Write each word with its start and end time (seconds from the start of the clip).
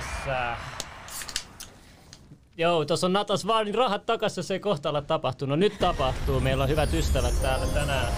tässä. 0.00 0.56
Joo, 2.56 2.84
tuossa 2.84 3.06
on 3.06 3.12
Natas 3.12 3.46
vaan 3.46 3.64
niin 3.64 3.74
rahat 3.74 4.06
takaisin, 4.06 4.38
jos 4.42 4.50
ei 4.50 4.60
kohta 4.60 4.90
ole 4.90 5.02
tapahtunut. 5.02 5.58
No 5.58 5.60
nyt 5.60 5.78
tapahtuu. 5.78 6.40
Meillä 6.40 6.62
on 6.62 6.70
hyvät 6.70 6.94
ystävät 6.94 7.42
täällä 7.42 7.66
tänään. 7.66 8.12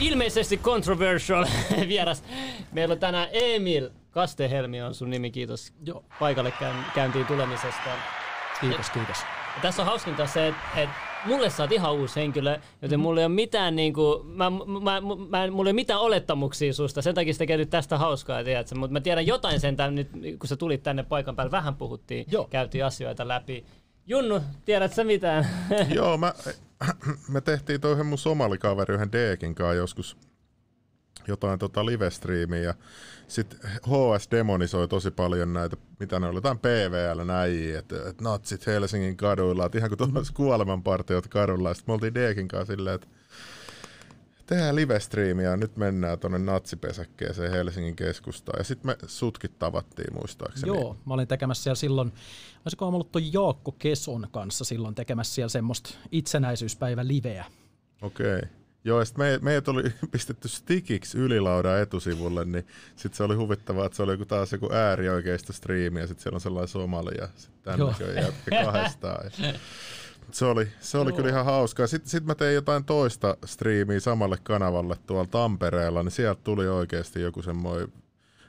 Ilmeisesti 0.00 0.56
controversial 0.56 1.46
vieras. 1.88 2.24
Meillä 2.72 2.92
on 2.92 2.98
tänään 2.98 3.28
Emil 3.32 3.90
Kastehelmi 4.10 4.82
on 4.82 4.94
sun 4.94 5.10
nimi, 5.10 5.30
kiitos 5.30 5.72
Joo. 5.86 6.04
paikalle 6.18 6.52
käyntiin 6.94 7.26
tulemisesta. 7.26 7.90
Kiitos, 8.60 8.90
kiitos. 8.90 9.16
Ja 9.56 9.62
tässä 9.62 9.82
on 9.82 9.86
hauskinta 9.86 10.26
se, 10.26 10.48
että 10.48 10.62
et 10.76 10.90
mulle 11.26 11.50
sä 11.50 11.62
oot 11.62 11.72
ihan 11.72 11.92
uusi 11.92 12.20
henkilö, 12.20 12.58
joten 12.82 13.00
mulla 13.00 13.20
ei 13.20 13.26
ole 13.26 13.34
mitään, 13.34 13.76
niinku, 13.76 14.22
mä, 14.24 14.50
mä, 14.50 14.58
mä, 14.80 15.00
mä, 15.28 15.50
mulla 15.50 15.68
ei 15.68 15.72
ole 15.72 15.72
mitään 15.72 16.00
olettamuksia 16.00 16.72
susta, 16.72 17.02
sen 17.02 17.14
takia 17.14 17.32
sitä 17.32 17.56
nyt 17.56 17.70
tästä 17.70 17.98
hauskaa, 17.98 18.44
tiedätkö? 18.44 18.74
mutta 18.74 18.92
mä 18.92 19.00
tiedän 19.00 19.26
jotain 19.26 19.60
sen 19.60 19.76
tämän 19.76 19.94
nyt, 19.94 20.10
kun 20.38 20.48
sä 20.48 20.56
tulit 20.56 20.82
tänne 20.82 21.02
paikan 21.02 21.36
päälle, 21.36 21.50
vähän 21.50 21.74
puhuttiin, 21.74 22.26
Joo. 22.30 22.44
käytiin 22.50 22.84
asioita 22.84 23.28
läpi. 23.28 23.64
Junnu, 24.06 24.40
tiedät 24.64 24.92
sä 24.92 25.04
mitään? 25.04 25.46
Joo, 25.94 26.16
mä, 26.16 26.34
me 27.32 27.40
tehtiin 27.40 27.80
toi 27.80 28.04
mun 28.04 28.18
somalikaveri 28.18 28.94
yhden 28.94 29.12
Deekin 29.12 29.54
kanssa 29.54 29.74
joskus 29.74 30.16
jotain 31.28 31.58
tota 31.58 31.86
live-striimiä 31.86 32.62
ja 32.62 32.74
sitten 33.28 33.58
HS 33.62 34.30
demonisoi 34.30 34.88
tosi 34.88 35.10
paljon 35.10 35.52
näitä, 35.52 35.76
mitä 36.00 36.20
ne 36.20 36.26
oli, 36.26 36.36
jotain 36.36 36.58
PVL 36.58 37.24
näin, 37.24 37.76
että, 37.76 37.96
että 38.08 38.24
natsit 38.24 38.66
Helsingin 38.66 39.16
kaduilla, 39.16 39.66
että 39.66 39.78
ihan 39.78 39.90
kuin 39.90 39.98
tuollaisi 39.98 40.32
kuolemanpartiot 40.32 41.28
kadulla. 41.28 41.68
Ja 41.68 41.74
sitten 41.74 41.92
me 41.92 41.94
oltiin 41.94 42.14
Deekin 42.14 42.48
kanssa 42.48 42.72
silleen, 42.74 42.94
että 42.94 43.06
tehdään 44.46 44.76
live-striimiä 44.76 45.50
ja 45.50 45.56
nyt 45.56 45.76
mennään 45.76 46.18
tuonne 46.18 46.38
natsipesäkkeeseen 46.38 47.50
Helsingin 47.50 47.96
keskustaan. 47.96 48.60
Ja 48.60 48.64
sitten 48.64 48.86
me 48.86 48.96
sutkit 49.06 49.58
tavattiin 49.58 50.14
muistaakseni. 50.14 50.68
Joo, 50.68 50.96
mä 51.06 51.14
olin 51.14 51.28
tekemässä 51.28 51.62
siellä 51.62 51.76
silloin, 51.76 52.12
olisiko 52.64 52.88
ollut 52.88 53.12
tuon 53.12 53.32
Jaakko 53.32 53.72
Keson 53.72 54.26
kanssa 54.30 54.64
silloin 54.64 54.94
tekemässä 54.94 55.34
siellä 55.34 55.48
semmoista 55.48 55.94
itsenäisyyspäivä 56.12 57.06
liveä. 57.06 57.44
Okei. 58.02 58.36
Okay. 58.36 58.61
Joo, 58.84 59.00
ja 59.00 59.06
me, 59.18 59.38
meidät 59.42 59.68
oli 59.68 59.82
pistetty 60.12 60.48
stikiksi 60.48 61.18
ylilaudan 61.18 61.80
etusivulle, 61.80 62.44
niin 62.44 62.66
sitten 62.96 63.16
se 63.16 63.22
oli 63.22 63.34
huvittavaa, 63.34 63.86
että 63.86 63.96
se 63.96 64.02
oli 64.02 64.12
joku 64.12 64.24
taas 64.24 64.52
joku 64.52 64.72
äärioikeista 64.72 65.52
striimi, 65.52 66.00
ja 66.00 66.06
sitten 66.06 66.22
siellä 66.22 66.36
on 66.36 66.40
sellainen 66.40 66.68
somali, 66.68 67.14
ja 67.20 67.28
sitten 67.36 67.78
näköinen 67.78 68.24
jätkä 68.24 68.64
kahdestaan. 68.64 69.24
Ja 69.24 69.54
se 70.32 70.44
oli, 70.44 70.68
se 70.80 70.98
oli 70.98 71.12
kyllä 71.12 71.28
ihan 71.28 71.44
hauskaa. 71.44 71.86
Sitten 71.86 72.10
sit 72.10 72.24
mä 72.24 72.34
tein 72.34 72.54
jotain 72.54 72.84
toista 72.84 73.36
striimiä 73.44 74.00
samalle 74.00 74.38
kanavalle 74.42 74.96
tuolla 75.06 75.28
Tampereella, 75.30 76.02
niin 76.02 76.12
sieltä 76.12 76.40
tuli 76.44 76.68
oikeasti 76.68 77.20
joku 77.20 77.42
semmoinen 77.42 77.92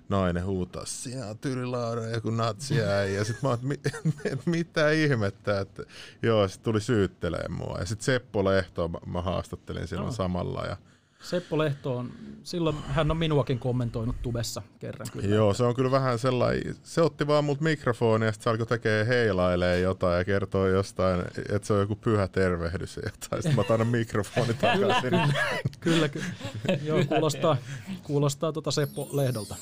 nainen 0.09 0.45
huutaa, 0.45 0.85
siellä 0.85 1.29
on 1.29 1.37
Tyri 1.37 1.65
Laura 1.65 2.07
joku 2.07 2.29
natsi 2.29 2.75
Ja 3.15 3.25
sitten 3.25 3.39
mä 3.43 3.49
oon, 3.49 3.59
mit, 3.61 3.81
mitä 4.45 4.91
ihmettä, 4.91 5.59
että 5.59 5.83
joo, 6.21 6.47
sitten 6.47 6.63
tuli 6.63 6.81
syyttelemään 6.81 7.51
mua. 7.51 7.77
Ja 7.79 7.85
sitten 7.85 8.05
Seppo 8.05 8.45
Lehto 8.45 8.87
mä, 8.87 8.99
mä 9.05 9.21
haastattelin 9.21 9.87
silloin 9.87 10.05
no. 10.05 10.13
samalla. 10.13 10.65
Ja, 10.65 10.77
Seppo 11.23 11.57
Lehto 11.57 11.97
on, 11.97 12.11
silloin 12.43 12.75
hän 12.87 13.11
on 13.11 13.17
minuakin 13.17 13.59
kommentoinut 13.59 14.15
tubessa 14.21 14.61
kerran 14.79 15.07
kyllä. 15.11 15.35
Joo, 15.35 15.53
se 15.53 15.63
on 15.63 15.75
kyllä 15.75 15.91
vähän 15.91 16.19
sellainen, 16.19 16.75
se 16.83 17.01
otti 17.01 17.27
vaan 17.27 17.45
mut 17.45 17.61
mikrofonia 17.61 18.25
ja 18.25 18.31
sitten 18.31 18.43
se 18.43 18.49
alkoi 18.49 18.65
tekee 18.65 19.07
heilailee 19.07 19.79
jotain 19.79 20.17
ja 20.17 20.25
kertoo 20.25 20.67
jostain, 20.67 21.21
että 21.37 21.67
se 21.67 21.73
on 21.73 21.79
joku 21.79 21.95
pyhä 21.95 22.27
tervehdys 22.27 22.97
ja 22.97 23.01
jotain. 23.05 23.43
Sitten 23.43 23.55
mä 23.55 23.61
otan 23.61 23.87
mikrofoni 23.87 24.53
takaisin. 24.53 25.09
kyllä, 25.09 25.33
kyllä, 25.79 26.09
kyllä. 26.09 26.79
Joo, 26.83 27.05
kuulostaa, 27.05 27.57
kuulostaa 28.03 28.51
tuota 28.51 28.71
Seppo 28.71 29.09
Lehdolta. 29.11 29.55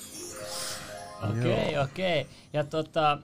Okei, 1.30 1.70
okay, 1.70 1.84
okei. 1.84 2.22
Okay. 2.22 2.34
Ja 2.54 2.64
tota, 2.64 3.18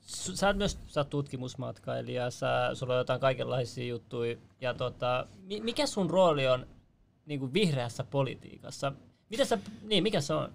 sä 0.00 0.46
oot 0.46 0.56
myös 0.56 0.78
sä 0.86 1.00
oot 1.00 1.10
tutkimusmatkailija, 1.10 2.30
sä, 2.30 2.70
sulla 2.74 2.92
on 2.92 2.98
jotain 2.98 3.20
kaikenlaisia 3.20 3.86
juttuja. 3.86 4.36
Ja 4.60 4.74
tota, 4.74 5.26
mikä 5.62 5.86
sun 5.86 6.10
rooli 6.10 6.48
on 6.48 6.66
niin 7.26 7.40
kuin 7.40 7.52
vihreässä 7.52 8.04
politiikassa? 8.04 8.92
Mitä 9.30 9.44
sä, 9.44 9.58
niin, 9.82 10.02
mikä 10.02 10.20
se 10.20 10.34
on? 10.34 10.52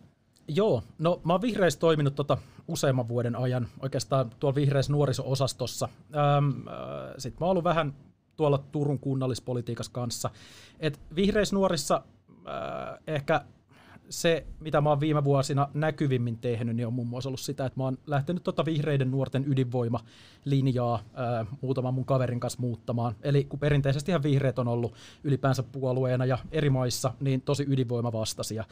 Joo, 0.47 0.83
no 0.99 1.21
mä 1.23 1.33
oon 1.33 1.41
vihreissä 1.41 1.79
toiminut 1.79 2.15
tota 2.15 2.37
useamman 2.67 3.07
vuoden 3.07 3.35
ajan, 3.35 3.67
oikeastaan 3.81 4.31
tuolla 4.39 4.55
vihreissä 4.55 4.91
nuoriso-osastossa. 4.91 5.89
Ähm, 6.15 6.67
äh, 6.67 7.13
Sitten 7.17 7.37
mä 7.39 7.45
oon 7.45 7.51
ollut 7.51 7.63
vähän 7.63 7.93
tuolla 8.35 8.57
Turun 8.71 8.99
kunnallispolitiikassa 8.99 9.91
kanssa. 9.91 10.29
Et 10.79 10.99
vihreissä 11.15 11.55
nuorissa 11.55 12.03
äh, 12.29 12.99
ehkä 13.07 13.45
se, 14.09 14.45
mitä 14.59 14.81
mä 14.81 14.89
oon 14.89 14.99
viime 14.99 15.23
vuosina 15.23 15.67
näkyvimmin 15.73 16.37
tehnyt, 16.37 16.75
niin 16.75 16.87
on 16.87 16.93
muun 16.93 17.07
muassa 17.07 17.29
ollut 17.29 17.39
sitä, 17.39 17.65
että 17.65 17.79
mä 17.79 17.83
oon 17.83 17.97
lähtenyt 18.07 18.43
tota 18.43 18.65
vihreiden 18.65 19.11
nuorten 19.11 19.45
ydinvoimalinjaa 19.47 21.03
ää, 21.13 21.45
muutaman 21.61 21.93
mun 21.93 22.05
kaverin 22.05 22.39
kanssa 22.39 22.59
muuttamaan. 22.61 23.15
Eli 23.21 23.43
kun 23.43 23.59
perinteisesti 23.59 24.11
ihan 24.11 24.23
vihreät 24.23 24.59
on 24.59 24.67
ollut 24.67 24.93
ylipäänsä 25.23 25.63
puolueena 25.63 26.25
ja 26.25 26.37
eri 26.51 26.69
maissa, 26.69 27.13
niin 27.19 27.41
tosi 27.41 27.65
ydinvoimavastaisia, 27.67 28.63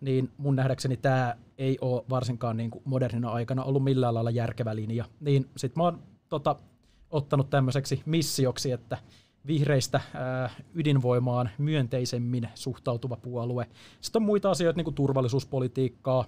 niin 0.00 0.30
mun 0.38 0.56
nähdäkseni 0.56 0.96
tämä 0.96 1.36
ei 1.58 1.78
ole 1.80 2.04
varsinkaan 2.10 2.56
niin 2.56 2.70
kuin 2.70 2.82
modernina 2.84 3.30
aikana 3.30 3.64
ollut 3.64 3.84
millään 3.84 4.14
lailla 4.14 4.30
järkevä 4.30 4.76
linja. 4.76 5.04
Niin 5.20 5.50
sit 5.56 5.76
mä 5.76 5.82
oon 5.82 6.02
tota, 6.28 6.56
ottanut 7.10 7.50
tämmöiseksi 7.50 8.02
missioksi, 8.06 8.72
että 8.72 8.98
vihreistä 9.46 10.00
ydinvoimaan 10.74 11.50
myönteisemmin 11.58 12.48
suhtautuva 12.54 13.16
puolue. 13.16 13.66
Sitten 14.00 14.22
on 14.22 14.26
muita 14.26 14.50
asioita, 14.50 14.76
niin 14.76 14.84
kuin 14.84 14.94
turvallisuuspolitiikkaa. 14.94 16.24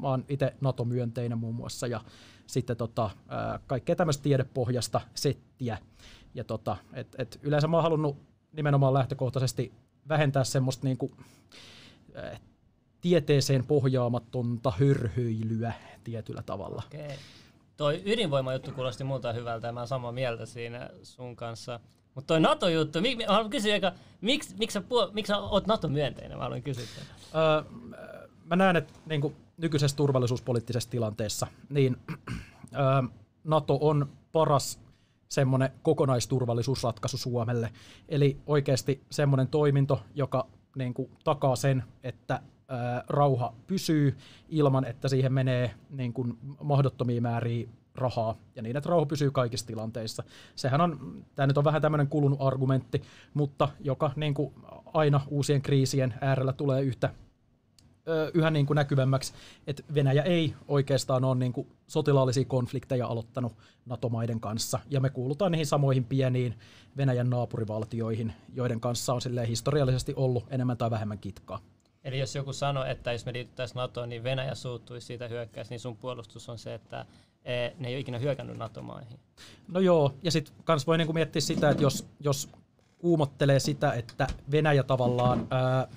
Mä 0.00 0.08
oon 0.08 0.24
itse 0.28 0.54
NATO-myönteinen 0.60 1.38
muun 1.38 1.54
muassa, 1.54 1.86
ja 1.86 2.00
sitten 2.46 2.76
tota, 2.76 3.10
kaikkea 3.66 3.96
tämmöistä 3.96 4.22
tiedepohjasta 4.22 5.00
settiä. 5.14 5.78
Ja 6.34 6.44
tota, 6.44 6.76
et, 6.92 7.14
et 7.18 7.38
yleensä 7.42 7.68
mä 7.68 7.76
oon 7.76 7.82
halunnut 7.82 8.16
nimenomaan 8.52 8.94
lähtökohtaisesti 8.94 9.72
vähentää 10.08 10.44
semmoista 10.44 10.86
niin 10.86 10.98
kuin, 10.98 11.12
tieteeseen 13.00 13.66
pohjaamatonta 13.66 14.72
hörhöilyä 14.78 15.72
tietyllä 16.04 16.42
tavalla. 16.42 16.82
Okay. 16.94 17.16
Toi 17.76 18.02
ydinvoimajuttu 18.04 18.72
kuulosti 18.72 19.04
muuta 19.04 19.32
hyvältä 19.32 19.66
ja 19.66 19.72
mä 19.72 19.80
oon 19.80 19.88
samaa 19.88 20.12
mieltä 20.12 20.46
siinä 20.46 20.90
sun 21.02 21.36
kanssa. 21.36 21.80
Mutta 22.16 22.26
toi 22.34 22.40
NATO-juttu, 22.40 23.00
mi, 23.00 23.16
mä 23.16 23.24
haluan 23.28 23.50
kysyä, 23.50 23.74
joka, 23.74 23.92
miksi, 24.20 24.54
miksi, 24.58 24.74
sä, 24.74 24.82
miksi 25.12 25.28
sä 25.28 25.38
oot 25.38 25.66
NATO-myönteinen? 25.66 26.38
Mä 26.38 26.44
haluan 26.44 26.62
kysyä. 26.62 26.84
Öö, 27.34 27.62
mä 28.44 28.56
näen, 28.56 28.76
että 28.76 28.92
niin 29.06 29.20
kuin 29.20 29.36
nykyisessä 29.56 29.96
turvallisuuspoliittisessa 29.96 30.90
tilanteessa, 30.90 31.46
niin 31.70 31.96
öö, 32.74 33.02
NATO 33.44 33.78
on 33.80 34.08
paras 34.32 34.80
semmoinen 35.28 35.70
kokonaisturvallisuusratkaisu 35.82 37.16
Suomelle. 37.16 37.72
Eli 38.08 38.36
oikeasti 38.46 39.02
semmoinen 39.10 39.48
toiminto, 39.48 40.02
joka 40.14 40.46
niin 40.76 40.94
kuin, 40.94 41.10
takaa 41.24 41.56
sen, 41.56 41.84
että 42.02 42.40
ää, 42.68 43.04
rauha 43.08 43.54
pysyy 43.66 44.16
ilman, 44.48 44.84
että 44.84 45.08
siihen 45.08 45.32
menee 45.32 45.74
niin 45.90 46.12
kuin, 46.12 46.38
mahdottomia 46.62 47.20
määriä 47.20 47.68
rahaa 47.98 48.36
ja 48.56 48.62
niin, 48.62 48.76
että 48.76 48.90
rauha 48.90 49.06
pysyy 49.06 49.30
kaikissa 49.30 49.66
tilanteissa. 49.66 50.22
Sehän 50.56 50.80
on, 50.80 51.24
tämä 51.34 51.46
nyt 51.46 51.58
on 51.58 51.64
vähän 51.64 51.82
tämmöinen 51.82 52.08
kulunut 52.08 52.42
argumentti, 52.42 53.02
mutta 53.34 53.68
joka 53.80 54.10
niin 54.16 54.34
kuin 54.34 54.54
aina 54.94 55.20
uusien 55.28 55.62
kriisien 55.62 56.14
äärellä 56.20 56.52
tulee 56.52 56.82
yhtä 56.82 57.10
yhä 58.34 58.50
niin 58.50 58.66
kuin 58.66 58.74
näkyvämmäksi, 58.74 59.34
että 59.66 59.82
Venäjä 59.94 60.22
ei 60.22 60.54
oikeastaan 60.68 61.24
ole 61.24 61.34
niin 61.34 61.52
kuin 61.52 61.68
sotilaallisia 61.86 62.44
konflikteja 62.44 63.06
aloittanut 63.06 63.52
NATO-maiden 63.86 64.40
kanssa, 64.40 64.78
ja 64.90 65.00
me 65.00 65.10
kuulutaan 65.10 65.52
niihin 65.52 65.66
samoihin 65.66 66.04
pieniin 66.04 66.58
Venäjän 66.96 67.30
naapurivaltioihin, 67.30 68.32
joiden 68.54 68.80
kanssa 68.80 69.14
on 69.14 69.20
historiallisesti 69.48 70.14
ollut 70.16 70.44
enemmän 70.50 70.76
tai 70.76 70.90
vähemmän 70.90 71.18
kitkaa. 71.18 71.60
Eli 72.04 72.18
jos 72.18 72.34
joku 72.34 72.52
sanoo, 72.52 72.84
että 72.84 73.12
jos 73.12 73.26
me 73.26 73.32
liityttäisiin 73.32 73.76
NATOon, 73.76 74.08
niin 74.08 74.24
Venäjä 74.24 74.54
suuttuisi 74.54 75.06
siitä 75.06 75.28
hyökkäys, 75.28 75.70
niin 75.70 75.80
sun 75.80 75.96
puolustus 75.96 76.48
on 76.48 76.58
se, 76.58 76.74
että 76.74 77.06
ne 77.78 77.88
ei 77.88 77.94
ole 77.94 78.00
ikinä 78.00 78.18
hyökännyt 78.18 78.56
NATO-maihin. 78.56 79.18
No 79.68 79.80
joo, 79.80 80.14
ja 80.22 80.30
sitten 80.30 80.54
kans 80.64 80.86
voi 80.86 80.98
niinku 80.98 81.12
miettiä 81.12 81.40
sitä, 81.40 81.70
että 81.70 81.82
jos, 81.82 82.06
jos 82.20 82.48
kuumottelee 82.98 83.60
sitä, 83.60 83.92
että 83.92 84.26
Venäjä 84.50 84.82
tavallaan 84.82 85.46
ää, 85.50 85.88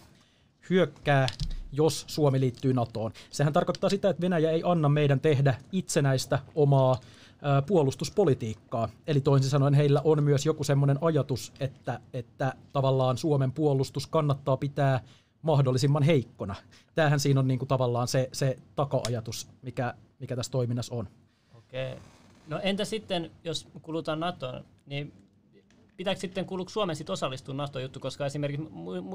hyökkää, 0.70 1.28
jos 1.72 2.06
Suomi 2.08 2.40
liittyy 2.40 2.74
NATOon. 2.74 3.12
Sehän 3.30 3.54
tarkoittaa 3.54 3.90
sitä, 3.90 4.10
että 4.10 4.22
Venäjä 4.22 4.52
ei 4.52 4.62
anna 4.66 4.90
meidän 4.90 5.20
tehdä 5.20 5.56
itsenäistä 5.72 6.40
omaa 6.56 7.00
ää, 7.42 7.62
puolustuspolitiikkaa. 7.62 8.90
Eli 9.08 9.22
toisin 9.22 9.50
sanoen 9.50 9.74
heillä 9.74 10.02
on 10.04 10.24
myös 10.24 10.46
joku 10.46 10.64
semmoinen 10.64 10.98
ajatus, 11.02 11.54
että, 11.60 12.00
että 12.14 12.54
tavallaan 12.74 13.18
Suomen 13.18 13.52
puolustus 13.52 14.08
kannattaa 14.08 14.58
pitää 14.58 15.02
mahdollisimman 15.42 16.04
heikkona. 16.04 16.56
Tämähän 16.96 17.20
siinä 17.20 17.40
on 17.40 17.48
niinku 17.48 17.66
tavallaan 17.66 18.08
se, 18.08 18.30
se 18.32 18.58
taka-ajatus, 18.76 19.48
mikä, 19.62 19.94
mikä 20.20 20.36
tässä 20.36 20.52
toiminnassa 20.52 20.96
on. 20.96 21.08
Okei. 21.70 21.96
No 22.48 22.60
entä 22.64 22.86
sitten, 22.86 23.32
jos 23.44 23.68
kulutaan 23.82 24.20
NATOon, 24.20 24.66
niin 24.86 25.14
pitääkö 26.00 26.20
sitten 26.20 26.46
kuuluuko 26.46 26.70
Suomen 26.70 26.96
sitten 26.96 27.14
osallistua 27.14 27.56
NATO-juttu, 27.56 28.00
koska 28.00 28.26
esimerkiksi 28.26 28.68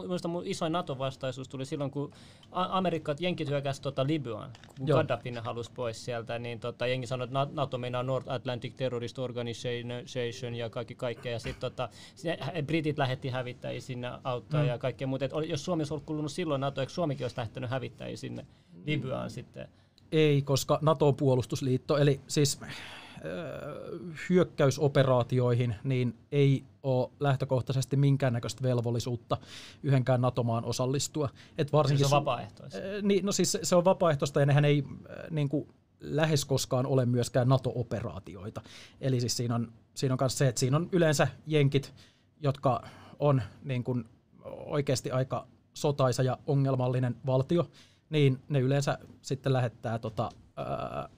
minusta 0.02 0.28
mun 0.28 0.46
isoin 0.46 0.72
NATO-vastaisuus 0.72 1.48
tuli 1.48 1.64
silloin, 1.64 1.90
kun 1.90 2.12
Amerikkat, 2.52 3.20
jenkit 3.20 3.48
hyökkäsi 3.48 3.82
tota 3.82 4.06
Libyaan, 4.06 4.50
kun 4.78 4.88
Joo. 4.88 4.98
Gaddafi 4.98 5.34
halusi 5.34 5.70
pois 5.74 6.04
sieltä, 6.04 6.38
niin 6.38 6.60
tota, 6.60 6.86
jengi 6.86 7.06
sanoi, 7.06 7.24
että 7.24 7.46
NATO 7.52 7.78
meinaa 7.78 8.02
North 8.02 8.30
Atlantic 8.30 8.76
Terrorist 8.76 9.18
Organization 9.18 10.54
ja 10.54 10.70
kaikki 10.70 10.94
kaikkea, 10.94 11.32
ja 11.32 11.38
sitten 11.38 11.60
tota, 11.60 11.88
britit 12.66 12.98
lähetti 12.98 13.28
hävittäjiä 13.28 13.80
sinne 13.80 14.08
auttaa 14.24 14.62
mm. 14.62 14.68
ja 14.68 14.78
kaikkea 14.78 15.06
muuta. 15.06 15.24
jos 15.24 15.64
Suomi 15.64 15.80
olisi 15.80 15.94
ollut 15.94 16.06
kuulunut 16.06 16.32
silloin 16.32 16.60
NATO, 16.60 16.80
eikö 16.80 16.92
Suomikin 16.92 17.24
olisi 17.24 17.38
lähtenyt 17.38 17.70
hävittäjiä 17.70 18.16
sinne 18.16 18.46
Libyaan 18.86 19.30
sitten? 19.30 19.68
Ei, 20.12 20.42
koska 20.42 20.78
NATO 20.82 21.08
on 21.08 21.14
puolustusliitto, 21.14 21.96
eli 21.96 22.20
siis 22.26 22.60
hyökkäysoperaatioihin, 24.28 25.74
niin 25.84 26.18
ei 26.32 26.64
ole 26.82 27.10
lähtökohtaisesti 27.20 27.96
minkäännäköistä 27.96 28.62
velvollisuutta 28.62 29.36
yhdenkään 29.82 30.20
NATO-maan 30.20 30.64
osallistua. 30.64 31.28
Et 31.58 31.72
varsinkin 31.72 32.08
se 32.08 32.14
on 32.14 32.20
vapaaehtoista? 32.20 32.78
Niin, 33.02 33.26
no 33.26 33.32
siis 33.32 33.58
se 33.62 33.76
on 33.76 33.84
vapaaehtoista 33.84 34.40
ja 34.40 34.46
nehän 34.46 34.64
ei 34.64 34.84
niin 35.30 35.48
kuin, 35.48 35.68
lähes 36.00 36.44
koskaan 36.44 36.86
ole 36.86 37.06
myöskään 37.06 37.48
NATO-operaatioita. 37.48 38.62
Eli 39.00 39.20
siis 39.20 39.36
siinä 39.36 39.54
on, 39.54 39.72
siinä 39.94 40.12
on 40.12 40.18
myös 40.20 40.38
se, 40.38 40.48
että 40.48 40.58
siinä 40.58 40.76
on 40.76 40.88
yleensä 40.92 41.28
jenkit, 41.46 41.94
jotka 42.40 42.82
on 43.18 43.42
niin 43.62 43.84
kuin, 43.84 44.04
oikeasti 44.44 45.10
aika 45.10 45.46
sotaisa 45.74 46.22
ja 46.22 46.38
ongelmallinen 46.46 47.16
valtio, 47.26 47.68
niin 48.10 48.42
ne 48.48 48.60
yleensä 48.60 48.98
sitten 49.22 49.52
lähettää 49.52 49.98
tota, 49.98 50.30
ää, 50.56 51.08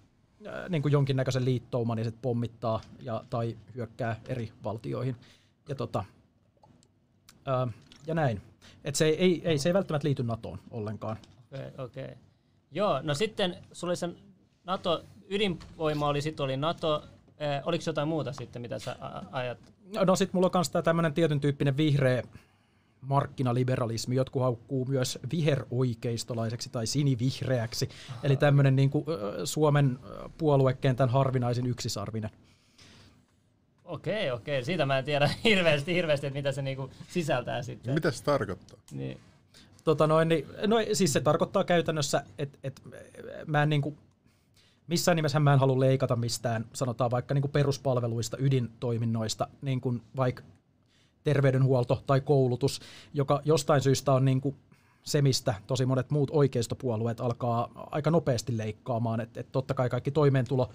niin 0.68 0.82
kuin 0.82 0.92
jonkinnäköisen 0.92 1.44
liittouman 1.44 1.98
ja 1.98 2.04
sitten 2.04 2.22
pommittaa 2.22 2.80
ja, 3.00 3.24
tai 3.30 3.56
hyökkää 3.74 4.20
eri 4.28 4.52
valtioihin. 4.64 5.16
Ja, 5.68 5.74
tota, 5.74 6.04
ää, 7.46 7.68
ja 8.06 8.14
näin. 8.14 8.42
Et 8.84 8.94
se, 8.94 9.04
ei, 9.04 9.42
ei, 9.44 9.58
se 9.58 9.68
ei 9.68 9.74
välttämättä 9.74 10.08
liity 10.08 10.22
NATOon 10.22 10.58
ollenkaan. 10.70 11.16
Okei, 11.52 11.68
okay, 11.68 11.84
okei. 11.84 12.04
Okay. 12.04 12.16
Joo, 12.70 13.00
no 13.02 13.14
sitten 13.14 13.56
sulla 13.72 13.90
oli 13.90 13.96
sen 13.96 14.16
NATO, 14.64 15.04
ydinvoima 15.28 16.08
oli, 16.08 16.22
sitten 16.22 16.44
oli 16.44 16.56
NATO, 16.56 17.04
eh, 17.38 17.62
oliko 17.64 17.84
jotain 17.86 18.08
muuta 18.08 18.32
sitten, 18.32 18.62
mitä 18.62 18.78
sä 18.78 18.96
ajat? 19.32 19.58
No, 19.94 20.04
no 20.04 20.16
sitten 20.16 20.36
mulla 20.36 20.46
on 20.46 20.50
myös 20.54 20.84
tämmöinen 20.84 21.14
tietyn 21.14 21.40
tyyppinen 21.40 21.76
vihreä 21.76 22.22
markkinaliberalismi, 23.06 24.14
jotkut 24.14 24.42
haukkuu 24.42 24.84
myös 24.84 25.18
viheroikeistolaiseksi 25.32 26.70
tai 26.70 26.86
sinivihreäksi, 26.86 27.88
Aha. 28.10 28.20
eli 28.22 28.36
tämmöinen 28.36 28.76
niin 28.76 28.90
kuin, 28.90 29.04
Suomen 29.44 29.98
puoluekentän 30.38 31.08
harvinaisin 31.08 31.66
yksisarvinen. 31.66 32.30
Okei, 33.84 34.30
okei. 34.30 34.64
Siitä 34.64 34.86
mä 34.86 34.98
en 34.98 35.04
tiedä 35.04 35.30
hirveästi, 35.44 35.94
hirveästi 35.94 36.26
että 36.26 36.38
mitä 36.38 36.52
se 36.52 36.62
niinku 36.62 36.90
sisältää 37.08 37.62
sitten. 37.62 37.94
Mitä 37.94 38.10
se 38.10 38.24
tarkoittaa? 38.24 38.78
Niin. 38.92 39.20
Tota 39.84 40.06
noin, 40.06 40.28
niin, 40.28 40.46
no 40.66 40.76
siis 40.92 41.12
se 41.12 41.20
tarkoittaa 41.20 41.64
käytännössä, 41.64 42.24
että 42.38 42.58
et, 42.64 42.82
mä 43.46 43.62
en 43.62 43.68
niinku, 43.68 43.96
missään 44.86 45.16
nimessä 45.16 45.40
mä 45.40 45.52
en 45.52 45.58
halua 45.58 45.80
leikata 45.80 46.16
mistään, 46.16 46.64
sanotaan 46.72 47.10
vaikka 47.10 47.34
niinku 47.34 47.48
peruspalveluista, 47.48 48.36
ydintoiminnoista, 48.40 49.48
niin 49.62 49.80
kuin 49.80 50.02
vaikka 50.16 50.42
terveydenhuolto 51.26 52.02
tai 52.06 52.20
koulutus, 52.20 52.81
joka 53.14 53.40
jostain 53.44 53.81
syystä 53.81 54.12
on 54.12 54.25
niin 54.25 54.40
kuin 54.40 54.56
se, 55.02 55.23
mistä 55.23 55.55
tosi 55.67 55.87
monet 55.87 56.11
muut 56.11 56.31
oikeistopuolueet 56.32 57.20
alkaa 57.20 57.88
aika 57.90 58.11
nopeasti 58.11 58.56
leikkaamaan, 58.56 59.20
että 59.20 59.40
et 59.40 59.52
totta 59.52 59.75
kai 59.75 59.88
kaikki 59.88 60.11
toimeentulo, 60.11 60.70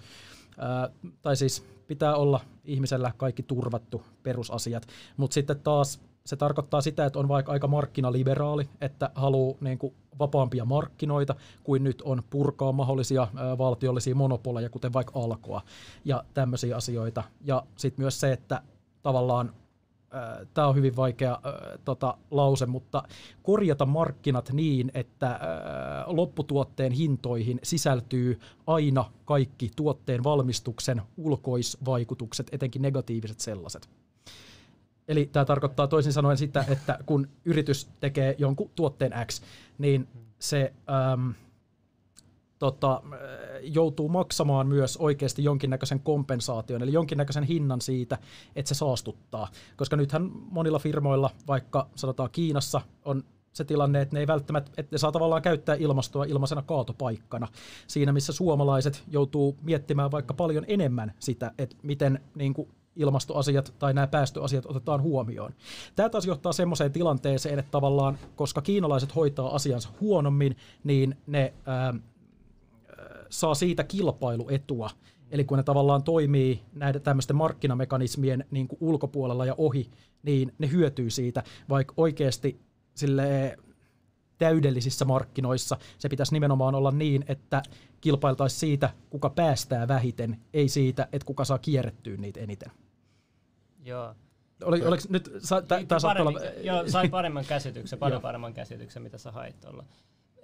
ää, 0.58 0.90
tai 1.22 1.36
siis 1.36 1.64
pitää 1.86 2.16
olla 2.16 2.40
ihmisellä 2.64 3.12
kaikki 3.16 3.42
turvattu 3.42 4.02
perusasiat, 4.22 4.86
mutta 5.16 5.34
sitten 5.34 5.60
taas 5.60 6.00
se 6.26 6.36
tarkoittaa 6.36 6.80
sitä, 6.80 7.06
että 7.06 7.18
on 7.18 7.28
vaikka 7.28 7.52
aika 7.52 7.66
markkinaliberaali, 7.68 8.68
että 8.80 9.10
haluaa 9.14 9.56
niin 9.60 9.78
kuin 9.78 9.94
vapaampia 10.18 10.64
markkinoita 10.64 11.34
kuin 11.64 11.84
nyt 11.84 12.02
on 12.02 12.22
purkaa 12.30 12.72
mahdollisia 12.72 13.28
ää, 13.36 13.58
valtiollisia 13.58 14.14
monopoleja, 14.14 14.70
kuten 14.70 14.92
vaikka 14.92 15.20
alkoa 15.20 15.62
ja 16.04 16.24
tämmöisiä 16.34 16.76
asioita. 16.76 17.22
Ja 17.44 17.62
sitten 17.76 18.02
myös 18.02 18.20
se, 18.20 18.32
että 18.32 18.62
tavallaan 19.02 19.54
tämä 20.54 20.68
on 20.68 20.74
hyvin 20.74 20.96
vaikea 20.96 21.38
tota, 21.84 22.18
lause, 22.30 22.66
mutta 22.66 23.02
korjata 23.42 23.86
markkinat 23.86 24.52
niin, 24.52 24.90
että 24.94 25.40
lopputuotteen 26.06 26.92
hintoihin 26.92 27.60
sisältyy 27.62 28.40
aina 28.66 29.04
kaikki 29.24 29.70
tuotteen 29.76 30.24
valmistuksen 30.24 31.02
ulkoisvaikutukset, 31.16 32.48
etenkin 32.52 32.82
negatiiviset 32.82 33.40
sellaiset. 33.40 33.88
Eli 35.08 35.28
tämä 35.32 35.44
tarkoittaa 35.44 35.86
toisin 35.86 36.12
sanoen 36.12 36.36
sitä, 36.36 36.64
että 36.68 36.98
kun 37.06 37.28
yritys 37.44 37.88
tekee 38.00 38.34
jonkun 38.38 38.70
tuotteen 38.74 39.12
X, 39.26 39.42
niin 39.78 40.08
se 40.38 40.72
ähm, 40.90 41.30
tota, 42.62 43.02
joutuu 43.62 44.08
maksamaan 44.08 44.66
myös 44.66 44.96
oikeasti 44.96 45.44
jonkinnäköisen 45.44 46.00
kompensaation, 46.00 46.82
eli 46.82 46.92
jonkinnäköisen 46.92 47.44
hinnan 47.44 47.80
siitä, 47.80 48.18
että 48.56 48.68
se 48.68 48.74
saastuttaa. 48.74 49.48
Koska 49.76 49.96
nythän 49.96 50.30
monilla 50.50 50.78
firmoilla, 50.78 51.30
vaikka 51.48 51.88
sanotaan 51.94 52.30
Kiinassa, 52.32 52.80
on 53.04 53.24
se 53.52 53.64
tilanne, 53.64 54.00
että 54.00 54.16
ne 54.16 54.20
ei 54.20 54.26
välttämättä, 54.26 54.70
että 54.76 54.94
ne 54.94 54.98
saa 54.98 55.12
tavallaan 55.12 55.42
käyttää 55.42 55.74
ilmastoa 55.74 56.24
ilmaisena 56.24 56.62
kaatopaikkana. 56.62 57.48
Siinä, 57.86 58.12
missä 58.12 58.32
suomalaiset 58.32 59.04
joutuu 59.08 59.56
miettimään 59.62 60.10
vaikka 60.10 60.34
paljon 60.34 60.64
enemmän 60.68 61.12
sitä, 61.18 61.52
että 61.58 61.76
miten 61.82 62.20
niin 62.34 62.54
kuin 62.54 62.68
ilmastoasiat 62.96 63.74
tai 63.78 63.94
nämä 63.94 64.06
päästöasiat 64.06 64.66
otetaan 64.66 65.02
huomioon. 65.02 65.54
Tämä 65.96 66.08
taas 66.08 66.26
johtaa 66.26 66.52
semmoiseen 66.52 66.92
tilanteeseen, 66.92 67.58
että 67.58 67.70
tavallaan, 67.70 68.18
koska 68.36 68.62
kiinalaiset 68.62 69.14
hoitaa 69.14 69.54
asiansa 69.54 69.88
huonommin, 70.00 70.56
niin 70.84 71.16
ne 71.26 71.54
ää, 71.66 71.94
saa 73.32 73.54
siitä 73.54 73.84
kilpailuetua. 73.84 74.90
Eli 75.30 75.44
kun 75.44 75.58
ne 75.58 75.62
tavallaan 75.62 76.02
toimii 76.02 76.62
näiden 76.72 77.02
tämmöisten 77.02 77.36
markkinamekanismien 77.36 78.44
niin 78.50 78.68
kuin 78.68 78.78
ulkopuolella 78.80 79.46
ja 79.46 79.54
ohi, 79.58 79.90
niin 80.22 80.52
ne 80.58 80.70
hyötyy 80.70 81.10
siitä, 81.10 81.42
vaikka 81.68 81.94
oikeasti 81.96 82.60
sille 82.94 83.58
täydellisissä 84.38 85.04
markkinoissa 85.04 85.76
se 85.98 86.08
pitäisi 86.08 86.32
nimenomaan 86.32 86.74
olla 86.74 86.90
niin, 86.90 87.24
että 87.28 87.62
kilpailtaisiin 88.00 88.60
siitä, 88.60 88.90
kuka 89.10 89.30
päästää 89.30 89.88
vähiten, 89.88 90.40
ei 90.54 90.68
siitä, 90.68 91.08
että 91.12 91.26
kuka 91.26 91.44
saa 91.44 91.58
kierrettyä 91.58 92.16
niitä 92.16 92.40
eniten. 92.40 92.70
Joo. 93.84 94.14
Oli, 94.64 94.86
oliko 94.86 95.02
nyt, 95.08 95.32
sa, 95.38 95.62
tä, 95.62 95.84
tää 95.88 95.98
olla... 96.20 96.40
Joo, 96.62 96.88
sai 96.88 97.08
paremman 97.08 97.44
käsityksen, 97.44 97.98
paljon 97.98 98.22
paremman 98.28 98.54
käsityksen, 98.54 99.02
mitä 99.02 99.18
sä 99.18 99.32
hait 99.32 99.64
olla. 99.64 99.84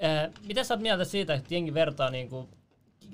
Äh, 0.04 0.30
mitä 0.46 0.64
sä 0.64 0.74
oot 0.74 0.82
mieltä 0.82 1.04
siitä, 1.04 1.34
että 1.34 1.54
jengi 1.54 1.74
vertaa 1.74 2.10
niin 2.10 2.28
kuin 2.28 2.48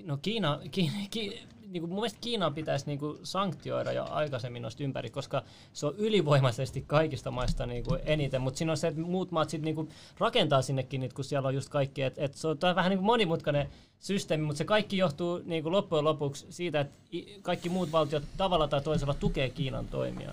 No 0.05 0.17
Kiina, 0.17 0.61
Kiina, 0.71 0.93
Kiina 1.11 1.37
niin 1.75 1.83
kuin 1.83 1.91
mun 1.91 1.99
mielestä 1.99 2.19
Kiinaa 2.21 2.51
pitäisi 2.51 2.87
niin 2.87 2.99
kuin 2.99 3.19
sanktioida 3.23 3.93
jo 3.93 4.07
aikaisemmin 4.11 4.63
noista 4.63 4.85
ympäri, 4.85 5.11
koska 5.11 5.43
se 5.73 5.87
on 5.87 5.95
ylivoimaisesti 5.97 6.85
kaikista 6.87 7.31
maista 7.31 7.67
niin 7.67 7.85
kuin 7.85 8.01
eniten, 8.05 8.41
mutta 8.41 8.59
siinä 8.59 8.73
on 8.73 8.77
se, 8.77 8.89
että 8.89 9.01
muut 9.01 9.31
maat 9.31 9.51
sitten 9.51 9.65
niin 9.65 9.75
kuin 9.75 9.89
rakentaa 10.19 10.63
sinnekin 10.63 11.01
niitä, 11.01 11.15
kun 11.15 11.25
siellä 11.25 11.49
on 11.49 11.55
just 11.55 11.69
kaikki, 11.69 12.03
että, 12.03 12.25
että 12.25 12.39
se 12.39 12.49
on 12.49 12.59
vähän 12.75 12.91
niin 12.91 12.99
kuin 12.99 13.07
monimutkainen 13.07 13.69
systeemi, 13.99 14.45
mutta 14.45 14.59
se 14.59 14.65
kaikki 14.65 14.97
johtuu 14.97 15.41
niin 15.45 15.63
kuin 15.63 15.73
loppujen 15.73 16.05
lopuksi 16.05 16.47
siitä, 16.51 16.81
että 16.81 16.99
kaikki 17.43 17.69
muut 17.69 17.93
valtiot 17.93 18.25
tavalla 18.37 18.69
tai 18.69 18.81
toisella 18.81 19.15
tukee 19.15 19.51
Kiinan 19.51 19.87
toimia 19.89 20.33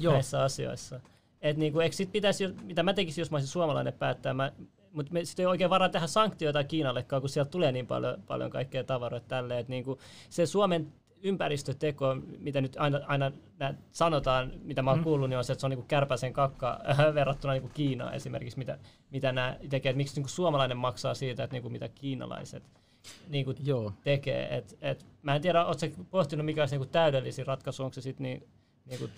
Joo. 0.00 0.12
näissä 0.12 0.42
asioissa. 0.42 1.00
Et 1.42 1.56
niin 1.56 1.72
kuin, 1.72 1.82
eikö 1.82 1.96
sit 1.96 2.12
pitäisi, 2.12 2.48
mitä 2.62 2.82
mä 2.82 2.92
tekisin, 2.92 3.22
jos 3.22 3.30
mä 3.30 3.36
olisin 3.36 3.52
suomalainen 3.52 3.92
päättää, 3.92 4.34
mä 4.34 4.52
mutta 4.92 5.12
me 5.12 5.24
sitten 5.24 5.42
ei 5.42 5.46
oikein 5.46 5.70
varaa 5.70 5.88
tehdä 5.88 6.06
sanktioita 6.06 6.64
Kiinallekaan, 6.64 7.22
kun 7.22 7.28
sieltä 7.28 7.50
tulee 7.50 7.72
niin 7.72 7.86
paljon, 7.86 8.22
paljon 8.26 8.50
kaikkea 8.50 8.84
tavaroita 8.84 9.28
tälle. 9.28 9.58
Että 9.58 9.70
niin 9.70 9.84
kuin 9.84 9.98
se 10.30 10.46
Suomen 10.46 10.92
ympäristöteko, 11.22 12.16
mitä 12.38 12.60
nyt 12.60 12.76
aina, 12.78 13.00
aina 13.06 13.32
sanotaan, 13.92 14.52
mitä 14.62 14.82
mä 14.82 14.90
oon 14.90 14.98
mm. 14.98 15.04
kuullut, 15.04 15.28
niin 15.28 15.38
on 15.38 15.44
se, 15.44 15.52
että 15.52 15.60
se 15.60 15.66
on 15.66 15.70
niin 15.70 15.86
kärpäsen 15.86 16.32
kakka 16.32 16.80
verrattuna 17.14 17.52
niin 17.52 17.62
kuin 17.62 17.72
Kiinaan 17.74 18.14
esimerkiksi, 18.14 18.58
mitä, 18.58 18.78
mitä 19.10 19.32
nämä 19.32 19.56
tekee. 19.68 19.90
Että 19.90 19.96
miksi 19.96 20.14
niin 20.14 20.22
kuin 20.22 20.30
suomalainen 20.30 20.76
maksaa 20.76 21.14
siitä, 21.14 21.44
että 21.44 21.54
niin 21.54 21.62
kuin 21.62 21.72
mitä 21.72 21.88
kiinalaiset 21.88 22.62
niin 23.28 23.44
kuin 23.44 23.56
Joo. 23.64 23.92
tekee. 24.04 24.56
Et, 24.56 24.78
et, 24.80 25.06
mä 25.22 25.34
en 25.34 25.42
tiedä, 25.42 25.64
ootko 25.64 25.86
pohtinut, 26.10 26.46
mikä 26.46 26.62
olisi 26.62 26.74
niin 26.74 26.80
kuin 26.80 26.92
täydellisin 26.92 27.46
ratkaisu, 27.46 27.82
onko 27.82 27.94
se 27.94 28.00
sitten 28.00 28.24
niin, 28.24 28.48
niin 28.86 28.98
kuin 28.98 29.10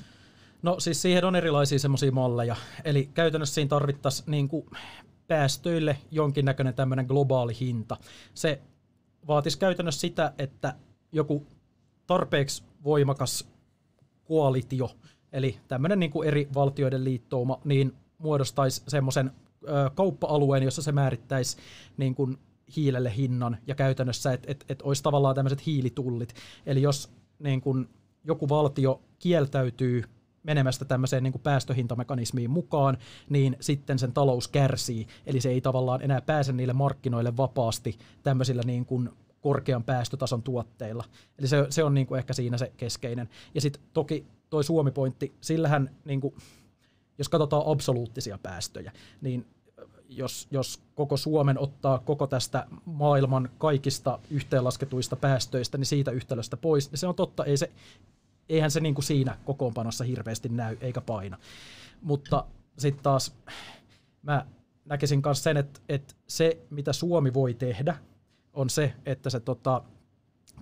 No 0.62 0.80
siis 0.80 1.02
siihen 1.02 1.24
on 1.24 1.36
erilaisia 1.36 1.78
semmoisia 1.78 2.12
malleja. 2.12 2.56
Eli 2.84 3.10
käytännössä 3.14 3.54
siinä 3.54 3.68
tarvittaisiin 3.68 4.30
niin 4.30 4.48
kuin 4.48 4.66
päästöille 5.32 5.98
jonkinnäköinen 6.10 6.74
tämmöinen 6.74 7.06
globaali 7.06 7.56
hinta. 7.60 7.96
Se 8.34 8.60
vaatisi 9.26 9.58
käytännössä 9.58 10.00
sitä, 10.00 10.32
että 10.38 10.74
joku 11.12 11.46
tarpeeksi 12.06 12.62
voimakas 12.84 13.48
koalitio, 14.24 14.90
eli 15.32 15.58
tämmöinen 15.68 16.00
niin 16.00 16.10
kuin 16.10 16.28
eri 16.28 16.48
valtioiden 16.54 17.04
liittouma, 17.04 17.60
niin 17.64 17.92
muodostaisi 18.18 18.82
semmoisen 18.88 19.30
kauppa-alueen, 19.94 20.62
jossa 20.62 20.82
se 20.82 20.92
määrittäisi 20.92 21.56
niin 21.96 22.14
kuin 22.14 22.38
hiilelle 22.76 23.16
hinnan 23.16 23.56
ja 23.66 23.74
käytännössä, 23.74 24.32
että 24.32 24.50
et, 24.50 24.64
et 24.68 24.82
olisi 24.82 25.02
tavallaan 25.02 25.34
tämmöiset 25.34 25.66
hiilitullit. 25.66 26.34
Eli 26.66 26.82
jos 26.82 27.10
niin 27.38 27.60
kuin 27.60 27.88
joku 28.24 28.48
valtio 28.48 29.02
kieltäytyy 29.18 30.04
menemästä 30.42 30.84
tämmöiseen 30.84 31.22
niin 31.22 31.32
kuin 31.32 31.42
päästöhintamekanismiin 31.42 32.50
mukaan, 32.50 32.98
niin 33.28 33.56
sitten 33.60 33.98
sen 33.98 34.12
talous 34.12 34.48
kärsii. 34.48 35.06
Eli 35.26 35.40
se 35.40 35.50
ei 35.50 35.60
tavallaan 35.60 36.02
enää 36.02 36.20
pääse 36.20 36.52
niille 36.52 36.72
markkinoille 36.72 37.36
vapaasti 37.36 37.98
tämmöisillä 38.22 38.62
niin 38.66 38.86
kuin 38.86 39.10
korkean 39.40 39.84
päästötason 39.84 40.42
tuotteilla. 40.42 41.04
Eli 41.38 41.48
se, 41.48 41.66
se 41.70 41.84
on 41.84 41.94
niin 41.94 42.06
kuin 42.06 42.18
ehkä 42.18 42.32
siinä 42.32 42.58
se 42.58 42.72
keskeinen. 42.76 43.28
Ja 43.54 43.60
sitten 43.60 43.82
toki 43.92 44.26
toi 44.50 44.64
Suomi-pointti, 44.64 45.32
sillähän 45.40 45.90
niin 46.04 46.20
kuin, 46.20 46.34
jos 47.18 47.28
katsotaan 47.28 47.62
absoluuttisia 47.66 48.38
päästöjä, 48.42 48.92
niin 49.20 49.46
jos, 50.08 50.48
jos 50.50 50.82
koko 50.94 51.16
Suomen 51.16 51.58
ottaa 51.58 51.98
koko 51.98 52.26
tästä 52.26 52.66
maailman 52.84 53.50
kaikista 53.58 54.18
yhteenlasketuista 54.30 55.16
päästöistä, 55.16 55.78
niin 55.78 55.86
siitä 55.86 56.10
yhtälöstä 56.10 56.56
pois, 56.56 56.90
niin 56.90 56.98
se 56.98 57.06
on 57.06 57.14
totta, 57.14 57.44
ei 57.44 57.56
se, 57.56 57.70
eihän 58.48 58.70
se 58.70 58.80
niin 58.80 58.94
kuin 58.94 59.04
siinä 59.04 59.38
kokoonpanossa 59.44 60.04
hirveästi 60.04 60.48
näy 60.48 60.76
eikä 60.80 61.00
paina. 61.00 61.38
Mutta 62.02 62.44
sitten 62.78 63.02
taas 63.02 63.36
mä 64.22 64.46
näkisin 64.84 65.22
myös 65.24 65.42
sen, 65.42 65.56
että, 65.56 65.80
että 65.88 66.14
se, 66.26 66.58
mitä 66.70 66.92
Suomi 66.92 67.34
voi 67.34 67.54
tehdä, 67.54 67.96
on 68.52 68.70
se, 68.70 68.94
että 69.06 69.30
se 69.30 69.40
tota, 69.40 69.82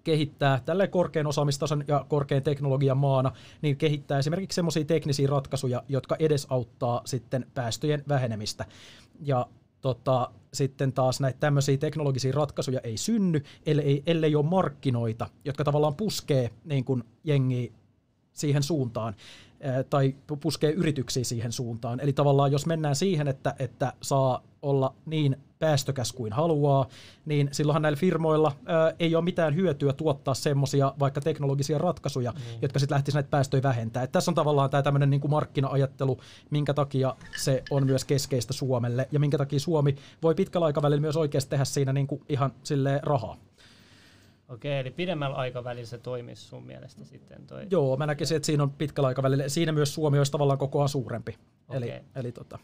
kehittää 0.05 0.61
tällä 0.65 0.87
korkean 0.87 1.27
osaamistason 1.27 1.85
ja 1.89 2.07
korkean 2.09 2.43
teknologian 2.43 2.97
maana, 2.97 3.33
niin 3.63 3.77
kehittää 3.77 4.19
esimerkiksi 4.19 4.55
semmoisia 4.55 4.85
teknisiä 4.85 5.29
ratkaisuja, 5.29 5.83
jotka 5.89 6.17
edesauttaa 6.19 7.03
sitten 7.05 7.47
päästöjen 7.55 8.05
vähenemistä. 8.09 8.65
Ja 9.21 9.47
tota, 9.81 10.31
sitten 10.55 10.93
taas 10.93 11.21
näitä 11.21 11.39
tämmöisiä 11.41 11.77
teknologisia 11.77 12.33
ratkaisuja 12.33 12.81
ei 12.85 12.97
synny, 12.97 13.43
ellei, 13.67 14.03
ellei 14.07 14.35
ole 14.35 14.47
markkinoita, 14.47 15.27
jotka 15.45 15.65
tavallaan 15.65 15.95
puskee 15.95 16.51
niin 16.65 16.85
kuin 16.85 17.05
jengiä 17.25 17.73
siihen 18.33 18.63
suuntaan 18.63 19.15
tai 19.91 20.15
puskee 20.41 20.71
yrityksiä 20.71 21.25
siihen 21.25 21.53
suuntaan. 21.53 22.01
Eli 22.01 22.13
tavallaan 22.13 22.53
jos 22.53 22.67
mennään 22.67 22.97
siihen, 22.97 23.29
että, 23.29 23.55
että 23.59 23.93
saa 24.03 24.43
olla 24.63 24.95
niin 25.07 25.37
päästökäs 25.61 26.13
kuin 26.13 26.33
haluaa, 26.33 26.87
niin 27.27 27.49
silloinhan 27.53 27.83
näillä 27.83 27.97
firmoilla 27.97 28.53
ää, 28.67 28.93
ei 28.99 29.15
ole 29.15 29.25
mitään 29.25 29.55
hyötyä 29.55 29.93
tuottaa 29.93 30.35
semmoisia 30.35 30.95
vaikka 30.99 31.21
teknologisia 31.21 31.79
ratkaisuja, 31.79 32.33
mm. 32.33 32.39
jotka 32.63 32.79
sitten 32.79 32.95
lähtisivät 32.95 33.17
näitä 33.23 33.31
päästöjä 33.31 33.63
vähentää. 33.63 34.03
Et 34.03 34.13
tässä 34.13 34.31
on 34.31 34.35
tavallaan 34.35 34.71
tämä 34.71 34.83
tämmöinen 34.83 35.11
niin 35.11 35.21
markkina-ajattelu, 35.29 36.19
minkä 36.51 36.75
takia 36.75 37.17
se 37.37 37.63
on 37.71 37.87
myös 37.87 38.05
keskeistä 38.05 38.53
Suomelle 38.53 39.09
ja 39.13 39.21
minkä 39.21 39.39
takia 39.39 39.61
Suomi 39.61 39.97
voi 40.23 40.35
pitkällä 40.35 40.67
aikavälillä 40.67 41.01
myös 41.01 41.17
oikeasti 41.17 41.51
tehdä 41.51 41.65
siinä 41.65 41.93
niin 41.93 42.07
kuin 42.07 42.23
ihan 42.29 42.53
silleen 42.63 43.01
rahaa. 43.03 43.37
Okei, 44.49 44.79
eli 44.79 44.91
pidemmällä 44.91 45.37
aikavälillä 45.37 45.87
se 45.87 45.99
toimisi 45.99 46.43
sun 46.43 46.67
mielestä 46.67 47.05
sitten? 47.05 47.47
Toi... 47.47 47.67
Joo, 47.71 47.97
mä 47.97 48.07
näkisin, 48.07 48.37
että 48.37 48.47
siinä 48.47 48.63
on 48.63 48.71
pitkällä 48.71 49.09
aikavälillä. 49.09 49.49
Siinä 49.49 49.73
myös 49.73 49.95
Suomi 49.95 50.19
olisi 50.19 50.33
tavallaan 50.33 50.59
kokoaan 50.59 50.89
suurempi. 50.89 51.39
Eli, 51.71 51.93
eli 52.15 52.33
tota. 52.33 52.59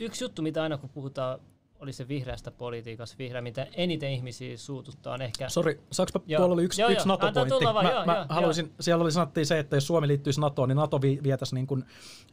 Yksi 0.00 0.24
juttu, 0.24 0.42
mitä 0.42 0.62
aina 0.62 0.78
kun 0.78 0.90
puhutaan 0.90 1.40
oli 1.80 1.92
se 1.92 2.08
vihreästä 2.08 2.50
politiikassa, 2.50 3.18
vihreä, 3.18 3.40
mitä 3.40 3.66
eniten 3.74 4.12
ihmisiä 4.12 4.56
suututtaa 4.56 5.14
on 5.14 5.22
ehkä... 5.22 5.48
Sori, 5.48 5.80
saanko 5.92 6.18
tuolla 6.18 6.54
oli 6.54 6.64
yksi, 6.64 6.82
joo, 6.82 6.90
yksi 6.90 7.08
NATO-pointti. 7.08 7.64
Mä, 7.64 7.90
joo, 7.90 8.06
mä 8.06 8.16
joo, 8.16 8.26
haluaisin, 8.28 8.66
joo. 8.66 8.74
siellä 8.80 9.02
oli 9.02 9.12
sanottiin 9.12 9.46
se, 9.46 9.58
että 9.58 9.76
jos 9.76 9.86
Suomi 9.86 10.08
liittyisi 10.08 10.40
NATOon, 10.40 10.68
niin 10.68 10.76
NATO 10.76 11.00
vietäisi 11.00 11.54
niin 11.54 11.66
kuin 11.66 11.84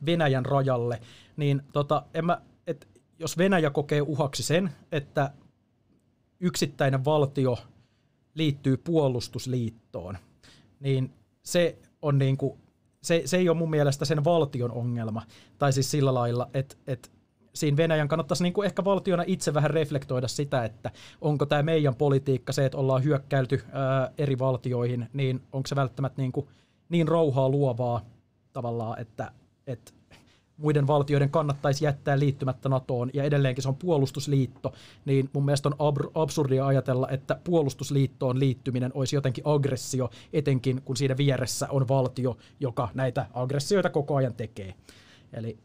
Venäjän 0.06 0.46
rajalle. 0.46 1.02
Niin 1.38 1.62
tota, 1.74 2.04
en 2.14 2.26
mä, 2.26 2.42
et, 2.68 2.88
jos 3.20 3.38
Venäjä 3.38 3.70
kokee 3.70 4.02
uhaksi 4.02 4.44
sen, 4.44 4.72
että 4.92 5.32
yksittäinen 6.40 7.06
valtio 7.06 7.58
liittyy 8.34 8.78
puolustusliittoon, 8.78 10.18
niin 10.80 11.14
se 11.44 11.78
on 12.02 12.18
niin 12.18 12.38
kuin, 12.38 12.60
se, 13.04 13.22
se 13.26 13.38
ei 13.38 13.50
ole 13.50 13.58
mun 13.58 13.70
mielestä 13.70 14.06
sen 14.06 14.24
valtion 14.24 14.72
ongelma. 14.72 15.22
Tai 15.58 15.74
siis 15.74 15.92
sillä 15.92 16.14
lailla, 16.14 16.50
että, 16.54 16.76
että 16.88 17.10
siinä 17.60 17.78
Venäjän 17.78 18.08
kannattaisi 18.08 18.44
niin 18.44 18.54
kuin 18.54 18.66
ehkä 18.66 18.84
valtiona 18.84 19.24
itse 19.28 19.54
vähän 19.54 19.72
reflektoida 19.72 20.28
sitä, 20.28 20.66
että 20.66 20.92
onko 21.22 21.46
tämä 21.46 21.64
meidän 21.64 21.96
politiikka 21.96 22.54
se, 22.54 22.66
että 22.66 22.78
ollaan 22.78 23.04
hyökkäilty 23.04 23.64
ää, 23.72 24.12
eri 24.18 24.40
valtioihin, 24.40 25.10
niin 25.14 25.42
onko 25.52 25.68
se 25.68 25.76
välttämättä 25.76 26.22
niin, 26.22 26.32
kuin 26.32 26.48
niin 26.90 27.08
rouhaa 27.08 27.50
luovaa 27.50 28.02
tavallaan, 28.54 29.00
että, 29.00 29.32
että 29.68 29.92
muiden 30.58 30.88
valtioiden 30.88 31.30
kannattaisi 31.30 31.86
jättää 31.86 32.20
liittymättä 32.20 32.70
NATOon, 32.70 33.10
ja 33.14 33.24
edelleenkin 33.24 33.62
se 33.62 33.70
on 33.70 33.76
puolustusliitto, 33.76 34.74
niin 35.06 35.30
mun 35.34 35.46
mielestä 35.46 35.70
on 35.70 35.76
ab- 35.80 36.12
absurdia 36.16 36.68
ajatella, 36.68 37.10
että 37.10 37.40
puolustusliittoon 37.44 38.40
liittyminen 38.40 38.92
olisi 38.94 39.16
jotenkin 39.16 39.44
aggressio, 39.48 40.10
etenkin 40.34 40.82
kun 40.82 40.98
siinä 40.98 41.18
vieressä 41.18 41.68
on 41.70 41.88
valtio, 41.88 42.38
joka 42.60 42.90
näitä 42.94 43.26
aggressioita 43.34 43.90
koko 43.90 44.16
ajan 44.16 44.34
tekee. 44.34 44.74
Eli 45.34 45.58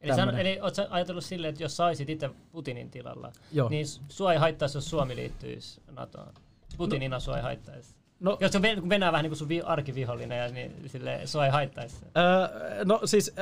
Eli, 0.00 0.14
san, 0.14 0.38
eli 0.38 0.60
oletko 0.60 0.82
ajatellut 0.90 1.24
silleen, 1.24 1.50
että 1.50 1.62
jos 1.62 1.76
saisit 1.76 2.08
itse 2.10 2.30
Putinin 2.52 2.90
tilalla, 2.90 3.32
Joo. 3.52 3.68
niin 3.68 3.86
sua 4.08 4.32
ei 4.32 4.38
haittaisi, 4.38 4.76
jos 4.76 4.90
Suomi 4.90 5.16
liittyisi 5.16 5.80
NATOon? 5.96 6.34
Putinina 6.76 7.16
no, 7.16 7.20
sua 7.20 7.36
ei 7.36 7.42
haittaisi? 7.42 7.94
No, 8.20 8.36
jos 8.40 8.56
on 8.56 8.62
Venäjä 8.62 9.12
vähän 9.12 9.22
niin 9.22 9.30
kuin 9.30 9.38
sun 9.38 9.48
arkivihollinen, 9.64 10.38
ja 10.38 10.48
niin 10.48 10.72
sille 10.86 11.20
sua 11.24 11.46
ei 11.46 11.52
haittaisi? 11.52 11.96
Öö, 12.04 12.84
no 12.84 13.00
siis... 13.04 13.34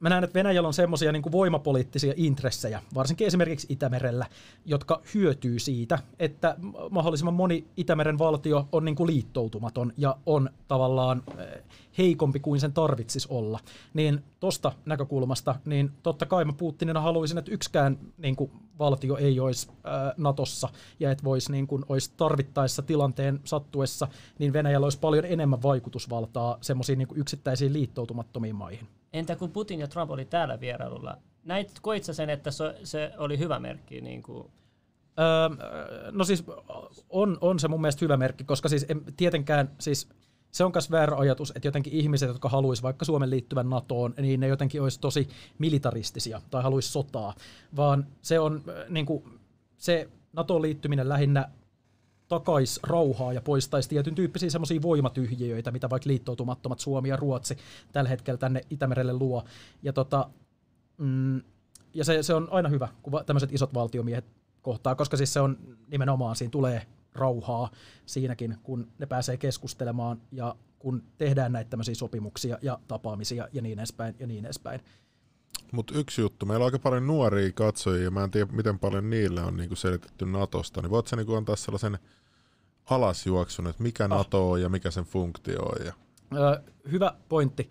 Mä 0.00 0.08
näen, 0.08 0.24
että 0.24 0.34
Venäjällä 0.34 0.66
on 0.66 0.74
semmoisia 0.74 1.12
niin 1.12 1.32
voimapoliittisia 1.32 2.14
intressejä, 2.16 2.82
varsinkin 2.94 3.26
esimerkiksi 3.26 3.66
Itämerellä, 3.70 4.26
jotka 4.64 5.00
hyötyy 5.14 5.58
siitä, 5.58 5.98
että 6.18 6.56
mahdollisimman 6.90 7.34
moni 7.34 7.64
Itämeren 7.76 8.18
valtio 8.18 8.68
on 8.72 8.84
niin 8.84 8.94
kuin 8.94 9.06
liittoutumaton 9.06 9.92
ja 9.96 10.16
on 10.26 10.50
tavallaan 10.68 11.22
heikompi 11.98 12.40
kuin 12.40 12.60
sen 12.60 12.72
tarvitsisi 12.72 13.28
olla. 13.30 13.60
Niin 13.94 14.24
tosta 14.40 14.72
näkökulmasta, 14.84 15.54
niin 15.64 15.90
totta 16.02 16.26
kai 16.26 16.44
mä 16.44 16.52
Putinina 16.52 17.00
haluaisin, 17.00 17.38
että 17.38 17.50
yksikään 17.50 17.98
niin 18.18 18.36
kuin, 18.36 18.50
valtio 18.78 19.16
ei 19.16 19.40
olisi 19.40 19.68
ää, 19.84 20.14
Natossa 20.16 20.68
ja 21.00 21.10
että 21.10 21.24
voisi 21.24 21.52
niin 21.52 21.66
kuin, 21.66 21.84
olisi 21.88 22.12
tarvittaessa 22.16 22.82
tilanteen 22.82 23.40
sattuessa, 23.44 24.08
niin 24.38 24.52
Venäjällä 24.52 24.84
olisi 24.84 24.98
paljon 24.98 25.24
enemmän 25.24 25.62
vaikutusvaltaa 25.62 26.58
semmoisiin 26.60 26.98
niin 26.98 27.08
yksittäisiin 27.14 27.72
liittoutumattomiin 27.72 28.56
maihin. 28.56 28.88
Entä 29.12 29.36
kun 29.36 29.50
Putin 29.50 29.80
ja 29.80 29.88
Trump 29.88 30.10
oli 30.10 30.24
täällä 30.24 30.60
vierailulla? 30.60 31.18
Näit, 31.44 31.72
koit 31.82 32.04
sen, 32.04 32.30
että 32.30 32.50
se, 32.50 32.74
se 32.84 33.12
oli 33.18 33.38
hyvä 33.38 33.58
merkki? 33.58 34.00
Niin 34.00 34.22
kuin? 34.22 34.50
Öö, 35.18 36.10
no 36.10 36.24
siis 36.24 36.44
on, 37.10 37.38
on 37.40 37.58
se 37.58 37.68
mun 37.68 37.80
mielestä 37.80 38.04
hyvä 38.04 38.16
merkki, 38.16 38.44
koska 38.44 38.68
siis 38.68 38.86
en, 38.88 39.02
tietenkään 39.16 39.70
siis 39.78 40.08
se 40.52 40.64
on 40.64 40.72
myös 40.74 40.90
väärä 40.90 41.16
ajatus, 41.16 41.52
että 41.56 41.68
jotenkin 41.68 41.92
ihmiset, 41.92 42.28
jotka 42.28 42.48
haluaisivat 42.48 42.84
vaikka 42.84 43.04
Suomen 43.04 43.30
liittyvän 43.30 43.70
NATOon, 43.70 44.14
niin 44.20 44.40
ne 44.40 44.48
jotenkin 44.48 44.82
olisi 44.82 45.00
tosi 45.00 45.28
militaristisia 45.58 46.42
tai 46.50 46.62
haluaisi 46.62 46.88
sotaa, 46.88 47.34
vaan 47.76 48.06
se 48.22 48.38
on 48.38 48.62
niin 48.88 49.06
kuin, 49.06 49.40
se 49.78 50.08
NATOon 50.32 50.62
liittyminen 50.62 51.08
lähinnä 51.08 51.48
takaisi 52.28 52.80
rauhaa 52.82 53.32
ja 53.32 53.40
poistaisi 53.40 53.88
tietyn 53.88 54.14
tyyppisiä 54.14 54.50
semmoisia 54.50 54.82
voimatyhjiöitä, 54.82 55.70
mitä 55.70 55.90
vaikka 55.90 56.08
liittoutumattomat 56.08 56.78
Suomi 56.78 57.08
ja 57.08 57.16
Ruotsi 57.16 57.56
tällä 57.92 58.10
hetkellä 58.10 58.38
tänne 58.38 58.60
Itämerelle 58.70 59.12
luo. 59.12 59.44
Ja, 59.82 59.92
tota, 59.92 60.30
mm, 60.98 61.42
ja 61.94 62.04
se, 62.04 62.22
se 62.22 62.34
on 62.34 62.48
aina 62.50 62.68
hyvä, 62.68 62.88
kun 63.02 63.12
tämmöiset 63.26 63.52
isot 63.52 63.74
valtiomiehet 63.74 64.24
kohtaa, 64.62 64.94
koska 64.94 65.16
siis 65.16 65.32
se 65.32 65.40
on 65.40 65.58
nimenomaan, 65.90 66.36
siinä 66.36 66.50
tulee 66.50 66.86
rauhaa 67.14 67.70
siinäkin, 68.06 68.56
kun 68.62 68.88
ne 68.98 69.06
pääsee 69.06 69.36
keskustelemaan 69.36 70.20
ja 70.32 70.56
kun 70.78 71.02
tehdään 71.18 71.52
näitä 71.52 71.70
tämmöisiä 71.70 71.94
sopimuksia 71.94 72.58
ja 72.62 72.78
tapaamisia 72.88 73.48
ja 73.52 73.62
niin 73.62 73.78
edespäin 73.78 74.14
ja 74.18 74.26
niin 74.26 74.44
edespäin. 74.44 74.80
Mutta 75.72 75.98
yksi 75.98 76.20
juttu, 76.20 76.46
meillä 76.46 76.62
on 76.62 76.66
aika 76.66 76.78
paljon 76.78 77.06
nuoria 77.06 77.52
katsojia 77.52 78.04
ja 78.04 78.10
mä 78.10 78.24
en 78.24 78.30
tiedä 78.30 78.52
miten 78.52 78.78
paljon 78.78 79.10
niille 79.10 79.40
on 79.40 79.56
niinku 79.56 79.76
selitetty 79.76 80.26
Natosta, 80.26 80.82
niin 80.82 80.90
voitko 80.90 81.08
sä 81.08 81.16
niinku 81.16 81.34
antaa 81.34 81.56
sellaisen 81.56 81.98
alasjuoksun, 82.90 83.66
että 83.66 83.82
mikä 83.82 84.04
ah. 84.04 84.10
NATO 84.10 84.50
on 84.50 84.62
ja 84.62 84.68
mikä 84.68 84.90
sen 84.90 85.04
funktio 85.04 85.62
on? 85.62 85.86
Ja... 85.86 85.92
Öö, 86.34 86.62
hyvä 86.90 87.14
pointti. 87.28 87.70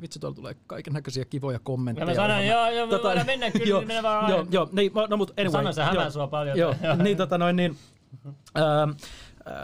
Vitsi, 0.00 0.18
tuolla 0.18 0.36
tulee 0.36 0.56
kaiken 0.66 0.92
näköisiä 0.92 1.24
kivoja 1.24 1.58
kommentteja. 1.58 2.04
Ja 2.04 2.10
mä 2.10 2.14
sanon, 2.14 2.46
joo, 2.46 2.70
joo, 2.70 2.86
tota, 2.86 3.08
voidaan 3.08 3.26
mennä 3.26 3.50
kyllä, 3.50 3.66
joo, 3.66 3.80
niin 3.80 4.02
vaan 4.02 4.30
joo, 4.30 4.46
joo, 4.50 4.68
niin, 4.72 4.92
no, 5.10 5.16
mutta 5.16 5.34
anyway. 5.36 5.52
Sano, 5.52 5.72
se 5.72 5.82
hämää 5.82 6.10
sua 6.10 6.26
paljon. 6.26 6.58
Joo, 6.58 6.74
niin, 7.02 7.16
tota, 7.16 7.38
noin, 7.38 7.56
niin, 7.56 7.76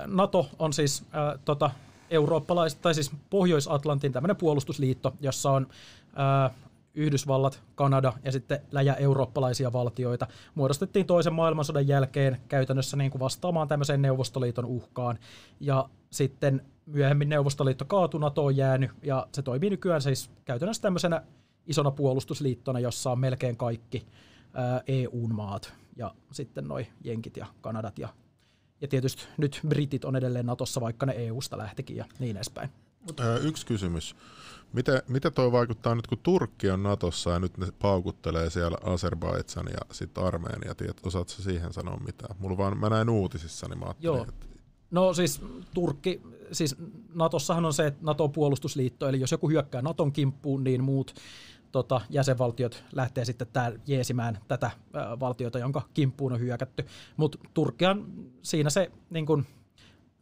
NATO 0.06 0.48
on 0.58 0.72
siis 0.72 1.04
ää, 1.12 1.38
tota, 1.44 1.70
eurooppalais, 2.10 2.74
tai 2.74 2.94
siis 2.94 3.10
Pohjois-Atlantin 3.30 4.12
tämmöinen 4.12 4.36
puolustusliitto, 4.36 5.12
jossa 5.20 5.50
on 5.50 5.66
ää, 6.14 6.50
Yhdysvallat, 6.94 7.62
Kanada 7.74 8.12
ja 8.24 8.32
sitten 8.32 8.60
läjä 8.72 8.94
eurooppalaisia 8.94 9.72
valtioita. 9.72 10.26
Muodostettiin 10.54 11.06
toisen 11.06 11.32
maailmansodan 11.32 11.88
jälkeen 11.88 12.40
käytännössä 12.48 12.96
niin 12.96 13.10
kuin 13.10 13.20
vastaamaan 13.20 13.68
tämmöiseen 13.68 14.02
Neuvostoliiton 14.02 14.64
uhkaan. 14.64 15.18
Ja 15.60 15.88
sitten 16.10 16.62
myöhemmin 16.86 17.28
Neuvostoliitto 17.28 17.84
kaatui, 17.84 18.20
NATO 18.20 18.44
on 18.44 18.56
jäänyt 18.56 18.90
ja 19.02 19.26
se 19.32 19.42
toimii 19.42 19.70
nykyään 19.70 20.02
siis 20.02 20.30
käytännössä 20.44 20.82
tämmöisenä 20.82 21.22
isona 21.66 21.90
puolustusliittona, 21.90 22.80
jossa 22.80 23.10
on 23.10 23.18
melkein 23.18 23.56
kaikki 23.56 24.06
EU-maat 24.86 25.74
ja 25.96 26.14
sitten 26.32 26.68
noin 26.68 26.86
Jenkit 27.04 27.36
ja 27.36 27.46
Kanadat 27.60 27.98
ja 27.98 28.08
ja 28.80 28.88
tietysti 28.88 29.22
nyt 29.36 29.60
britit 29.68 30.04
on 30.04 30.16
edelleen 30.16 30.46
Natossa, 30.46 30.80
vaikka 30.80 31.06
ne 31.06 31.12
EUsta 31.12 31.58
lähtikin 31.58 31.96
ja 31.96 32.04
niin 32.18 32.36
edespäin. 32.36 32.70
Yksi 33.42 33.66
kysymys. 33.66 34.16
Mitä, 34.72 35.02
mitä 35.08 35.30
toi 35.30 35.52
vaikuttaa 35.52 35.94
nyt, 35.94 36.06
kun 36.06 36.18
Turkki 36.22 36.70
on 36.70 36.82
Natossa 36.82 37.30
ja 37.30 37.38
nyt 37.38 37.58
ne 37.58 37.66
paukuttelee 37.78 38.50
siellä 38.50 38.78
Azerbaidsan 38.82 39.66
ja 39.66 39.94
sitten 39.94 40.24
Armeenia, 40.24 40.74
tiedät, 40.74 41.06
osaatko 41.06 41.42
siihen 41.42 41.72
sanoa 41.72 41.96
mitään? 41.96 42.36
Mulla 42.38 42.56
vaan, 42.56 42.78
mä 42.78 42.88
näin 42.88 43.10
uutisissa, 43.10 43.68
niin 43.68 43.78
mä 43.78 43.94
Joo. 44.00 44.22
Että... 44.22 44.46
No 44.90 45.14
siis 45.14 45.40
Turkki, 45.74 46.22
siis 46.52 46.76
Natossahan 47.14 47.64
on 47.64 47.74
se, 47.74 47.86
että 47.86 48.00
NATO-puolustusliitto, 48.02 49.08
eli 49.08 49.20
jos 49.20 49.32
joku 49.32 49.48
hyökkää 49.48 49.82
Naton 49.82 50.12
kimppuun, 50.12 50.64
niin 50.64 50.84
muut 50.84 51.14
tota, 51.72 52.00
jäsenvaltiot 52.10 52.84
lähtee 52.92 53.24
sitten 53.24 53.46
tää 53.52 53.72
jeesimään 53.86 54.38
tätä 54.48 54.70
ää, 54.92 55.20
valtiota, 55.20 55.58
jonka 55.58 55.82
kimppuun 55.94 56.32
on 56.32 56.40
hyökätty. 56.40 56.86
Mutta 57.16 57.38
Turkkihan 57.54 58.06
siinä 58.42 58.70
se 58.70 58.90
niin 59.10 59.26
kun, 59.26 59.46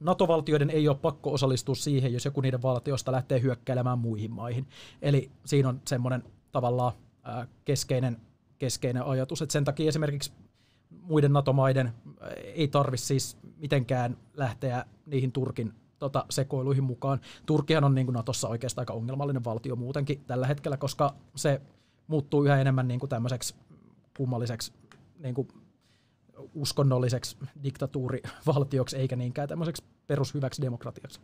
NATO-valtioiden 0.00 0.70
ei 0.70 0.88
ole 0.88 0.96
pakko 0.96 1.32
osallistua 1.32 1.74
siihen, 1.74 2.12
jos 2.12 2.24
joku 2.24 2.40
niiden 2.40 2.62
valtiosta 2.62 3.12
lähtee 3.12 3.42
hyökkäilemään 3.42 3.98
muihin 3.98 4.30
maihin. 4.30 4.66
Eli 5.02 5.30
siinä 5.44 5.68
on 5.68 5.80
semmoinen 5.86 6.24
tavallaan 6.52 6.92
ää, 7.22 7.46
keskeinen, 7.64 8.16
keskeinen 8.58 9.02
ajatus, 9.02 9.42
että 9.42 9.52
sen 9.52 9.64
takia 9.64 9.88
esimerkiksi 9.88 10.32
muiden 11.02 11.32
NATO-maiden 11.32 11.92
ei 12.54 12.68
tarvitse 12.68 13.06
siis 13.06 13.36
mitenkään 13.56 14.16
lähteä 14.34 14.84
niihin 15.06 15.32
Turkin 15.32 15.74
tota, 15.98 16.24
sekoiluihin 16.30 16.84
mukaan. 16.84 17.20
Turkihan 17.46 17.84
on 17.84 17.94
niin 17.94 18.06
kuin 18.06 18.14
Natossa 18.14 18.48
oikeastaan 18.48 18.82
aika 18.82 18.92
ongelmallinen 18.92 19.44
valtio 19.44 19.76
muutenkin 19.76 20.24
tällä 20.26 20.46
hetkellä, 20.46 20.76
koska 20.76 21.14
se 21.36 21.60
muuttuu 22.06 22.44
yhä 22.44 22.60
enemmän 22.60 22.88
niin 22.88 23.00
kuin 23.00 23.10
tämmöiseksi 23.10 23.54
kummalliseksi 24.16 24.72
niin 25.18 25.34
kuin 25.34 25.48
uskonnolliseksi 26.54 27.36
diktatuurivaltioksi, 27.62 28.96
eikä 28.96 29.16
niinkään 29.16 29.48
tämmöiseksi 29.48 29.84
perushyväksi 30.06 30.62
demokratiaksi. 30.62 31.20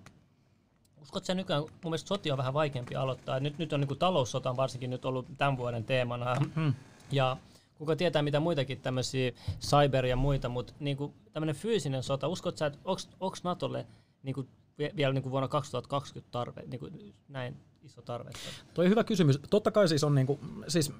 Uskotko 1.02 1.26
sä 1.26 1.34
nykyään, 1.34 1.62
mun 1.62 1.70
mielestä 1.82 2.08
sotia 2.08 2.34
on 2.34 2.38
vähän 2.38 2.54
vaikeampi 2.54 2.94
aloittaa. 2.94 3.40
Nyt, 3.40 3.58
nyt 3.58 3.72
on 3.72 3.80
niin 3.80 3.88
kuin 3.88 3.98
taloussota 3.98 4.50
on 4.50 4.56
varsinkin 4.56 4.90
nyt 4.90 5.04
ollut 5.04 5.26
tämän 5.38 5.56
vuoden 5.56 5.84
teemana. 5.84 6.34
Mm-hmm. 6.34 6.74
Ja 7.12 7.36
kuka 7.74 7.96
tietää 7.96 8.22
mitä 8.22 8.40
muitakin 8.40 8.80
tämmöisiä 8.80 9.32
cyber 9.60 10.06
ja 10.06 10.16
muita, 10.16 10.48
mutta 10.48 10.72
niin 10.80 10.96
kuin 10.96 11.14
tämmöinen 11.32 11.56
fyysinen 11.56 12.02
sota, 12.02 12.28
uskotko 12.28 12.58
sä, 12.58 12.66
että 12.66 12.78
onko 13.20 13.36
Natolle 13.44 13.86
niin 14.22 14.34
kuin 14.34 14.48
vielä 14.78 15.12
niin 15.12 15.22
kuin 15.22 15.30
vuonna 15.30 15.48
2020 15.48 16.32
tarve, 16.32 16.62
niin 16.66 16.80
kuin 16.80 17.14
näin 17.28 17.56
iso 17.82 18.02
tarve? 18.02 18.30
On 18.78 18.88
hyvä 18.88 19.04
kysymys. 19.04 19.38
Totta 19.50 19.70
kai 19.70 19.88
siis 19.88 20.04
on, 20.04 20.14
niin 20.14 20.26
kuin, 20.26 20.38
siis 20.68 20.92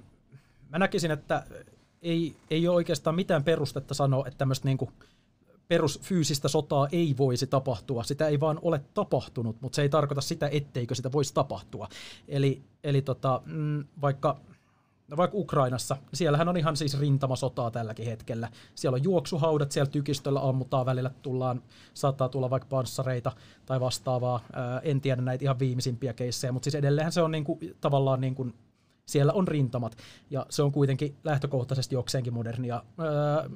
mä 0.69 0.79
näkisin, 0.79 1.11
että 1.11 1.43
ei, 2.01 2.35
ei 2.49 2.67
ole 2.67 2.75
oikeastaan 2.75 3.15
mitään 3.15 3.43
perustetta 3.43 3.93
sanoa, 3.93 4.27
että 4.27 4.37
tämmöistä 4.37 4.67
niin 4.67 4.77
perusfyysistä 5.67 6.47
sotaa 6.47 6.87
ei 6.91 7.15
voisi 7.17 7.47
tapahtua. 7.47 8.03
Sitä 8.03 8.27
ei 8.27 8.39
vaan 8.39 8.59
ole 8.61 8.81
tapahtunut, 8.93 9.61
mutta 9.61 9.75
se 9.75 9.81
ei 9.81 9.89
tarkoita 9.89 10.21
sitä, 10.21 10.49
etteikö 10.51 10.95
sitä 10.95 11.11
voisi 11.11 11.33
tapahtua. 11.33 11.89
Eli, 12.27 12.61
eli 12.83 13.01
tota, 13.01 13.41
mm, 13.45 13.85
vaikka 14.01 14.39
vaikka 15.17 15.37
Ukrainassa, 15.37 15.97
siellähän 16.13 16.49
on 16.49 16.57
ihan 16.57 16.77
siis 16.77 16.99
rintamasotaa 16.99 17.71
tälläkin 17.71 18.05
hetkellä. 18.05 18.49
Siellä 18.75 18.95
on 18.95 19.03
juoksuhaudat, 19.03 19.71
siellä 19.71 19.91
tykistöllä 19.91 20.49
ammutaan 20.49 20.85
välillä, 20.85 21.11
tullaan, 21.21 21.63
saattaa 21.93 22.29
tulla 22.29 22.49
vaikka 22.49 22.67
panssareita 22.69 23.31
tai 23.65 23.79
vastaavaa. 23.79 24.39
en 24.83 25.01
tiedä 25.01 25.21
näitä 25.21 25.45
ihan 25.45 25.59
viimeisimpiä 25.59 26.13
keissejä, 26.13 26.51
mutta 26.51 26.63
siis 26.63 26.75
edelleenhän 26.75 27.11
se 27.11 27.21
on 27.21 27.31
niinku, 27.31 27.59
tavallaan 27.81 28.21
niinku, 28.21 28.47
siellä 29.05 29.33
on 29.33 29.47
rintamat, 29.47 29.97
ja 30.29 30.45
se 30.49 30.63
on 30.63 30.71
kuitenkin 30.71 31.15
lähtökohtaisesti 31.23 31.95
jokseenkin 31.95 32.33
modernia. 32.33 32.83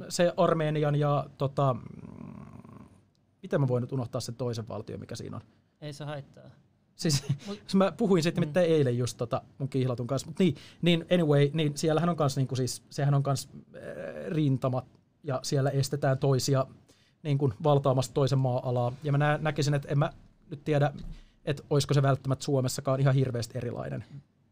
se 0.10 0.34
Armenian 0.38 0.96
ja 0.96 1.26
tota, 1.38 1.76
miten 3.42 3.62
mä 3.62 3.68
voin 3.68 3.82
nyt 3.82 3.92
unohtaa 3.92 4.22
sen 4.22 4.36
toisen 4.36 4.68
valtion, 4.68 5.00
mikä 5.00 5.16
siinä 5.16 5.36
on? 5.36 5.42
Ei 5.82 5.94
se 5.94 6.06
haittaa. 6.06 6.44
Siis 7.00 7.24
Mut, 7.48 7.60
mä 7.74 7.92
puhuin 7.92 8.24
sitten 8.24 8.44
mm. 8.44 8.52
eilen 8.56 8.98
just 8.98 9.18
tota 9.18 9.42
mun 9.58 9.70
kihlatun 9.70 10.08
kanssa, 10.08 10.28
mutta 10.28 10.44
niin, 10.44 10.56
niin 10.82 11.06
anyway, 11.14 11.50
niin 11.54 11.78
siellähän 11.78 12.10
on 12.10 12.16
kans 12.16 12.38
niinku 12.38 12.56
siis, 12.56 12.84
sehän 12.90 13.14
on 13.14 13.24
kans 13.24 13.50
äh, 13.76 13.82
rintamat 14.28 14.86
ja 15.24 15.40
siellä 15.44 15.70
estetään 15.70 16.18
toisia 16.18 16.66
niin 17.24 17.38
kuin 17.38 17.54
valtaamasta 17.64 18.14
toisen 18.14 18.40
maa-alaa. 18.40 18.94
Ja 19.04 19.12
mä 19.12 19.18
nä- 19.18 19.40
näkisin, 19.42 19.74
että 19.74 19.88
en 19.88 20.00
mä 20.00 20.12
nyt 20.50 20.64
tiedä, 20.64 20.94
että 21.46 21.64
olisiko 21.70 21.94
se 21.94 22.02
välttämättä 22.02 22.46
Suomessakaan 22.46 23.00
ihan 23.00 23.16
hirveästi 23.16 23.58
erilainen. 23.58 24.06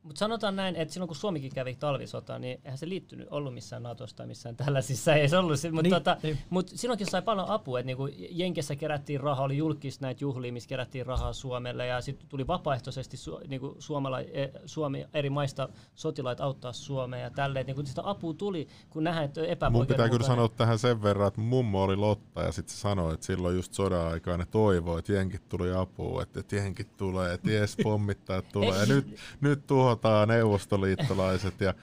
Mutta 0.08 0.20
sanotaan 0.20 0.56
näin, 0.56 0.76
että 0.76 0.93
silloin 0.93 1.08
kun 1.08 1.15
Suomikin 1.15 1.52
kävi 1.52 1.76
talvisota, 1.76 2.39
niin 2.39 2.60
eihän 2.65 2.78
se 2.78 2.89
liittynyt 2.89 3.28
ollut 3.32 3.54
missään 3.54 3.84
Natosta 3.84 4.17
tai 4.17 4.28
missään 4.28 4.56
tällaisissa, 4.56 5.15
ei 5.15 5.30
se 5.30 5.38
ollut. 5.38 5.60
Mutta 5.72 5.82
niin, 5.82 5.93
tota, 5.93 6.17
niin. 6.24 6.38
mut 6.50 6.72
silloinkin 6.76 7.08
sai 7.12 7.22
paljon 7.22 7.50
apua, 7.50 7.80
että 7.80 7.86
niinku 7.86 8.10
Jenkessä 8.32 8.76
kerättiin 8.76 9.20
rahaa, 9.20 9.46
oli 9.46 9.58
julkista 9.58 10.06
näitä 10.06 10.24
juhlia, 10.24 10.54
missä 10.54 10.70
kerättiin 10.70 11.06
rahaa 11.06 11.34
Suomelle 11.34 11.86
ja 11.88 12.02
sitten 12.02 12.28
tuli 12.30 12.48
vapaaehtoisesti 12.48 13.17
su, 13.17 13.39
niinku 13.48 13.76
Suomella, 13.80 14.20
e, 14.20 14.52
Suomi 14.65 15.06
eri 15.13 15.30
maista 15.30 15.70
sotilaita 15.96 16.43
auttaa 16.43 16.74
Suomea 16.74 17.20
ja 17.20 17.30
tälleen. 17.30 17.65
Niinku 17.65 17.86
sitä 17.86 18.02
apua 18.06 18.34
tuli, 18.34 18.67
kun 18.89 19.04
nähdään, 19.04 19.30
että 19.48 19.70
Mun 19.70 19.88
pitää 19.88 20.10
kyllä 20.10 20.28
sanoa 20.28 20.50
tähän 20.50 20.80
sen 20.80 21.04
verran, 21.04 21.28
että 21.28 21.41
mummo 21.41 21.84
oli 21.84 21.96
Lotta 21.96 22.41
ja 22.41 22.52
sitten 22.52 22.76
se 22.76 22.80
sanoi, 22.80 23.13
että 23.13 23.26
silloin 23.26 23.56
just 23.56 23.74
sodan 23.74 24.08
aikaa 24.08 24.38
ne 24.38 24.46
toivoi, 24.46 25.00
että 25.00 25.13
jenkit 25.13 25.50
tuli 25.50 25.74
apua, 25.74 26.24
että, 26.24 26.56
jenkit 26.56 26.98
tulee, 26.98 27.34
että 27.34 27.52
jes 27.52 27.78
pommittaa 27.84 28.41
tulee. 28.41 28.80
ja 28.80 28.86
nyt, 28.86 29.17
nyt 29.41 29.67
tuohon 29.67 29.97
sotaa 29.98 30.26
neuvostoliittolaiset 30.26 31.62
ja 31.62 31.74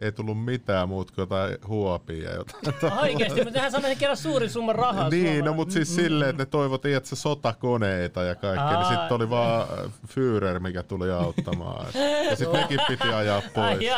ei 0.00 0.12
tullut 0.12 0.44
mitään 0.44 0.88
muuta 0.88 1.12
kuin 1.14 1.22
jotain 1.22 1.58
huopia. 1.68 2.30
Jotain 2.66 2.92
Oikeasti, 3.02 3.40
mutta 3.40 3.58
nehän 3.58 3.72
sanoi 3.72 3.96
kerran 3.96 4.16
suurin 4.16 4.50
summa 4.50 4.72
rahaa 4.72 5.08
Niin, 5.08 5.26
Suomaan. 5.26 5.44
no 5.44 5.54
mutta 5.54 5.72
siis 5.72 5.90
mm. 5.90 5.94
silleen, 5.94 6.30
että 6.30 6.42
ne 6.42 6.46
toivottiin, 6.46 6.96
että 6.96 7.08
se 7.08 7.16
sotakoneita 7.16 8.22
ja 8.22 8.34
kaikkea, 8.34 8.78
niin 8.78 8.88
sitten 8.88 9.16
oli 9.16 9.30
vaan 9.30 9.60
äh, 9.60 9.92
Führer, 10.08 10.60
mikä 10.60 10.82
tuli 10.82 11.10
auttamaan. 11.10 11.86
ja 12.30 12.36
sitten 12.36 12.60
nekin 12.60 12.80
piti 12.88 13.08
ajaa 13.08 13.42
pois. 13.54 13.76
Okei, 13.76 13.92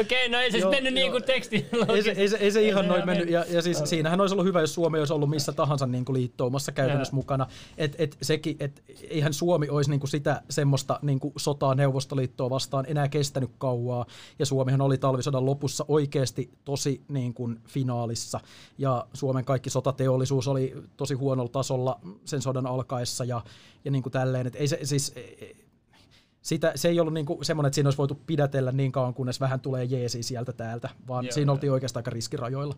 okay, 0.00 0.28
no 0.28 0.38
ei 0.38 0.52
se 0.52 0.68
mennyt 0.68 0.94
niin 0.94 1.10
kuin 1.10 1.22
teksti. 1.22 1.66
Ei 1.88 2.02
se, 2.02 2.10
ei, 2.10 2.28
se, 2.28 2.36
ei 2.36 2.50
se 2.50 2.62
ihan 2.62 2.88
noin 2.88 3.06
mennyt, 3.06 3.30
ja, 3.30 3.44
ja 3.48 3.62
siis 3.62 3.82
siinähän 3.84 4.20
olisi 4.20 4.34
ollut 4.34 4.46
hyvä, 4.46 4.60
jos 4.60 4.74
Suomi 4.74 4.98
olisi 4.98 5.12
ollut 5.12 5.30
missä 5.30 5.52
tahansa 5.52 5.86
niin 5.86 6.04
kuin 6.04 6.16
liittoumassa 6.16 6.72
käytännössä 6.72 7.14
mukana. 7.14 7.46
Et, 7.78 7.94
et 7.98 8.16
sekin, 8.22 8.56
et 8.60 8.82
eihän 9.10 9.32
Suomi 9.32 9.68
olisi 9.68 9.90
niin 9.90 10.00
kuin 10.00 10.10
sitä 10.10 10.42
semmoista 10.50 10.98
niin 11.02 11.20
kuin 11.20 11.34
sotaa 11.36 11.74
Neuvostoliittoa 11.74 12.50
vastaan 12.50 12.84
enää 12.88 13.08
kestänyt 13.08 13.50
kauaa, 13.58 14.06
ja 14.38 14.46
Suomihan 14.46 14.80
oli 14.80 14.98
talvisodan 14.98 15.46
lopussa 15.48 15.84
oikeasti 15.88 16.50
tosi 16.64 17.02
niin 17.08 17.34
kuin 17.34 17.60
finaalissa. 17.66 18.40
Ja 18.78 19.06
Suomen 19.12 19.44
kaikki 19.44 19.70
sotateollisuus 19.70 20.48
oli 20.48 20.74
tosi 20.96 21.14
huonolla 21.14 21.50
tasolla 21.50 22.00
sen 22.24 22.42
sodan 22.42 22.66
alkaessa 22.66 23.24
ja, 23.24 23.42
ja 23.84 23.90
niin 23.90 24.02
kuin 24.02 24.12
tälleen. 24.12 24.46
Et 24.46 24.56
ei 24.56 24.68
se, 24.68 24.78
siis, 24.82 25.14
sitä, 26.42 26.72
se 26.74 26.88
ei 26.88 27.00
ollut 27.00 27.14
niin 27.14 27.26
kuin 27.26 27.44
semmoinen, 27.44 27.68
että 27.68 27.74
siinä 27.74 27.86
olisi 27.86 27.98
voitu 27.98 28.14
pidätellä 28.26 28.72
niin 28.72 28.92
kauan, 28.92 29.14
kunnes 29.14 29.40
vähän 29.40 29.60
tulee 29.60 29.84
jeesi 29.84 30.22
sieltä 30.22 30.52
täältä, 30.52 30.88
vaan 31.08 31.24
joo, 31.24 31.32
siinä 31.32 31.48
joo. 31.48 31.54
oltiin 31.54 31.72
oikeastaan 31.72 32.00
aika 32.00 32.10
riskirajoilla. 32.10 32.74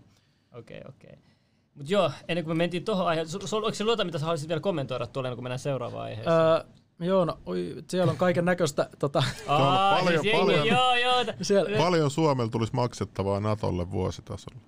Okei, 0.53 0.79
okay, 0.79 0.89
okei. 0.89 1.11
Okay. 1.11 1.31
Mutta 1.75 1.93
joo, 1.93 2.11
ennen 2.29 2.45
kuin 2.45 2.57
me 2.57 2.59
mentiin 2.59 2.85
tuohon 2.85 3.07
aiheeseen, 3.07 3.43
oliko 3.53 3.75
se 3.75 3.85
luota, 3.85 4.05
mitä 4.05 4.19
sä 4.19 4.25
haluaisit 4.25 4.49
vielä 4.49 4.61
kommentoida 4.61 5.07
tuolla, 5.07 5.35
kun 5.35 5.45
mennään 5.45 5.59
seuraavaan 5.59 6.05
aiheeseen? 6.05 6.37
Öö, 6.37 6.65
Joo, 7.01 7.25
no, 7.25 7.39
oi, 7.47 7.77
siellä 7.89 8.11
on 8.11 8.17
kaiken 8.17 8.45
näköistä. 8.45 8.89
Tota. 8.99 9.23
Aa, 9.47 10.01
paljon, 10.01 10.23
siis 10.23 10.37
paljon, 10.37 10.67
joo, 10.67 10.95
joo. 10.95 11.25
Siellä. 11.43 11.79
paljon 11.79 12.11
Suomella 12.11 12.51
tulisi 12.51 12.75
maksettavaa 12.75 13.41
Natolle 13.41 13.91
vuositasolla? 13.91 14.61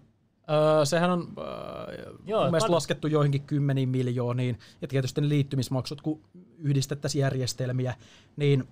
Öö, 0.51 0.85
sehän 0.85 1.11
on 1.11 1.33
öö, 1.38 2.14
Joo, 2.27 2.42
mun 2.42 2.51
mielestä 2.51 2.73
laskettu 2.73 3.07
joihinkin 3.07 3.42
kymmeniin 3.42 3.88
miljooniin. 3.88 4.59
Ja 4.83 4.88
tietysti 4.88 5.21
ne 5.21 5.29
liittymismaksut, 5.29 6.01
kun 6.01 6.21
yhdistettäisiin 6.59 7.23
järjestelmiä, 7.23 7.95
niin 8.37 8.68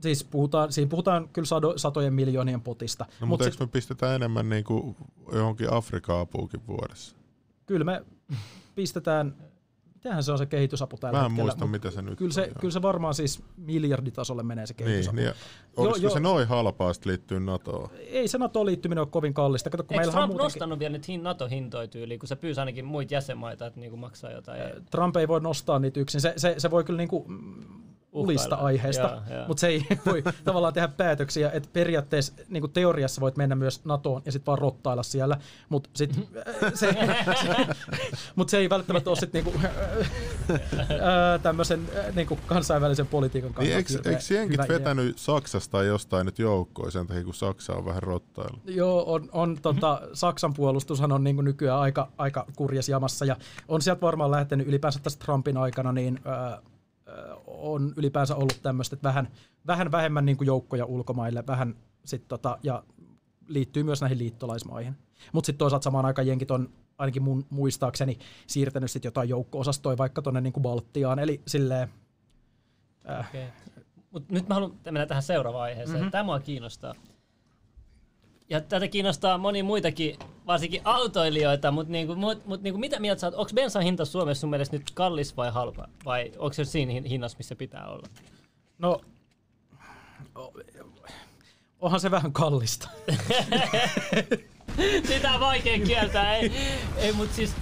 siis 0.00 0.24
puhutaan, 0.24 0.72
siinä 0.72 0.88
puhutaan 0.88 1.28
kyllä 1.28 1.46
sado, 1.46 1.78
satojen 1.78 2.14
miljoonien 2.14 2.60
potista. 2.60 3.06
No, 3.20 3.26
mutta 3.26 3.44
eikö 3.44 3.56
me 3.60 3.66
pistetään 3.66 4.14
enemmän 4.14 4.48
niin 4.48 4.64
kuin 4.64 4.96
johonkin 5.32 5.72
Afrika-apuukin 5.72 6.66
vuodessa? 6.66 7.16
Kyllä 7.66 7.84
me 7.84 8.04
pistetään 8.74 9.34
Mitähän 10.04 10.22
se 10.22 10.32
on 10.32 10.38
se 10.38 10.46
kehitysapu 10.46 10.96
tällä 10.96 11.18
Mä 11.18 11.24
en 11.24 11.30
hetkellä. 11.30 11.44
muista, 11.44 11.66
mitä 11.66 11.90
se 11.90 12.02
nyt 12.02 12.18
kyllä 12.18 12.32
se, 12.32 12.42
on. 12.42 12.60
Kyllä 12.60 12.72
se 12.72 12.82
varmaan 12.82 13.14
siis 13.14 13.42
miljarditasolle 13.56 14.42
menee 14.42 14.66
se 14.66 14.74
kehitysapu. 14.74 15.16
Niin, 15.16 15.26
niin 15.26 15.34
olisiko 15.76 16.06
jo, 16.06 16.08
jo, 16.08 16.14
se 16.14 16.20
noin 16.20 16.48
halpaa 16.48 16.92
liittyy 17.04 17.40
NATOon? 17.40 17.90
Ei 17.98 18.28
se 18.28 18.38
NATO 18.38 18.66
liittyminen 18.66 19.02
ole 19.02 19.08
kovin 19.10 19.34
kallista. 19.34 19.70
Kato, 19.70 19.84
kun 19.84 20.00
Eikö 20.00 20.10
Trump 20.10 20.26
muutenkin... 20.26 20.44
nostanut 20.44 20.78
vielä 20.78 20.92
nyt 20.92 21.06
NATO-hintoja 21.22 21.88
tyyliin, 21.88 22.20
kun 22.20 22.28
se 22.28 22.36
pyysi 22.36 22.60
ainakin 22.60 22.84
muita 22.84 23.14
jäsenmaita, 23.14 23.66
että 23.66 23.80
niinku 23.80 23.96
maksaa 23.96 24.30
jotain? 24.30 24.60
Trump 24.90 25.16
ei 25.16 25.28
voi 25.28 25.40
nostaa 25.40 25.78
niitä 25.78 26.00
yksin. 26.00 26.20
Se, 26.20 26.34
se, 26.36 26.54
se 26.58 26.70
voi 26.70 26.84
kyllä 26.84 26.98
niinku 26.98 27.26
ulista 28.12 28.56
aiheesta, 28.56 29.22
mutta 29.48 29.60
se 29.60 29.66
ei 29.66 29.86
voi 30.06 30.22
tavallaan 30.44 30.74
tehdä 30.74 30.88
päätöksiä, 30.88 31.50
että 31.50 31.68
periaatteessa 31.72 32.32
niin 32.48 32.60
kuin 32.60 32.72
teoriassa 32.72 33.20
voit 33.20 33.36
mennä 33.36 33.54
myös 33.54 33.84
NATOon 33.84 34.22
ja 34.24 34.32
sitten 34.32 34.46
vaan 34.46 34.58
rottailla 34.58 35.02
siellä, 35.02 35.36
mutta 35.68 35.90
sit, 35.94 36.14
se, 36.74 36.92
se, 37.40 37.56
mut 38.36 38.48
se 38.48 38.58
ei 38.58 38.70
välttämättä 38.70 39.10
ole 39.10 39.18
sitten 39.18 39.44
niinku, 39.44 39.60
tämmöisen 41.42 41.88
niinku 42.14 42.38
kansainvälisen 42.46 43.06
politiikan 43.06 43.54
kannalta. 43.54 43.78
Niin, 43.78 43.96
eikö, 44.04 44.10
eikö 44.10 44.34
jenkit 44.34 44.68
vetänyt 44.68 45.04
idea. 45.04 45.14
Saksasta 45.16 45.72
tai 45.72 45.86
jostain 45.86 46.26
nyt 46.26 46.38
joukkoon 46.38 46.92
sen 46.92 47.06
takia, 47.06 47.24
kun 47.24 47.34
Saksa 47.34 47.74
on 47.74 47.84
vähän 47.84 48.02
rottailla? 48.02 48.58
Joo, 48.64 49.12
on, 49.12 49.28
on 49.32 49.58
tota, 49.62 50.00
Saksan 50.12 50.54
puolustushan 50.54 51.12
on 51.12 51.24
niinku 51.24 51.42
nykyään 51.42 51.80
aika, 51.80 52.08
aika 52.18 52.46
kurjas 52.56 52.88
jamassa 52.88 53.24
ja 53.24 53.36
on 53.68 53.82
sieltä 53.82 54.00
varmaan 54.00 54.30
lähtenyt 54.30 54.68
ylipäänsä 54.68 55.00
tästä 55.02 55.24
Trumpin 55.24 55.56
aikana 55.56 55.92
niin, 55.92 56.20
äh, 56.26 56.71
on 57.46 57.92
ylipäänsä 57.96 58.36
ollut 58.36 58.58
tämmöistä, 58.62 58.96
että 58.96 59.08
vähän, 59.08 59.28
vähän 59.66 59.92
vähemmän 59.92 60.24
niin 60.24 60.36
kuin 60.36 60.46
joukkoja 60.46 60.84
ulkomaille, 60.84 61.46
vähän 61.46 61.74
sit 62.04 62.28
tota, 62.28 62.58
ja 62.62 62.84
liittyy 63.48 63.82
myös 63.82 64.00
näihin 64.00 64.18
liittolaismaihin. 64.18 64.96
Mutta 65.32 65.46
sitten 65.46 65.58
toisaalta 65.58 65.84
samaan 65.84 66.04
aikaan 66.04 66.26
jenkit 66.26 66.50
on 66.50 66.68
ainakin 66.98 67.22
mun 67.22 67.46
muistaakseni 67.50 68.18
siirtänyt 68.46 68.90
sit 68.90 69.04
jotain 69.04 69.28
joukko-osastoja 69.28 69.98
vaikka 69.98 70.22
tuonne 70.22 70.40
niin 70.40 70.52
Baltiaan, 70.60 71.18
eli 71.18 71.42
silleen... 71.46 71.88
Äh. 73.10 73.28
Okay. 73.28 73.46
Mut 74.10 74.28
nyt 74.28 74.48
mä 74.48 74.54
haluan 74.54 74.72
mennä 74.84 75.06
tähän 75.06 75.22
seuraavaan 75.22 75.64
aiheeseen. 75.64 75.98
Mm-hmm. 75.98 76.10
Tämä 76.10 76.24
mua 76.24 76.40
kiinnostaa. 76.40 76.94
Ja 78.50 78.60
tätä 78.60 78.88
kiinnostaa 78.88 79.38
moni 79.38 79.62
muitakin, 79.62 80.18
varsinkin 80.46 80.80
autoilijoita, 80.84 81.70
mutta 81.70 81.92
niinku, 81.92 82.14
mut, 82.14 82.46
mut 82.46 82.62
niinku, 82.62 82.78
mitä 82.78 83.00
mieltä 83.00 83.20
sä 83.20 83.26
oot, 83.26 83.34
onko 83.34 83.50
bensan 83.54 83.82
hinta 83.82 84.04
Suomessa 84.04 84.40
sun 84.40 84.50
mielestä 84.50 84.76
nyt 84.76 84.90
kallis 84.94 85.36
vai 85.36 85.50
halpa? 85.50 85.88
Vai 86.04 86.32
onko 86.38 86.52
se 86.52 86.64
siinä 86.64 87.08
hinnassa, 87.08 87.38
missä 87.38 87.56
pitää 87.56 87.88
olla? 87.88 88.08
No, 88.78 89.00
onhan 91.80 92.00
se 92.00 92.10
vähän 92.10 92.32
kallista. 92.32 92.88
Sitä 95.08 95.34
on 95.34 95.40
vaikea 95.40 95.86
kieltää, 95.86 96.36
ei, 96.36 96.52
ei 96.96 97.12
mutta 97.12 97.36
siis 97.36 97.54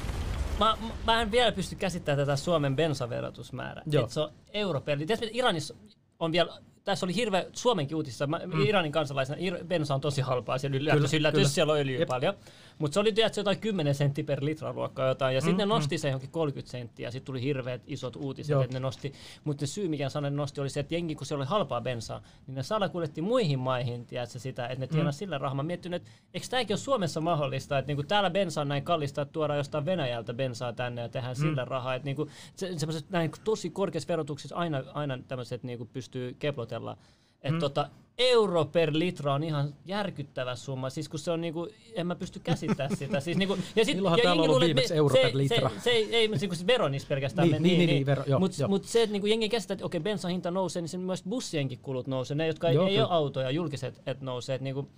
Mä, 0.58 0.76
mä 1.06 1.22
en 1.22 1.30
vielä 1.30 1.52
pysty 1.52 1.74
käsittämään 1.74 2.18
tätä 2.18 2.36
Suomen 2.36 2.76
bensaverotusmäärää. 2.76 3.84
se 4.08 4.20
on 4.20 4.32
euro 4.52 4.80
per 4.80 4.98
Iranissa 5.32 5.74
on 6.18 6.32
vielä 6.32 6.60
tässä 6.84 7.06
oli 7.06 7.14
hirveä, 7.14 7.46
Suomenkin 7.52 7.96
uutisissa, 7.96 8.26
mä, 8.26 8.40
mm. 8.46 8.66
Iranin 8.66 8.92
kansalaisena, 8.92 9.36
Ir, 9.40 9.64
bensa 9.64 9.94
on 9.94 10.00
tosi 10.00 10.20
halpaa, 10.20 10.58
siellä 10.58 10.76
yllätys, 10.76 11.14
yllätys 11.14 11.38
kyllä. 11.38 11.48
siellä 11.48 11.72
on 11.72 11.78
öljyä 11.78 11.98
Jep. 11.98 12.08
paljon. 12.08 12.34
Mutta 12.80 12.94
se 12.94 13.00
oli 13.00 13.12
tietysti 13.12 13.40
jotain 13.40 13.60
10 13.60 13.94
senttiä 13.94 14.24
per 14.24 14.44
litra 14.44 14.72
luokkaa 14.72 15.08
jotain, 15.08 15.34
ja 15.34 15.40
mm, 15.40 15.44
sitten 15.44 15.68
ne 15.68 15.74
nosti 15.74 15.96
mm. 15.96 15.98
se 15.98 16.08
johonkin 16.08 16.30
30 16.30 16.70
senttiä, 16.70 17.06
ja 17.06 17.10
sitten 17.10 17.26
tuli 17.26 17.42
hirveät 17.42 17.82
isot 17.86 18.16
uutiset, 18.16 18.50
Joo. 18.50 18.62
että 18.62 18.76
ne 18.76 18.80
nosti. 18.80 19.12
Mutta 19.44 19.66
se 19.66 19.72
syy, 19.72 19.88
mikä 19.88 20.08
sanen 20.08 20.36
nosti, 20.36 20.60
oli 20.60 20.70
se, 20.70 20.80
että 20.80 20.94
jengi, 20.94 21.14
kun 21.14 21.26
se 21.26 21.34
oli 21.34 21.44
halpaa 21.44 21.80
bensaa, 21.80 22.22
niin 22.46 22.54
ne 22.54 22.62
salakuljetti 22.62 23.22
muihin 23.22 23.58
maihin, 23.58 24.06
tiedätkö, 24.06 24.38
sitä, 24.38 24.66
että 24.66 24.80
ne 24.80 24.86
tienasi 24.86 25.16
mm. 25.16 25.18
sillä 25.18 25.38
rahaa. 25.38 25.54
Mä 25.54 25.62
miettinyt, 25.62 26.02
että 26.02 26.10
eikö 26.34 26.46
tämäkin 26.50 26.74
ole 26.74 26.78
Suomessa 26.78 27.20
mahdollista, 27.20 27.78
että 27.78 27.86
niinku 27.86 28.02
täällä 28.02 28.30
bensa 28.30 28.60
on 28.60 28.68
näin 28.68 28.82
kallista, 28.82 29.22
että 29.22 29.32
tuodaan 29.32 29.58
jostain 29.58 29.84
Venäjältä 29.84 30.34
bensaa 30.34 30.72
tänne 30.72 31.02
ja 31.02 31.08
tehdään 31.08 31.36
mm. 31.36 31.40
sillä 31.40 31.64
rahaa. 31.64 31.94
Että 31.94 32.06
niinku, 32.06 32.28
se, 32.54 32.78
semmoiset 32.78 33.10
näin 33.10 33.30
tosi 33.44 33.70
korkeassa 33.70 34.08
verotuksessa 34.08 34.56
aina, 34.56 34.84
aina 34.94 35.18
tämmöiset 35.28 35.62
niinku 35.62 35.84
pystyy 35.84 36.36
keplotella. 36.38 36.96
Että 37.42 37.50
mm. 37.50 37.60
tota, 37.60 37.90
euro 38.20 38.64
per 38.64 38.90
litra 38.92 39.34
on 39.34 39.42
ihan 39.42 39.74
järkyttävä 39.84 40.56
summa. 40.56 40.90
Siis 40.90 41.08
kun 41.08 41.18
se 41.18 41.30
on 41.30 41.40
niinku, 41.40 41.68
en 41.94 42.06
mä 42.06 42.14
pysty 42.14 42.40
käsittämään 42.40 42.96
sitä. 42.96 43.20
Siis 43.20 43.36
niinku, 43.36 43.58
ja 43.76 43.84
sit, 43.84 43.94
Milloinhan 43.94 44.18
ja 44.18 44.22
täällä 44.22 44.42
on 44.42 44.50
ollut 44.50 44.60
viimeksi 44.60 44.94
euro 44.94 45.14
se, 45.14 45.22
per 45.22 45.36
litra? 45.36 45.68
Se, 45.68 45.80
se, 45.80 45.90
ei, 45.90 46.38
se, 46.38 46.48
se 46.52 46.66
veronis 46.66 47.04
pelkästään. 47.04 47.48
Niin, 47.48 47.62
niin, 47.62 47.78
niin, 47.78 47.86
niin, 47.86 48.06
vero, 48.06 48.24
Mutta 48.38 48.68
mut 48.68 48.84
se, 48.84 49.02
että 49.02 49.12
niinku 49.12 49.26
jengi 49.26 49.48
käsittää, 49.48 49.74
että 49.74 49.86
okei, 49.86 50.00
bensan 50.00 50.30
hinta 50.30 50.50
nousee, 50.50 50.82
niin 50.82 50.88
sen 50.88 51.00
myös 51.00 51.22
bussienkin 51.28 51.78
kulut 51.78 52.06
nousee. 52.06 52.34
Ne, 52.34 52.46
jotka 52.46 52.70
joo, 52.70 52.86
ei, 52.86 52.94
ei 52.94 53.00
ole 53.00 53.08
autoja, 53.10 53.50
julkiset, 53.50 54.02
että 54.06 54.24
nousee. 54.24 54.54
Et 54.54 54.62
niinku, 54.62 54.88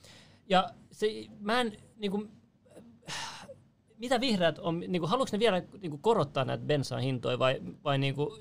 ja 0.48 0.70
se, 0.90 1.06
mä 1.40 1.60
en, 1.60 1.72
niinku, 1.96 2.26
mitä 3.98 4.20
vihreät 4.20 4.58
on, 4.58 4.80
niinku, 4.80 5.06
haluatko 5.06 5.36
ne 5.36 5.40
vielä 5.40 5.62
niinku, 5.80 5.98
korottaa 5.98 6.44
näitä 6.44 6.64
bensan 6.64 7.00
hintoja 7.00 7.38
vai, 7.38 7.60
vai 7.84 7.98
niinku, 7.98 8.38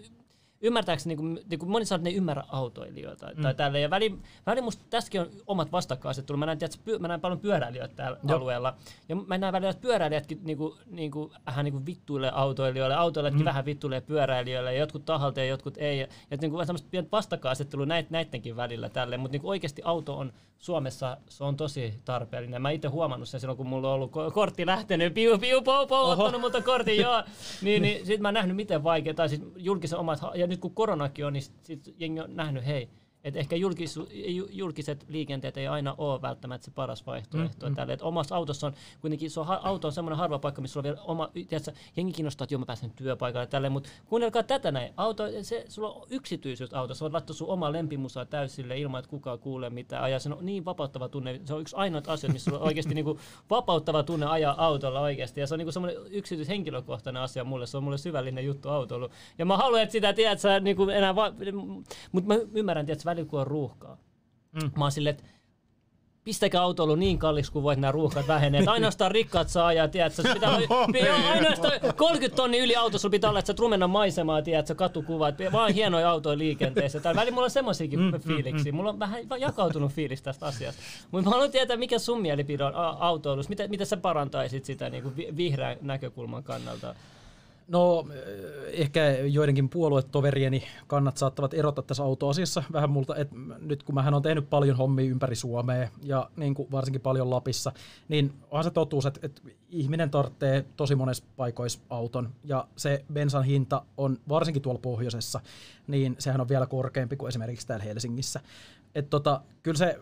ymmärtääkseni, 0.62 1.15
niin 1.15 1.17
kuin, 1.17 1.45
niin 1.50 1.60
kuin 1.60 1.69
moni 1.69 1.86
sanoo, 1.86 1.97
että 1.97 2.04
ne 2.04 2.10
ei 2.10 2.15
ymmärrä 2.15 2.43
autoilijoita. 2.47 3.28
Mm. 3.36 3.41
Tai 3.41 3.54
tälle. 3.54 3.80
Ja 3.80 3.89
väli, 3.89 4.17
väli 4.45 4.62
musta 4.62 4.84
tässäkin 4.89 5.21
on 5.21 5.30
omat 5.47 5.71
vastakkainasettelut. 5.71 6.39
Mä 6.39 6.45
näen, 6.45 6.58
tiedätkö, 6.58 7.00
mä 7.00 7.08
näen 7.08 7.21
paljon 7.21 7.39
pyöräilijöitä 7.39 7.95
täällä 7.95 8.17
Joo. 8.24 8.38
alueella. 8.38 8.76
Ja 9.10 9.15
mä 9.15 9.38
näen 9.38 9.54
välillä, 9.54 9.69
että 9.69 9.82
pyöräilijätkin 9.82 10.39
niin 10.43 10.58
kuin, 10.58 10.78
niin 10.86 11.12
kuin, 11.12 11.32
vähän 11.45 11.65
niin 11.65 11.74
kuin 11.74 11.86
vittuilee 11.86 12.32
autoilijoille. 12.34 12.95
Autoilijatkin 12.95 13.41
mm. 13.41 13.45
vähän 13.45 13.65
vittuilee 13.65 14.02
pyöräilijöille. 14.02 14.74
Ja 14.74 14.80
jotkut 14.80 15.06
tahalta 15.06 15.39
ja 15.39 15.45
jotkut 15.45 15.78
ei. 15.78 16.00
Ja, 16.00 16.08
ja 16.32 16.38
niin 16.41 16.52
kuin, 16.52 16.65
semmoista 16.65 16.88
pientä 16.91 17.12
vastakkainasettelua 17.12 17.86
näit, 17.86 18.10
näidenkin 18.10 18.56
välillä 18.56 18.89
tälle. 18.89 19.17
Mutta 19.17 19.38
niin 19.38 19.45
oikeasti 19.45 19.82
auto 19.86 20.17
on 20.17 20.34
Suomessa 20.62 21.17
se 21.30 21.43
on 21.43 21.58
tosi 21.58 21.93
tarpeellinen. 22.06 22.62
Mä 22.62 22.69
itse 22.69 22.88
huomannut 22.88 23.30
sen 23.30 23.39
silloin, 23.39 23.58
kun 23.58 23.67
mulla 23.67 23.88
on 23.88 23.93
ollut 23.93 24.12
kortti 24.34 24.65
lähtenyt, 24.65 25.13
piu, 25.13 25.38
piu, 25.38 25.62
pou, 25.62 25.88
pou, 25.88 26.10
ottanut 26.10 26.41
multa 26.41 26.62
kortin, 26.62 27.02
joo. 27.02 27.24
Niin, 27.62 27.82
niin 27.82 28.06
sit 28.06 28.21
mä 28.21 28.28
oon 28.28 28.34
nähnyt, 28.34 28.56
miten 28.56 28.84
vaikea, 28.84 29.13
tai 29.13 29.30
siis 29.30 29.41
julkisen 29.56 30.00
omat, 30.00 30.19
ja 30.36 30.47
nyt 30.52 30.60
kun 30.60 30.76
koronakin 30.76 31.26
on, 31.26 31.34
niin 31.34 31.44
sit 31.62 31.96
jengi 31.98 32.20
on 32.20 32.36
nähnyt, 32.36 32.66
hei, 32.66 32.90
et 33.24 33.36
ehkä 33.36 33.56
julkis, 33.56 34.00
julkiset 34.52 35.06
liikenteet 35.08 35.58
ei 35.58 35.68
aina 35.68 35.96
ole 35.98 36.22
välttämättä 36.22 36.66
se 36.66 36.72
paras 36.72 37.06
vaihtoehto. 37.06 37.66
Mm, 37.66 37.72
mm. 37.72 37.76
Tälle, 37.76 37.94
et 37.94 38.02
omassa 38.02 38.36
autossa 38.36 38.68
on 38.68 38.74
kuitenkin, 39.02 39.32
se 39.32 39.40
on, 39.40 39.46
auto 39.50 39.88
on 39.88 39.94
semmoinen 39.94 40.18
harva 40.18 40.40
paikka, 40.40 40.62
missä 40.62 40.80
on 40.80 40.84
vielä 40.84 41.02
oma, 41.02 41.30
tiedätkö, 41.34 41.72
jengi 41.98 42.14
kiinnostaa, 42.14 42.44
että 42.44 42.54
joo 42.54 42.60
mä 42.60 42.66
pääsen 42.66 42.92
työpaikalle 42.92 43.48
tälle, 43.48 43.70
mutta 43.70 43.90
kuunnelkaa 44.06 44.44
tätä 44.44 44.72
näin. 44.72 44.94
Auto, 44.98 45.24
se, 45.42 45.66
sulla 45.68 45.92
on 45.92 46.08
yksityisyys 46.10 46.74
auto, 46.74 46.94
sä 46.94 47.02
voit 47.02 47.14
laittaa 47.14 47.36
sun 47.36 47.50
oma 47.50 47.72
lempimusaa 47.72 48.26
täysille 48.26 48.80
ilman, 48.80 49.00
että 49.00 49.10
kukaan 49.10 49.40
kuulee 49.40 49.70
mitään. 49.70 50.04
Ajaa, 50.04 50.20
se 50.20 50.30
on 50.30 50.46
niin 50.46 50.66
vapauttava 50.66 51.10
tunne, 51.10 51.42
se 51.46 51.54
on 51.54 51.62
yksi 51.62 51.76
ainoa 51.76 52.02
asia, 52.08 52.30
missä 52.30 52.56
on 52.56 52.62
oikeasti 52.62 52.94
niinku 52.94 53.20
vapauttava 53.50 54.04
tunne 54.04 54.26
ajaa 54.26 54.66
autolla 54.66 55.00
oikeasti. 55.00 55.40
Ja 55.40 55.48
se 55.48 55.54
on 55.54 55.58
niinku 55.58 55.72
semmoinen 55.72 56.02
yksityis 56.10 56.48
henkilökohtainen 56.48 57.22
asia 57.22 57.44
mulle, 57.44 57.68
se 57.68 57.78
on 57.78 57.84
mulle 57.84 57.98
syvällinen 57.98 58.46
juttu 58.46 58.70
autoilu. 58.70 59.10
Ja 59.38 59.46
mä 59.46 59.58
haluan, 59.58 59.82
että 59.82 59.92
sitä 59.92 60.14
tiedät, 60.14 60.40
sä, 60.40 60.60
niinku 60.60 60.90
enää 60.90 61.16
va- 61.16 61.34
mutta 62.12 62.28
mä 62.28 62.40
ymmärrän, 62.54 62.90
että 62.90 63.06
välillä 63.06 63.11
on 63.32 63.47
ruuhkaa. 63.47 63.97
Mm. 64.52 64.71
Mä 64.78 64.86
oon 64.86 64.91
silleen, 64.91 65.15
että 65.15 65.24
pistäkää 66.24 66.62
autoilu 66.62 66.95
niin 66.95 67.19
kallis 67.19 67.50
kuin 67.50 67.63
voit 67.63 67.80
nämä 67.80 67.91
ruuhkat 67.91 68.28
vähenee. 68.28 68.63
Ainoastaan 68.67 69.12
rikkaat 69.12 69.50
saa 69.50 69.67
ajaa, 69.67 69.88
tiedätkö, 69.88 70.24
pitää 70.36 70.56
olla, 70.56 71.32
ainoastaan 71.32 71.74
30 71.95 72.36
tonni 72.36 72.60
yli 72.60 72.76
autossa 72.76 73.10
pitää 73.10 73.30
olla, 73.30 73.39
että 73.39 73.47
sä 73.47 73.54
trumenna 73.54 73.88
maisemaa, 73.88 74.41
tiedätkö, 74.41 74.76
katukuvat, 74.76 75.36
vaan 75.52 75.74
hienoja 75.74 76.10
autoja 76.10 76.38
liikenteessä. 76.38 77.00
Tällä 77.00 77.19
välillä 77.19 77.34
mulla 77.34 77.45
on 77.45 77.52
semmoisiakin 77.52 78.00
mm, 78.00 78.19
fiiliksiä. 78.19 78.71
Mm, 78.71 78.76
mm. 78.76 78.78
Mulla 78.78 78.89
on 78.89 79.00
vähän 79.00 79.24
jakautunut 79.39 79.91
fiilis 79.91 80.21
tästä 80.21 80.45
asiasta. 80.45 80.82
Mutta 81.12 81.30
mä 81.30 81.32
haluan 81.32 81.52
tietää, 81.52 81.78
mikä 81.78 82.00
sun 82.00 82.21
mielipide 82.21 82.63
on 82.63 82.76
autoilussa. 83.00 83.50
Miten, 83.50 83.69
miten 83.69 83.88
sä 83.88 83.97
parantaisit 83.97 84.65
sitä 84.65 84.89
niin 84.89 85.04
kuin 85.04 85.15
vihreän 85.38 85.78
näkökulman 85.82 86.43
kannalta? 86.43 86.95
No 87.72 88.08
ehkä 88.72 89.12
joidenkin 89.12 89.70
puoluetoverieni 89.70 90.64
kannat 90.88 91.18
saattavat 91.18 91.54
erota 91.54 91.82
tässä 91.82 92.04
autoasiassa 92.04 92.64
vähän 92.74 92.90
multa, 92.90 93.16
että 93.16 93.36
nyt 93.60 93.84
kun 93.84 93.96
mähän 93.96 94.14
on 94.14 94.22
tehnyt 94.22 94.50
paljon 94.50 94.78
hommia 94.78 95.12
ympäri 95.12 95.36
Suomea 95.36 95.90
ja 96.04 96.30
niin 96.36 96.54
kuin 96.54 96.72
varsinkin 96.72 97.02
paljon 97.02 97.30
Lapissa, 97.30 97.72
niin 98.10 98.34
onhan 98.50 98.64
se 98.64 98.72
totuus, 98.72 99.06
että, 99.06 99.20
että 99.24 99.42
ihminen 99.70 100.10
tarvitsee 100.10 100.66
tosi 100.78 100.96
monessa 100.96 101.24
paikoissa 101.38 101.80
auton 101.90 102.30
ja 102.44 102.68
se 102.76 103.06
bensan 103.14 103.44
hinta 103.44 103.86
on 103.98 104.18
varsinkin 104.30 104.62
tuolla 104.62 104.82
pohjoisessa, 104.82 105.40
niin 105.88 106.16
sehän 106.20 106.42
on 106.42 106.50
vielä 106.50 106.66
korkeampi 106.66 107.16
kuin 107.16 107.30
esimerkiksi 107.30 107.68
täällä 107.68 107.86
Helsingissä. 107.86 108.40
Että 108.96 109.10
tota, 109.10 109.42
kyllä 109.64 109.78
se 109.78 110.00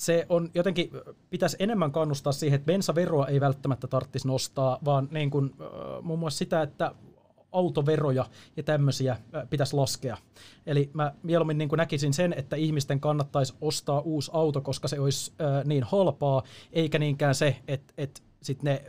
se 0.00 0.26
on 0.28 0.50
jotenkin, 0.54 0.90
pitäisi 1.30 1.56
enemmän 1.58 1.92
kannustaa 1.92 2.32
siihen, 2.32 2.56
että 2.56 2.66
bensaveroa 2.66 3.26
ei 3.26 3.40
välttämättä 3.40 3.86
tarvitsisi 3.86 4.28
nostaa, 4.28 4.78
vaan 4.84 5.08
niin 5.10 5.30
kuin, 5.30 5.54
muun 6.02 6.18
muassa 6.18 6.38
sitä, 6.38 6.62
että 6.62 6.94
autoveroja 7.52 8.26
ja 8.56 8.62
tämmöisiä 8.62 9.16
pitäisi 9.50 9.76
laskea. 9.76 10.16
Eli 10.66 10.90
mä 10.92 11.12
mieluummin 11.22 11.58
niin 11.58 11.68
näkisin 11.76 12.14
sen, 12.14 12.32
että 12.32 12.56
ihmisten 12.56 13.00
kannattaisi 13.00 13.54
ostaa 13.60 14.00
uusi 14.00 14.30
auto, 14.34 14.60
koska 14.60 14.88
se 14.88 15.00
olisi 15.00 15.32
niin 15.64 15.84
halpaa, 15.84 16.42
eikä 16.72 16.98
niinkään 16.98 17.34
se, 17.34 17.56
että, 17.68 17.94
että 17.98 18.20
sitten 18.42 18.64
ne 18.64 18.84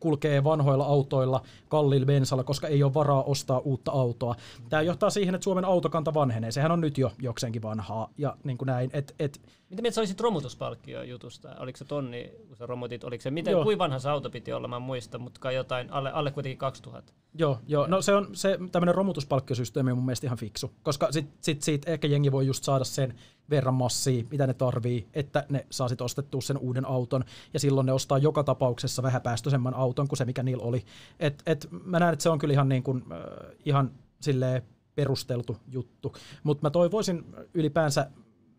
kulkee 0.00 0.44
vanhoilla 0.44 0.84
autoilla 0.84 1.42
kalliilla 1.68 2.06
bensalla, 2.06 2.44
koska 2.44 2.68
ei 2.68 2.82
ole 2.82 2.94
varaa 2.94 3.22
ostaa 3.22 3.58
uutta 3.58 3.92
autoa. 3.92 4.34
Tämä 4.68 4.82
johtaa 4.82 5.10
siihen, 5.10 5.34
että 5.34 5.44
Suomen 5.44 5.64
autokanta 5.64 6.14
vanhenee. 6.14 6.50
Sehän 6.50 6.72
on 6.72 6.80
nyt 6.80 6.98
jo 6.98 7.12
jokseenkin 7.18 7.62
vanhaa 7.62 8.10
ja 8.18 8.36
niin 8.44 8.58
kuin 8.58 8.66
näin. 8.66 8.90
Et, 8.92 9.14
et, 9.18 9.40
Mitä 9.72 9.82
mieltä 9.82 9.94
sä 9.94 10.00
olisit 10.00 10.20
romutuspalkkio 10.20 11.02
jutusta? 11.02 11.54
Oliko 11.58 11.76
se 11.76 11.84
tonni, 11.84 12.32
kun 12.48 12.56
sä 12.56 12.66
romutit, 12.66 13.04
oliko 13.04 13.22
se, 13.22 13.30
miten, 13.30 13.62
kuinka 13.62 13.84
vanha 13.84 13.98
se 13.98 14.10
auto 14.10 14.30
piti 14.30 14.52
olla, 14.52 14.68
mä 14.68 14.78
muistan, 14.78 15.20
mutta 15.20 15.52
jotain, 15.52 15.92
alle, 15.92 16.12
alle 16.12 16.30
kuitenkin 16.30 16.58
2000. 16.58 17.12
Joo, 17.34 17.58
joo. 17.66 17.86
no 17.86 18.02
se 18.02 18.14
on 18.14 18.28
se 18.32 18.58
tämmöinen 18.72 18.94
romutuspalkkiosysteemi 18.94 19.90
on 19.90 19.98
mun 19.98 20.06
mielestä 20.06 20.26
ihan 20.26 20.38
fiksu, 20.38 20.72
koska 20.82 21.12
sit, 21.12 21.26
sit 21.40 21.62
siitä 21.62 21.90
ehkä 21.90 22.08
jengi 22.08 22.32
voi 22.32 22.46
just 22.46 22.64
saada 22.64 22.84
sen 22.84 23.14
verran 23.50 23.74
massia, 23.74 24.24
mitä 24.30 24.46
ne 24.46 24.54
tarvii, 24.54 25.08
että 25.14 25.46
ne 25.48 25.66
saa 25.70 25.88
sitten 25.88 26.04
ostettua 26.04 26.40
sen 26.40 26.58
uuden 26.58 26.86
auton, 26.86 27.24
ja 27.54 27.60
silloin 27.60 27.86
ne 27.86 27.92
ostaa 27.92 28.18
joka 28.18 28.44
tapauksessa 28.44 29.02
vähäpäästöisemmän 29.02 29.74
auton 29.74 30.08
kuin 30.08 30.16
se, 30.16 30.24
mikä 30.24 30.42
niillä 30.42 30.64
oli. 30.64 30.84
Et, 31.20 31.42
et 31.46 31.68
mä 31.84 31.98
näen, 31.98 32.12
että 32.12 32.22
se 32.22 32.30
on 32.30 32.38
kyllä 32.38 32.52
ihan, 32.52 32.68
niin 32.68 32.82
kuin, 32.82 33.04
äh, 33.12 33.18
ihan 33.64 33.90
silleen 34.20 34.62
perusteltu 34.94 35.56
juttu, 35.68 36.14
mutta 36.42 36.66
mä 36.66 36.70
toivoisin 36.70 37.24
ylipäänsä, 37.54 38.10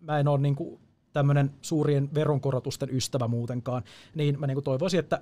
mä 0.02 0.19
en 0.19 0.28
ole 0.28 0.39
niin 0.39 0.56
kuin 0.56 0.83
tämmöinen 1.13 1.52
suurien 1.62 2.10
veronkorotusten 2.13 2.95
ystävä 2.95 3.28
muutenkaan, 3.28 3.84
niin 4.15 4.39
mä 4.39 4.47
niin 4.47 4.56
kuin 4.56 4.63
toivoisin, 4.63 4.99
että 4.99 5.21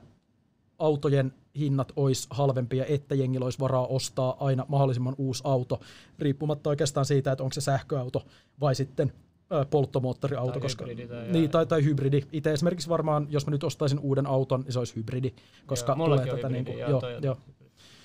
autojen 0.80 1.34
hinnat 1.60 1.92
olisi 1.96 2.28
halvempia, 2.30 2.86
että 2.86 3.16
jengillä 3.16 3.44
olisi 3.44 3.60
varaa 3.60 3.88
ostaa 3.88 4.38
aina 4.40 4.66
mahdollisimman 4.68 5.16
uusi 5.18 5.42
auto, 5.46 5.80
riippumatta 6.20 6.70
oikeastaan 6.70 7.06
siitä, 7.06 7.32
että 7.32 7.44
onko 7.44 7.54
se 7.54 7.62
sähköauto 7.62 8.26
vai 8.60 8.76
sitten 8.76 9.14
polttomoottoriauto. 9.70 10.52
Tai 10.52 10.62
koska, 10.62 10.86
hybridi. 10.86 11.08
Tai, 11.08 11.28
niin, 11.32 11.50
tai, 11.50 11.66
tai 11.66 11.84
hybridi. 11.84 12.22
Itse 12.32 12.52
esimerkiksi 12.54 12.90
varmaan, 12.90 13.28
jos 13.30 13.46
mä 13.46 13.52
nyt 13.52 13.64
ostaisin 13.64 14.00
uuden 14.00 14.28
auton, 14.28 14.62
niin 14.62 14.74
se 14.74 14.80
olisi 14.80 14.96
hybridi, 14.96 15.34
koska 15.66 15.96
joo, 15.98 16.06
tulee 16.06 16.20
tätä... 16.20 16.32
Hybridi, 16.36 16.54
niin 16.54 16.66
kuin, 16.66 16.80
joo, 16.80 16.90
joo, 16.90 17.20
joo. 17.22 17.38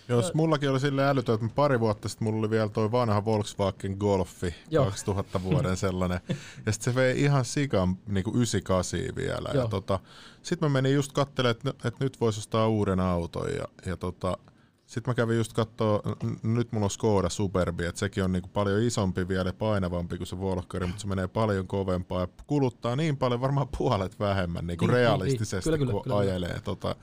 Jos 0.09 0.35
mullakin 0.35 0.71
oli 0.71 0.81
sille 0.81 1.09
älytö, 1.09 1.35
että 1.35 1.47
pari 1.55 1.81
vuotta 1.81 2.09
sitten 2.09 2.29
mulla 2.29 2.39
oli 2.39 2.51
vielä 2.51 2.69
toi 2.69 2.93
vanha 2.93 3.25
Volkswagen 3.25 3.97
Golfi, 3.99 4.55
Joo. 4.71 4.85
2000 4.85 5.43
vuoden 5.43 5.77
sellainen. 5.77 6.21
ja 6.67 6.73
sitten 6.73 6.93
se 6.93 6.95
vei 6.95 7.23
ihan 7.23 7.45
sikan 7.45 7.97
niin 8.07 8.25
98 8.35 9.01
vielä. 9.17 9.51
Ja 9.55 9.69
tota, 9.69 9.99
sitten 10.43 10.71
mä 10.71 10.73
menin 10.73 10.95
just 10.95 11.13
katselemaan, 11.13 11.57
että, 11.57 11.89
että 11.89 12.05
nyt 12.05 12.21
voisi 12.21 12.39
ostaa 12.39 12.69
uuden 12.69 13.01
auton. 13.01 13.49
Ja, 13.55 13.65
ja 13.87 13.97
tota, 13.97 14.39
sitten 14.87 15.11
mä 15.11 15.15
kävin 15.15 15.37
just 15.37 15.53
katsoa, 15.53 16.03
nyt 16.43 16.73
mulla 16.73 16.87
on 16.87 16.91
Skoda 16.91 17.29
Superbi, 17.29 17.85
että 17.85 17.99
sekin 17.99 18.25
on 18.25 18.33
niinku 18.33 18.49
paljon 18.53 18.83
isompi 18.83 19.29
vielä 19.29 19.49
ja 19.49 19.53
painavampi 19.53 20.17
kuin 20.17 20.27
se 20.27 20.39
Volkari, 20.39 20.87
mutta 20.87 21.01
se 21.01 21.07
menee 21.07 21.29
paljon 21.29 21.67
kovempaa 21.67 22.21
ja 22.21 22.29
kuluttaa 22.47 22.97
niin 22.97 23.17
paljon, 23.17 23.41
varmaan 23.41 23.69
puolet 23.79 24.21
vähemmän 24.21 24.67
niinku 24.67 24.87
niin, 24.87 24.95
realistisesti, 24.95 25.71
niin, 25.71 25.79
niin. 25.79 25.87
Kyllä, 25.87 25.93
kun 25.93 26.03
kyllä, 26.03 26.17
ajelee. 26.17 26.49
Kyllä. 26.49 26.63
Tota, 26.63 26.97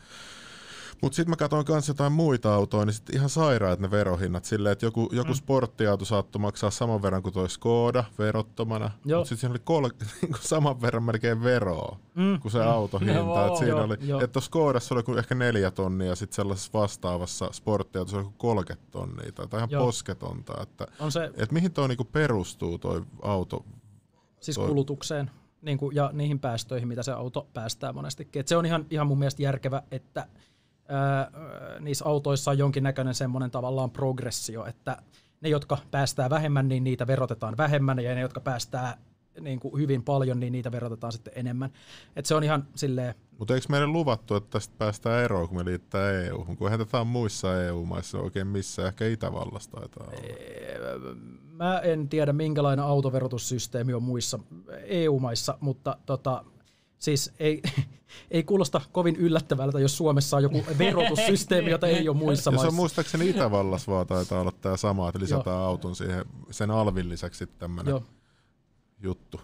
mutta 1.03 1.15
sitten 1.15 1.29
mä 1.29 1.35
katsoin 1.35 1.65
myös 1.69 1.87
jotain 1.87 2.11
muita 2.11 2.55
autoja, 2.55 2.85
niin 2.85 2.93
sitten 2.93 3.15
ihan 3.15 3.29
sairaat 3.29 3.79
ne 3.79 3.91
verohinnat 3.91 4.45
silleen, 4.45 4.73
että 4.73 4.85
joku, 4.85 5.09
joku 5.11 5.31
mm. 5.31 5.35
sporttiauto 5.35 6.05
saattoi 6.05 6.39
maksaa 6.39 6.71
saman 6.71 7.01
verran 7.01 7.23
kuin 7.23 7.33
toi 7.33 7.49
Skoda 7.49 8.03
verottomana, 8.19 8.91
mutta 9.03 9.25
sitten 9.25 9.37
siinä 9.37 9.51
oli 9.51 9.59
kol- 9.63 9.89
niinku 10.21 10.37
saman 10.41 10.81
verran 10.81 11.03
melkein 11.03 11.43
veroa 11.43 11.97
mm. 12.15 12.39
kuin 12.39 12.51
se 12.51 12.59
mm. 12.59 12.67
autohinta. 12.67 13.13
No, 13.23 13.47
et 13.47 13.55
siinä 13.57 13.69
joo, 13.69 13.83
oli, 13.83 13.97
jo. 14.01 14.19
että 14.19 14.39
Skodassa 14.39 14.95
oli 14.95 15.19
ehkä 15.19 15.35
neljä 15.35 15.71
tonnia 15.71 16.07
ja 16.07 16.15
sitten 16.15 16.35
sellaisessa 16.35 16.79
vastaavassa 16.79 17.49
sporttiautossa 17.51 18.17
oli 18.17 18.27
30 18.37 18.91
tonnia 18.91 19.31
tai 19.31 19.47
ihan 19.53 19.69
joo. 19.71 19.85
posketonta. 19.85 20.53
Että, 20.61 20.87
on 20.99 21.11
se, 21.11 21.31
et 21.37 21.51
mihin 21.51 21.73
tuo 21.73 21.87
niinku 21.87 22.03
perustuu 22.03 22.77
toi 22.77 23.03
auto? 23.21 23.65
Siis 24.39 24.55
toi, 24.55 24.67
kulutukseen 24.67 25.31
niin 25.61 25.77
kuin, 25.77 25.95
ja 25.95 26.09
niihin 26.13 26.39
päästöihin, 26.39 26.87
mitä 26.87 27.03
se 27.03 27.11
auto 27.11 27.47
päästää 27.53 27.93
monestikin. 27.93 28.39
Et 28.39 28.47
se 28.47 28.57
on 28.57 28.65
ihan, 28.65 28.85
ihan 28.89 29.07
mun 29.07 29.19
mielestä 29.19 29.43
järkevä, 29.43 29.83
että 29.91 30.27
niissä 31.79 32.05
autoissa 32.05 32.51
on 32.51 32.57
jonkinnäköinen 32.57 33.15
semmoinen 33.15 33.51
tavallaan 33.51 33.91
progressio, 33.91 34.65
että 34.65 34.97
ne, 35.41 35.49
jotka 35.49 35.77
päästää 35.91 36.29
vähemmän, 36.29 36.67
niin 36.67 36.83
niitä 36.83 37.07
verotetaan 37.07 37.57
vähemmän, 37.57 37.99
ja 37.99 38.15
ne, 38.15 38.21
jotka 38.21 38.39
päästää 38.39 38.97
niin 39.41 39.59
kuin 39.59 39.81
hyvin 39.81 40.03
paljon, 40.03 40.39
niin 40.39 40.53
niitä 40.53 40.71
verotetaan 40.71 41.13
sitten 41.13 41.33
enemmän. 41.35 41.71
Et 42.15 42.25
se 42.25 42.35
on 42.35 42.43
ihan 42.43 42.67
silleen... 42.75 43.15
Mutta 43.39 43.55
eikö 43.55 43.65
meille 43.69 43.87
luvattu, 43.87 44.35
että 44.35 44.49
tästä 44.49 44.75
päästään 44.77 45.23
eroon, 45.23 45.47
kun 45.47 45.57
me 45.57 45.65
liittää 45.65 46.11
EU? 46.11 46.45
Kun 46.45 46.67
eihän 46.67 46.79
tätä 46.79 46.99
on 46.99 47.07
muissa 47.07 47.63
EU-maissa 47.63 48.17
oikein 48.17 48.47
missä, 48.47 48.87
ehkä 48.87 49.07
Itävallassa 49.07 49.71
taitaa 49.71 50.07
olla. 50.07 51.15
Mä 51.51 51.79
en 51.79 52.09
tiedä, 52.09 52.33
minkälainen 52.33 52.85
autoverotussysteemi 52.85 53.93
on 53.93 54.03
muissa 54.03 54.39
EU-maissa, 54.83 55.57
mutta 55.59 55.97
tota, 56.05 56.45
Siis 57.03 57.31
ei, 57.39 57.61
ei 58.31 58.43
kuulosta 58.43 58.81
kovin 58.91 59.15
yllättävältä, 59.15 59.79
jos 59.79 59.97
Suomessa 59.97 60.37
on 60.37 60.43
joku 60.43 60.63
verotussysteemi, 60.77 61.71
jota 61.71 61.87
ei 61.87 62.09
ole 62.09 62.17
muissa 62.17 62.51
maissa. 62.51 62.63
Se 62.63 62.67
on 62.67 62.73
muistaakseni 62.73 63.29
Itävallassa 63.29 63.91
vaan 63.91 64.07
taitaa 64.07 64.41
olla 64.41 64.51
tämä 64.61 64.77
sama, 64.77 65.09
että 65.09 65.19
lisätään 65.19 65.57
Joo. 65.57 65.65
auton 65.65 65.95
siihen, 65.95 66.25
sen 66.51 66.71
alvin 66.71 67.09
lisäksi 67.09 67.47
tämmöinen 67.47 68.01
juttu. 69.01 69.41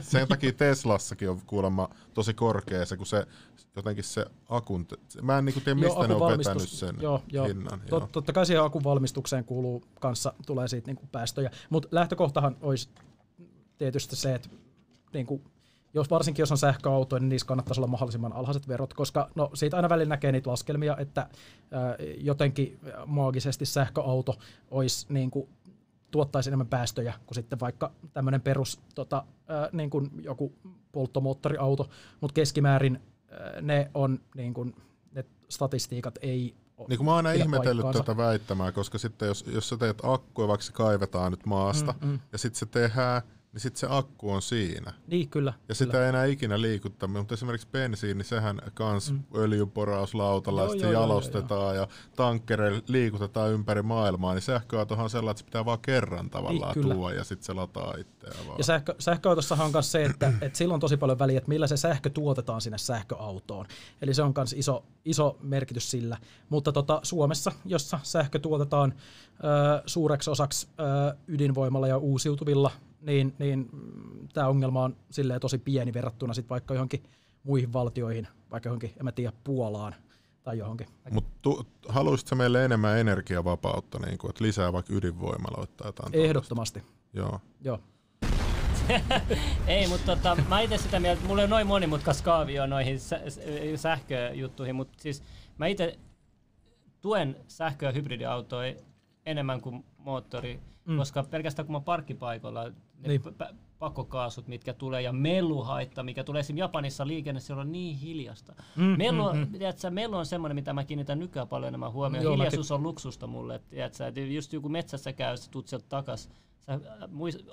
Sen 0.00 0.28
takia 0.28 0.52
Teslassakin 0.52 1.30
on 1.30 1.40
kuulemma 1.46 1.88
tosi 2.14 2.34
korkea 2.34 2.86
se, 2.86 2.96
kun 2.96 3.06
se 3.06 3.26
jotenkin 3.76 4.04
se 4.04 4.26
akun, 4.48 4.86
mä 5.22 5.38
en 5.38 5.44
niinku 5.44 5.60
tiedä 5.60 5.80
mistä 5.80 5.98
joo, 5.98 6.06
ne 6.06 6.14
on 6.14 6.38
vetänyt 6.38 6.68
sen 6.68 6.96
joo, 7.00 7.22
joo. 7.32 7.46
hinnan. 7.46 7.80
Tot, 7.80 8.00
joo. 8.00 8.08
Totta 8.12 8.32
kai 8.32 8.46
siihen 8.46 8.62
akun 8.62 8.84
valmistukseen 8.84 9.44
kuuluu 9.44 9.84
kanssa, 10.00 10.34
tulee 10.46 10.68
siitä 10.68 10.86
niinku 10.86 11.06
päästöjä, 11.12 11.50
mutta 11.70 11.88
lähtökohtahan 11.90 12.56
olisi 12.60 12.88
tietysti 13.78 14.16
se, 14.16 14.34
että 14.34 14.48
niinku 15.12 15.42
jos 15.94 16.10
varsinkin 16.10 16.42
jos 16.42 16.50
on 16.50 16.58
sähköauto, 16.58 17.18
niin 17.18 17.28
niissä 17.28 17.46
kannattaisi 17.46 17.80
olla 17.80 17.88
mahdollisimman 17.88 18.32
alhaiset 18.32 18.68
verot, 18.68 18.94
koska 18.94 19.30
no, 19.34 19.50
siitä 19.54 19.76
aina 19.76 19.88
välillä 19.88 20.08
näkee 20.08 20.32
niitä 20.32 20.50
laskelmia, 20.50 20.96
että 20.96 21.20
ää, 21.70 21.96
jotenkin 22.18 22.80
maagisesti 23.06 23.66
sähköauto 23.66 24.38
olisi 24.70 25.06
niin 25.08 25.30
kuin, 25.30 25.48
tuottaisi 26.10 26.50
enemmän 26.50 26.66
päästöjä 26.66 27.14
kuin 27.26 27.34
sitten 27.34 27.60
vaikka 27.60 27.92
tämmöinen 28.12 28.40
perus 28.40 28.80
tota, 28.94 29.24
ää, 29.48 29.68
niin 29.72 29.90
kuin 29.90 30.10
joku 30.22 30.52
polttomoottoriauto, 30.92 31.88
mutta 32.20 32.34
keskimäärin 32.34 33.00
ää, 33.30 33.60
ne 33.60 33.90
on 33.94 34.20
niin 34.34 34.54
kuin, 34.54 34.76
ne 35.12 35.24
statistiikat 35.48 36.18
ei 36.22 36.54
niin 36.88 36.98
kuin 36.98 37.04
mä 37.04 37.14
oon 37.14 37.26
aina 37.26 37.42
ihmetellyt 37.42 37.82
paikkaansa. 37.82 38.12
tätä 38.12 38.16
väittämää, 38.16 38.72
koska 38.72 38.98
sitten 38.98 39.26
jos, 39.26 39.44
jos 39.52 39.68
sä 39.68 39.76
teet 39.76 39.98
akkuja, 40.02 40.48
vaikka 40.48 40.64
se 40.64 40.72
kaivetaan 40.72 41.32
nyt 41.32 41.46
maasta, 41.46 41.94
mm, 42.00 42.08
mm. 42.08 42.20
ja 42.32 42.38
sitten 42.38 42.58
se 42.58 42.66
tehdään, 42.66 43.22
niin 43.52 43.60
sitten 43.60 43.80
se 43.80 43.86
akku 43.90 44.30
on 44.30 44.42
siinä. 44.42 44.92
Niin, 45.06 45.28
kyllä. 45.28 45.52
Ja 45.68 45.74
sitä 45.74 45.90
kyllä. 45.90 46.04
ei 46.04 46.08
enää 46.08 46.24
ikinä 46.24 46.60
liikuttaa, 46.60 47.08
mutta 47.08 47.34
esimerkiksi 47.34 47.68
bensiini, 47.72 48.14
niin 48.14 48.24
sehän 48.24 48.58
kans 48.74 49.12
mm. 49.12 49.22
öljynporauslautalla 49.34 50.62
joo, 50.62 50.74
ja 50.74 50.90
joo, 50.90 50.92
jalostetaan 50.92 51.60
joo, 51.60 51.74
joo. 51.74 51.82
ja 51.82 51.88
tankkereille 52.16 52.82
liikutetaan 52.88 53.52
ympäri 53.52 53.82
maailmaa, 53.82 54.34
niin 54.34 54.42
sähköautohan 54.42 55.04
on 55.04 55.10
sellainen, 55.10 55.30
että 55.30 55.38
se 55.38 55.44
pitää 55.44 55.64
vaan 55.64 55.78
kerran 55.80 56.30
tavallaan 56.30 56.74
niin, 56.74 56.96
tuoda 56.96 57.14
ja 57.14 57.24
sitten 57.24 57.46
se 57.46 57.52
lataa 57.52 57.94
itseään 57.98 58.46
vaan. 58.46 58.58
Ja 58.58 58.64
sähkö, 58.64 58.94
sähköautossahan 58.98 59.66
on 59.66 59.72
myös 59.72 59.92
se, 59.92 60.04
että, 60.04 60.32
että 60.40 60.58
sillä 60.58 60.74
on 60.74 60.80
tosi 60.80 60.96
paljon 60.96 61.18
väliä, 61.18 61.38
että 61.38 61.48
millä 61.48 61.66
se 61.66 61.76
sähkö 61.76 62.10
tuotetaan 62.10 62.60
sinne 62.60 62.78
sähköautoon. 62.78 63.66
Eli 64.02 64.14
se 64.14 64.22
on 64.22 64.32
myös 64.36 64.52
iso, 64.52 64.84
iso 65.04 65.38
merkitys 65.42 65.90
sillä. 65.90 66.16
Mutta 66.48 66.72
tota, 66.72 67.00
Suomessa, 67.02 67.52
jossa 67.64 67.98
sähkö 68.02 68.38
tuotetaan 68.38 68.94
ö, 69.28 69.82
suureksi 69.86 70.30
osaksi 70.30 70.68
ö, 70.80 71.16
ydinvoimalla 71.28 71.88
ja 71.88 71.98
uusiutuvilla 71.98 72.70
niin, 73.02 73.34
niin 73.38 73.68
tämä 74.32 74.48
ongelma 74.48 74.82
on 74.82 74.96
silleen 75.10 75.40
tosi 75.40 75.58
pieni 75.58 75.94
verrattuna 75.94 76.34
sit 76.34 76.50
vaikka 76.50 76.74
johonkin 76.74 77.02
muihin 77.42 77.72
valtioihin, 77.72 78.28
vaikka 78.50 78.68
johonkin, 78.68 78.92
en 78.98 79.04
mä 79.04 79.12
tiedä, 79.12 79.32
Puolaan 79.44 79.94
tai 80.42 80.58
johonkin. 80.58 80.86
Mutta 81.10 81.50
haluaisitko 81.88 82.36
meille 82.36 82.64
enemmän 82.64 82.98
energiavapautta, 82.98 83.98
niin 83.98 84.18
kuin, 84.18 84.30
että 84.30 84.44
lisää 84.44 84.72
vaikka 84.72 84.94
ydinvoimaloita 84.94 85.72
tai 85.76 85.88
jotain? 85.88 86.14
Ehdottomasti. 86.14 86.80
Tuollaista? 86.80 87.18
Joo. 87.18 87.40
Joo. 87.60 87.80
ei, 89.66 89.86
mutta 89.86 90.16
tota, 90.16 90.36
mä 90.48 90.60
itse 90.60 90.78
sitä 90.78 91.00
mieltä, 91.00 91.18
että 91.18 91.28
mulla 91.28 91.42
on 91.42 91.50
noin 91.50 91.66
monimutkas 91.66 92.22
kaavio 92.22 92.66
noihin 92.66 93.00
sä- 93.00 93.20
sähköjuttuihin, 93.76 94.74
mutta 94.74 95.02
siis 95.02 95.22
mä 95.58 95.66
itse 95.66 95.98
tuen 97.00 97.36
sähkö- 97.48 97.86
ja 97.86 97.92
hybridiautoja 97.92 98.74
enemmän 99.26 99.60
kuin 99.60 99.84
moottori, 99.98 100.60
mm. 100.84 100.96
koska 100.96 101.22
pelkästään 101.22 101.66
kun 101.66 101.72
mä 101.76 101.80
parkkipaikoilla, 101.80 102.72
ne 103.02 103.08
niin. 103.08 103.20
p- 103.20 103.56
pakokaasut, 103.78 104.48
mitkä 104.48 104.74
tulee, 104.74 105.02
ja 105.02 105.12
meluhaitta, 105.12 106.02
mikä 106.02 106.24
tulee 106.24 106.40
esimerkiksi 106.40 106.60
Japanissa 106.60 107.06
liikenne, 107.06 107.40
se 107.40 107.54
on 107.54 107.72
niin 107.72 107.96
hiljasta. 107.96 108.54
Mm, 108.76 108.82
melu, 108.82 109.32
mm, 109.32 109.38
mm. 109.38 109.52
Tiedätkö, 109.52 109.90
melu 109.90 110.16
on 110.16 110.26
semmoinen, 110.26 110.54
mitä 110.54 110.72
mä 110.72 110.84
kiinnitän 110.84 111.18
nykyään 111.18 111.48
paljon 111.48 111.68
enemmän 111.68 111.92
huomioon. 111.92 112.24
Joo, 112.24 112.32
Hiljaisuus 112.32 112.70
mäkin. 112.70 112.74
on 112.74 112.82
luksusta 112.82 113.26
mulle. 113.26 113.60
Tiedätkö, 113.70 114.06
että 114.06 114.20
just 114.20 114.52
joku 114.52 114.68
metsässä 114.68 115.12
käy, 115.12 115.36
sä 115.36 115.50
tuut 115.50 115.68
sieltä 115.68 115.86
takas, 115.88 116.28
sä 116.66 116.80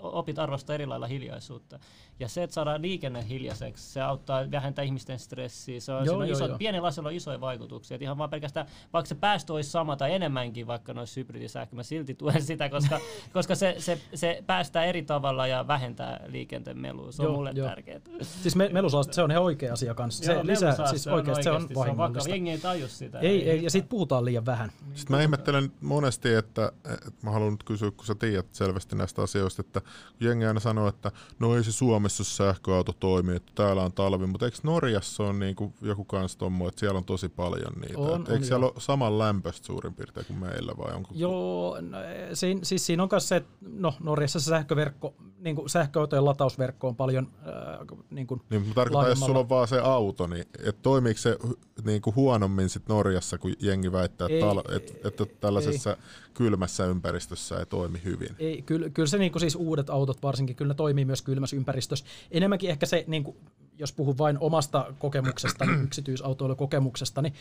opit 0.01 0.39
arvostaa 0.39 0.73
eri 0.73 0.85
lailla 0.85 1.07
hiljaisuutta. 1.07 1.79
Ja 2.19 2.27
se, 2.27 2.43
että 2.43 2.53
saadaan 2.53 2.81
liikenne 2.81 3.25
hiljaiseksi, 3.29 3.93
se 3.93 4.01
auttaa 4.01 4.51
vähentää 4.51 4.83
ihmisten 4.83 5.19
stressiä. 5.19 5.79
Se 5.79 5.91
on, 5.91 6.05
joo, 6.05 6.23
joo, 6.23 6.33
iso, 6.33 6.47
joo. 6.47 6.57
Pienellä 6.57 6.87
asialla 6.87 7.09
on 7.09 7.15
isoja 7.15 7.41
vaikutuksia. 7.41 7.95
Et 7.95 8.01
ihan 8.01 8.17
vaan 8.17 8.29
pelkästään, 8.29 8.67
vaikka 8.93 9.07
se 9.07 9.15
päästö 9.15 9.53
olisi 9.53 9.69
sama 9.69 9.95
tai 9.95 10.13
enemmänkin 10.13 10.67
vaikka 10.67 10.93
noissa 10.93 11.19
hybridisähkö, 11.19 11.75
mä 11.75 11.83
silti 11.83 12.13
tuen 12.13 12.41
sitä, 12.41 12.69
koska, 12.69 12.99
koska 13.33 13.55
se, 13.55 13.75
se, 13.77 14.01
se, 14.13 14.43
päästää 14.47 14.85
eri 14.85 15.03
tavalla 15.03 15.47
ja 15.47 15.67
vähentää 15.67 16.23
liikenteen 16.27 16.77
melua. 16.77 17.11
Se 17.11 17.21
on 17.21 17.25
joo, 17.25 17.35
mulle 17.35 17.51
joo. 17.55 17.67
tärkeää. 17.67 17.99
Siis 18.21 18.55
me, 18.55 18.69
melusaaste, 18.69 19.13
se 19.13 19.21
on 19.21 19.31
ihan 19.31 19.43
oikea 19.43 19.73
asia 19.73 19.93
kanssa. 19.93 20.23
Se 20.23 20.33
joo, 20.33 20.45
lisää, 20.45 20.87
siis 20.89 21.03
se 21.03 21.11
oikeasti, 21.11 21.43
se 21.43 21.51
on 21.51 21.67
vahingollista. 21.75 22.23
Se 22.23 22.29
on 22.29 22.35
Jengi 22.35 22.51
ei 22.51 22.57
taju 22.57 22.87
sitä. 22.87 23.19
Ei, 23.19 23.49
ei, 23.49 23.63
ja 23.63 23.69
siitä 23.69 23.87
puhutaan 23.87 24.25
liian 24.25 24.45
vähän. 24.45 24.71
Sitten 24.93 25.17
mä 25.17 25.21
ihmettelen 25.21 25.71
monesti, 25.81 26.33
että, 26.33 26.71
että 26.93 27.11
mä 27.21 27.31
haluan 27.31 27.51
nyt 27.51 27.63
kysyä, 27.63 27.91
kun 27.91 28.05
sä 28.05 28.15
tiedät 28.15 28.45
selvästi 28.51 28.95
näistä 28.99 29.21
asioista, 29.21 29.61
että 29.61 29.81
jengi 30.19 30.45
aina 30.45 30.59
sanoo, 30.59 30.87
että 30.87 31.11
no 31.39 31.55
ei 31.55 31.63
se 31.63 31.71
Suomessa 31.71 32.23
sähköauto 32.23 32.93
toimii, 32.99 33.35
että 33.35 33.51
täällä 33.55 33.83
on 33.83 33.93
talvi, 33.93 34.27
mutta 34.27 34.45
eikö 34.45 34.57
Norjassa 34.63 35.23
on 35.23 35.39
niin 35.39 35.55
kuin 35.55 35.73
joku 35.81 36.05
kans 36.05 36.35
tommo, 36.35 36.67
että 36.67 36.79
siellä 36.79 36.97
on 36.97 37.05
tosi 37.05 37.29
paljon 37.29 37.73
niitä? 37.81 37.99
On, 37.99 38.21
eikö 38.21 38.33
on, 38.33 38.43
siellä 38.43 38.65
jo. 38.65 38.69
ole 38.69 38.81
saman 38.81 39.19
lämpöistä 39.19 39.67
suurin 39.67 39.93
piirtein 39.93 40.25
kuin 40.25 40.39
meillä 40.39 40.73
vai 40.77 40.95
onko? 40.95 41.09
Joo, 41.13 41.81
no, 41.81 41.97
siinä, 42.33 42.59
siis 42.63 42.85
siinä 42.85 43.03
on 43.03 43.09
myös 43.11 43.29
se, 43.29 43.35
että 43.35 43.49
no, 43.61 43.93
Norjassa 43.99 44.39
se 44.39 44.45
sähköverkko, 44.45 45.15
niin 45.39 45.55
kuin 45.55 45.69
sähköautojen 45.69 46.25
latausverkko 46.25 46.87
on 46.87 46.95
paljon 46.95 47.31
äh, 47.47 47.97
niin 48.09 48.27
kuin 48.27 48.41
niin, 48.49 48.73
tarkoittaa, 48.75 49.09
jos 49.09 49.19
sulla 49.19 49.39
on 49.39 49.49
vaan 49.49 49.67
se 49.67 49.79
auto, 49.79 50.27
niin 50.27 50.45
että 50.59 50.81
toimiiko 50.81 51.17
se 51.17 51.37
niin 51.83 52.01
kuin 52.01 52.15
huonommin 52.15 52.69
sit 52.69 52.87
Norjassa, 52.89 53.37
kun 53.37 53.53
jengi 53.59 53.91
väittää, 53.91 54.25
että, 54.25 54.35
ei, 54.35 54.41
tal- 54.41 54.75
että, 54.75 55.07
että 55.07 55.25
tällaisessa 55.25 55.89
ei. 55.89 55.97
kylmässä 56.33 56.85
ympäristössä 56.85 57.59
ei 57.59 57.65
toimi 57.65 58.01
hyvin? 58.03 58.35
Ei, 58.39 58.61
kyllä, 58.61 58.88
kyllä 58.93 59.07
se 59.07 59.17
niin 59.17 59.31
kuin 59.31 59.39
siis 59.39 59.55
uudet 59.55 59.89
autot 59.89 60.23
varsinkin, 60.23 60.55
kyllä 60.55 60.69
ne 60.69 60.75
toimii 60.75 61.05
myös 61.05 61.21
kylmässä 61.21 61.55
ympäristössä. 61.55 62.05
Enemmänkin 62.31 62.69
ehkä 62.69 62.85
se, 62.85 63.03
niin 63.07 63.23
kuin, 63.23 63.37
jos 63.77 63.93
puhun 63.93 64.17
vain 64.17 64.37
omasta 64.39 64.93
kokemuksesta, 64.99 65.65
niin 65.65 65.83
yksityisautoilukokemuksesta, 65.83 67.21
niin, 67.21 67.33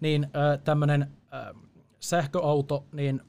niin 0.00 0.24
äh, 0.24 0.58
tämmöinen 0.64 1.02
äh, 1.02 1.62
sähköauto, 2.00 2.84
niin 2.92 3.20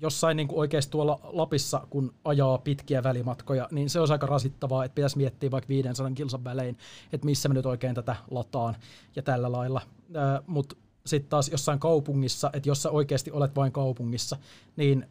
jossain 0.00 0.36
niin 0.36 0.48
kuin 0.48 0.58
oikeasti 0.58 0.90
tuolla 0.90 1.20
Lapissa, 1.22 1.86
kun 1.90 2.14
ajaa 2.24 2.58
pitkiä 2.58 3.02
välimatkoja, 3.02 3.68
niin 3.70 3.90
se 3.90 4.00
on 4.00 4.12
aika 4.12 4.26
rasittavaa, 4.26 4.84
että 4.84 4.94
pitäisi 4.94 5.16
miettiä 5.16 5.50
vaikka 5.50 5.68
500 5.68 6.10
kilsan 6.10 6.44
välein, 6.44 6.78
että 7.12 7.24
missä 7.24 7.48
mä 7.48 7.54
nyt 7.54 7.66
oikein 7.66 7.94
tätä 7.94 8.16
lataan 8.30 8.76
ja 9.16 9.22
tällä 9.22 9.52
lailla. 9.52 9.80
Äh, 10.16 10.44
Mutta 10.46 10.76
sitten 11.06 11.30
taas 11.30 11.48
jossain 11.48 11.78
kaupungissa, 11.78 12.50
että 12.52 12.68
jos 12.68 12.82
sä 12.82 12.90
oikeasti 12.90 13.30
olet 13.30 13.56
vain 13.56 13.72
kaupungissa, 13.72 14.36
niin 14.76 15.06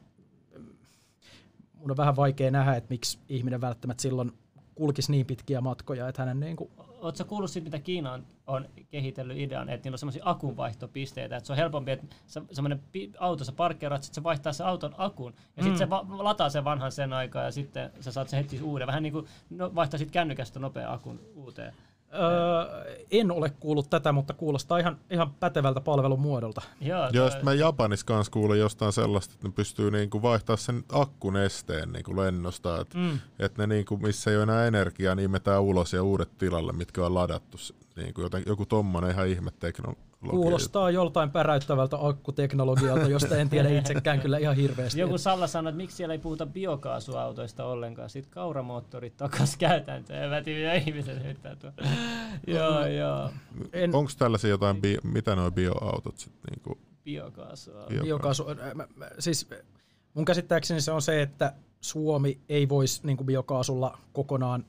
mun 1.80 1.92
on 1.92 1.98
vähän 1.98 2.16
vaikea 2.16 2.52
nähdä, 2.52 2.76
että 2.76 2.90
miksi 2.90 3.20
ihminen 3.30 3.62
välttämättä 3.62 4.02
silloin 4.02 4.32
kulkisi 4.76 5.12
niin 5.12 5.26
pitkiä 5.26 5.62
matkoja, 5.62 6.08
että 6.08 6.22
hänen 6.22 6.40
niin 6.40 6.56
kuin... 6.56 6.70
Oletko 6.78 7.24
kuullut 7.24 7.52
siitä, 7.52 7.66
mitä 7.66 7.80
Kiina 7.80 8.12
on, 8.14 8.26
on 8.48 8.66
kehitellyt 8.90 9.38
idean, 9.38 9.70
että 9.70 9.86
niillä 9.86 9.96
on 9.96 10.00
semmoisia 10.00 10.24
akunvaihtopisteitä, 10.26 11.38
että 11.38 11.48
se 11.48 11.54
on 11.54 11.58
helpompi, 11.58 11.92
että 11.92 12.08
semmoinen 12.52 12.82
auto, 13.20 13.44
sä 13.44 13.52
parkkeeraat, 13.52 14.04
sitten 14.04 14.16
se 14.16 14.24
vaihtaa 14.24 14.54
se 14.54 14.64
auton 14.64 14.96
akun, 14.98 15.34
ja 15.58 15.64
sitten 15.64 15.74
mm. 15.74 15.78
se 15.78 15.90
va- 15.90 16.06
lataa 16.10 16.50
sen 16.50 16.64
vanhan 16.64 16.92
sen 16.92 17.14
aikaa, 17.14 17.44
ja 17.44 17.52
sitten 17.52 17.92
sä 18.00 18.12
saat 18.12 18.30
sen 18.30 18.38
heti 18.38 18.62
uuden. 18.62 18.88
Vähän 18.88 19.04
niin 19.04 19.14
kuin 19.14 19.26
no, 19.50 19.76
vaihtaa 19.76 19.98
sitten 19.98 20.14
kännykästä 20.14 20.60
nopea 20.60 20.94
akun 20.94 21.20
uuteen. 21.36 21.74
Öö, 22.14 22.96
en 23.12 23.32
ole 23.32 23.50
kuullut 23.50 23.90
tätä, 23.90 24.12
mutta 24.12 24.34
kuulostaa 24.34 24.78
ihan, 24.78 24.98
ihan 25.10 25.34
pätevältä 25.34 25.82
palvelun 25.82 26.20
muodolta. 26.20 26.62
Joo, 26.82 27.10
Joo 27.14 27.30
mä 27.44 27.54
Japanissa 27.54 28.06
kanssa 28.06 28.32
kuulin 28.32 28.60
jostain 28.60 28.94
sellaista, 28.94 29.34
että 29.34 29.48
ne 29.48 29.54
pystyy 29.54 29.92
niinku 29.92 30.22
vaihtaa 30.22 30.58
sen 30.58 30.84
akkun 30.92 31.38
esteen 31.38 31.92
niinku 31.92 32.18
lennosta, 32.18 32.82
että 32.82 32.98
mm. 32.98 33.20
et 33.40 33.58
ne 33.58 33.68
niinku, 33.68 33.98
missä 33.98 34.32
ei 34.32 34.38
ole 34.38 34.44
enää 34.44 34.68
energiaa, 34.68 35.16
niin 35.16 35.26
imetään 35.26 35.62
ulos 35.62 35.94
ja 35.94 36.04
uudet 36.04 36.38
tilalle, 36.38 36.74
mitkä 36.74 37.06
on 37.06 37.14
ladattu. 37.14 37.58
Niinku 37.96 38.22
joten, 38.22 38.44
joku 38.46 38.66
tommonen 38.66 39.12
ihan 39.12 39.28
ihme 39.28 39.52
teknologia. 39.60 40.07
Kuulostaa 40.30 40.92
joltain 40.92 41.32
päräyttävältä 41.32 41.98
akkuteknologialta, 42.00 43.10
josta 43.10 43.38
en 43.38 43.50
tiedä 43.50 43.70
itsekään 43.80 44.20
kyllä 44.20 44.38
ihan 44.38 44.56
hirveästi. 44.56 45.00
Joku 45.00 45.18
Salla 45.18 45.48
sanoi, 45.48 45.70
että 45.70 45.78
miksi 45.78 45.98
siellä 45.98 46.14
ei 46.14 46.20
puhuta 46.20 46.46
biokaasuautoista 46.46 47.66
ollenkaan. 47.66 48.10
Sitten 48.10 48.32
kauramoottorit 48.32 49.18
takas 49.18 49.58
käytäntöön. 49.58 50.30
Mä 50.30 50.42
tiedän, 50.42 50.76
ihmiset 50.76 51.24
heittää 51.24 51.56
tuo. 51.56 51.72
joo, 52.56 52.86
joo. 52.86 53.30
En... 53.74 53.96
Onko 53.96 54.12
tällaisia 54.18 54.50
jotain, 54.50 54.82
bio, 54.82 55.00
mitä 55.04 55.36
nuo 55.36 55.52
bioautot 55.52 56.18
sitten? 56.18 56.54
Niin 56.66 56.78
Biokaasua. 57.04 57.86
Biokaasu. 58.02 58.46
Siis 59.20 59.50
mun 60.14 60.26
käsittääkseni 60.26 60.82
se 60.82 60.92
on 60.92 61.02
se, 61.02 61.22
että 61.22 61.54
Suomi 61.82 62.40
ei 62.50 62.70
voisi 62.70 63.02
niin 63.04 63.18
biokaasulla 63.26 63.98
kokonaan 64.14 64.66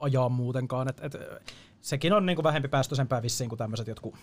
ajaa 0.00 0.28
muutenkaan. 0.28 0.88
Et, 0.88 1.04
et, 1.04 1.16
sekin 1.80 2.12
on 2.12 2.26
niin 2.26 2.36
kuin 2.36 2.44
vähempi 2.44 2.68
päästöisempää 2.68 3.22
vissiin 3.22 3.48
kuin 3.48 3.58
tämmöiset 3.58 3.86
jotkut 3.86 4.14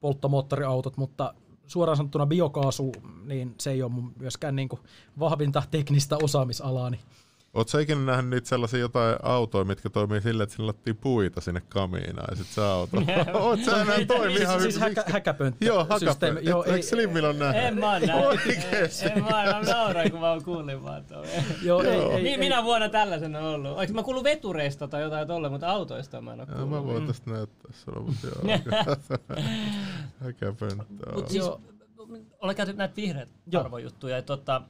polttomoottoriautot, 0.00 0.96
mutta 0.96 1.34
suoraan 1.66 1.96
sanottuna 1.96 2.26
biokaasu, 2.26 2.92
niin 3.24 3.54
se 3.60 3.70
ei 3.70 3.82
ole 3.82 3.92
myöskään 4.18 4.56
niin 4.56 4.68
kuin 4.68 4.80
vahvinta 5.18 5.62
teknistä 5.70 6.16
osaamisalaani. 6.22 6.96
Niin 6.96 7.06
Oletko 7.54 7.78
ikinä 7.78 8.00
nähnyt 8.00 8.30
niitä 8.30 8.48
sellaisia 8.48 8.80
jotain 8.80 9.16
autoja, 9.22 9.64
mitkä 9.64 9.90
toimii 9.90 10.20
sillä, 10.20 10.42
että 10.42 10.56
sinne 10.56 10.66
lattii 10.66 10.94
puita 10.94 11.40
sinne 11.40 11.62
kamiinaan 11.68 12.26
ja 12.30 12.36
sitten 12.36 12.54
se 12.54 12.62
auto. 12.62 12.96
Oot 13.46 13.64
sä 13.64 13.82
enää 13.82 14.04
toimi 14.06 14.30
siis, 14.30 14.40
ihan 14.40 14.60
siis 14.60 14.78
häkä, 14.78 15.04
häkäpönttö. 15.06 15.64
Joo, 15.64 15.86
häkäpönttö. 15.90 16.40
Joo, 16.50 16.64
ei, 16.64 16.82
Slimmillä 16.82 17.28
on 17.28 17.38
nähnyt? 17.38 17.64
En 17.64 17.78
mä 17.78 17.92
oon 17.92 18.02
nähnyt. 18.02 19.02
En 19.16 19.22
mä 19.22 19.54
oon 19.54 19.64
nauroin, 19.66 20.10
kun 20.10 20.20
mä 20.20 20.30
oon 20.30 20.44
kuulin 20.44 20.82
vaan. 20.82 21.04
Joo, 21.62 21.82
ei, 21.82 21.90
ei, 21.90 22.28
ei, 22.28 22.38
Minä 22.38 22.64
vuonna 22.64 22.88
tällaisen 22.88 23.36
on 23.36 23.44
ollut? 23.44 23.78
Oliko 23.78 23.92
mä 23.92 24.02
kuullut 24.02 24.24
vetureista 24.24 24.88
tai 24.88 25.02
jotain 25.02 25.28
tolle, 25.28 25.48
mutta 25.48 25.70
autoista 25.70 26.20
mä 26.20 26.32
en 26.32 26.40
oo 26.40 26.46
kuullut. 26.46 26.70
Mä 26.70 26.84
voin 26.84 27.06
tästä 27.06 27.30
näyttää 27.30 27.72
sulla, 27.72 28.00
mutta 28.00 28.26
joo. 28.26 28.58
häkäpönttö. 30.24 31.14
Mut 31.14 31.28
siis, 31.28 31.44
olen 32.40 32.56
käyty 32.56 32.72
näitä 32.72 32.96
vihreät 32.96 33.28
arvojuttuja. 33.58 34.16
Ja 34.16 34.22
tota, 34.22 34.62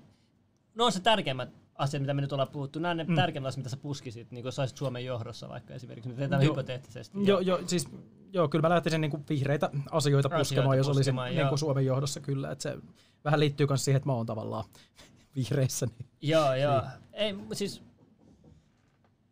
no 0.75 0.85
on 0.85 0.93
se 0.93 1.01
tärkeimmät 1.01 1.60
asiat, 1.81 2.01
mitä 2.01 2.15
me 2.15 2.21
nyt 2.21 2.33
ollaan 2.33 2.49
puhuttu, 2.49 2.79
nämä 2.79 2.95
ne 2.95 3.05
mm. 3.05 3.15
tärkeimmät 3.15 3.49
asiat, 3.49 3.59
mitä 3.59 3.69
sä 3.69 3.77
puskisit, 3.77 4.31
niin 4.31 4.43
kun 4.43 4.53
sä 4.53 4.67
Suomen 4.67 5.05
johdossa 5.05 5.49
vaikka 5.49 5.75
esimerkiksi, 5.75 6.09
nyt 6.09 6.19
teetään 6.19 6.43
hypoteettisesti. 6.43 7.19
Joo, 7.25 7.41
jo, 7.41 7.61
siis, 7.67 7.89
joo, 8.33 8.49
kyllä 8.49 8.63
mä 8.63 8.75
lähtisin 8.75 9.01
niin 9.01 9.11
kuin 9.11 9.25
vihreitä 9.29 9.71
asioita 9.91 10.29
puskemaan, 10.29 10.77
jos 10.77 10.89
olisin 10.89 11.17
niin 11.35 11.49
kuin 11.49 11.59
Suomen 11.59 11.87
johdossa 11.87 12.21
kyllä, 12.21 12.51
että 12.51 12.63
se 12.63 12.79
vähän 13.25 13.41
liittyy 13.41 13.67
myös 13.67 13.85
siihen, 13.85 13.97
että 13.97 14.09
mä 14.09 14.13
oon 14.13 14.27
tavallaan 14.27 14.65
vihreissä. 15.37 15.87
Niin. 15.87 16.09
Joo, 16.23 16.55
joo. 16.55 16.81
Niin. 16.81 16.91
Ei, 17.13 17.35
siis, 17.53 17.83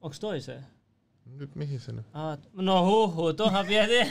onks 0.01 0.21
toiseen? 0.21 0.67
Nyt 1.27 1.55
mihin 1.55 1.81
se 1.81 1.93
nyt? 1.93 2.07
Ah, 2.13 2.39
no 2.53 2.87
huhu, 2.87 3.33
tuohan 3.33 3.67
pieni. 3.67 3.95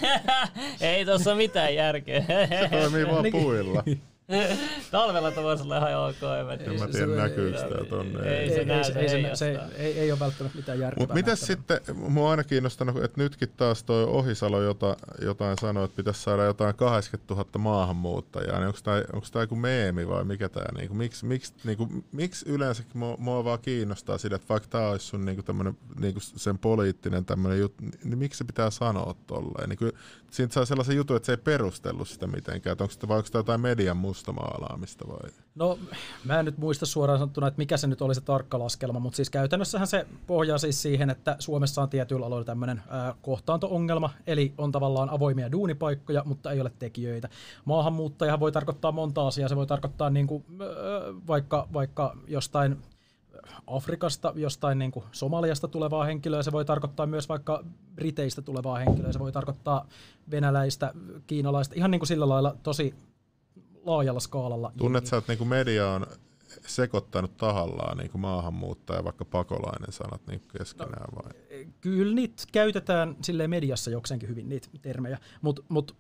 Ei 0.82 1.06
tuossa 1.06 1.36
mitään 1.36 1.76
järkeä. 1.76 2.26
se 2.50 2.70
toimii 2.72 3.08
vaan 3.08 3.24
niin. 3.24 3.32
puilla. 3.32 3.84
Talvella 4.92 5.32
tuo 5.32 5.44
voisi 5.44 5.64
olla 5.64 5.78
ihan 5.78 6.10
ok. 6.10 6.16
En 6.60 6.80
mä 6.80 6.88
tiedä 6.88 7.16
näkyykö 7.16 7.58
sitä 7.58 7.86
tonne. 7.90 8.30
Ei, 8.30 8.50
se, 8.50 8.66
näy, 8.66 8.84
se, 8.84 9.00
ei, 9.00 9.10
se, 9.10 9.30
se, 9.34 9.60
ei, 9.76 10.00
ei 10.00 10.12
ole 10.12 10.20
välttämättä 10.20 10.58
mitään 10.58 10.80
järkeä. 10.80 11.00
Mutta 11.00 11.14
miten 11.14 11.38
sitten, 11.38 11.80
mua 11.96 12.32
aina 12.32 12.44
kiinnostanut, 12.44 13.04
että 13.04 13.22
nytkin 13.22 13.50
taas 13.58 13.84
toi 13.84 14.04
Ohisalo 14.04 14.62
jota, 14.62 14.98
jotain 15.22 15.58
sanoi, 15.62 15.86
että 15.86 15.96
pitäisi 15.96 16.22
saada 16.22 16.44
jotain 16.44 16.76
80 16.76 17.34
000 17.34 17.50
maahanmuuttajaa, 17.58 18.60
niin 18.60 18.68
onko 18.68 18.80
tämä, 18.84 19.04
onko 19.14 19.28
joku 19.40 19.56
meemi 19.56 20.08
vai 20.08 20.24
mikä 20.24 20.50
tämä, 20.50 20.66
niin 20.78 20.88
kuin, 20.88 20.98
miksi, 20.98 21.26
miksi, 21.26 21.54
niin 21.64 21.78
kuin, 21.78 22.06
miksi 22.12 22.50
yleensä 22.50 22.84
mua, 22.94 23.16
mua 23.18 23.44
vaan 23.44 23.60
kiinnostaa 23.60 24.18
sitä, 24.18 24.36
että 24.36 24.50
vaikka 24.50 24.70
tämä 24.70 24.90
olisi 24.90 25.06
sun 25.06 25.26
niin 25.26 25.36
kuin 25.36 25.46
tämmönen, 25.46 25.78
niin 26.00 26.14
kuin 26.14 26.24
sen 26.24 26.58
poliittinen 26.58 27.26
tämmöinen 27.26 27.60
juttu, 27.60 27.84
niin 28.04 28.18
miksi 28.18 28.38
se 28.38 28.44
pitää 28.44 28.70
sanoa 28.70 29.16
tolleen? 29.28 29.70
Niin 29.70 29.78
kuin, 29.78 29.92
siitä 30.32 30.54
saa 30.54 30.66
sellaisen 30.66 30.96
jutun, 30.96 31.18
että 31.18 31.26
se 31.26 31.32
ei 31.32 31.38
perustellut 31.38 32.10
sitä 32.10 32.28
mitenkään, 32.28 32.72
että 32.72 32.84
onko, 32.84 32.94
vai 33.08 33.18
onko 33.18 33.30
tämä 33.32 33.40
jotain 33.40 33.62
median 33.62 33.98
mustamaalaamista 34.18 35.08
vai? 35.08 35.30
No 35.56 35.80
mä 36.24 36.40
en 36.40 36.46
nyt 36.46 36.58
muista 36.58 36.86
suoraan 36.86 37.20
sanottuna, 37.20 37.48
että 37.48 37.58
mikä 37.58 37.78
se 37.78 37.88
nyt 37.88 38.02
oli 38.02 38.16
se 38.16 38.22
tarkka 38.22 38.60
laskelma, 38.60 39.00
mutta 39.00 39.16
siis 39.16 39.30
käytännössähän 39.30 39.88
se 39.88 40.08
pohjaa 40.28 40.58
siis 40.58 40.82
siihen, 40.82 41.10
että 41.10 41.36
Suomessa 41.40 41.82
on 41.82 41.90
tietyillä 41.90 42.26
aloilla 42.26 42.46
tämmöinen 42.46 42.82
kohtaanto-ongelma, 43.22 44.10
eli 44.28 44.54
on 44.58 44.72
tavallaan 44.72 45.10
avoimia 45.10 45.52
duunipaikkoja, 45.52 46.24
mutta 46.26 46.52
ei 46.52 46.62
ole 46.62 46.72
tekijöitä. 46.80 47.30
Maahanmuuttajahan 47.66 48.40
voi 48.40 48.52
tarkoittaa 48.52 48.92
monta 48.92 49.28
asiaa, 49.28 49.50
se 49.50 49.56
voi 49.56 49.68
tarkoittaa 49.68 50.10
niin 50.10 50.28
kuin, 50.28 50.46
vaikka, 51.28 51.68
vaikka 51.74 52.18
jostain 52.28 52.78
Afrikasta, 53.68 54.34
jostain 54.36 54.80
niin 54.80 54.92
kuin 54.92 55.06
Somaliasta 55.12 55.68
tulevaa 55.68 56.06
henkilöä, 56.06 56.44
se 56.44 56.52
voi 56.52 56.66
tarkoittaa 56.66 57.06
myös 57.06 57.30
vaikka 57.30 57.64
Briteistä 57.96 58.42
tulevaa 58.42 58.78
henkilöä, 58.78 59.12
se 59.12 59.20
voi 59.20 59.32
tarkoittaa 59.32 59.88
venäläistä, 60.32 60.94
kiinalaista, 61.28 61.76
ihan 61.78 61.92
niin 61.92 62.00
kuin 62.00 62.08
sillä 62.08 62.30
lailla 62.30 62.56
tosi 62.64 62.96
laajalla 63.88 64.20
skaalalla. 64.20 64.72
Tunnet 64.78 65.06
sä, 65.06 65.18
että 65.18 65.34
niin 65.34 65.48
media 65.48 65.90
on 65.90 66.08
sekoittanut 66.68 67.38
tahallaan 67.38 67.98
niin 67.98 68.12
kuin 68.12 68.22
maahanmuuttaja, 68.22 69.04
vaikka 69.04 69.26
pakolainen 69.26 69.92
sanat 69.92 70.22
niin 70.28 70.42
keskenään 70.58 71.08
vai? 71.16 71.32
No, 71.66 71.72
kyllä 71.82 72.16
niitä 72.16 72.44
käytetään 72.52 73.16
silleen 73.22 73.50
mediassa 73.50 73.92
jokseenkin 73.92 74.30
hyvin 74.30 74.50
niitä 74.50 74.68
termejä, 74.82 75.18
mutta 75.42 75.62
mut, 75.70 75.96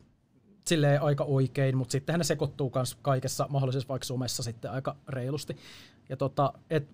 silleen 0.67 1.02
aika 1.02 1.23
oikein, 1.23 1.78
mutta 1.78 1.91
sittenhän 1.91 2.19
ne 2.19 2.23
sekoittuu 2.23 2.71
myös 2.76 2.95
kaikessa 3.02 3.47
mahdollisessa 3.50 3.88
vaikka 3.88 4.06
somessa 4.06 4.43
sitten 4.43 4.71
aika 4.71 4.95
reilusti. 5.08 5.58
Ja 6.10 6.17
tota, 6.17 6.54
et, 6.69 6.88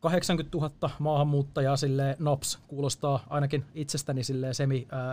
80 0.00 0.58
000 0.58 0.90
maahanmuuttajaa 0.98 1.76
sille 1.76 2.16
naps 2.18 2.58
kuulostaa 2.68 3.24
ainakin 3.30 3.64
itsestäni 3.74 4.24
sille 4.24 4.54
semi 4.54 4.88
ää, 4.92 5.08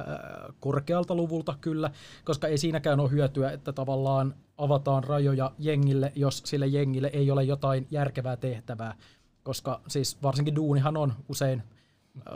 korkealta 0.59 1.15
luvulta 1.15 1.57
kyllä, 1.61 1.91
koska 2.25 2.47
ei 2.47 2.57
siinäkään 2.57 2.99
ole 2.99 3.11
hyötyä, 3.11 3.51
että 3.51 3.73
tavallaan 3.73 4.35
avataan 4.57 5.03
rajoja 5.03 5.51
jengille, 5.59 6.11
jos 6.15 6.41
sille 6.45 6.67
jengille 6.67 7.09
ei 7.13 7.31
ole 7.31 7.43
jotain 7.43 7.87
järkevää 7.91 8.37
tehtävää, 8.37 8.95
koska 9.43 9.81
siis 9.87 10.17
varsinkin 10.23 10.55
duunihan 10.55 10.97
on 10.97 11.13
usein 11.29 11.63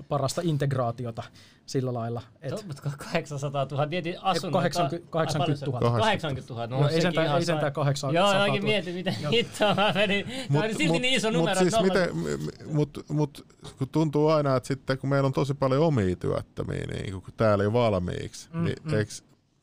parasta 0.09 0.41
integraatiota 0.43 1.23
sillä 1.65 1.93
lailla. 1.93 2.21
Et... 2.41 2.65
800 2.97 3.67
000, 3.71 3.85
mietin 3.85 4.15
asunnon. 4.21 4.61
80, 4.61 5.11
80 5.11 5.65
000. 5.65 5.99
80 5.99 6.53
000, 6.53 6.67
no, 6.67 6.79
no 6.81 6.89
ei 6.89 7.01
sentään, 7.01 7.37
ei 7.37 7.45
sentään 7.45 7.73
800 7.73 8.13
Joo, 8.13 8.41
oikein 8.41 8.63
mietin, 8.63 8.95
miten 8.95 9.15
hittoa 9.31 9.75
mä 9.75 9.91
menin. 9.95 10.25
Tämä 10.51 10.65
oli 10.65 10.73
silti 10.73 10.99
niin 10.99 11.13
iso 11.13 11.31
numero. 11.31 11.61
Mutta 11.61 11.79
siis 11.79 12.65
mut, 12.73 13.05
mut, 13.09 13.47
kun 13.77 13.89
tuntuu 13.89 14.27
aina, 14.27 14.55
että 14.55 14.67
sitten 14.67 14.97
kun 14.97 15.09
meillä 15.09 15.27
on 15.27 15.33
tosi 15.33 15.53
paljon 15.53 15.83
omia 15.83 16.15
työttömiä, 16.15 16.85
niin 16.85 17.13
kun 17.13 17.33
täällä 17.37 17.63
ei 17.63 17.73
valmiiksi, 17.73 18.49
mm, 18.53 18.63
niin 18.63 18.75
mm. 18.83 18.93
eikö 18.93 19.11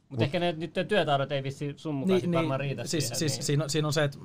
mutta 0.09 0.24
ehkä 0.24 0.40
ne 0.40 0.52
nyt 0.52 0.72
työtaidot 0.88 1.33
ei 1.33 1.42
vissi 1.42 1.74
sun 1.76 1.94
mukaan 1.94 2.20
niin, 2.20 2.33
varmaan 2.33 2.61
riitä 2.61 2.87
siis, 2.87 3.04
siihen. 3.04 3.18
Siis, 3.18 3.33
niin. 3.33 3.42
siinä, 3.42 3.68
siinä 3.68 3.88
on 3.88 3.92
se, 3.92 4.04
että 4.04 4.18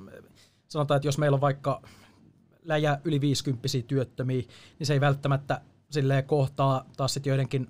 sanotaan, 0.68 0.96
että 0.96 1.08
jos 1.08 1.18
meillä 1.18 1.36
on 1.36 1.42
vaikka 1.42 1.82
läjä 2.64 3.00
yli 3.04 3.22
50 3.22 3.68
työttömiä, 3.88 4.44
niin 4.80 4.88
se 4.88 4.94
ei 4.94 5.02
välttämättä 5.02 5.62
silleen 5.94 6.24
kohtaa 6.24 6.86
taas 6.98 7.14
sitten 7.14 7.32
joidenkin 7.32 7.68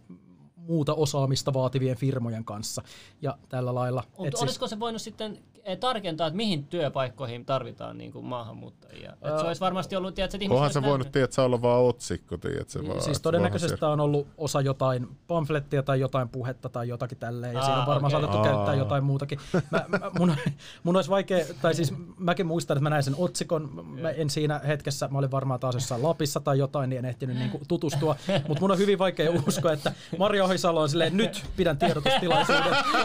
muuta 0.68 0.94
osaamista 0.94 1.54
vaativien 1.54 1.98
firmojen 1.98 2.46
kanssa 2.46 2.82
ja 3.22 3.38
tällä 3.50 3.76
lailla. 3.76 4.04
Mutta 4.18 4.24
siis 4.38 4.44
olisiko 4.44 4.66
siis, 4.66 4.70
se 4.70 4.80
voinut 4.80 5.02
sitten 5.02 5.40
Eh, 5.66 5.78
tarkentaa, 5.78 6.28
että 6.28 6.38
mihin 6.38 6.64
työpaikkoihin 6.64 7.46
tarvitaan 7.46 7.98
niin 7.98 8.12
kuin 8.12 8.26
maahanmuuttajia. 8.26 9.14
Öö, 9.26 9.40
se 9.40 9.46
olisi 9.46 9.62
varmasti 9.62 9.96
ollut, 9.96 10.16
tiedätkö, 10.16 10.38
että 10.42 10.54
Onhan 10.54 10.74
se 10.74 10.82
voinut, 10.82 11.12
tiedätkö, 11.12 11.42
olla 11.42 11.62
vaan 11.62 11.82
otsikko, 11.82 12.38
tiedätkö, 12.38 12.88
vaan, 12.88 13.02
Siis 13.02 13.22
todennäköisesti 13.22 13.78
tämä 13.78 13.92
on 13.92 14.00
ollut 14.00 14.28
osa 14.38 14.62
jotain 14.62 15.08
pamflettia 15.28 15.84
tai 15.84 16.00
jotain 16.00 16.30
puhetta 16.30 16.70
tai 16.70 16.88
jotakin 16.88 17.18
tälleen, 17.18 17.54
ja 17.54 17.60
Aa, 17.60 17.66
siinä 17.66 17.80
on 17.80 17.88
varmaan 17.88 18.16
okay. 18.16 18.22
saatettu 18.22 18.38
Aa. 18.38 18.44
käyttää 18.44 18.76
jotain 18.76 19.04
muutakin. 19.04 19.40
Mä, 19.72 19.86
mä, 19.88 20.00
mun, 20.20 20.36
mun 20.84 20.96
olisi 20.96 21.10
vaikea, 21.10 21.46
tai 21.62 21.76
siis 21.76 21.94
mäkin 22.18 22.46
muistan, 22.46 22.78
että 22.78 22.84
mä 22.84 22.90
näin 22.90 23.04
sen 23.04 23.16
otsikon, 23.18 23.86
mä 24.02 24.10
en 24.10 24.30
siinä 24.30 24.60
hetkessä, 24.60 25.08
mä 25.08 25.18
olin 25.18 25.32
varmaan 25.32 25.60
taas 25.60 25.76
jossain 25.76 26.04
Lapissa 26.04 26.40
tai 26.40 26.58
jotain, 26.58 26.90
niin 26.90 27.00
en 27.00 27.06
ehtinyt 27.06 27.38
niin 27.38 27.52
kuin 27.52 27.64
tutustua, 27.68 28.16
mutta 28.48 28.62
mun 28.62 28.72
on 28.72 28.78
hyvin 28.78 29.00
vaikea 29.00 29.32
uskoa, 29.48 29.74
että 29.74 29.94
Maria 30.18 30.48
Ohisalo 30.54 30.82
on 30.82 30.90
silleen, 30.90 31.18
nyt 31.18 31.46
pidän 31.56 31.78
tiedotustilaisuuden. 31.78 32.64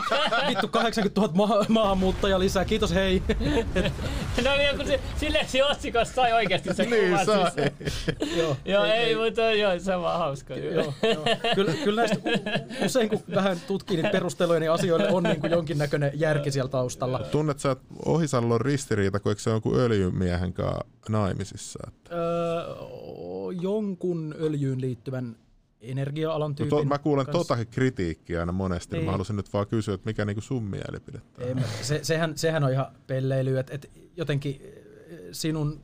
Vittu 0.48 0.68
80 0.68 1.20
000 1.20 1.32
ma- 1.34 1.64
maahanmuuttajaa 1.68 2.38
lisää, 2.38 2.64
kiitos 2.64 2.94
hei. 2.94 3.22
no 4.44 4.56
niin, 4.56 4.76
kun 4.76 4.86
se, 4.86 5.00
silleen 5.16 5.48
se 5.48 5.64
otsikossa 5.64 6.14
sai 6.14 6.32
oikeasti 6.32 6.74
se 6.74 6.82
Niin 6.90 7.10
kuva. 7.10 7.24
sai. 7.24 7.50
Siis. 7.78 8.36
joo, 8.36 8.56
Joo, 8.64 8.84
ei, 8.84 9.14
mutta 9.16 9.40
joo, 9.52 9.78
se 9.78 9.94
on 9.94 10.02
vaan 10.02 10.18
hauska. 10.18 10.54
joo, 10.56 10.72
joo. 10.74 11.24
Kyllä, 11.54 11.72
kyllä 11.84 12.02
näistä 12.02 12.18
usein 12.84 13.08
kun 13.08 13.20
vähän 13.34 13.60
tutkii 13.66 13.96
niitä 13.96 14.10
perusteluja, 14.10 14.60
niin 14.60 14.70
asioille 14.72 15.08
on 15.08 15.22
niin 15.22 15.40
kuin 15.40 15.52
jonkinnäköinen 15.52 16.10
järki 16.14 16.50
siellä 16.50 16.68
taustalla. 16.70 17.18
Tunnet 17.18 17.58
sä, 17.58 17.70
että 17.70 17.84
Ohisallon 18.06 18.60
ristiriita, 18.60 19.20
kun 19.20 19.32
eikö 19.32 19.42
se 19.42 19.50
on 19.50 19.54
jonkun 19.54 19.80
öljymiehen 19.80 20.52
kanssa 20.52 20.84
naimisissa? 21.08 21.78
Että- 21.88 22.14
Öö, 22.16 22.62
jonkun 23.60 24.34
öljyyn 24.40 24.80
liittyvän 24.80 25.36
energia-alan 25.80 26.50
No 26.50 26.54
tyypin 26.54 26.78
to, 26.78 26.84
mä 26.84 26.98
kuulen 26.98 27.26
kanssa. 27.26 27.38
totakin 27.38 27.66
kritiikkiä 27.66 28.40
aina 28.40 28.52
monesti, 28.52 28.92
niin. 28.92 28.98
Niin. 28.98 29.04
mä 29.06 29.10
haluaisin 29.10 29.36
nyt 29.36 29.52
vaan 29.52 29.66
kysyä, 29.66 29.94
että 29.94 30.10
mikä 30.10 30.24
niinku 30.24 30.40
sun 30.40 30.62
mielipide 30.62 31.20
se, 31.82 32.00
sehän, 32.02 32.38
sehän 32.38 32.64
on 32.64 32.72
ihan 32.72 32.86
pelleilyä, 33.06 33.60
että 33.60 33.74
et 33.74 33.90
jotenkin 34.16 34.60
eh, 34.62 35.18
sinun 35.32 35.80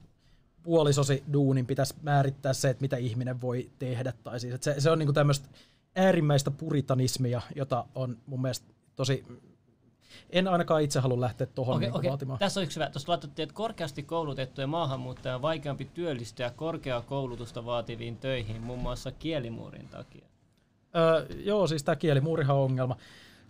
puolisosi 0.62 1.24
duunin 1.32 1.66
pitäisi 1.66 1.94
määrittää 2.02 2.52
se, 2.52 2.70
että 2.70 2.80
mitä 2.80 2.96
ihminen 2.96 3.40
voi 3.40 3.70
tehdä. 3.78 4.12
Tai 4.22 4.40
siis, 4.40 4.54
että 4.54 4.64
se, 4.64 4.80
se 4.80 4.90
on 4.90 4.98
niinku 4.98 5.12
tämmöistä 5.12 5.48
äärimmäistä 5.96 6.50
puritanismia, 6.50 7.40
jota 7.56 7.84
on 7.94 8.18
mun 8.26 8.42
mielestä 8.42 8.66
tosi... 8.96 9.24
En 10.34 10.48
ainakaan 10.48 10.82
itse 10.82 11.00
halua 11.00 11.20
lähteä 11.20 11.46
tuohon 11.46 11.76
Okei, 11.76 11.86
niinku 11.86 11.98
okei. 11.98 12.10
vaatimaan. 12.10 12.38
Tässä 12.38 12.60
on 12.60 12.64
yksi 12.64 12.80
hyvä. 12.80 12.90
Tuossa 12.90 13.12
laitettiin, 13.12 13.44
että 13.44 13.54
korkeasti 13.54 14.02
koulutettujen 14.02 14.68
maahanmuuttajien 14.68 15.34
on 15.34 15.42
vaikeampi 15.42 15.84
työllistyä 15.94 16.50
korkeaa 16.50 17.00
koulutusta 17.00 17.64
vaativiin 17.64 18.16
töihin, 18.16 18.62
muun 18.62 18.78
muassa 18.78 19.12
kielimuurin 19.12 19.88
takia. 19.88 20.26
Öö, 20.96 21.26
joo, 21.44 21.66
siis 21.66 21.84
tämä 21.84 21.96
kielimuurihan 21.96 22.56
on 22.56 22.62
ongelma. 22.62 22.96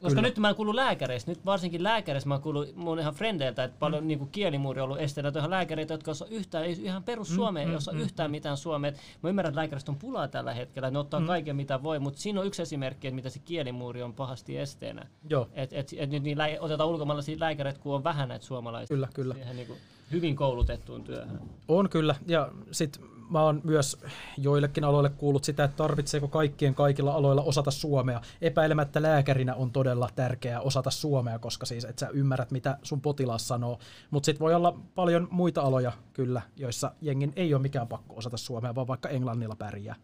Koska 0.05 0.17
Kyllä. 0.17 0.29
nyt 0.29 0.39
mä 0.39 0.49
en 0.49 0.55
kuulu 0.55 0.77
lääkäreistä, 0.77 1.31
nyt 1.31 1.45
varsinkin 1.45 1.83
lääkäreissä 1.83 2.29
mä 2.29 2.39
kuulun 2.39 2.67
mun 2.75 2.99
ihan 2.99 3.15
frendeiltä, 3.15 3.65
että 3.65 3.79
paljon 3.79 4.05
mm. 4.05 4.09
niin 4.09 4.29
kielimuuri 4.29 4.81
on 4.81 4.85
ollut 4.85 5.01
esteenä, 5.01 5.29
että 5.29 5.39
on 5.39 5.41
ihan 5.41 5.51
lääkäreitä, 5.51 5.95
jotka 5.95 6.11
osaa 6.11 6.29
yhtään, 6.31 6.65
ei 6.65 6.77
ihan 6.83 7.03
perus 7.03 7.35
suomea, 7.35 7.65
mm, 7.65 7.71
ei 7.71 7.77
osaa 7.77 7.95
mm, 7.95 8.01
yhtään 8.01 8.31
mitään 8.31 8.57
suomea. 8.57 8.89
Et 8.89 9.01
Mä 9.23 9.29
ymmärrän, 9.29 9.51
että 9.51 9.61
lääkäristä 9.61 9.93
on 9.93 9.99
pulaa 9.99 10.29
tällä 10.29 10.55
hetkellä, 10.55 10.91
ne 10.91 10.99
ottaa 10.99 11.21
mm. 11.21 11.27
kaiken 11.27 11.57
mitä 11.57 11.83
voi, 11.83 11.99
mutta 11.99 12.21
siinä 12.21 12.41
on 12.41 12.47
yksi 12.47 12.63
esimerkki, 12.63 13.07
että 13.07 13.15
mitä 13.15 13.31
se 13.31 13.39
kielimuuri 13.39 14.03
on 14.03 14.15
pahasti 14.15 14.59
esteenä. 14.59 15.07
Joo, 15.29 15.49
Et, 15.53 15.73
et, 15.73 15.95
et 15.97 16.11
nyt 16.11 16.23
niin 16.23 16.39
lä- 16.39 16.59
otetaan 16.61 16.89
ulkomaalaisia 16.89 17.37
lääkäreitä, 17.41 17.81
kun 17.81 17.95
on 17.95 18.05
vähän 18.05 18.29
näitä 18.29 18.45
suomalaisia 18.45 18.95
kyllä, 18.95 19.09
kyllä. 19.15 19.35
siihen 19.35 19.57
niin 19.57 19.67
kuin 19.67 19.79
hyvin 20.11 20.37
koulutettuun 20.37 21.05
työhön. 21.05 21.41
On 21.69 21.89
kyllä, 21.89 22.15
ja 22.27 22.49
sit 22.71 23.01
mä 23.31 23.43
oon 23.43 23.61
myös 23.65 24.03
joillekin 24.39 24.85
aloille 24.85 25.11
kuullut 25.11 25.45
sitä, 25.45 25.65
että 25.65 25.77
tarvitseeko 25.77 26.29
kaikkien 26.29 26.75
kaikilla 26.75 27.13
aloilla 27.15 27.43
osata 27.43 27.71
suomea. 27.71 28.21
Epäilemättä 28.41 29.03
lääkärinä 29.03 29.55
on 29.55 29.71
todella 29.71 30.09
tärkeää 30.17 30.61
osata 30.61 30.91
suomea, 30.91 31.39
koska 31.39 31.67
siis 31.67 31.85
et 31.85 31.99
sä 31.99 32.09
ymmärrät, 32.09 32.51
mitä 32.51 32.79
sun 32.83 33.01
potilas 33.01 33.49
sanoo. 33.49 33.79
Mutta 34.11 34.27
sit 34.27 34.41
voi 34.41 34.55
olla 34.55 34.79
paljon 34.95 35.29
muita 35.31 35.63
aloja 35.63 35.93
kyllä, 36.13 36.43
joissa 36.57 36.93
jengin 37.01 37.33
ei 37.37 37.55
ole 37.55 37.63
mikään 37.63 37.89
pakko 37.89 38.15
osata 38.17 38.37
suomea, 38.37 38.75
vaan 38.75 38.87
vaikka 38.87 39.09
englannilla 39.09 39.57
pärjää. 39.57 39.97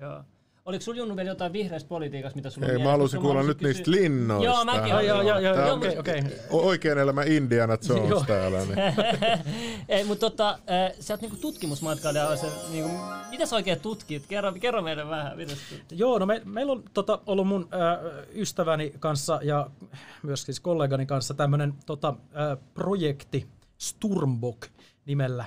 Joo. 0.00 0.24
Oliko 0.64 0.82
sulla 0.82 0.98
Junnu 0.98 1.16
vielä 1.16 1.30
jotain 1.30 1.52
vihreästä 1.52 1.88
politiikasta, 1.88 2.36
mitä 2.36 2.50
sulla 2.50 2.64
on 2.66 2.70
Ei, 2.70 2.74
mä 2.74 2.78
mielessä? 2.78 2.90
haluaisin 2.92 3.16
Koska 3.16 3.28
mä 3.28 3.28
kuulla 3.28 3.40
haluaisin 3.40 3.58
nyt 3.66 3.68
niistä 3.76 3.84
kysyä- 3.84 4.02
linnoista. 4.02 4.44
Joo, 4.44 4.64
mäkin 4.64 4.94
on- 4.94 5.06
joo, 5.06 5.22
joo, 5.22 5.38
joo, 5.38 5.72
on 5.72 5.78
okei, 5.78 5.98
okei. 5.98 6.22
o- 6.50 6.66
Oikein 6.66 6.98
elämä 6.98 7.22
Indiana 7.22 7.76
Jones 7.88 8.10
Joo. 8.10 8.24
täällä. 8.26 8.58
Niin. 8.58 8.78
Ei, 9.88 10.04
mutta 10.04 10.30
tota, 10.30 10.50
äh, 10.50 10.92
sä 11.00 11.14
oot 11.14 11.20
niinku 11.20 11.36
tutkimusmatkailija, 11.36 12.36
se, 12.36 12.46
niinku, 12.70 12.90
mitä 13.30 13.46
sä 13.46 13.56
oikein 13.56 13.80
tutkit? 13.80 14.26
Kerro, 14.28 14.52
kerro 14.52 14.82
meille 14.82 15.08
vähän, 15.08 15.36
mitä? 15.36 15.52
Joo, 15.92 16.18
no 16.18 16.26
me, 16.26 16.42
meillä 16.44 16.72
on 16.72 16.82
tota, 16.94 17.18
ollut 17.26 17.46
mun 17.46 17.68
ö, 17.74 18.24
ystäväni 18.34 18.92
kanssa 18.98 19.40
ja 19.42 19.70
myös 20.22 20.42
siis 20.42 20.60
kollegani 20.60 21.06
kanssa 21.06 21.34
tämmöinen 21.34 21.74
tota, 21.86 22.14
ö, 22.52 22.56
projekti 22.74 23.46
Sturmbok 23.78 24.66
nimellä 25.06 25.44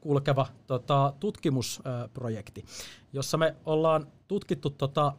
kulkeva 0.00 0.46
tota, 0.66 1.12
tutkimusprojekti, 1.20 2.64
jossa 3.12 3.36
me 3.36 3.56
ollaan 3.64 4.06
tutkittu 4.28 4.70
tota, 4.70 5.12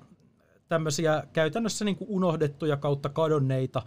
tämmöisiä 0.70 1.24
käytännössä 1.34 1.86
niin 1.86 1.96
kuin 1.96 2.10
unohdettuja 2.10 2.78
kautta 2.78 3.10
kadonneita 3.10 3.82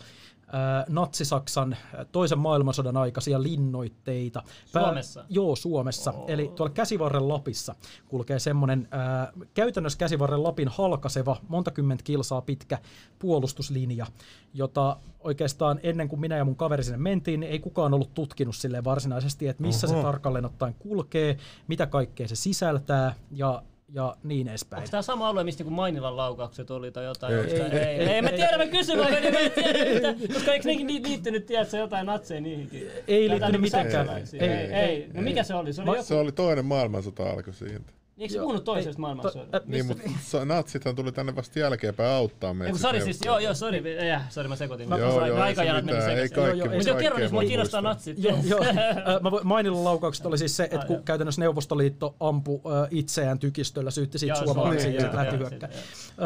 ää, 0.52 0.84
Natsi-Saksan 0.88 1.76
toisen 2.12 2.38
maailmansodan 2.38 2.96
aikaisia 2.96 3.42
linnoitteita. 3.42 4.42
Suomessa? 4.66 5.24
joo, 5.28 5.56
Suomessa. 5.56 6.12
Oh. 6.12 6.30
Eli 6.30 6.52
tuolla 6.56 6.72
Käsivarren 6.74 7.28
Lapissa 7.28 7.74
kulkee 8.08 8.38
semmoinen 8.38 8.88
ää, 8.90 9.32
käytännössä 9.54 9.98
Käsivarren 9.98 10.42
Lapin 10.42 10.68
halkaseva, 10.68 11.36
monta 11.48 11.70
kymmentä 11.70 12.04
kilsaa 12.04 12.42
pitkä 12.42 12.78
puolustuslinja, 13.18 14.06
jota 14.54 14.96
oikeastaan 15.20 15.80
ennen 15.82 16.08
kuin 16.08 16.20
minä 16.20 16.36
ja 16.36 16.44
mun 16.44 16.56
kaveri 16.56 16.84
sinne 16.84 16.98
mentiin, 16.98 17.40
niin 17.40 17.52
ei 17.52 17.58
kukaan 17.58 17.94
ollut 17.94 18.14
tutkinut 18.14 18.56
silleen 18.56 18.84
varsinaisesti, 18.84 19.48
että 19.48 19.62
missä 19.62 19.86
Oho. 19.86 19.96
se 19.96 20.02
tarkalleen 20.02 20.44
ottaen 20.44 20.74
kulkee, 20.78 21.36
mitä 21.68 21.86
kaikkea 21.86 22.28
se 22.28 22.36
sisältää 22.36 23.14
ja, 23.30 23.62
ja 23.94 24.16
niin 24.22 24.48
edespäin. 24.48 24.80
Onko 24.80 24.90
tämä 24.90 25.02
sama 25.02 25.28
alue, 25.28 25.44
mistä 25.44 25.62
niinku 25.64 25.74
Mainilan 25.74 26.16
laukaukset 26.16 26.70
oli 26.70 26.90
tai 26.90 27.04
jotain? 27.04 27.34
Ei. 27.34 27.58
Tää- 27.58 27.66
Ei, 27.66 27.78
ei, 27.78 27.86
ei, 27.88 28.00
ei, 28.00 28.08
ei, 28.08 28.22
mä 28.22 28.28
ei, 28.28 28.36
tiedän, 28.36 28.58
mä 28.58 28.62
ei. 28.62 28.68
kysyn, 28.70 28.98
mä 28.98 29.06
en 29.08 29.22
tiedä, 29.22 30.14
koska 30.34 30.52
eikö 30.52 30.68
nekin 30.68 31.02
liittynyt, 31.02 31.46
tiedätkö, 31.46 31.76
jotain 31.76 32.06
natseja 32.06 32.40
niihinkin? 32.40 32.90
Ei 33.08 33.30
liittynyt 33.30 33.60
mitenkään. 33.60 34.06
saksalaisia? 34.06 34.42
Ei, 34.42 34.48
Ei, 34.50 34.72
ei, 34.74 35.10
No 35.14 35.22
mikä 35.22 35.42
se 35.42 35.54
oli? 35.54 35.72
Se 35.72 35.82
oli 35.82 35.90
joku, 35.90 36.02
Se 36.02 36.14
oli 36.14 36.32
toinen 36.32 36.64
maailmansota 36.64 37.30
alkoi 37.30 37.54
siitä. 37.54 37.92
Eikö 38.18 38.32
se 38.34 38.40
puhunut 38.40 38.64
toisesta 38.64 39.00
maailmansodasta? 39.00 39.50
to- 39.60 39.66
ä, 39.66 39.70
Niin, 39.70 39.86
mutta 39.86 40.02
so- 40.22 40.44
natsithan 40.44 40.96
tuli 40.96 41.12
tänne 41.12 41.36
vasta 41.36 41.58
jälkeenpäin 41.58 42.10
auttaa 42.10 42.54
meitä. 42.54 42.68
Eiku, 42.68 42.78
sori 42.78 43.00
siis, 43.00 43.20
joo, 43.24 43.38
joo, 43.38 43.54
sori, 43.54 43.82
äh, 44.12 44.30
sori 44.30 44.48
mä 44.48 44.56
sekoitin. 44.56 44.88
Joo, 44.90 44.98
Mä- 45.20 45.26
joo, 45.26 45.36
se 45.36 45.42
aikajanat 45.42 45.84
meni 45.84 45.98
sekaisin. 46.00 46.34
kaikki- 46.34 46.58
Joo, 46.58 46.66
joo, 46.68 46.76
Mutta 46.76 46.94
kerro, 46.94 47.18
voi 47.18 47.28
mua 47.28 47.42
kiinnostaa 47.42 47.80
natsit. 47.80 48.18
Joo, 48.18 48.38
joo. 48.44 48.60
Ö, 48.64 49.20
Mä 49.22 49.30
voin- 49.30 49.46
Mainilan 49.46 49.84
laukaukset 49.84 50.26
oli 50.26 50.38
siis 50.38 50.56
se, 50.56 50.64
että 50.64 50.86
kun 50.86 51.02
käytännössä 51.04 51.40
Neuvostoliitto 51.40 52.16
ampui 52.20 52.60
ö, 52.66 52.88
itseään 52.90 53.38
tykistöllä, 53.38 53.90
syytti 53.90 54.18
siitä 54.18 54.34
suomalaisia 54.34 54.80
Suomi, 54.82 54.94
ja 54.96 55.00
sitten 55.00 55.16
lähti 55.18 55.38
hyökkää. 55.38 55.68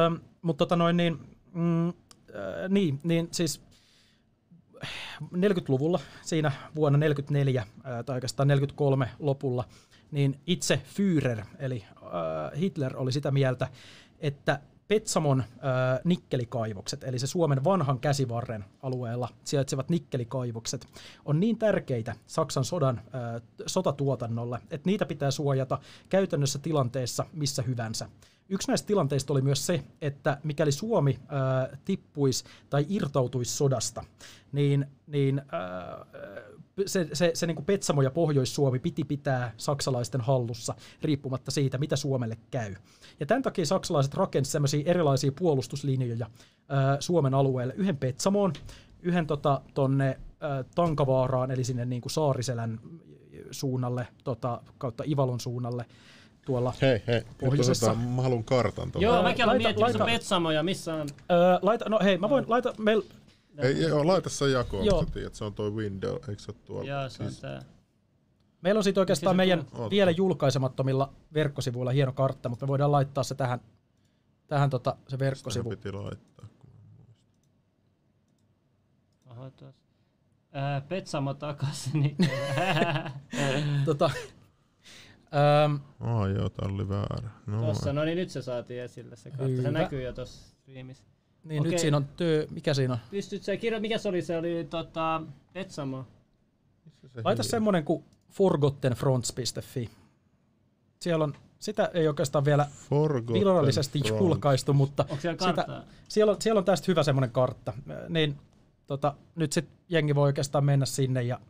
Öm, 0.06 0.20
Mutta 0.42 0.58
tota 0.58 0.76
noin 0.76 0.96
niin, 0.96 1.18
mm, 1.54 1.88
äh, 1.88 1.94
niin, 2.68 3.00
niin 3.02 3.28
siis 3.30 3.60
40-luvulla, 5.36 6.00
siinä 6.22 6.52
vuonna 6.74 6.98
44 6.98 7.60
äh, 7.86 8.04
tai 8.04 8.14
oikeastaan 8.14 8.48
43 8.48 9.08
lopulla, 9.18 9.64
niin 10.12 10.40
itse 10.46 10.82
Führer, 10.94 11.44
eli 11.58 11.84
äh, 12.02 12.60
Hitler 12.60 12.96
oli 12.96 13.12
sitä 13.12 13.30
mieltä, 13.30 13.68
että 14.20 14.60
Petsamon 14.88 15.40
äh, 15.40 15.46
nikkelikaivokset, 16.04 17.04
eli 17.04 17.18
se 17.18 17.26
Suomen 17.26 17.64
vanhan 17.64 18.00
käsivarren 18.00 18.64
alueella 18.82 19.28
sijaitsevat 19.44 19.88
nikkelikaivokset, 19.88 20.86
on 21.24 21.40
niin 21.40 21.58
tärkeitä 21.58 22.14
Saksan 22.26 22.64
sodan 22.64 22.98
äh, 22.98 23.42
sotatuotannolle, 23.66 24.58
että 24.70 24.90
niitä 24.90 25.06
pitää 25.06 25.30
suojata 25.30 25.78
käytännössä 26.08 26.58
tilanteessa 26.58 27.26
missä 27.32 27.62
hyvänsä. 27.62 28.08
Yksi 28.48 28.68
näistä 28.68 28.86
tilanteista 28.86 29.32
oli 29.32 29.42
myös 29.42 29.66
se, 29.66 29.84
että 30.00 30.38
mikäli 30.44 30.72
Suomi 30.72 31.18
äh, 31.22 31.78
tippuisi 31.84 32.44
tai 32.70 32.86
irtautuisi 32.88 33.56
sodasta, 33.56 34.04
niin, 34.52 34.86
niin 35.06 35.38
äh, 35.38 36.06
se, 36.86 37.08
se, 37.12 37.30
se 37.34 37.46
niin 37.46 37.54
kuin 37.54 37.64
Petsamo 37.66 38.02
ja 38.02 38.10
Pohjois-Suomi 38.10 38.78
piti 38.78 39.04
pitää 39.04 39.52
saksalaisten 39.56 40.20
hallussa 40.20 40.74
riippumatta 41.02 41.50
siitä, 41.50 41.78
mitä 41.78 41.96
Suomelle 41.96 42.36
käy. 42.50 42.74
Ja 43.20 43.26
tämän 43.26 43.42
takia 43.42 43.66
saksalaiset 43.66 44.14
rakensivat 44.14 44.52
sellaisia 44.52 44.90
erilaisia 44.90 45.32
puolustuslinjoja 45.38 46.26
äh, 46.26 46.96
Suomen 47.00 47.34
alueelle. 47.34 47.74
Yhden 47.76 47.96
Petsamoon, 47.96 48.52
yhden 49.02 49.26
tota, 49.26 49.60
tonne 49.74 50.08
äh, 50.08 50.64
Tankavaaraan, 50.74 51.50
eli 51.50 51.64
sinne 51.64 51.84
niin 51.84 52.02
kuin 52.02 52.12
Saariselän 52.12 52.80
suunnalle, 53.50 54.06
tota, 54.24 54.62
kautta 54.78 55.04
Ivalon 55.06 55.40
suunnalle 55.40 55.84
tuolla 56.46 56.72
Hei, 56.82 57.02
hei, 57.06 57.22
Pohjoisessa. 57.40 57.86
otetaan, 57.90 58.08
mä 58.08 58.22
haluan 58.22 58.44
kartan 58.44 58.92
tuolla. 58.92 59.06
Joo, 59.06 59.16
Ää, 59.16 59.22
mäkin 59.22 59.46
missä 59.52 59.68
on 59.68 59.80
laita- 59.80 60.04
Petsamo 60.04 60.50
ja 60.50 60.62
missä 60.62 60.94
on... 60.94 61.08
Öö, 61.30 61.58
laita, 61.62 61.88
no 61.88 61.98
hei, 62.02 62.18
mä 62.18 62.30
voin 62.30 62.44
laita, 62.48 62.74
meil, 62.78 63.02
Ei, 63.58 63.82
joo, 63.82 64.06
laita 64.06 64.28
se 64.28 64.48
jakoon, 64.50 64.84
Joo. 64.84 65.04
sä 65.04 65.10
tiedät, 65.12 65.34
se 65.34 65.44
on 65.44 65.54
toi 65.54 65.70
window, 65.70 66.12
eikö 66.14 66.38
se 66.42 66.50
ole 66.50 66.58
tuolla? 66.64 66.84
Joo, 66.90 67.08
se 67.08 67.22
on 67.22 67.28
Siis- 67.28 67.40
tää. 67.40 67.62
meillä 68.62 68.78
on 68.78 68.84
siitä 68.84 69.00
oikeastaan 69.00 69.36
meidän 69.36 69.66
tuo? 69.66 69.90
vielä 69.90 70.10
julkaisemattomilla 70.10 71.12
verkkosivuilla 71.34 71.90
hieno 71.90 72.12
kartta, 72.12 72.48
mutta 72.48 72.66
me 72.66 72.68
voidaan 72.68 72.92
laittaa 72.92 73.24
se 73.24 73.34
tähän, 73.34 73.60
tähän 74.46 74.70
tota, 74.70 74.96
se 75.08 75.18
verkkosivu. 75.18 75.70
piti 75.70 75.92
laittaa. 75.92 76.46
Oho, 79.30 79.50
tuossa. 79.50 79.82
Ää, 80.52 80.80
Petsamo 80.80 81.34
takas, 81.34 81.90
niin... 81.94 82.16
tota, 83.84 84.10
öö, 85.34 85.78
Aa 86.00 86.28
joo, 86.28 86.48
tää 86.48 86.68
oli 86.68 86.88
väärä. 86.88 87.30
No, 87.46 87.66
Tossa, 87.66 87.92
no 87.92 88.04
niin 88.04 88.16
nyt 88.18 88.30
se 88.30 88.42
saatiin 88.42 88.82
esille 88.82 89.16
se 89.16 89.30
kartta. 89.30 89.62
Se 89.62 89.70
näkyy 89.70 90.02
jo 90.02 90.12
tossa 90.12 90.48
streamissä. 90.48 91.04
Niin 91.44 91.60
Okei. 91.60 91.72
nyt 91.72 91.80
siinä 91.80 91.96
on 91.96 92.06
työ, 92.16 92.46
mikä 92.50 92.74
siinä 92.74 92.92
on? 92.92 92.98
Pystyt 93.10 93.42
sä 93.42 93.56
kirjo, 93.56 93.80
mikä 93.80 93.98
se 93.98 94.08
oli? 94.08 94.22
Se 94.22 94.38
oli 94.38 94.66
tota, 94.70 95.22
Petsamo. 95.52 96.04
missä 96.84 97.08
se 97.08 97.20
Laita 97.24 97.42
hiiri- 97.42 97.50
semmonen 97.50 97.84
kuin 97.84 98.04
forgottenfronts.fi. 98.30 99.90
Siellä 101.00 101.24
on, 101.24 101.34
sitä 101.58 101.90
ei 101.94 102.08
oikeastaan 102.08 102.44
vielä 102.44 102.66
Forgotten 102.90 103.34
virallisesti 103.34 104.00
Front. 104.00 104.20
julkaistu, 104.20 104.72
mutta 104.72 105.04
Onko 105.08 105.20
siellä 105.20 105.46
sitä, 105.50 105.82
siellä, 106.08 106.30
on, 106.32 106.36
siellä 106.40 106.58
on 106.58 106.64
tästä 106.64 106.84
hyvä 106.88 107.02
semmoinen 107.02 107.30
kartta. 107.30 107.72
Niin 108.08 108.36
tota, 108.86 109.14
nyt 109.34 109.52
sitten 109.52 109.76
jengi 109.88 110.14
voi 110.14 110.22
oikeastaan 110.22 110.64
mennä 110.64 110.86
sinne 110.86 111.22
ja 111.22 111.40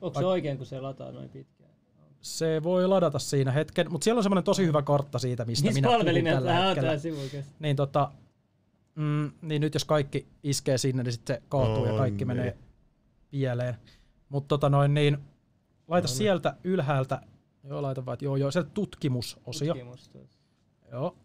Onko 0.00 0.20
se 0.20 0.26
oikein, 0.26 0.56
kun 0.56 0.66
se 0.66 0.80
lataa 0.80 1.12
noin 1.12 1.28
pitkään? 1.28 1.70
se 2.20 2.62
voi 2.62 2.86
ladata 2.88 3.18
siinä 3.18 3.50
hetken, 3.52 3.92
mutta 3.92 4.04
siellä 4.04 4.18
on 4.18 4.22
semmoinen 4.22 4.44
tosi 4.44 4.66
hyvä 4.66 4.82
kartta 4.82 5.18
siitä, 5.18 5.44
mistä 5.44 5.66
Missä 5.66 5.80
minä 5.80 5.88
puhun 5.88 6.24
tällä 6.24 6.52
hetkellä. 6.66 7.44
Niin, 7.58 7.76
tota, 7.76 8.10
mm, 8.96 9.30
niin 9.42 9.60
nyt 9.60 9.74
jos 9.74 9.84
kaikki 9.84 10.26
iskee 10.42 10.78
sinne, 10.78 11.02
niin 11.02 11.12
sitten 11.12 11.36
se 11.36 11.42
kaatuu 11.48 11.86
ja 11.86 11.92
On 11.92 11.98
kaikki 11.98 12.24
niin. 12.24 12.36
menee 12.36 12.56
pieleen. 13.30 13.76
Mutta 14.28 14.48
tota 14.48 14.68
noin, 14.68 14.94
niin 14.94 15.18
laita 15.88 16.08
No 16.08 16.10
niin. 16.10 16.16
sieltä 16.18 16.56
ylhäältä, 16.64 17.20
joo 17.64 17.82
laita 17.82 18.06
vaan, 18.06 18.18
joo 18.20 18.36
joo, 18.36 18.50
sieltä 18.50 18.70
tutkimusosio, 18.74 19.74
Tutkimus 19.74 20.10
joo. 20.92 21.16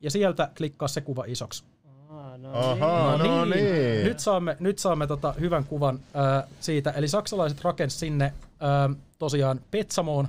Ja 0.00 0.10
sieltä 0.10 0.50
klikkaa 0.56 0.88
se 0.88 1.00
kuva 1.00 1.24
isoksi. 1.26 1.64
Aa, 2.08 2.38
no 2.38 2.52
Ahaa, 2.52 3.18
no 3.18 3.44
niin. 3.44 4.04
Nyt 4.04 4.20
saamme, 4.20 4.56
nyt 4.60 4.78
saamme 4.78 5.06
tota 5.06 5.32
hyvän 5.32 5.64
kuvan 5.64 6.00
ää, 6.14 6.46
siitä. 6.60 6.90
Eli 6.90 7.08
saksalaiset 7.08 7.64
rakensi 7.64 7.98
sinne 7.98 8.32
ää, 8.60 8.90
tosiaan 9.18 9.60
Petsamoon 9.70 10.28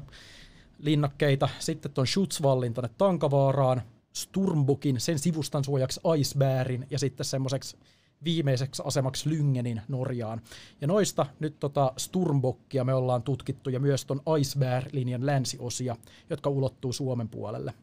linnakkeita, 0.80 1.50
sitten 1.60 1.92
tuon 1.92 2.08
Schutzwallin 2.08 2.74
tonne 2.74 2.90
Tankavaaraan, 2.98 3.82
Sturmbukin, 4.14 5.00
sen 5.00 5.20
sivustan 5.20 5.64
suojaksi 5.64 6.00
Icebergin 6.18 6.88
ja 6.90 7.00
sitten 7.00 7.26
semmoiseksi 7.26 7.78
viimeiseksi 8.24 8.84
asemaksi 8.86 9.30
Lyngenin 9.30 9.82
Norjaan. 9.88 10.42
Ja 10.82 10.88
noista 10.88 11.26
nyt 11.40 11.60
tota 11.60 11.94
Sturmbokkia 11.98 12.84
me 12.84 12.94
ollaan 12.94 13.24
tutkittu 13.24 13.70
ja 13.70 13.80
myös 13.80 14.06
ton 14.06 14.22
Iceberg-linjan 14.40 15.26
länsiosia, 15.26 15.96
jotka 16.30 16.50
ulottuu 16.50 16.94
Suomen 16.94 17.30
puolelle. 17.30 17.74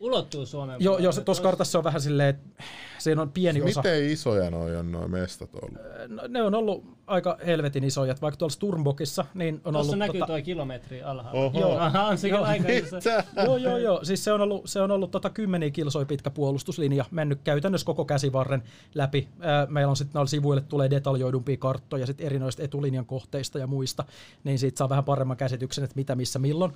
Ulottuu 0.00 0.46
Suomen 0.46 0.76
Joo, 0.80 1.12
se, 1.12 1.20
tuossa 1.20 1.42
kartassa 1.42 1.78
on 1.78 1.84
vähän 1.84 2.00
silleen, 2.00 2.28
että 2.28 2.62
siinä 2.98 3.22
on 3.22 3.32
pieni 3.32 3.62
osa. 3.62 3.80
Miten 3.80 4.04
isoja 4.04 4.50
noi 4.50 4.76
on 4.76 4.92
noin 4.92 5.10
mestat 5.10 5.50
ollut? 5.54 5.78
No, 6.08 6.22
ne 6.28 6.42
on 6.42 6.54
ollut 6.54 6.84
aika 7.06 7.38
helvetin 7.46 7.84
isoja, 7.84 8.10
että 8.10 8.20
vaikka 8.20 8.36
tuolla 8.36 8.52
Sturmbokissa 8.52 9.24
niin 9.34 9.54
on 9.54 9.72
Tuossa 9.72 9.78
ollut... 9.78 9.98
näkyy 9.98 10.20
tota, 10.20 10.32
tuo 10.32 10.42
kilometri 10.42 11.02
alhaalla. 11.02 11.40
Oho. 11.40 11.60
Joo. 11.60 11.78
Aha, 11.78 12.06
on 12.06 12.18
sekin 12.18 12.36
Joo. 12.36 12.44
aika 12.44 12.68
iso. 12.68 12.96
Joo, 13.44 13.56
joo, 13.56 13.78
joo. 13.78 14.04
Siis 14.04 14.24
se 14.24 14.32
on 14.32 14.40
ollut, 14.40 14.62
se 14.70 14.80
on 14.80 14.90
ollut 14.90 15.10
tota 15.10 15.30
kymmeniä 15.30 15.70
kilsoja 15.70 16.06
pitkä 16.06 16.30
puolustuslinja, 16.30 17.04
mennyt 17.10 17.40
käytännössä 17.44 17.84
koko 17.84 18.04
käsivarren 18.04 18.62
läpi. 18.94 19.28
Meillä 19.68 19.90
on 19.90 19.96
sitten 19.96 20.14
noilla 20.14 20.30
sivuille 20.30 20.62
tulee 20.68 20.90
detaljoidumpia 20.90 21.56
karttoja 21.56 22.06
sit 22.06 22.20
eri 22.20 22.38
noista 22.38 22.62
etulinjan 22.62 23.06
kohteista 23.06 23.58
ja 23.58 23.66
muista, 23.66 24.04
niin 24.44 24.58
siitä 24.58 24.78
saa 24.78 24.88
vähän 24.88 25.04
paremman 25.04 25.36
käsityksen, 25.36 25.84
että 25.84 25.96
mitä, 25.96 26.14
missä, 26.14 26.38
milloin. 26.38 26.72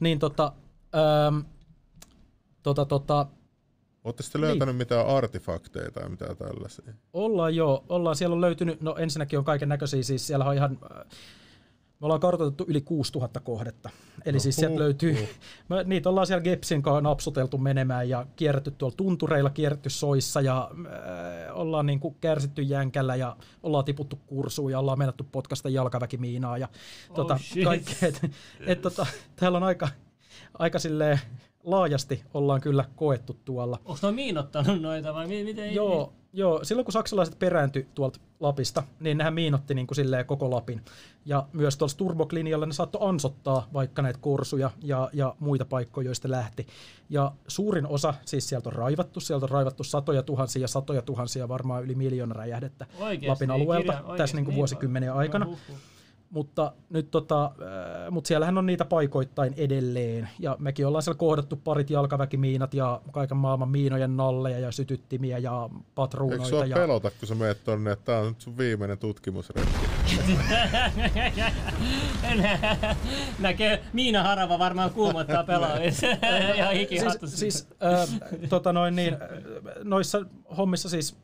Niin 0.00 0.18
tota, 0.18 0.52
ähm, 0.94 1.38
tota, 2.74 2.84
tota, 2.84 3.26
Oletteko 4.04 4.28
te 4.32 4.40
löytänyt 4.40 4.76
mitään 4.76 5.06
artefakteja 5.06 5.90
tai 5.90 6.08
mitään 6.08 6.36
tällaisia? 6.36 6.94
Ollaan 7.12 7.56
joo, 7.56 7.84
ollaan, 7.88 8.16
siellä 8.16 8.34
on 8.34 8.40
löytynyt, 8.40 8.80
no 8.80 8.96
ensinnäkin 8.96 9.38
on 9.38 9.44
kaiken 9.44 9.68
näköisiä, 9.68 10.02
siis 10.02 10.26
siellä 10.26 10.44
on 10.44 10.54
ihan, 10.54 10.78
äh, 10.92 11.04
me 12.00 12.04
ollaan 12.04 12.20
kartoitettu 12.20 12.64
yli 12.68 12.80
6000 12.80 13.40
kohdetta. 13.40 13.90
Eli 14.24 14.36
No 14.36 14.40
siis 14.40 14.56
sieltä 14.56 14.78
löytyy, 14.78 15.16
me, 15.68 15.84
niitä 15.84 16.08
ollaan 16.08 16.26
siellä 16.26 16.42
Gepsin 16.42 16.82
kanssa 16.82 17.00
napsuteltu 17.00 17.58
menemään 17.58 18.08
ja 18.08 18.26
kierretty 18.36 18.70
tuolla 18.70 18.96
tuntureilla, 18.96 19.50
kierretty 19.50 19.90
soissa 19.90 20.40
ja 20.40 20.70
äh, 20.86 21.58
ollaan 21.58 21.86
niin 21.86 22.00
kuin 22.00 22.16
kärsitty 22.20 22.62
jänkällä 22.62 23.16
ja 23.16 23.36
ollaan 23.62 23.84
tiputtu 23.84 24.18
kursuun 24.26 24.72
ja 24.72 24.78
ollaan 24.78 24.98
menetty 24.98 25.24
potkasta 25.32 25.68
jalkaväkimiinaa 25.68 26.58
ja 26.58 26.68
Oh, 27.10 27.16
tota, 27.16 27.38
kaikkea. 27.64 28.08
Et, 28.08 28.20
et, 28.66 28.80
tota, 28.82 29.06
täällä 29.36 29.56
on 29.58 29.64
aika, 29.64 29.88
aika 30.58 30.78
silleen 30.78 31.20
laajasti 31.66 32.22
ollaan 32.34 32.60
kyllä 32.60 32.84
koettu 32.96 33.36
tuolla. 33.44 33.78
Onko 33.84 33.98
noin 34.02 34.14
miinottanut 34.14 34.82
noita 34.82 35.14
vai 35.14 35.26
mi- 35.26 35.44
miten? 35.44 35.74
Joo, 35.74 36.12
joo, 36.32 36.64
silloin 36.64 36.84
kun 36.84 36.92
saksalaiset 36.92 37.38
perääntyi 37.38 37.86
tuolta 37.94 38.20
Lapista, 38.40 38.82
niin 39.00 39.18
nehän 39.18 39.34
miinotti 39.34 39.74
niin 39.74 39.86
kuin 39.86 39.96
silleen 39.96 40.26
koko 40.26 40.50
Lapin. 40.50 40.82
Ja 41.24 41.46
myös 41.52 41.76
tuolla 41.76 41.94
Turbok-linjalla 41.96 42.66
ne 42.66 42.72
saattoi 42.72 43.08
ansottaa 43.08 43.68
vaikka 43.72 44.02
näitä 44.02 44.18
korsuja 44.22 44.70
ja, 44.82 45.10
ja 45.12 45.34
muita 45.40 45.64
paikkoja, 45.64 46.06
joista 46.06 46.30
lähti. 46.30 46.66
Ja 47.10 47.32
suurin 47.48 47.86
osa, 47.86 48.14
siis 48.24 48.48
sieltä 48.48 48.68
on 48.68 48.72
raivattu, 48.72 49.20
sieltä 49.20 49.46
on 49.46 49.50
raivattu 49.50 49.84
satoja 49.84 50.22
tuhansia 50.22 50.62
ja 50.62 50.68
satoja 50.68 51.02
tuhansia, 51.02 51.48
varmaan 51.48 51.84
yli 51.84 51.94
miljoona 51.94 52.32
räjähdettä 52.34 52.86
Oikeesti, 53.00 53.28
Lapin 53.28 53.50
alueelta 53.50 53.92
kirja- 53.92 53.98
oikeesti 54.00 54.16
tässä 54.18 54.36
niin 54.36 54.44
kuin 54.44 54.52
niin 54.52 54.56
vuosikymmenen 54.58 55.08
paljon? 55.08 55.20
aikana. 55.20 55.44
No, 55.44 55.50
huhhuh. 55.50 55.76
Mutta, 56.30 56.72
nyt 56.90 57.10
tota, 57.10 57.44
äh, 57.44 58.10
mut 58.10 58.26
siellähän 58.26 58.58
on 58.58 58.66
niitä 58.66 58.84
paikoittain 58.84 59.54
edelleen. 59.56 60.28
Ja 60.38 60.56
mekin 60.58 60.86
ollaan 60.86 61.02
siellä 61.02 61.18
kohdattu 61.18 61.56
parit 61.56 61.90
jalkaväkimiinat 61.90 62.74
ja 62.74 63.00
kaiken 63.12 63.36
maailman 63.36 63.68
miinojen 63.68 64.16
nalleja 64.16 64.58
ja 64.58 64.72
sytyttimiä 64.72 65.38
ja 65.38 65.68
Eikö 65.72 65.84
patruunoita. 65.94 66.44
sua 66.44 66.64
ja... 66.64 66.76
pelota, 66.76 67.10
kun 67.10 67.28
sä 67.28 67.34
meet 67.34 67.64
tonne, 67.64 67.92
että 67.92 68.04
tää 68.04 68.20
on 68.20 68.28
nyt 68.28 68.40
sun 68.40 68.58
viimeinen 68.58 68.98
tutkimusretki? 68.98 69.70
Näkee 73.38 73.82
Miina 73.92 74.22
Harava 74.22 74.58
varmaan 74.58 74.90
kuumottaa 74.90 75.44
pelaamista. 75.44 76.06
ja 76.58 76.70
hiki 76.70 76.98
siis, 77.00 77.18
siis 77.40 77.68
äh, 77.84 78.08
tota 78.48 78.72
noin 78.72 78.96
niin, 78.96 79.16
noissa 79.84 80.26
hommissa 80.56 80.88
siis 80.88 81.16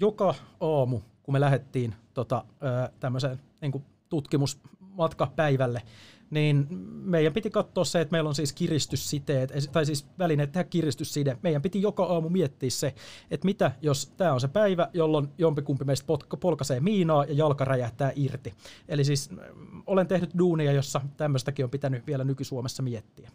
joka 0.00 0.34
aamu, 0.60 1.00
kun 1.22 1.32
me 1.32 1.40
lähdettiin 1.40 1.94
tota, 2.14 2.44
äh, 2.64 2.90
tämmöiseen 3.00 3.40
niin 3.60 3.84
tutkimusmatkapäivälle, 4.10 5.82
niin 6.30 6.66
meidän 7.04 7.32
piti 7.32 7.50
katsoa 7.50 7.84
se, 7.84 8.00
että 8.00 8.12
meillä 8.12 8.28
on 8.28 8.34
siis 8.34 8.52
kiristyssiteet, 8.52 9.52
tai 9.72 9.86
siis 9.86 10.06
välineet 10.18 10.52
tehdä 10.52 10.64
kiristysside. 10.64 11.38
Meidän 11.42 11.62
piti 11.62 11.82
joka 11.82 12.04
aamu 12.04 12.28
miettiä 12.28 12.70
se, 12.70 12.94
että 13.30 13.44
mitä 13.44 13.72
jos 13.82 14.12
tämä 14.16 14.32
on 14.32 14.40
se 14.40 14.48
päivä, 14.48 14.88
jolloin 14.94 15.28
jompikumpi 15.38 15.84
meistä 15.84 16.06
polkaisee 16.40 16.80
miinaa 16.80 17.24
ja 17.24 17.34
jalka 17.34 17.64
räjähtää 17.64 18.12
irti. 18.16 18.54
Eli 18.88 19.04
siis 19.04 19.30
mm, 19.30 19.38
olen 19.86 20.06
tehnyt 20.06 20.30
duunia, 20.38 20.72
jossa 20.72 21.00
tämmöistäkin 21.16 21.64
on 21.64 21.70
pitänyt 21.70 22.06
vielä 22.06 22.24
nyky-Suomessa 22.24 22.82
miettiä. 22.82 23.30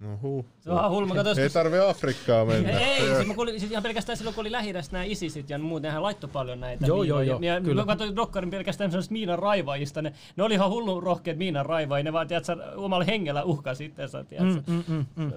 No 0.00 0.18
huh. 0.22 0.44
Se 0.60 0.70
on 0.70 0.78
ihan 0.78 0.90
hullu. 0.90 1.06
Mä 1.06 1.14
katsoin 1.14 1.38
Ei 1.38 1.50
tarvi 1.50 1.78
Afrikkaa 1.78 2.44
mennä. 2.44 2.70
Ei, 2.70 3.14
siis 3.14 3.26
mä 3.26 3.34
kuulin, 3.34 3.60
siis 3.60 3.72
ihan 3.72 3.82
pelkästään 3.82 4.16
silloin, 4.16 4.34
kun 4.34 4.42
oli 4.42 4.52
lähi 4.52 4.72
nämä 4.72 5.04
ISISit 5.04 5.50
ja 5.50 5.58
muut, 5.58 5.82
nehän 5.82 6.02
laittoi 6.02 6.30
paljon 6.32 6.60
näitä 6.60 6.86
Joo, 6.86 7.00
miinoja. 7.00 7.24
joo, 7.24 7.40
joo, 7.40 7.54
ja 7.54 7.60
kyllä. 7.60 7.82
mä 7.82 7.86
katsoin 7.86 8.16
dokkarin 8.16 8.50
pelkästään 8.50 8.90
sellaisista 8.90 9.12
miinan 9.12 9.38
raivaajista. 9.38 10.02
Ne, 10.02 10.12
ne 10.36 10.42
oli 10.42 10.54
ihan 10.54 10.70
hullu 10.70 11.00
rohkeat 11.00 11.38
miinan 11.38 11.66
raivaajia. 11.66 12.04
Ne 12.04 12.12
vaan, 12.12 12.28
tiedätkö, 12.28 12.56
omalla 12.76 13.04
hengellä 13.04 13.44
uhkaa 13.44 13.74
sitten. 13.74 14.08
Tiedätkö? 14.28 14.62
Mm, 14.66 14.84
mm, 14.88 15.06
mm, 15.16 15.24
mm. 15.24 15.32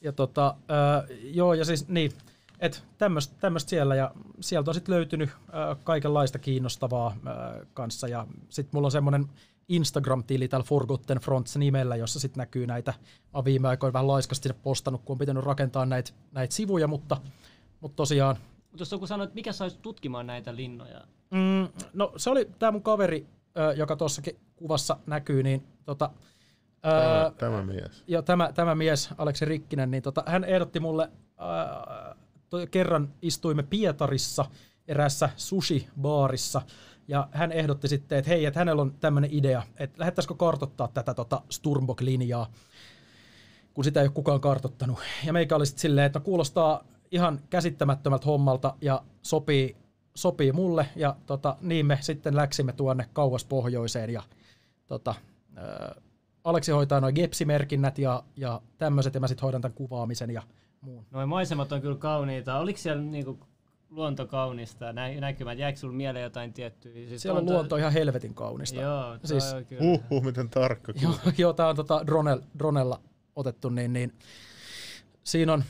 Ja 0.00 0.12
tota, 0.12 0.46
äh, 0.46 1.18
joo, 1.22 1.54
ja 1.54 1.64
siis 1.64 1.88
niin, 1.88 2.12
että 2.60 2.78
tämmöistä 2.98 3.70
siellä, 3.70 3.94
ja 3.94 4.10
sieltä 4.40 4.70
on 4.70 4.74
sitten 4.74 4.94
löytynyt 4.94 5.30
äh, 5.30 5.76
kaikenlaista 5.84 6.38
kiinnostavaa 6.38 7.06
äh, 7.06 7.66
kanssa, 7.74 8.08
ja 8.08 8.26
sitten 8.48 8.70
mulla 8.72 8.86
on 8.86 8.92
semmoinen 8.92 9.26
Instagram-tili 9.68 10.48
täällä 10.48 10.64
Forgotten 10.66 11.18
Fronts 11.18 11.56
nimellä, 11.56 11.96
jossa 11.96 12.20
sitten 12.20 12.38
näkyy 12.40 12.66
näitä, 12.66 12.90
mä 12.92 13.30
oon 13.34 13.44
viime 13.44 13.68
aikoina 13.68 13.92
vähän 13.92 14.06
laiskasti 14.08 14.48
postannut, 14.62 15.02
kun 15.04 15.14
on 15.14 15.18
pitänyt 15.18 15.44
rakentaa 15.44 15.86
näitä 15.86 16.12
näitä 16.32 16.54
sivuja, 16.54 16.86
mutta, 16.88 17.16
mutta 17.80 17.96
tosiaan, 17.96 18.36
Mutta 18.70 18.82
jos 18.82 18.92
joku 18.92 19.06
sanoi, 19.06 19.24
että 19.24 19.34
mikä 19.34 19.52
saisi 19.52 19.78
tutkimaan 19.82 20.26
näitä 20.26 20.56
linnoja? 20.56 21.00
mm, 21.30 21.68
no 21.92 22.12
se 22.16 22.30
oli 22.30 22.48
tämä 22.58 22.72
mun 22.72 22.82
kaveri, 22.82 23.26
joka 23.76 23.96
tuossakin 23.96 24.36
kuvassa 24.56 24.96
näkyy, 25.06 25.42
niin 25.42 25.66
tota, 25.84 26.10
Tämä, 26.82 27.20
ää, 27.22 27.30
tämä 27.30 27.62
mies. 27.62 28.04
ja 28.06 28.22
tämä, 28.22 28.52
tämä 28.52 28.74
mies, 28.74 29.08
Aleksi 29.18 29.44
Rikkinen, 29.44 29.90
niin 29.90 30.02
tota, 30.02 30.22
hän 30.26 30.44
ehdotti 30.44 30.80
mulle, 30.80 31.10
ää, 31.38 32.14
to, 32.50 32.58
kerran 32.70 33.12
istuimme 33.22 33.62
Pietarissa 33.62 34.44
erässä 34.88 35.30
sushi-baarissa, 35.36 36.62
ja 37.08 37.28
hän 37.32 37.52
ehdotti 37.52 37.88
sitten, 37.88 38.18
että 38.18 38.28
hei, 38.28 38.44
että 38.44 38.60
hänellä 38.60 38.82
on 38.82 38.94
tämmöinen 39.00 39.30
idea, 39.32 39.62
että 39.76 40.00
lähettäisikö 40.00 40.34
kartottaa 40.34 40.88
tätä 40.88 41.14
tota 41.14 41.42
Sturmbok-linjaa, 41.50 42.52
kun 43.74 43.84
sitä 43.84 44.00
ei 44.00 44.06
ole 44.06 44.12
kukaan 44.12 44.40
kartottanut. 44.40 44.98
Ja 45.26 45.32
meikä 45.32 45.56
oli 45.56 45.66
sitten 45.66 45.80
silleen, 45.80 46.06
että 46.06 46.18
no 46.18 46.24
kuulostaa 46.24 46.84
ihan 47.10 47.40
käsittämättömältä 47.50 48.26
hommalta 48.26 48.74
ja 48.80 49.02
sopii, 49.22 49.76
sopii 50.14 50.52
mulle. 50.52 50.88
Ja 50.96 51.16
tota, 51.26 51.56
niin 51.60 51.86
me 51.86 51.98
sitten 52.00 52.36
läksimme 52.36 52.72
tuonne 52.72 53.08
kauas 53.12 53.44
pohjoiseen 53.44 54.10
ja 54.10 54.22
tota, 54.86 55.14
ää, 55.56 55.94
Aleksi 56.44 56.72
hoitaa 56.72 57.00
noin 57.00 57.14
gepsimerkinnät 57.14 57.98
ja, 57.98 58.22
ja 58.36 58.60
tämmöiset, 58.78 59.14
ja 59.14 59.20
mä 59.20 59.28
sitten 59.28 59.42
hoidan 59.42 59.60
tämän 59.60 59.74
kuvaamisen 59.74 60.30
ja 60.30 60.42
muun. 60.80 61.06
Noin 61.10 61.28
maisemat 61.28 61.72
on 61.72 61.80
kyllä 61.80 61.96
kauniita. 61.96 62.58
Oliko 62.58 62.78
siellä 62.78 63.02
niinku 63.02 63.38
luonto 63.90 64.26
kaunista, 64.26 64.92
nä- 64.92 65.20
näkymät? 65.20 65.58
Jäikö 65.58 65.78
sulla 65.78 65.94
mieleen 65.94 66.22
jotain 66.22 66.52
tiettyä? 66.52 66.92
Siis 66.92 67.22
Siellä 67.22 67.38
on 67.40 67.46
to- 67.46 67.52
luonto 67.52 67.76
ihan 67.76 67.92
helvetin 67.92 68.34
kaunista. 68.34 68.80
Joo, 68.80 69.16
Siis- 69.24 69.28
siis, 69.44 69.54
on 69.54 69.66
kyllä. 69.66 69.82
Huhhuh, 69.82 70.22
miten 70.24 70.50
tarkka. 70.50 70.92
Joo, 71.02 71.14
joo 71.38 71.52
tää 71.52 71.68
on 71.68 71.76
tota 71.76 72.06
dronel, 72.06 72.40
dronella 72.58 73.00
otettu, 73.36 73.68
niin, 73.68 73.92
niin 73.92 74.12
siinä 75.24 75.52
on, 75.52 75.64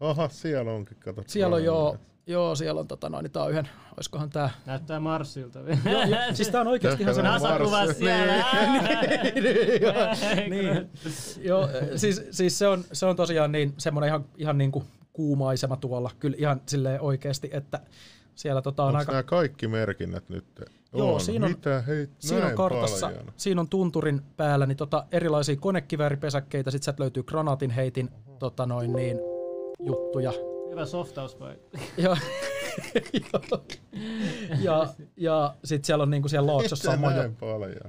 Aha, 0.00 0.28
siellä 0.28 0.72
onkin, 0.72 0.96
kato. 0.96 1.22
siellä 1.26 1.56
on 1.56 1.64
jo 1.64 1.98
Joo, 2.26 2.54
siellä 2.54 2.80
on 2.80 2.88
tota 2.88 3.08
noin, 3.08 3.22
niin 3.22 3.30
tää 3.32 3.42
on 3.42 3.50
yhden, 3.50 3.68
oiskohan 3.96 4.30
tää... 4.30 4.50
Näyttää 4.66 5.00
Marsilta. 5.00 5.58
Joo, 5.58 5.68
joo, 5.84 6.18
siis 6.32 6.48
tää 6.48 6.60
on 6.60 6.66
oikeesti 6.66 7.02
ihan 7.02 7.14
semmoinen... 7.14 7.42
NASA 7.42 7.64
kuvaa 7.64 7.84
Mars. 7.84 7.98
siellä. 7.98 8.34
niin, 10.50 10.90
joo, 11.38 11.68
siis, 11.96 12.22
siis 12.30 12.58
se, 12.58 12.68
on, 12.68 12.84
se 12.92 13.06
on 13.06 13.16
tosiaan 13.16 13.52
niin, 13.52 13.74
semmoinen 13.78 14.08
ihan, 14.08 14.24
ihan 14.36 14.58
niin 14.58 14.72
kuin 14.72 14.84
kuumaisema 15.14 15.76
tuolla, 15.76 16.10
kyllä 16.18 16.36
ihan 16.38 16.60
silleen 16.66 17.00
oikeesti, 17.00 17.50
että 17.52 17.80
siellä 18.34 18.62
tota 18.62 18.82
on 18.82 18.88
Onko 18.88 18.98
aika... 18.98 19.12
nämä 19.12 19.22
kaikki 19.22 19.68
merkinnät 19.68 20.28
nyt? 20.28 20.44
Joo, 20.92 21.14
on. 21.14 21.20
siinä 21.20 21.46
on- 21.46 21.52
Mitä? 21.52 21.80
Hei, 21.86 22.08
Siinä 22.18 22.46
on 22.46 22.54
kartassa, 22.54 23.06
paljon. 23.06 23.32
siinä 23.36 23.60
on 23.60 23.68
tunturin 23.68 24.22
päällä 24.36 24.66
niin 24.66 24.76
tota, 24.76 25.06
erilaisia 25.12 25.56
konekivääripesäkkeitä, 25.56 26.70
sit 26.70 26.82
sieltä 26.82 27.02
löytyy 27.02 27.22
granaatinheitin 27.22 28.10
tota 28.38 28.66
noin 28.66 28.92
niin, 28.92 29.18
juttuja. 29.80 30.32
Hyvä 30.70 30.86
softauspaikka. 30.86 31.78
Ja, 31.98 32.16
ja, 34.60 34.86
ja 35.16 35.54
sitten 35.64 35.86
siellä 35.86 36.02
on 36.02 36.10
niinku 36.10 36.28
siellä 36.28 36.52
laaksossa 36.52 36.90
on 36.90 37.00
majo, 37.00 37.22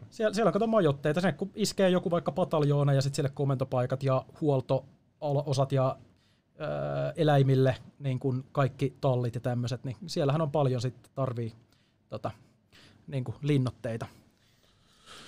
siellä, 0.09 0.34
siellä 0.34 0.49
on 0.49 0.53
kato 0.53 0.67
majoitteita, 0.67 1.21
sinne 1.21 1.34
kun 1.34 1.51
iskee 1.55 1.89
joku 1.89 2.11
vaikka 2.11 2.32
pataljoona 2.32 2.93
ja 2.93 3.01
sitten 3.01 3.15
siellä 3.15 3.30
komentopaikat 3.34 4.03
ja 4.03 4.26
huolto-osat 4.41 5.71
ja 5.71 5.86
ää, 5.88 5.95
eläimille 7.15 7.75
niin 7.99 8.19
kuin 8.19 8.43
kaikki 8.51 8.93
tallit 9.01 9.35
ja 9.35 9.41
tämmöiset, 9.41 9.83
niin 9.83 9.97
siellähän 10.07 10.41
on 10.41 10.51
paljon 10.51 10.81
sitten 10.81 11.11
tarvii 11.15 11.53
tota, 12.09 12.31
niin 13.07 13.23
kuin 13.23 13.35
linnotteita. 13.41 14.05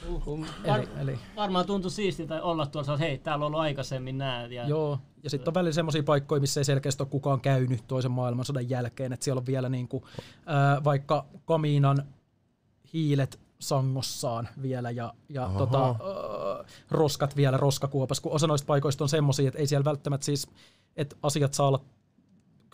Uhuh. 0.10 0.46
Eli, 0.64 0.68
Var, 0.68 0.88
eli, 1.00 1.20
varmaan 1.36 1.66
tuntuu 1.66 1.92
siistiltä 1.92 2.44
olla 2.44 2.66
tuolla, 2.66 2.94
että 2.94 3.06
hei, 3.06 3.18
täällä 3.18 3.46
on 3.46 3.48
ollut 3.48 3.60
aikaisemmin 3.60 4.18
näet. 4.18 4.52
Ja 4.52 4.68
joo, 4.68 5.00
ja 5.24 5.30
sitten 5.30 5.50
on 5.50 5.54
välillä 5.54 5.74
semmoisia 5.74 6.04
paikkoja, 6.04 6.42
missä 6.42 6.60
ei 6.60 6.66
selkeästi 6.66 7.04
ole 7.04 7.10
kukaan 7.10 7.42
käynyt 7.42 7.88
toisen 7.88 8.12
maailmansodan 8.12 8.70
jälkeen, 8.70 9.14
että 9.14 9.24
siellä 9.24 9.40
on 9.40 9.46
vielä 9.46 9.70
niin 9.70 9.88
kuin, 9.88 10.04
ää, 10.46 10.84
vaikka 10.84 11.26
kamiinan 11.46 12.04
hiilet 12.94 13.40
sangossaan 13.60 14.50
vielä 14.62 14.92
ja, 14.92 15.14
ja 15.30 15.46
Oho. 15.46 15.58
tota, 15.58 15.86
ää, 15.88 15.96
roskat 16.92 17.36
vielä 17.36 17.58
roskakuopassa, 17.58 18.24
kun 18.24 18.32
osa 18.32 18.48
noista 18.48 18.66
paikoista 18.66 19.04
on 19.04 19.10
semmoisia, 19.10 19.48
että 19.48 19.60
ei 19.60 19.68
siellä 19.68 19.86
välttämättä 19.86 20.26
siis, 20.26 20.48
että 20.96 21.16
asiat 21.24 21.54
saa 21.54 21.68
olla 21.68 21.82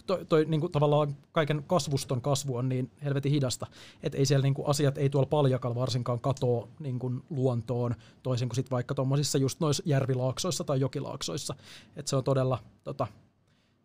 toi, 0.05 0.25
toi 0.25 0.45
niin 0.45 0.61
kuin 0.61 0.71
tavallaan 0.71 1.15
kaiken 1.31 1.63
kasvuston 1.67 2.21
kasvu 2.21 2.55
on 2.55 2.69
niin 2.69 2.91
helvetin 3.03 3.31
hidasta, 3.31 3.67
että 4.03 4.17
ei 4.17 4.25
siellä 4.25 4.43
niin 4.43 4.53
kuin 4.53 4.67
asiat 4.67 4.97
ei 4.97 5.09
tuolla 5.09 5.27
paljakalla 5.29 5.75
varsinkaan 5.75 6.19
katoa 6.19 6.67
niin 6.79 6.99
kuin 6.99 7.23
luontoon, 7.29 7.95
toisin 8.23 8.49
kuin 8.49 8.55
sit 8.55 8.71
vaikka 8.71 8.95
tuommoisissa 8.95 9.38
just 9.38 9.59
noissa 9.59 9.84
järvilaaksoissa 9.86 10.63
tai 10.63 10.79
jokilaaksoissa. 10.79 11.55
että 11.95 12.09
se 12.09 12.15
on 12.15 12.23
todella, 12.23 12.59
tota, 12.84 13.07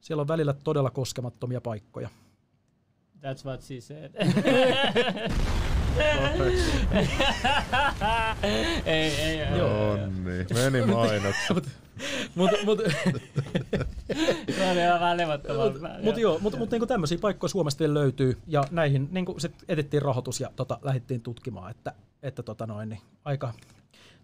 siellä 0.01 0.20
on 0.20 0.28
välillä 0.28 0.53
todella 0.53 0.90
koskemattomia 0.90 1.61
paikkoja. 1.61 2.09
That's 3.22 3.44
what 3.44 3.62
she 3.62 3.80
said. 3.80 4.14
ei, 8.42 9.10
ei, 9.14 9.40
ei. 9.40 9.60
Onni. 9.60 10.46
Meni 10.54 10.86
mainokset. 10.86 11.68
Mut, 12.34 12.50
mut, 12.64 12.78
Se 14.56 14.70
oli 14.70 14.80
ihan 14.80 15.00
vähän 15.00 15.16
levottomalta. 15.16 15.78
mut 16.02 16.16
joo, 16.16 16.38
mut, 16.38 16.58
mut 16.58 16.70
niinku 16.70 16.86
tämmöisiä 16.86 17.18
paikkoja 17.18 17.48
Suomesta 17.48 17.78
vielä 17.78 17.94
löytyy, 17.94 18.38
ja 18.46 18.64
näihin 18.70 19.08
niinku 19.10 19.34
sit 19.38 19.52
etittiin 19.68 20.02
rahoitus 20.02 20.40
ja 20.40 20.50
tota, 20.56 20.78
lähdettiin 20.82 21.20
tutkimaan, 21.20 21.70
että, 21.70 21.92
että 22.22 22.42
tota 22.42 22.66
noin, 22.66 22.88
niin 22.88 23.00
aika 23.24 23.52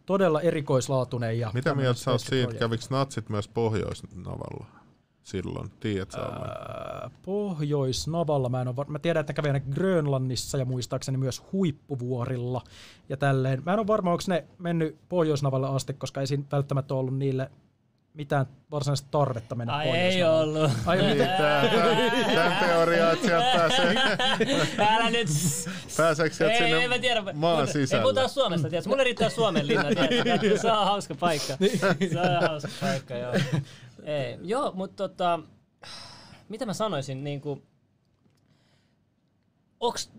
todella 0.06 0.40
erikoislaatuinen. 0.40 1.38
Ja 1.38 1.50
Mitä 1.54 1.74
mieltä 1.74 2.00
sä 2.00 2.10
oot 2.10 2.20
siitä? 2.20 2.30
projekti. 2.42 2.58
Käviks 2.58 2.90
natsit 2.90 3.28
myös 3.28 3.48
Pohjoisnavalla 3.48 4.66
silloin? 5.24 5.70
Tiedät 5.80 6.10
sä 6.10 6.18
oman? 6.26 6.48
Ää, 6.48 7.10
Pohjoisnavalla 7.22 8.48
mä 8.48 8.60
en 8.60 8.68
ole 8.68 8.76
var- 8.76 8.88
Mä 8.90 8.98
tiedän, 8.98 9.20
että 9.20 9.32
ne 9.32 9.34
kävi 9.34 9.48
ainakin 9.48 9.72
Grönlannissa 9.74 10.58
ja 10.58 10.64
muistaakseni 10.64 11.18
myös 11.18 11.42
huippuvuorilla 11.52 12.62
ja 13.08 13.16
tälleen. 13.16 13.62
Mä 13.66 13.72
en 13.72 13.78
ole 13.78 13.86
varma, 13.86 14.10
onko 14.10 14.22
ne 14.28 14.44
mennyt 14.58 14.96
Pohjoisnavalle 15.08 15.68
asti, 15.68 15.94
koska 15.94 16.20
ei 16.20 16.26
siinä 16.26 16.44
välttämättä 16.52 16.94
ollut 16.94 17.18
niille 17.18 17.50
mitään 18.14 18.46
varsinaista 18.70 19.08
tarvetta 19.10 19.54
mennä 19.54 19.74
Ai 19.76 19.88
ei 19.88 20.24
ollut. 20.24 20.70
Ai 20.86 20.96
Niin, 20.96 21.10
mitä? 21.18 21.26
tää, 21.38 21.68
tän 22.34 22.56
teoriaa, 22.68 23.12
että 23.12 23.26
sieltä 23.26 23.46
pääsee, 23.56 23.94
Älä 24.78 25.10
nyt... 25.10 25.28
pääseekö 25.96 26.34
sieltä 26.34 26.54
Ei, 26.54 26.58
sinne 26.62 26.76
ei, 26.82 26.88
mä 26.88 26.98
tiedä. 26.98 27.22
maan 27.34 27.60
Ei 27.66 27.72
sisälle? 27.72 28.02
puhutaan 28.02 28.28
Suomesta, 28.28 28.68
tiedätkö? 28.70 28.88
Mulle 28.90 29.04
riittää 29.04 29.28
Suomen 29.28 29.66
linna, 29.66 29.84
tiedätkö? 30.08 30.58
Se 30.58 30.72
on 30.72 30.84
hauska 30.86 31.14
paikka. 31.14 31.56
Se 32.12 32.20
on 32.20 32.48
hauska 32.48 32.68
paikka, 32.80 33.14
joo. 33.14 33.32
Ei, 34.04 34.38
joo, 34.42 34.72
mutta 34.72 35.08
tota, 35.08 35.40
mitä 36.48 36.66
mä 36.66 36.72
sanoisin, 36.72 37.24
niin 37.24 37.40
kuin, 37.40 37.62
onks 39.80 40.12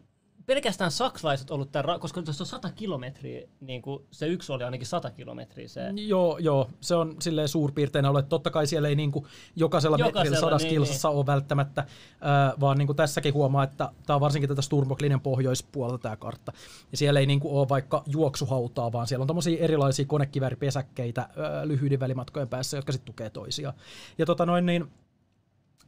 pelkästään 0.45 0.91
saksalaiset 0.91 1.51
ollut 1.51 1.71
tämän, 1.71 1.99
koska 1.99 2.21
tuossa 2.21 2.43
on 2.43 2.47
100 2.47 2.71
kilometriä, 2.71 3.47
niin 3.61 3.81
kuin 3.81 4.03
se 4.11 4.27
yksi 4.27 4.51
oli 4.51 4.63
ainakin 4.63 4.87
100 4.87 5.11
kilometriä 5.11 5.67
se. 5.67 5.81
Joo, 5.95 6.37
joo, 6.37 6.69
se 6.81 6.95
on 6.95 7.15
silleen 7.19 7.47
suurpiirtein 7.47 8.05
ollut, 8.05 8.19
että 8.19 8.29
totta 8.29 8.51
kai 8.51 8.67
siellä 8.67 8.87
ei 8.87 8.95
niinku 8.95 9.27
jokaisella, 9.55 9.97
Jokaisella, 9.97 10.19
metrillä 10.19 10.39
sadassa 10.39 10.67
niin, 10.67 10.75
kilsassa 10.75 11.09
ole 11.09 11.25
välttämättä, 11.25 11.81
äh, 11.81 12.59
vaan 12.59 12.77
niinku 12.77 12.93
tässäkin 12.93 13.33
huomaa, 13.33 13.63
että 13.63 13.89
tämä 14.05 14.15
on 14.15 14.21
varsinkin 14.21 14.49
tätä 14.49 14.61
Sturmbocklinjan 14.61 15.21
pohjoispuolelta 15.21 16.01
tämä 16.01 16.15
kartta. 16.15 16.51
Ja 16.91 16.97
siellä 16.97 17.19
ei 17.19 17.25
niinku 17.25 17.59
ole 17.59 17.69
vaikka 17.69 18.03
juoksuhautaa, 18.07 18.91
vaan 18.91 19.07
siellä 19.07 19.23
on 19.23 19.27
tommosia 19.27 19.63
erilaisia 19.63 20.05
konekivääripesäkkeitä 20.05 21.21
äh, 21.21 21.29
lyhyiden 21.63 21.99
välimatkojen 21.99 22.47
päässä, 22.47 22.77
jotka 22.77 22.91
sitten 22.91 23.05
tukee 23.05 23.29
toisiaan. 23.29 23.75
Ja 24.17 24.25
tota 24.25 24.45
noin 24.45 24.65
niin, 24.65 24.91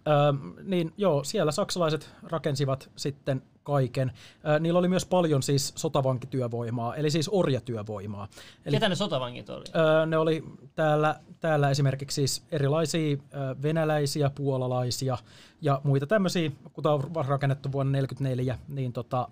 Öö, 0.08 0.34
niin 0.64 0.93
joo, 0.97 1.24
siellä 1.24 1.51
saksalaiset 1.51 2.14
rakensivat 2.24 2.89
sitten 2.95 3.41
kaiken. 3.68 4.11
Niillä 4.59 4.80
oli 4.80 4.88
myös 4.88 5.05
paljon 5.05 5.43
siis 5.43 5.74
sotavankityövoimaa, 5.76 6.95
eli 6.95 7.11
siis 7.11 7.30
orjatyövoimaa. 7.34 8.28
Eli 8.65 8.76
Ketä 8.76 8.89
ne 8.89 8.95
sotavangit 8.95 9.49
oli? 9.49 9.65
Öö, 9.76 10.05
ne 10.05 10.18
oli 10.18 10.43
täällä, 10.76 11.20
täällä 11.39 11.70
esimerkiksi 11.70 12.15
siis 12.15 12.43
erilaisia 12.51 13.18
venäläisiä, 13.61 14.30
puolalaisia 14.30 15.18
ja 15.61 15.82
muita 15.84 16.07
tämmöisiä, 16.07 16.51
kun 16.74 16.84
tämä 16.84 16.95
on 16.95 17.26
rakennettu 17.26 17.72
vuonna 17.72 17.97
1944, 17.97 18.59
niin 18.68 18.93
tota, 18.93 19.28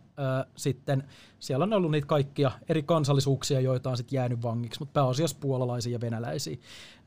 sitten 0.55 1.03
siellä 1.39 1.63
on 1.63 1.73
ollut 1.73 1.91
niitä 1.91 2.07
kaikkia 2.07 2.51
eri 2.69 2.83
kansallisuuksia, 2.83 3.59
joita 3.59 3.89
on 3.89 3.97
sitten 3.97 4.17
jäänyt 4.17 4.41
vangiksi, 4.43 4.79
mutta 4.79 4.93
pääasiassa 4.93 5.37
puolalaisia 5.39 5.93
ja 5.93 6.01
venäläisiä. 6.01 6.57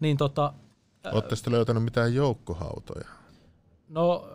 Niin 0.01 0.17
tota, 0.17 0.53
sitten 1.35 1.53
löytänyt 1.53 1.85
mitään 1.85 2.15
joukkohautoja? 2.15 3.09
no 3.89 4.29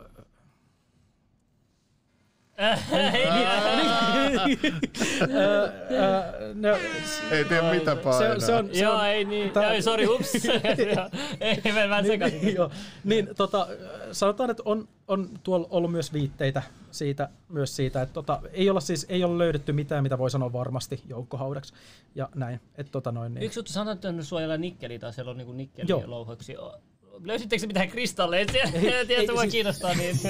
Ei 7.32 7.46
tiedä 7.46 7.72
mitä 7.74 7.96
painaa. 7.96 8.40
se, 8.40 8.46
se 8.46 8.56
on, 8.56 8.70
se 8.74 8.80
Joo, 8.84 8.96
on, 8.96 9.06
ei 9.06 9.26
niin. 9.26 9.52
tää- 9.52 9.74
Joo, 9.74 9.82
sori, 9.82 10.06
hups. 10.06 10.34
Joo, 10.96 11.10
ei, 11.40 11.62
mä, 11.74 11.88
mä 11.88 12.04
sekasin. 12.04 12.42
niin, 12.42 12.56
joo. 12.56 12.72
niin 13.04 13.30
tota, 13.38 13.68
sanotaan, 14.12 14.50
että 14.50 14.64
on, 14.66 14.88
on 15.08 15.30
tuolla 15.44 15.68
ollut 15.70 15.92
myös 15.92 16.14
viitteitä 16.14 16.62
siitä, 16.92 17.30
myös 17.50 17.76
siitä, 17.76 18.02
että 18.02 18.14
tota, 18.14 18.42
ei, 18.54 18.70
olla 18.70 18.80
siis, 18.80 19.06
ei 19.10 19.24
ole 19.24 19.38
löydetty 19.38 19.72
mitään, 19.74 20.04
mitä 20.04 20.18
voi 20.18 20.32
sanoa 20.32 20.54
varmasti 20.54 21.02
joukkohaudaksi 21.10 21.74
ja 22.16 22.30
näin. 22.36 22.60
Et, 22.78 22.92
tota 22.92 23.12
noin, 23.12 23.34
niin. 23.34 23.44
Yksi 23.44 23.60
juttu, 23.60 23.72
sanotaan, 23.72 23.96
että 23.96 24.10
on 24.10 24.24
suojella 24.24 24.58
nikkeliä 24.58 25.00
tai 25.00 25.14
siellä 25.14 25.32
on 25.32 25.38
niinku 25.38 25.54
nikkeliä 25.54 25.90
Joo. 25.90 26.04
louhoksi. 26.06 26.56
Löysittekö 27.24 27.60
se 27.60 27.68
mitään 27.68 27.88
kristalleja 27.90 28.46
Tiedätkö, 29.08 29.32
mua 29.32 29.42
siis- 29.42 29.52
kiinnostaa 29.52 29.94
niin. 29.94 30.20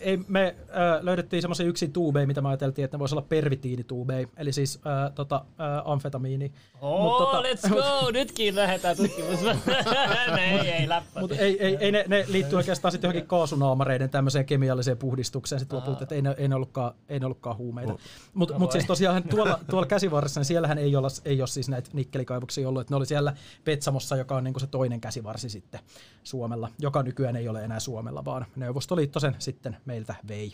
Ei, 0.00 0.18
me 0.28 0.56
ää, 0.70 0.98
löydettiin 1.02 1.42
semmoisia 1.42 1.66
yksin 1.66 1.92
tuubeja, 1.92 2.26
mitä 2.26 2.40
me 2.40 2.48
ajateltiin, 2.48 2.84
että 2.84 2.96
ne 2.96 2.98
voisi 2.98 3.14
olla 3.14 3.26
pervitiinituubeja, 3.28 4.28
eli 4.36 4.52
siis 4.52 4.80
ää, 4.84 5.10
tota, 5.10 5.44
ää, 5.58 5.82
amfetamiini. 5.84 6.52
Oh, 6.80 7.02
Mut 7.02 7.28
tota- 7.28 7.42
let's 7.42 7.68
go! 7.74 8.10
Nytkin 8.12 8.56
lähdetään 8.56 8.96
tutkimaan. 8.96 9.38
ei, 10.38 10.70
ei, 10.70 10.88
läppä. 10.88 11.20
Mutta 11.20 11.36
ei, 11.36 11.64
ei, 11.64 11.76
ei 11.80 11.92
ne, 11.92 12.04
ne 12.08 12.24
liittyy 12.28 12.56
oikeastaan 12.56 12.92
sitten 12.92 13.08
johonkin 13.08 13.28
kaasunaamareiden 13.28 14.10
tämmöiseen 14.10 14.46
kemialliseen 14.46 14.96
puhdistukseen 14.98 15.60
sit 15.60 15.72
lopulta, 15.72 16.02
että 16.02 16.14
ei 16.14 16.22
ne, 16.22 16.34
ei 16.38 16.48
ne, 16.48 16.54
ollutkaan, 16.54 16.94
ei 17.08 17.20
ne 17.20 17.26
ollutkaan 17.26 17.56
huumeita. 17.56 17.92
Oh. 17.92 17.98
Mutta 18.34 18.54
No 18.54 18.58
mut 18.58 18.68
voi. 18.68 18.72
siis 18.72 18.86
tosiaan 18.86 19.22
tuolla, 19.22 19.60
tuolla 19.70 19.86
käsivarressa, 19.86 20.40
niin 20.40 20.44
siellähän 20.46 20.78
ei 20.78 20.96
ole, 20.96 21.08
ei 21.24 21.40
ole 21.40 21.46
siis 21.46 21.68
näitä 21.68 21.90
nikkelikaivoksia 21.92 22.68
ollut, 22.68 22.80
että 22.80 22.92
ne 22.92 22.96
oli 22.96 23.06
siellä 23.06 23.34
Petsamossa, 23.64 24.16
joka 24.16 24.36
on 24.36 24.44
niinku 24.44 24.60
se 24.60 24.66
toinen 24.66 25.00
käsivarsi 25.00 25.48
sitten 25.48 25.80
Suomella, 26.22 26.68
joka 26.78 27.02
nykyään 27.02 27.36
ei 27.36 27.48
ole 27.48 27.64
enää 27.64 27.80
Suomella, 27.80 28.24
vaan 28.24 28.46
Neuvostoliitto 28.56 29.20
sen 29.20 29.34
sitten 29.38 29.76
meiltä 29.86 30.14
vei. 30.28 30.52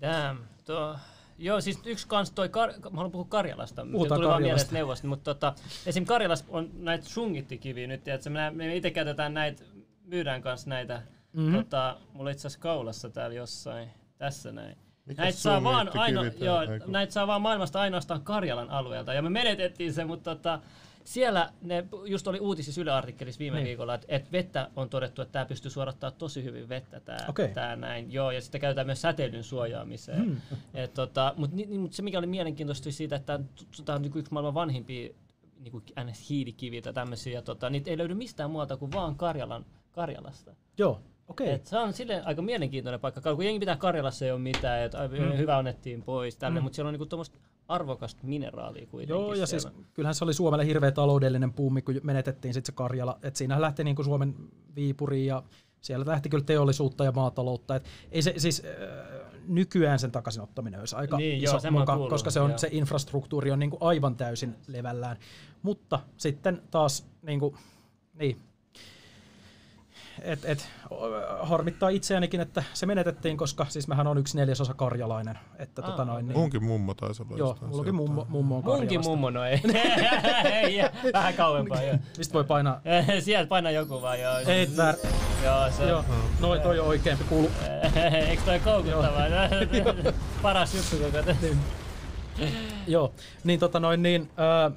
Damn. 0.00 0.38
Tuo, 0.64 0.96
joo, 1.38 1.60
siis 1.60 1.80
yksi 1.84 2.06
kans 2.08 2.30
toi, 2.30 2.48
Kar- 2.48 2.80
mä 2.90 2.96
haluan 2.96 3.10
puhua 3.10 3.26
Karjalasta. 3.28 3.86
Puhutaan 3.92 4.18
tuli 4.18 4.28
vaan 4.28 4.42
mieleen 4.42 4.66
neuvosta, 4.70 5.06
mutta 5.06 5.34
tota, 5.34 5.54
esim. 5.86 6.04
Karjalassa 6.04 6.44
on 6.48 6.70
näitä 6.78 7.04
sungittikiviä 7.08 7.86
nyt, 7.86 8.08
että 8.08 8.30
me, 8.30 8.50
me 8.50 8.76
itse 8.76 8.90
käytetään 8.90 9.34
näitä, 9.34 9.64
myydään 10.04 10.42
kanssa 10.42 10.70
näitä, 10.70 11.02
Mhm. 11.32 11.42
mm-hmm. 11.42 11.56
tota, 11.56 11.96
mulla 12.12 12.30
itse 12.30 12.40
asiassa 12.40 12.60
kaulassa 12.62 13.10
täällä 13.10 13.36
jossain, 13.36 13.88
tässä 14.18 14.52
näin. 14.52 14.76
Mikä 15.06 15.22
Näitä 15.22 15.38
saa, 15.38 15.62
vaan 15.64 15.98
aino, 15.98 16.24
joo, 16.24 16.60
näitä 16.86 17.12
saa 17.12 17.26
vaan 17.26 17.42
maailmasta 17.42 17.80
ainoastaan 17.80 18.22
Karjalan 18.22 18.70
alueelta. 18.70 19.14
Ja 19.14 19.22
me 19.22 19.30
menetettiin 19.30 19.92
se, 19.92 20.04
mutta 20.04 20.34
tota, 20.36 20.60
siellä 21.06 21.52
ne 21.62 21.84
just 22.04 22.28
oli 22.28 22.40
uutisissa 22.40 22.80
Yle 22.80 22.90
artikkelissa 22.90 23.38
viime 23.38 23.56
Niin. 23.56 23.66
viikolla, 23.66 23.94
että, 23.94 24.06
että 24.10 24.32
vettä 24.32 24.70
on 24.76 24.88
todettu, 24.88 25.22
että 25.22 25.32
tämä 25.32 25.44
pystyy 25.44 25.70
suorattaa 25.70 26.10
tosi 26.10 26.44
hyvin 26.44 26.68
vettä, 26.68 27.00
tämä, 27.00 27.18
Okei. 27.28 27.48
tämä 27.48 27.76
näin. 27.76 28.12
Joo, 28.12 28.30
ja 28.30 28.40
sitten 28.40 28.60
käytetään 28.60 28.86
myös 28.86 29.02
säteilyn 29.02 29.44
suojaamiseen. 29.44 30.24
Hmm. 30.24 30.36
Et, 30.74 30.94
tota, 30.94 31.34
mutta 31.36 31.56
ni, 31.56 31.66
ni, 31.66 31.78
mut 31.78 31.92
se 31.92 32.02
mikä 32.02 32.18
oli 32.18 32.26
mielenkiintoista 32.26 32.92
siitä, 32.92 33.16
että 33.16 33.40
tämä 33.84 33.96
on 33.96 34.02
niinku 34.02 34.18
yksi 34.18 34.32
maailman 34.32 34.54
vanhimpia 34.54 35.14
niinku 35.58 35.82
hiilikiviä 36.30 36.82
tai 36.82 36.92
tämmöisiä, 36.92 37.32
ja 37.32 37.42
tota, 37.42 37.70
niitä 37.70 37.90
ei 37.90 37.98
löydy 37.98 38.14
mistään 38.14 38.50
muualta 38.50 38.76
kuin 38.76 38.92
vaan 38.92 39.16
Karjalan, 39.16 39.66
Karjalasta. 39.92 40.54
Joo, 40.78 41.00
okei. 41.28 41.50
Et 41.50 41.66
se 41.66 41.78
on 41.78 41.92
silleen 41.92 42.26
aika 42.26 42.42
mielenkiintoinen 42.42 43.00
paikka. 43.00 43.34
Kun 43.34 43.44
jengi 43.44 43.60
pitää 43.60 43.76
Karjalassa 43.76 44.24
ei 44.24 44.30
ole 44.30 44.40
mitään, 44.40 44.82
että 44.82 45.08
mm. 45.08 45.36
hyvä 45.36 45.56
onnettiin 45.58 46.02
pois, 46.02 46.36
tälle, 46.36 46.60
mm. 46.60 46.64
mutta 46.64 46.76
siellä 46.76 46.88
on 46.88 46.92
niinku 46.92 47.06
tuommoista 47.06 47.38
arvokasta 47.68 48.20
mineraalia 48.24 48.86
kuitenkin 48.86 49.14
Joo, 49.14 49.34
ja 49.34 49.46
siellä. 49.46 49.70
siis 49.70 49.86
kyllähän 49.94 50.14
se 50.14 50.24
oli 50.24 50.34
Suomelle 50.34 50.66
hirveä 50.66 50.92
taloudellinen 50.92 51.52
puumi, 51.52 51.82
kun 51.82 52.00
menetettiin 52.02 52.54
sitten 52.54 52.72
se 52.72 52.76
Karjala. 52.76 53.18
Et 53.22 53.36
siinähän 53.36 53.62
lähti 53.62 53.84
niin 53.84 53.96
kuin 53.96 54.06
Suomen 54.06 54.34
Viipuriin 54.76 55.26
ja 55.26 55.42
siellä 55.80 56.04
lähti 56.06 56.28
kyllä 56.28 56.44
teollisuutta 56.44 57.04
ja 57.04 57.12
maataloutta. 57.12 57.76
Et 57.76 57.84
ei 58.12 58.22
se, 58.22 58.34
siis, 58.36 58.62
äh, 58.64 59.30
nykyään 59.48 59.98
sen 59.98 60.12
takaisinottaminen 60.12 60.80
olisi 60.80 60.96
aika 60.96 61.16
Niin, 61.16 61.44
iso 61.44 61.58
joo, 61.62 61.86
kuullut, 61.86 62.08
koska 62.08 62.30
se, 62.30 62.40
on, 62.40 62.50
joo. 62.50 62.58
se 62.58 62.68
infrastruktuuri 62.70 63.50
on 63.50 63.58
niin 63.58 63.70
kuin 63.70 63.82
aivan 63.82 64.16
täysin 64.16 64.54
levällään. 64.66 65.16
Mutta 65.62 66.00
sitten 66.16 66.62
taas 66.70 67.06
niin 67.22 67.40
kuin, 67.40 67.56
niin, 68.14 68.36
et, 70.22 70.44
et, 70.44 70.68
harmittaa 71.40 71.88
itseänikin, 71.88 72.40
että 72.40 72.62
se 72.74 72.86
menetettiin, 72.86 73.36
koska 73.36 73.66
siis 73.68 73.88
mähän 73.88 74.06
on 74.06 74.18
yksi 74.18 74.36
neljäsosa 74.36 74.74
karjalainen. 74.74 75.38
Että, 75.58 75.82
Aa, 75.82 75.90
tota 75.90 76.04
noin, 76.04 76.28
niin, 76.28 76.38
Munkin 76.38 76.64
mummo 76.64 76.94
taisi 76.94 77.22
olla 77.22 77.36
joo, 77.36 77.58
mullakin 77.66 77.94
mummo, 77.94 78.26
mummo 78.28 78.56
on 78.56 78.64
Munkin 78.64 79.00
mummo, 79.04 79.30
no 79.30 79.44
ei. 79.50 79.60
Ei, 80.44 80.78
Vähän 81.12 81.34
kauempaa, 81.34 81.82
joo. 81.82 81.96
Mistä 82.18 82.34
voi 82.34 82.44
painaa? 82.44 82.80
Sieltä 83.20 83.48
paina 83.48 83.70
joku 83.70 84.02
vaan, 84.02 84.20
joo. 84.20 84.38
Ei, 84.38 84.68
vär, 84.76 84.94
Joo, 85.44 85.70
se 85.70 85.88
Joo, 85.88 86.04
noin 86.40 86.60
toi 86.60 86.78
on 86.78 86.86
oikeampi 86.86 87.24
kuulu. 87.24 87.50
Eikö 88.28 88.42
toi 88.42 88.60
koukuttavaa? 88.60 89.26
Paras 90.42 90.74
juttu 90.74 90.96
koko. 90.96 91.48
Joo, 92.86 93.12
niin 93.44 93.60
tota 93.60 93.80
noin 93.80 94.02
niin, 94.02 94.30
ää, 94.36 94.70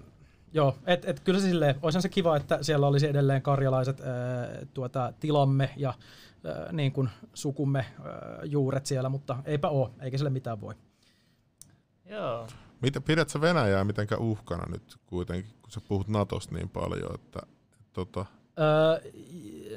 joo, 0.54 0.78
et, 0.86 1.06
et 1.06 1.20
kyllä 1.20 1.40
se 1.40 1.46
silleen, 1.46 1.76
olisihan 1.82 2.02
se 2.02 2.10
kiva, 2.10 2.38
että 2.38 2.64
siellä 2.64 2.88
olisi 2.88 3.08
edelleen 3.08 3.42
karjalaiset 3.42 4.02
ää, 4.02 4.08
tuota, 4.74 5.14
tilamme 5.20 5.70
ja 5.78 5.94
ää, 6.46 6.72
niin 6.72 6.92
kuin 6.92 7.10
sukumme 7.34 7.80
ää, 7.80 8.40
juuret 8.44 8.86
siellä, 8.86 9.10
mutta 9.10 9.38
eipä 9.46 9.70
oo, 9.70 9.92
eikä 10.02 10.18
sille 10.18 10.30
mitään 10.30 10.62
voi. 10.62 10.74
Joo. 12.06 12.48
Mitä, 12.82 13.02
pidät 13.02 13.30
sä 13.30 13.42
Venäjää 13.42 13.84
mitenkään 13.84 14.22
uhkana 14.22 14.64
nyt 14.72 14.96
kuitenkin, 15.06 15.54
kun 15.62 15.72
sä 15.72 15.82
puhut 15.88 16.08
Natosta 16.08 16.56
niin 16.56 16.70
paljon, 16.70 17.16
että, 17.16 17.40
tota, 17.94 18.26
Öö, 18.60 19.12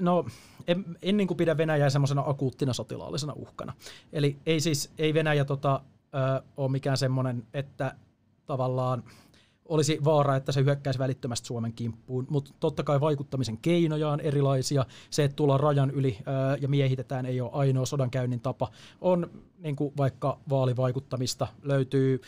no, 0.01 0.25
en, 0.67 0.85
en 1.03 1.17
niin 1.17 1.29
kuin 1.29 1.37
pidä 1.37 1.57
Venäjää 1.57 1.91
semmoisena 1.91 2.23
akuuttina 2.27 2.73
sotilaallisena 2.73 3.33
uhkana. 3.37 3.75
Eli 4.13 4.39
ei 4.47 4.61
siis, 4.61 4.93
ei 4.99 5.15
Venäjä 5.15 5.45
tota, 5.45 5.81
öö, 6.15 6.43
ole 6.57 6.71
mikään 6.71 6.97
semmoinen, 6.97 7.47
että 7.55 7.95
tavallaan 8.47 9.03
olisi 9.69 9.99
vaara, 10.05 10.37
että 10.37 10.53
se 10.53 10.65
hyökkäisi 10.65 10.99
välittömästi 10.99 11.47
Suomen 11.47 11.73
kimppuun, 11.73 12.27
mutta 12.31 12.53
totta 12.61 12.83
kai 12.83 13.01
vaikuttamisen 13.01 13.59
keinoja 13.59 14.09
on 14.09 14.21
erilaisia. 14.21 14.87
Se, 15.11 15.25
että 15.25 15.37
tullaan 15.37 15.61
rajan 15.61 15.91
yli 15.91 16.19
öö, 16.29 16.57
ja 16.61 16.69
miehitetään, 16.69 17.27
ei 17.27 17.41
ole 17.41 17.51
ainoa 17.53 17.87
sodankäynnin 17.87 18.41
tapa. 18.41 18.69
On 19.01 19.31
niin 19.59 19.77
kuin 19.77 19.93
vaikka 19.97 20.39
vaalivaikuttamista, 20.49 21.47
löytyy 21.63 22.21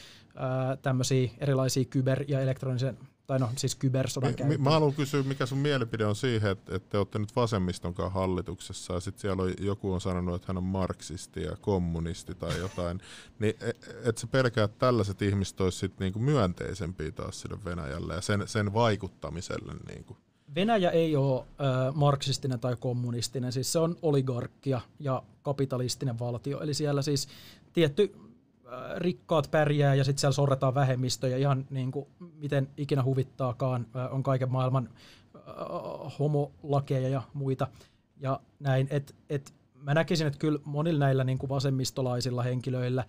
tämmöisiä 0.82 1.30
erilaisia 1.38 1.84
kyber- 1.84 2.24
ja 2.28 2.40
elektronisen, 2.40 2.98
tai 3.26 3.38
no 3.38 3.50
siis 3.56 3.76
mi, 3.76 3.80
kybersodankäyntiä. 3.80 4.58
mä 4.58 4.70
haluan 4.70 4.94
kysyä, 4.94 5.22
mikä 5.22 5.46
sun 5.46 5.58
mielipide 5.58 6.06
on 6.06 6.16
siihen, 6.16 6.50
että, 6.50 6.76
että 6.76 6.88
te 6.90 6.98
olette 6.98 7.18
nyt 7.18 7.36
vasemmiston 7.36 7.94
kanssa 7.94 8.20
hallituksessa 8.20 8.94
ja 8.94 9.00
sitten 9.00 9.20
siellä 9.20 9.42
on, 9.42 9.52
joku 9.60 9.92
on 9.92 10.00
sanonut, 10.00 10.34
että 10.34 10.46
hän 10.46 10.56
on 10.56 10.64
marksisti 10.64 11.42
ja 11.42 11.56
kommunisti 11.60 12.34
tai 12.34 12.58
jotain, 12.58 13.00
niin 13.38 13.54
että 14.04 14.20
sä 14.20 14.26
pelkää, 14.26 14.64
että 14.64 14.78
tällaiset 14.78 15.22
ihmiset 15.22 15.60
olisivat 15.60 15.80
sit 15.80 16.00
niinku 16.00 16.18
myönteisempiä 16.18 17.12
taas 17.12 17.40
sille 17.40 17.58
Venäjälle 17.64 18.14
ja 18.14 18.20
sen, 18.20 18.42
sen 18.46 18.74
vaikuttamiselle. 18.74 19.72
Niinku. 19.88 20.16
Venäjä 20.54 20.90
ei 20.90 21.16
ole 21.16 21.40
äh, 21.40 21.94
marksistinen 21.94 22.60
tai 22.60 22.76
kommunistinen, 22.80 23.52
siis 23.52 23.72
se 23.72 23.78
on 23.78 23.96
oligarkkia 24.02 24.80
ja 25.00 25.22
kapitalistinen 25.42 26.18
valtio. 26.18 26.60
Eli 26.60 26.74
siellä 26.74 27.02
siis 27.02 27.28
tietty 27.72 28.16
rikkaat 28.96 29.50
pärjää 29.50 29.94
ja 29.94 30.04
sitten 30.04 30.20
siellä 30.20 30.32
sorretaan 30.32 30.74
vähemmistöjä 30.74 31.36
ihan 31.36 31.66
niin 31.70 31.92
kuin 31.92 32.06
miten 32.18 32.68
ikinä 32.76 33.02
huvittaakaan. 33.04 33.86
Äh, 33.96 34.14
on 34.14 34.22
kaiken 34.22 34.52
maailman 34.52 34.88
äh, 35.36 35.42
homolakeja 36.18 37.08
ja 37.08 37.22
muita 37.34 37.66
ja 38.20 38.40
näin. 38.60 38.86
Et, 38.90 39.14
et 39.30 39.54
mä 39.74 39.94
näkisin, 39.94 40.26
että 40.26 40.38
kyllä 40.38 40.58
monilla 40.64 41.04
näillä 41.04 41.24
niin 41.24 41.38
kuin 41.38 41.50
vasemmistolaisilla 41.50 42.42
henkilöillä 42.42 43.04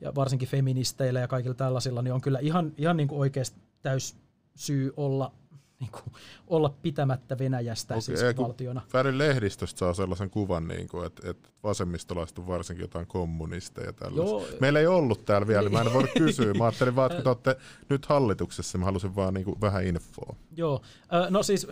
ja 0.00 0.14
varsinkin 0.14 0.48
feministeillä 0.48 1.20
ja 1.20 1.28
kaikilla 1.28 1.54
tällaisilla, 1.54 2.02
niin 2.02 2.14
on 2.14 2.20
kyllä 2.20 2.38
ihan, 2.38 2.72
ihan 2.76 2.96
niin 2.96 3.08
kuin 3.08 3.20
oikeasti 3.20 3.60
täys 3.82 4.16
syy 4.54 4.92
olla, 4.96 5.32
niin 5.80 5.90
kuin, 5.90 6.12
olla 6.46 6.74
pitämättä 6.82 7.38
Venäjästä 7.38 7.94
Okei, 7.94 8.02
siis 8.02 8.20
valtiona. 8.36 8.80
Värin 8.92 9.18
lehdistöstä 9.18 9.78
saa 9.78 9.94
sellaisen 9.94 10.30
kuvan, 10.30 10.68
niin 10.68 10.88
kuin, 10.88 11.06
että, 11.06 11.30
että 11.30 11.48
vasemmistolaiset 11.62 12.38
on 12.38 12.46
varsinkin 12.46 12.84
jotain 12.84 13.06
kommunisteja. 13.06 13.92
Joo. 14.14 14.44
Meillä 14.60 14.80
ei 14.80 14.86
ollut 14.86 15.24
täällä 15.24 15.46
vielä, 15.46 15.62
niin 15.62 15.72
mä 15.72 15.80
en 15.80 15.92
voinut 15.92 16.10
kysyä. 16.18 16.54
Mä 16.54 16.64
ajattelin 16.64 16.96
vaan, 16.96 17.12
että 17.12 17.28
olette 17.30 17.56
nyt 17.88 18.06
hallituksessa, 18.06 18.78
mä 18.78 18.84
halusin 18.84 19.16
vaan 19.16 19.34
niin 19.34 19.44
kuin 19.44 19.60
vähän 19.60 19.86
infoa. 19.86 20.36
Joo, 20.56 20.82
no 21.30 21.42
siis 21.42 21.66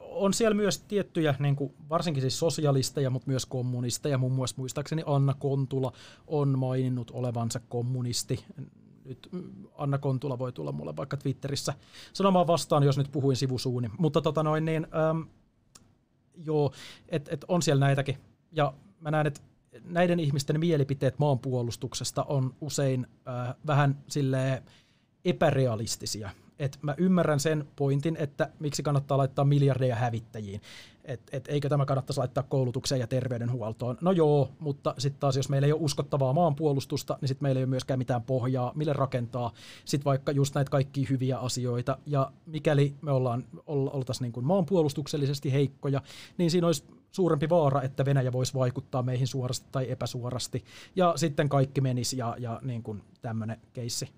on 0.00 0.34
siellä 0.34 0.54
myös 0.54 0.78
tiettyjä, 0.78 1.34
niin 1.38 1.56
kuin, 1.56 1.74
varsinkin 1.88 2.20
siis 2.20 2.38
sosialisteja, 2.38 3.10
mutta 3.10 3.30
myös 3.30 3.46
kommunisteja. 3.46 4.18
Muun 4.18 4.32
muassa 4.32 4.56
muistaakseni 4.58 5.02
Anna 5.06 5.34
Kontula 5.34 5.92
on 6.26 6.58
maininnut 6.58 7.10
olevansa 7.10 7.60
kommunisti. 7.68 8.44
Nyt 9.04 9.28
mm, 9.32 9.66
Anna 9.74 9.98
Kontula 9.98 10.38
voi 10.38 10.52
tulla 10.52 10.72
mulle 10.72 10.96
vaikka 10.96 11.16
Twitterissä 11.16 11.74
sanomaan 12.12 12.46
vastaan, 12.46 12.82
jos 12.82 12.98
nyt 12.98 13.12
puhuin 13.12 13.36
sivusuuni. 13.36 13.90
Mutta 13.98 14.20
tota 14.20 14.42
noin 14.42 14.64
niin, 14.64 14.86
äm, 15.10 15.26
joo, 16.44 16.72
että 17.08 17.34
et 17.34 17.44
on 17.48 17.62
siellä 17.62 17.86
näitäkin. 17.86 18.18
Ja 18.52 18.74
mä 19.00 19.10
näen, 19.10 19.26
että 19.26 19.40
näiden 19.84 20.20
ihmisten 20.20 20.60
mielipiteet 20.60 21.18
maanpuolustuksesta 21.18 22.24
on 22.24 22.54
usein 22.60 23.06
äh, 23.28 23.54
vähän 23.66 23.98
silleen 24.08 24.62
epärealistisia. 25.24 26.30
Et 26.60 26.78
mä 26.82 26.94
ymmärrän 26.98 27.40
sen 27.40 27.68
pointin, 27.76 28.16
että 28.16 28.50
miksi 28.58 28.82
kannattaa 28.82 29.18
laittaa 29.18 29.44
miljardeja 29.44 29.96
hävittäjiin. 29.96 30.60
Et, 31.04 31.20
et 31.32 31.44
eikö 31.48 31.68
tämä 31.68 31.84
kannattaisi 31.84 32.18
laittaa 32.18 32.42
koulutukseen 32.42 33.00
ja 33.00 33.06
terveydenhuoltoon? 33.06 33.98
No 34.00 34.12
joo, 34.12 34.50
mutta 34.58 34.94
sitten 34.98 35.20
taas 35.20 35.36
jos 35.36 35.48
meillä 35.48 35.66
ei 35.66 35.72
ole 35.72 35.80
uskottavaa 35.82 36.32
maanpuolustusta, 36.32 37.18
niin 37.20 37.28
sitten 37.28 37.44
meillä 37.44 37.58
ei 37.58 37.64
ole 37.64 37.70
myöskään 37.70 37.98
mitään 37.98 38.22
pohjaa, 38.22 38.72
mille 38.74 38.92
rakentaa 38.92 39.52
sitten 39.84 40.04
vaikka 40.04 40.32
just 40.32 40.54
näitä 40.54 40.70
kaikkia 40.70 41.06
hyviä 41.10 41.38
asioita. 41.38 41.98
Ja 42.06 42.32
mikäli 42.46 42.94
me 43.02 43.12
ollaan, 43.12 43.44
ol, 43.66 43.88
oltaisiin 43.92 44.24
niin 44.24 44.32
kuin 44.32 44.46
maanpuolustuksellisesti 44.46 45.52
heikkoja, 45.52 46.02
niin 46.38 46.50
siinä 46.50 46.66
olisi 46.66 46.84
suurempi 47.12 47.48
vaara, 47.48 47.82
että 47.82 48.04
Venäjä 48.04 48.32
voisi 48.32 48.54
vaikuttaa 48.54 49.02
meihin 49.02 49.26
suorasti 49.26 49.66
tai 49.72 49.90
epäsuorasti. 49.90 50.64
Ja 50.96 51.12
sitten 51.16 51.48
kaikki 51.48 51.80
menisi 51.80 52.16
ja, 52.16 52.36
ja 52.38 52.60
niin 52.62 52.82
tämmöinen 53.22 53.60
keissi. 53.72 54.08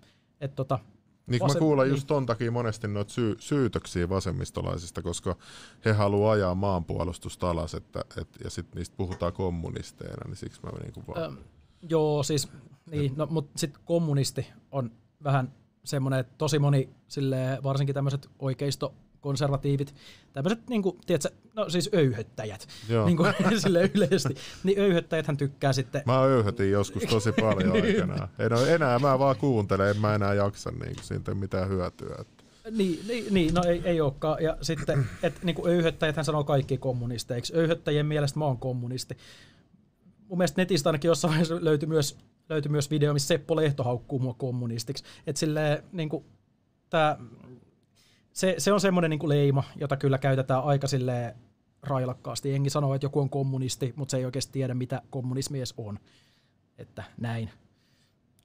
Et 0.40 0.54
tota, 0.54 0.78
Niin 1.26 1.38
kun 1.38 1.48
mä 1.48 1.54
Vasem- 1.54 1.58
kuulen 1.58 1.84
niin. 1.84 1.94
just 1.94 2.06
ton 2.06 2.26
takia 2.26 2.50
monesti 2.50 2.88
noita 2.88 3.12
syy- 3.12 3.36
syytöksiä 3.38 4.08
vasemmistolaisista, 4.08 5.02
koska 5.02 5.36
he 5.84 5.92
haluaa 5.92 6.32
ajaa 6.32 6.54
maanpuolustusta 6.54 7.50
alas, 7.50 7.74
että, 7.74 8.04
et, 8.20 8.28
ja 8.44 8.50
sitten 8.50 8.78
niistä 8.78 8.96
puhutaan 8.96 9.32
kommunisteina, 9.32 10.24
niin 10.26 10.36
siksi 10.36 10.60
mä 10.62 10.70
niinku 10.82 11.02
vaan... 11.08 11.22
Öm, 11.22 11.36
joo, 11.88 12.22
siis, 12.22 12.48
niin, 12.90 13.12
no, 13.16 13.26
mutta 13.26 13.58
sitten 13.58 13.82
kommunisti 13.84 14.46
on 14.70 14.90
vähän 15.24 15.54
semmoinen, 15.84 16.20
että 16.20 16.34
tosi 16.38 16.58
moni, 16.58 16.88
silleen, 17.08 17.62
varsinkin 17.62 17.94
tämmöiset 17.94 18.30
oikeisto 18.38 18.94
konservatiivit, 19.22 19.94
tämmöiset, 20.32 20.68
niin 20.68 20.82
kuin, 20.82 20.98
tiedätkö, 21.06 21.30
no 21.54 21.70
siis 21.70 21.90
öyhöttäjät, 21.94 22.68
Joo. 22.88 23.06
niin 23.06 23.16
kuin, 23.16 23.34
sille 23.62 23.90
yleisesti, 23.94 24.34
niin 24.64 24.80
öyhöttäjäthän 24.80 25.36
tykkää 25.36 25.72
sitten, 25.72 26.02
Mä 26.06 26.22
öyhötin 26.22 26.70
joskus 26.70 27.02
tosi 27.02 27.32
paljon 27.32 27.72
aikanaan. 27.82 28.28
En 28.38 28.52
ole 28.52 28.74
enää, 28.74 28.98
mä 28.98 29.18
vaan 29.18 29.36
kuuntelen, 29.36 29.90
en 29.90 30.00
mä 30.00 30.14
enää 30.14 30.34
jaksa, 30.34 30.70
niin 30.70 30.94
kuin, 30.94 31.04
siitä 31.04 31.34
mitään 31.34 31.68
hyötyä. 31.68 32.16
Että. 32.20 32.44
niin, 32.70 33.00
niin, 33.08 33.34
niin 33.34 33.54
no 33.54 33.62
ei, 33.62 33.82
ei 33.84 34.00
olekaan, 34.00 34.42
ja 34.42 34.56
sitten, 34.60 35.06
että 35.22 35.40
niin 35.42 35.56
kuin 35.56 35.72
öyhöttäjäthän 35.72 36.24
sanoo 36.24 36.44
kaikki 36.44 36.78
kommunisteiksi, 36.78 37.56
öyhöttäjien 37.56 38.06
mielestä 38.06 38.38
mä 38.38 38.44
oon 38.44 38.58
kommunisti. 38.58 39.16
Mun 40.28 40.38
mielestä 40.38 40.62
netistä 40.62 40.88
ainakin 40.88 41.08
jossain 41.08 41.30
vaiheessa 41.30 41.58
löytyi 41.60 41.88
myös, 41.88 42.16
löytyi 42.48 42.70
myös 42.70 42.90
video, 42.90 43.12
missä 43.12 43.28
Seppo 43.28 43.56
Lehto 43.56 43.82
haukkuu 43.84 44.18
mua 44.18 44.34
kommunistiksi. 44.34 45.04
Että 45.26 45.40
silleen, 45.40 45.82
niin 45.92 46.08
kuin, 46.08 46.24
tää, 46.90 47.18
se, 48.32 48.54
se 48.58 48.72
on 48.72 48.80
semmoinen 48.80 49.10
niin 49.10 49.28
leima, 49.28 49.64
jota 49.76 49.96
kyllä 49.96 50.18
käytetään 50.18 50.64
aika 50.64 50.86
silleen 50.86 51.34
railakkaasti. 51.82 52.50
Jengi 52.50 52.70
sanoo, 52.70 52.94
että 52.94 53.04
joku 53.04 53.20
on 53.20 53.30
kommunisti, 53.30 53.92
mutta 53.96 54.10
se 54.10 54.16
ei 54.16 54.24
oikeasti 54.24 54.52
tiedä, 54.52 54.74
mitä 54.74 55.02
kommunismi 55.10 55.58
edes 55.58 55.74
on. 55.76 55.98
Että 56.78 57.04
näin. 57.18 57.50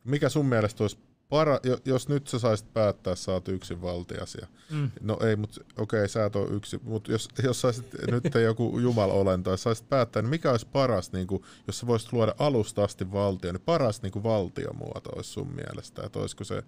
Mikä 0.03 0.29
sun 0.29 0.45
mielestä 0.45 0.83
olisi 0.83 0.97
para, 1.29 1.59
jos 1.85 2.09
nyt 2.09 2.27
sä 2.27 2.39
saisit 2.39 2.73
päättää, 2.73 3.15
sä 3.15 3.31
oot 3.31 3.47
yksin 3.47 3.81
valtiasia. 3.81 4.47
Mm. 4.71 4.91
No 5.01 5.17
ei, 5.21 5.35
mutta 5.35 5.61
okei, 5.77 5.99
okay, 5.99 6.07
sä 6.07 6.25
et 6.25 6.35
ole 6.35 6.49
yksi, 6.49 6.79
mutta 6.83 7.11
jos, 7.11 7.29
jos 7.43 7.61
saisit 7.61 7.85
nyt 8.11 8.23
joku 8.43 8.79
jumalolento 8.79 9.51
ja 9.51 9.57
saisit 9.57 9.89
päättää, 9.89 10.21
niin 10.21 10.29
mikä 10.29 10.51
olisi 10.51 10.67
paras, 10.71 11.11
niin 11.11 11.27
kuin, 11.27 11.43
jos 11.67 11.79
sä 11.79 11.87
voisit 11.87 12.13
luoda 12.13 12.35
alusta 12.39 12.83
asti 12.83 13.11
valtio, 13.11 13.51
niin 13.51 13.61
paras 13.61 14.01
niin 14.01 14.11
kuin 14.11 14.23
valtiomuoto 14.23 15.09
olisi 15.15 15.29
sun 15.29 15.53
mielestä, 15.55 16.03
että 16.05 16.19
olisiko 16.19 16.43
se 16.43 16.63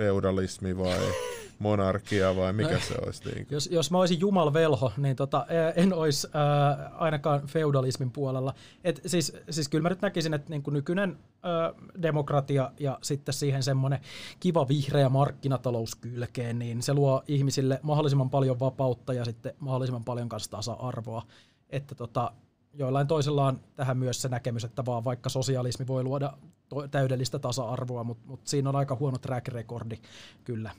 feudalismi 0.00 0.78
vai 0.78 0.98
monarkia 1.58 2.36
vai 2.36 2.52
mikä 2.52 2.80
se 2.80 2.94
olisi? 3.04 3.24
Niin 3.24 3.46
jos, 3.50 3.68
jos 3.72 3.90
mä 3.90 3.98
olisin 3.98 4.20
jumalvelho, 4.20 4.92
niin 4.96 5.16
tota, 5.16 5.46
en 5.76 5.92
olisi 5.92 6.26
äh, 6.26 7.02
ainakaan 7.02 7.46
feudalismin 7.46 8.10
puolella. 8.10 8.54
Et 8.84 9.00
siis, 9.06 9.32
siis 9.50 9.68
kyllä 9.68 9.82
mä 9.82 9.88
nyt 9.88 10.00
näkisin, 10.00 10.34
että 10.34 10.50
niin 10.50 10.62
nykyinen 10.70 11.10
äh, 11.10 11.92
demokratia 12.02 12.72
ja 12.80 12.98
sitten 13.02 13.34
siihen 13.34 13.62
semmoinen 13.62 14.00
kiva 14.40 14.68
vihreä 14.68 15.08
markkinatalous 15.08 15.94
kylkeen, 15.94 16.58
niin 16.58 16.82
se 16.82 16.94
luo 16.94 17.22
ihmisille 17.28 17.80
mahdollisimman 17.82 18.30
paljon 18.30 18.60
vapautta 18.60 19.12
ja 19.12 19.24
sitten 19.24 19.54
mahdollisimman 19.58 20.04
paljon 20.04 20.28
kanssa 20.28 20.50
tasa-arvoa. 20.50 21.22
Että 21.70 21.94
tota, 21.94 22.32
joillain 22.74 23.06
toisella 23.06 23.46
on 23.46 23.60
tähän 23.76 23.98
myös 23.98 24.22
se 24.22 24.28
näkemys, 24.28 24.64
että 24.64 24.84
vaan 24.86 25.04
vaikka 25.04 25.28
sosialismi 25.28 25.86
voi 25.86 26.04
luoda 26.04 26.32
to- 26.70 26.88
täydellistä 26.88 27.38
tasa-arvoa, 27.38 28.04
mutta 28.04 28.26
mut 28.26 28.46
siinä 28.46 28.68
on 28.68 28.76
aika 28.76 28.96
huono 28.96 29.18
track 29.18 29.48
recordi 29.48 29.96
kyllä 30.44 30.70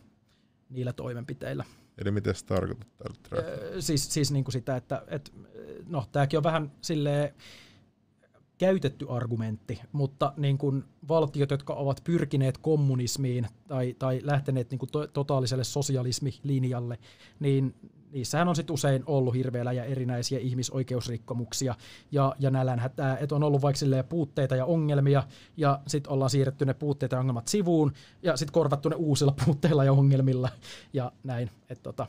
niillä 0.70 0.94
toimenpiteillä. 0.94 1.66
Eli 1.98 2.12
miten 2.12 2.36
se 2.36 2.46
tarkoittaa 2.46 3.14
track? 3.30 3.48
Öö, 3.48 3.82
siis 3.82 4.14
siis 4.14 4.32
niin 4.32 4.44
kuin 4.44 4.54
sitä, 4.54 4.76
että 4.76 5.04
et, 5.08 5.34
no 5.88 6.06
tämäkin 6.12 6.38
on 6.38 6.44
vähän 6.44 6.72
silleen 6.82 7.34
käytetty 8.62 9.06
argumentti, 9.10 9.82
mutta 9.92 10.34
niin 10.38 10.58
kuin 10.58 10.84
valtiot, 11.08 11.52
jotka 11.52 11.74
ovat 11.74 12.02
pyrkineet 12.04 12.58
kommunismiin 12.58 13.48
tai, 13.68 13.96
tai 14.00 14.20
lähteneet 14.24 14.72
niin 14.72 14.80
kuin 14.80 14.90
to, 14.92 15.08
totaaliselle 15.08 15.64
sosialismilinjalle, 15.64 16.98
niin 17.40 17.76
niissähän 18.12 18.48
on 18.48 18.56
sitten 18.56 18.74
usein 18.74 19.04
ollut 19.06 19.36
hirveellä 19.36 19.72
ja 19.72 19.84
erinäisiä 19.84 20.40
ihmisoikeusrikkomuksia 20.40 21.76
ja, 22.12 22.36
ja 22.40 22.50
nälänhätää, 22.50 23.18
että 23.18 23.36
on 23.36 23.44
ollut 23.44 23.62
vaikka 23.62 24.04
puutteita 24.10 24.56
ja 24.56 24.66
ongelmia 24.66 25.24
ja 25.58 25.80
sitten 25.88 26.12
ollaan 26.12 26.30
siirretty 26.30 26.66
ne 26.66 26.74
puutteet 26.74 27.12
ja 27.12 27.20
ongelmat 27.20 27.48
sivuun 27.48 27.92
ja 28.24 28.38
sitten 28.38 28.54
korvattu 28.54 28.90
ne 28.90 28.96
uusilla 28.96 29.36
puutteilla 29.46 29.84
ja 29.84 29.94
ongelmilla 29.94 30.50
ja 30.94 31.12
näin. 31.24 31.52
Et 31.70 31.84
tota, 31.84 32.08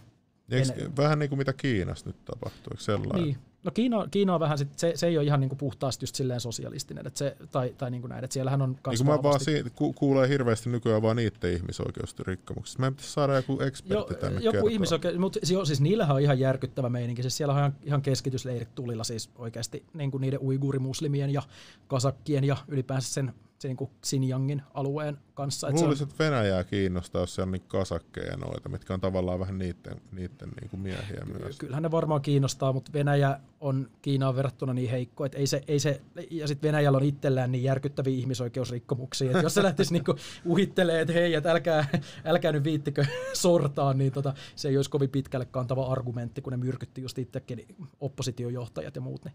en... 0.51 0.97
Vähän 0.97 1.19
niin 1.19 1.29
kuin 1.29 1.39
mitä 1.39 1.53
Kiinassa 1.53 2.07
nyt 2.07 2.25
tapahtuu, 2.25 2.71
eikö 2.71 2.83
sellainen? 2.83 3.25
Niin. 3.25 3.52
No 3.65 3.71
Kiina, 3.71 4.07
Kiina 4.11 4.35
on 4.35 4.41
vähän, 4.41 4.59
sit, 4.59 4.79
se, 4.79 4.93
se 4.95 5.07
ei 5.07 5.19
ole 5.19 5.27
ihan 5.27 5.41
niinku 5.41 5.57
puhtaasti 5.57 6.03
just 6.03 6.15
silleen 6.15 6.41
sosialistinen, 6.41 7.07
että 7.07 7.19
se, 7.19 7.37
tai, 7.53 7.75
tai 7.79 7.91
niinku 7.91 8.09
näin, 8.09 8.25
että 8.25 8.35
siellähän 8.35 8.63
on 8.63 8.77
niin 8.87 9.07
mä 9.07 9.23
vaan 9.23 9.41
si- 9.41 9.65
ku, 9.75 9.93
kuulee 9.93 10.29
hirveästi 10.29 10.71
nykyään 10.71 11.03
vaan 11.03 11.17
niiden 11.17 11.53
ihmisoikeusrikkomuksista. 11.53 12.81
Meidän 12.81 12.95
pitäisi 12.95 13.13
saada 13.13 13.37
joku 13.37 13.61
ekspertti 13.61 14.15
jo, 14.15 14.19
tänne 14.21 14.41
Joku 14.41 14.69
ihmisoikeus, 14.69 15.19
mutta 15.19 15.39
jo, 15.53 15.65
siis 15.65 15.81
niillähän 15.81 16.17
on 16.17 16.23
ihan 16.23 16.39
järkyttävä 16.39 16.89
meininki. 16.89 17.23
Siis 17.23 17.37
siellä 17.37 17.53
on 17.55 17.59
ihan, 17.59 17.75
ihan 17.83 18.03
keskitysleirit 18.03 18.75
tulilla 18.75 19.05
siis 19.05 19.31
oikeasti 19.37 19.85
niin 19.95 20.11
kuin 20.11 20.21
niiden 20.21 20.41
uiguurimuslimien 20.41 21.31
ja 21.31 21.43
kasakkien 21.87 22.45
ja 22.45 22.57
ylipäänsä 22.69 23.13
sen 23.15 23.35
se 23.63 23.69
niin 23.69 23.77
kuin 23.77 23.91
Xinjiangin 24.07 24.63
alueen 24.75 25.19
kanssa. 25.35 25.71
Luulisin, 25.71 26.09
että 26.09 26.25
Venäjää 26.25 26.65
kiinnostaa, 26.65 27.23
jos 27.23 27.35
siellä 27.35 27.49
on 27.49 27.53
niin 27.53 27.63
kasakkeja 27.69 28.37
noita, 28.37 28.69
mitkä 28.69 28.95
on 28.95 29.01
tavallaan 29.01 29.41
vähän 29.41 29.59
niiden, 29.59 30.01
niiden 30.13 30.49
niin 30.61 30.71
kuin 30.71 30.81
miehiä 30.81 31.25
myös. 31.41 31.59
Kyllähän 31.59 31.83
ne 31.83 31.91
varmaan 31.91 32.23
kiinnostaa, 32.23 32.73
mutta 32.73 32.93
Venäjä 32.93 33.41
on 33.61 33.91
Kiinaan 34.03 34.37
verrattuna 34.37 34.75
niin 34.75 34.91
heikko, 34.91 35.25
että 35.25 35.39
ei 35.39 35.47
se, 35.47 35.63
ei 35.69 35.79
se 35.79 36.01
ja 36.31 36.49
sitten 36.49 36.69
Venäjällä 36.69 36.97
on 36.97 37.05
itsellään 37.05 37.53
niin 37.53 37.65
järkyttäviä 37.65 38.17
ihmisoikeusrikkomuksia, 38.17 39.31
että 39.31 39.43
jos 39.43 39.55
se 39.55 39.63
lähtisi 39.63 39.93
niin 39.93 40.05
uhittelee, 40.45 41.01
että 41.01 41.13
hei, 41.13 41.35
että 41.35 41.51
älkää, 41.51 41.87
älkää 42.25 42.53
nyt 42.53 42.65
viittikö 42.65 43.05
sortaa, 43.33 43.95
niin 43.95 44.13
tota, 44.13 44.35
se 44.57 44.69
ei 44.69 44.77
olisi 44.77 44.91
kovin 44.91 45.11
pitkälle 45.11 45.47
kantava 45.47 45.87
argumentti, 45.87 46.43
kun 46.43 46.51
ne 46.51 46.57
myrkytti 46.57 47.03
just 47.03 47.19
itsekin 47.19 47.67
oppositiojohtajat 48.01 48.97
ja 48.97 49.01
muut. 49.01 49.25
Niin 49.25 49.35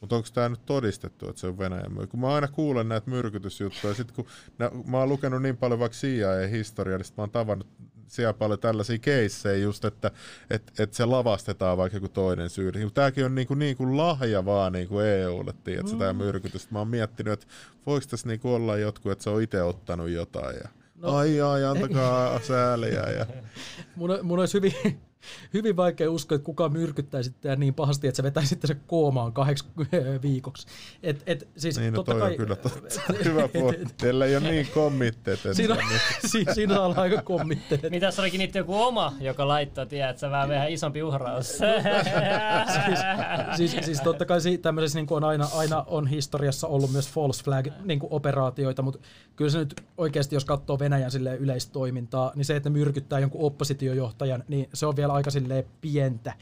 mutta 0.00 0.16
onko 0.16 0.28
tämä 0.34 0.48
nyt 0.48 0.66
todistettu, 0.66 1.28
että 1.28 1.40
se 1.40 1.46
on 1.46 1.58
Venäjän 1.58 1.92
myrky? 1.92 2.06
Kun 2.06 2.20
mä 2.20 2.34
aina 2.34 2.48
kuulen 2.48 2.88
näitä 2.88 3.10
myrkytysjuttuja, 3.10 3.94
sit 3.94 4.12
kun 4.12 4.26
nä, 4.58 4.70
mä 4.86 4.98
oon 4.98 5.08
lukenut 5.08 5.42
niin 5.42 5.56
paljon 5.56 5.80
vaikka 5.80 5.98
CIA-historiaa, 5.98 6.98
niin 6.98 7.06
mä 7.16 7.22
oon 7.22 7.30
tavannut 7.30 7.66
siellä 8.06 8.32
paljon 8.32 8.58
tällaisia 8.58 8.98
keissejä 8.98 9.56
just, 9.56 9.84
että 9.84 10.10
et, 10.50 10.72
et 10.78 10.94
se 10.94 11.04
lavastetaan 11.04 11.78
vaikka 11.78 11.96
joku 11.96 12.08
toinen 12.08 12.50
syy. 12.50 12.72
Niin 12.72 12.92
tämäkin 12.94 13.24
on 13.24 13.34
niinku, 13.34 13.54
niinku 13.54 13.96
lahja 13.96 14.44
vaan 14.44 14.72
niinku 14.72 14.98
EUlle, 14.98 15.54
tiedätkö, 15.64 15.92
mm. 15.92 15.98
tämä 15.98 16.12
myrkytys. 16.12 16.70
Mä 16.70 16.78
oon 16.78 16.88
miettinyt, 16.88 17.32
että 17.32 17.46
voiko 17.86 18.06
tässä 18.10 18.28
niinku 18.28 18.54
olla 18.54 18.76
jotkut, 18.76 19.12
että 19.12 19.24
se 19.24 19.30
on 19.30 19.42
itse 19.42 19.62
ottanut 19.62 20.08
jotain. 20.08 20.56
Ja, 20.56 20.68
no. 20.94 21.16
Ai 21.16 21.40
ai, 21.40 21.64
antakaa 21.64 22.40
sääliä. 22.40 23.10
Ja. 23.10 23.26
mun, 23.96 24.18
mun 24.22 24.38
olisi 24.38 24.54
hyvin, 24.54 25.00
hyvin 25.54 25.76
vaikea 25.76 26.10
uskoa, 26.10 26.36
että 26.36 26.46
kukaan 26.46 26.72
myrkyttäisi 26.72 27.30
sitä 27.30 27.56
niin 27.56 27.74
pahasti, 27.74 28.08
että 28.08 28.16
se 28.16 28.22
vetäisi 28.22 28.48
sitten 28.48 28.68
se 28.68 28.76
koomaan 28.86 29.32
kahdeksi 29.32 29.64
viikoksi. 30.22 30.66
Et, 31.02 31.22
et, 31.26 31.48
siis 31.56 31.78
niin, 31.78 31.94
no 31.94 32.02
toi 32.02 32.20
kai, 32.20 32.30
on 32.30 32.36
kyllä 32.36 32.56
totta. 32.56 33.00
Hyvä 33.24 33.48
pointti. 33.48 33.94
Teillä 33.96 34.26
ei 34.26 34.36
ole 34.36 34.50
niin 34.50 34.66
kommitteet. 34.74 35.40
Siinä, 35.52 35.76
si, 36.26 36.44
siinä 36.54 36.80
on 36.80 36.98
aika 36.98 37.22
kommitteet. 37.22 37.90
Mitäs 37.90 38.18
olikin 38.18 38.38
niitä 38.38 38.58
joku 38.58 38.82
oma, 38.82 39.12
joka 39.20 39.48
laittaa, 39.48 39.86
tiedät, 39.86 40.18
sä 40.18 40.30
vähän 40.30 40.48
vähän 40.48 40.70
isompi 40.70 41.02
uhraus. 41.02 41.48
siis, 43.56 43.70
siis, 43.72 43.84
siis, 43.84 44.00
totta 44.00 44.24
kai 44.24 44.40
tämmöisessä 44.62 44.98
niin 44.98 45.06
on 45.10 45.24
aina, 45.24 45.48
aina 45.54 45.84
on 45.86 46.06
historiassa 46.06 46.66
ollut 46.66 46.92
myös 46.92 47.08
false 47.08 47.44
flag 47.44 47.66
niin 47.84 48.00
operaatioita, 48.10 48.82
mutta 48.82 49.00
kyllä 49.36 49.50
se 49.50 49.58
nyt 49.58 49.82
oikeasti, 49.96 50.36
jos 50.36 50.44
katsoo 50.44 50.78
Venäjän 50.78 51.10
yleistoimintaa, 51.38 52.32
niin 52.34 52.44
se, 52.44 52.56
että 52.56 52.68
ne 52.68 52.72
myrkyttää 52.72 53.18
jonkun 53.18 53.46
oppositiojohtajan, 53.46 54.44
niin 54.48 54.68
se 54.74 54.86
on 54.86 54.96
vielä 54.96 55.07
aika 55.14 55.30
pientä 55.80 56.34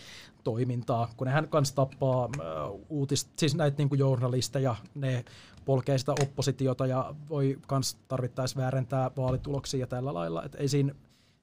toimintaa, 0.44 1.10
kun 1.16 1.26
nehän 1.26 1.48
kanssa 1.48 1.74
tappaa 1.74 2.24
äh, 2.24 2.46
uutista, 2.88 3.30
siis 3.36 3.54
näitä 3.54 3.76
niin 3.78 3.98
journalisteja, 3.98 4.76
ne 4.94 5.24
polkee 5.64 5.98
sitä 5.98 6.12
oppositiota 6.12 6.86
ja 6.86 7.14
voi 7.28 7.58
kans 7.66 7.94
tarvittaessa 8.08 8.60
väärentää 8.60 9.10
vaalituloksia 9.16 9.80
ja 9.80 9.86
tällä 9.86 10.14
lailla. 10.14 10.44
Et 10.44 10.54
ei 10.54 10.68
siinä, 10.68 10.94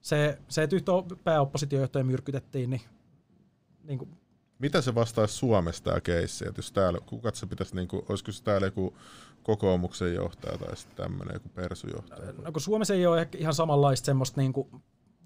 se, 0.01 0.37
se, 0.47 0.63
että 0.63 0.75
yhtä 0.75 0.91
pääoppositiojohtaja 1.23 2.03
myrkytettiin, 2.03 2.69
niin, 2.69 2.81
niin 3.83 3.99
kuin, 3.99 4.09
mitä 4.59 4.81
se 4.81 4.95
vastaisi 4.95 5.33
Suomesta 5.33 5.89
tämä 5.89 6.01
keissi, 6.01 6.47
että 6.47 6.59
jos 6.59 6.71
täällä, 6.71 6.99
kuka 7.05 7.31
se 7.33 7.45
pitäisi, 7.45 7.75
niin 7.75 7.87
kuin, 7.87 8.05
olisiko 8.09 8.31
se 8.31 8.43
täällä 8.43 8.67
joku 8.67 8.97
kokoomuksen 9.43 10.15
johtaja 10.15 10.57
tai 10.57 10.77
sitten 10.77 10.97
tämmöinen 10.97 11.33
joku 11.33 11.49
persujohtaja? 11.49 12.33
No 12.43 12.51
kun 12.51 12.61
Suomessa 12.61 12.93
ei 12.93 13.05
ole 13.05 13.21
ehkä 13.21 13.37
ihan 13.37 13.53
samanlaista 13.53 14.05
semmoista 14.05 14.41
niin 14.41 14.53
kuin 14.53 14.67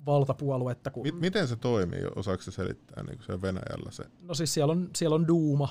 valtapuoluetta. 0.07 0.91
Kuin... 0.91 1.15
Miten 1.15 1.47
se 1.47 1.55
toimii, 1.55 2.01
osaako 2.15 2.43
se 2.43 2.51
selittää 2.51 3.03
niin 3.03 3.19
se 3.25 3.41
Venäjällä 3.41 3.91
se? 3.91 4.03
No 4.21 4.33
siis 4.33 4.53
siellä 4.53 4.71
on, 4.71 4.89
siellä 4.95 5.15
on 5.15 5.27
Duuma, 5.27 5.69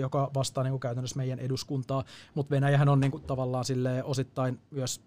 joka 0.00 0.30
vastaa 0.34 0.64
niin 0.64 0.72
kuin 0.72 0.80
käytännössä 0.80 1.16
meidän 1.16 1.38
eduskuntaa, 1.38 2.04
mutta 2.34 2.50
Venäjähän 2.50 2.88
on 2.88 3.00
niin 3.00 3.10
kuin 3.10 3.22
tavallaan 3.22 3.64
osittain 4.04 4.60
myös 4.70 5.00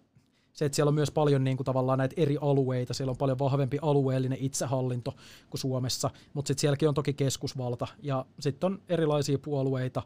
se, 0.53 0.65
että 0.65 0.75
siellä 0.75 0.89
on 0.89 0.95
myös 0.95 1.11
paljon 1.11 1.43
niin 1.43 1.57
kuin 1.57 1.65
tavallaan 1.65 1.97
näitä 1.97 2.15
eri 2.17 2.37
alueita, 2.41 2.93
siellä 2.93 3.11
on 3.11 3.17
paljon 3.17 3.39
vahvempi 3.39 3.79
alueellinen 3.81 4.37
itsehallinto 4.41 5.15
kuin 5.49 5.59
Suomessa, 5.59 6.09
mutta 6.33 6.47
sitten 6.47 6.61
sielläkin 6.61 6.89
on 6.89 6.95
toki 6.95 7.13
keskusvalta 7.13 7.87
ja 8.01 8.25
sitten 8.39 8.67
on 8.67 8.81
erilaisia 8.89 9.37
puolueita, 9.39 10.03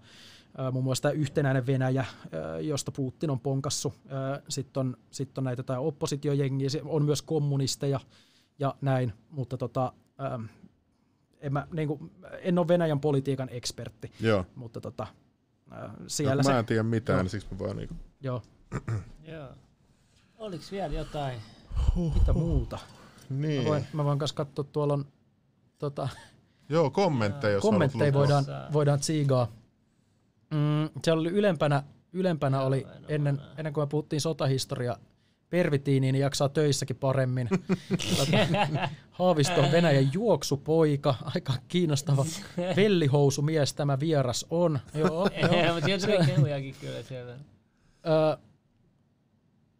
muun 0.71 0.83
muassa 0.83 1.01
tämä 1.01 1.11
yhtenäinen 1.11 1.65
Venäjä, 1.65 2.05
josta 2.61 2.91
Putin 2.91 3.29
on 3.29 3.39
ponkassu, 3.39 3.93
sitten 4.49 4.79
on, 4.79 4.97
sit 5.11 5.37
on 5.37 5.43
näitä 5.43 5.79
oppositiojengiä, 5.79 6.69
on 6.83 7.05
myös 7.05 7.21
kommunisteja, 7.21 7.99
ja 8.61 8.75
näin, 8.81 9.13
mutta 9.29 9.57
tota, 9.57 9.93
ähm, 10.21 10.45
en, 11.39 11.53
mä, 11.53 11.67
niin 11.73 11.87
kuin, 11.87 12.11
en 12.41 12.59
ole 12.59 12.67
Venäjän 12.67 12.99
politiikan 12.99 13.49
ekspertti, 13.51 14.11
Joo. 14.19 14.45
mutta 14.55 14.81
tota, 14.81 15.07
äh, 15.73 15.91
siellä 16.07 16.43
no, 16.43 16.49
mä 16.49 16.59
en 16.59 16.65
tiedä 16.65 16.83
mitään, 16.83 17.17
joo. 17.17 17.23
niin 17.23 17.29
siksi 17.29 17.47
mä 17.51 17.59
vaan 17.59 17.77
niin 17.77 17.89
Joo. 18.21 18.41
Joo. 19.33 19.49
Oliko 20.37 20.63
vielä 20.71 20.93
jotain? 20.93 21.39
Mitä 22.19 22.33
muuta? 22.33 22.79
Niin. 23.29 23.63
Mä 23.63 23.69
voin, 23.69 23.87
mä 23.93 24.03
voin 24.03 24.19
kanssa 24.19 24.35
katsoa, 24.35 24.65
tuolla 24.71 24.93
on 24.93 25.05
tota, 25.79 26.09
Joo, 26.69 26.89
kommentteja, 26.89 27.53
jos 27.53 27.61
Kommentteja 27.61 28.13
voidaan, 28.13 28.45
voidaan 28.73 28.99
tsiigaa. 28.99 29.47
Mm, 30.51 30.89
siellä 31.03 31.21
oli 31.21 31.29
ylempänä, 31.29 31.83
ylempänä 32.13 32.61
oli, 32.61 32.87
ennen, 33.07 33.41
ennen 33.57 33.73
kuin 33.73 33.81
me 33.81 33.87
puhuttiin 33.87 34.21
sotahistoria, 34.21 34.97
pervitiiniin 35.51 36.13
niin 36.13 36.21
jaksaa 36.21 36.49
töissäkin 36.49 36.95
paremmin. 36.95 37.49
Haavisto 39.11 39.61
on 39.61 39.71
Venäjän 39.71 40.09
juoksupoika, 40.13 41.15
aika 41.35 41.53
kiinnostava 41.67 42.25
vellihousumies 42.75 43.73
tämä 43.73 43.99
vieras 43.99 44.45
on. 44.49 44.79
Joo, 44.93 45.09
joo. 45.41 45.73
mutta 45.73 45.99
sieltä 45.99 46.25
kehujakin 46.25 46.75
kyllä 46.81 47.03
siellä. 47.03 47.35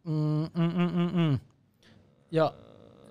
mm, 0.04 0.48
mm, 0.54 0.72
mm, 0.74 0.90
mm, 0.92 1.20
mm. 1.20 1.38
Ja 2.30 2.54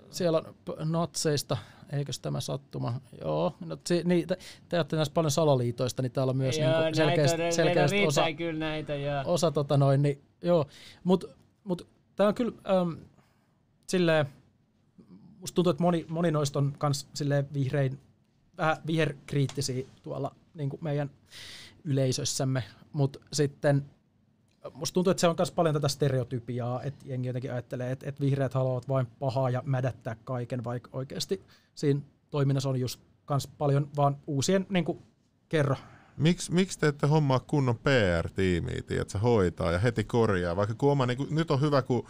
siellä 0.09 0.37
on 0.79 0.91
natseista, 0.91 1.57
eikös 1.93 2.19
tämä 2.19 2.41
sattuma? 2.41 3.01
Joo, 3.21 3.55
no, 3.65 3.77
si, 3.87 4.01
niin, 4.05 4.27
te, 4.27 4.37
te 4.69 4.77
olette 4.77 4.95
näissä 4.95 5.13
paljon 5.13 5.31
salaliitoista, 5.31 6.01
niin 6.01 6.11
täällä 6.11 6.31
on 6.31 6.37
myös 6.37 6.57
joo, 6.57 6.81
niin 6.81 6.95
selkeästi, 6.95 7.51
selkeästi 7.51 8.07
osa, 8.07 8.33
kyllä 8.33 8.59
näitä, 8.59 8.95
joo. 8.95 9.23
osa 9.25 9.51
tota 9.51 9.77
noin, 9.77 10.01
niin, 10.01 10.21
joo, 10.41 10.65
mutta 11.03 11.27
mut, 11.63 11.87
Tämä 12.21 12.29
on 12.29 12.35
kyllä, 12.35 12.53
ähm, 12.69 12.91
silleen, 13.87 14.25
musta 15.39 15.55
tuntuu, 15.55 15.71
että 15.71 15.83
moni, 15.83 16.05
moni 16.09 16.31
noista 16.31 16.59
on 16.59 16.73
kans 16.77 17.07
silleen 17.13 17.47
vihrein, 17.53 17.99
vähän 18.57 18.77
viherkriittisiä 18.87 19.85
tuolla 20.03 20.35
niin 20.53 20.69
kuin 20.69 20.83
meidän 20.83 21.09
yleisössämme, 21.83 22.63
mutta 22.93 23.19
sitten 23.33 23.85
musta 24.73 24.93
tuntuu, 24.93 25.11
että 25.11 25.21
se 25.21 25.27
on 25.27 25.35
myös 25.37 25.51
paljon 25.51 25.73
tätä 25.73 25.87
stereotypiaa, 25.87 26.83
että 26.83 27.05
jengi 27.07 27.27
jotenkin 27.27 27.51
ajattelee, 27.51 27.91
että, 27.91 28.09
että 28.09 28.21
vihreät 28.21 28.53
haluavat 28.53 28.87
vain 28.87 29.07
pahaa 29.19 29.49
ja 29.49 29.63
mädättää 29.65 30.15
kaiken, 30.23 30.63
vaikka 30.63 30.89
oikeasti 30.93 31.43
siinä 31.75 32.01
toiminnassa 32.29 32.69
on 32.69 32.79
just 32.79 33.01
kans 33.25 33.47
paljon 33.47 33.89
vaan 33.95 34.17
uusien, 34.27 34.65
niin 34.69 34.85
kuin, 34.85 35.01
kerro. 35.49 35.75
Miksi 36.21 36.53
miks 36.53 36.77
te 36.77 36.87
ette 36.87 37.07
hommaa 37.07 37.39
kunnon 37.39 37.77
PR-tiimiä, 37.77 38.77
että 38.77 39.11
se 39.11 39.17
hoitaa 39.17 39.71
ja 39.71 39.79
heti 39.79 40.03
korjaa, 40.03 40.55
vaikka 40.55 40.75
kun 40.75 40.91
oma, 40.91 41.05
niin 41.05 41.17
kuin, 41.17 41.35
nyt 41.35 41.51
on 41.51 41.61
hyvä, 41.61 41.81
kun 41.81 42.07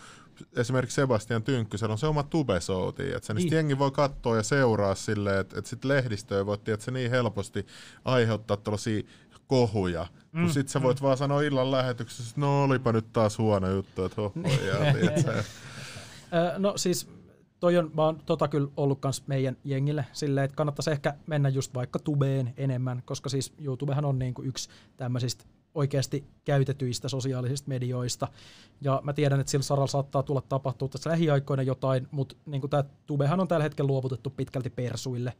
esimerkiksi 0.56 0.96
Sebastian 0.96 1.44
Tynkkysellä 1.44 1.92
on 1.92 1.98
se 1.98 2.08
oma 2.08 2.24
tubesouti, 2.24 3.04
että 3.04 3.28
se 3.28 3.34
niin. 3.34 3.54
jengi 3.54 3.80
voi 3.80 3.92
katsoa 3.92 4.38
ja 4.38 4.44
seuraa 4.44 4.96
silleen, 4.96 5.40
että, 5.40 5.60
että 5.60 5.70
sitten 5.70 5.90
lehdistöä 5.90 6.46
voi, 6.46 6.56
että 6.56 6.86
se 6.86 6.92
niin 6.92 7.12
helposti 7.12 7.66
aiheuttaa 8.06 8.58
tällaisia 8.58 9.04
kohuja, 9.48 10.08
mm, 10.32 10.42
kun 10.42 10.54
sit 10.54 10.70
sä 10.70 10.82
voit 10.82 11.00
mm. 11.00 11.04
vaan 11.04 11.18
sanoa 11.18 11.42
illan 11.42 11.72
lähetyksessä, 11.72 12.30
että 12.30 12.42
no 12.42 12.64
olipa 12.64 12.92
nyt 12.92 13.14
taas 13.14 13.38
huono 13.38 13.70
juttu, 13.70 14.04
että 14.04 14.22
hoho, 14.22 14.34
ja, 14.68 14.94
No 16.58 16.74
siis 16.78 17.08
toi 17.62 17.78
on, 17.78 17.92
mä 17.94 18.06
oon 18.06 18.20
tota 18.26 18.48
kyllä 18.48 18.68
ollut 18.78 19.00
kans 19.00 19.28
meidän 19.28 19.58
jengille 19.64 20.06
silleen, 20.14 20.46
että 20.46 20.56
kannattaisi 20.56 20.92
ehkä 20.92 21.14
mennä 21.28 21.50
just 21.50 21.74
vaikka 21.74 22.00
tubeen 22.00 22.54
enemmän, 22.58 23.04
koska 23.06 23.30
siis 23.30 23.54
YouTubehan 23.60 24.06
on 24.06 24.20
niinku 24.20 24.42
yksi 24.42 24.70
tämmöisistä 24.98 25.46
oikeasti 25.76 26.26
käytetyistä 26.46 27.10
sosiaalisista 27.10 27.70
medioista. 27.70 28.28
Ja 28.82 29.02
mä 29.04 29.14
tiedän, 29.14 29.40
että 29.40 29.52
sillä 29.52 29.64
saralla 29.64 29.88
saattaa 29.88 30.24
tulla 30.24 30.42
tapahtua 30.42 30.88
tässä 30.88 31.10
lähiaikoina 31.10 31.64
jotain, 31.64 32.08
mutta 32.12 32.36
niin 32.46 32.70
tämä 32.70 32.84
tubehan 33.06 33.40
on 33.40 33.48
tällä 33.48 33.64
hetkellä 33.64 33.88
luovutettu 33.88 34.30
pitkälti 34.30 34.70
persuille 34.70 35.34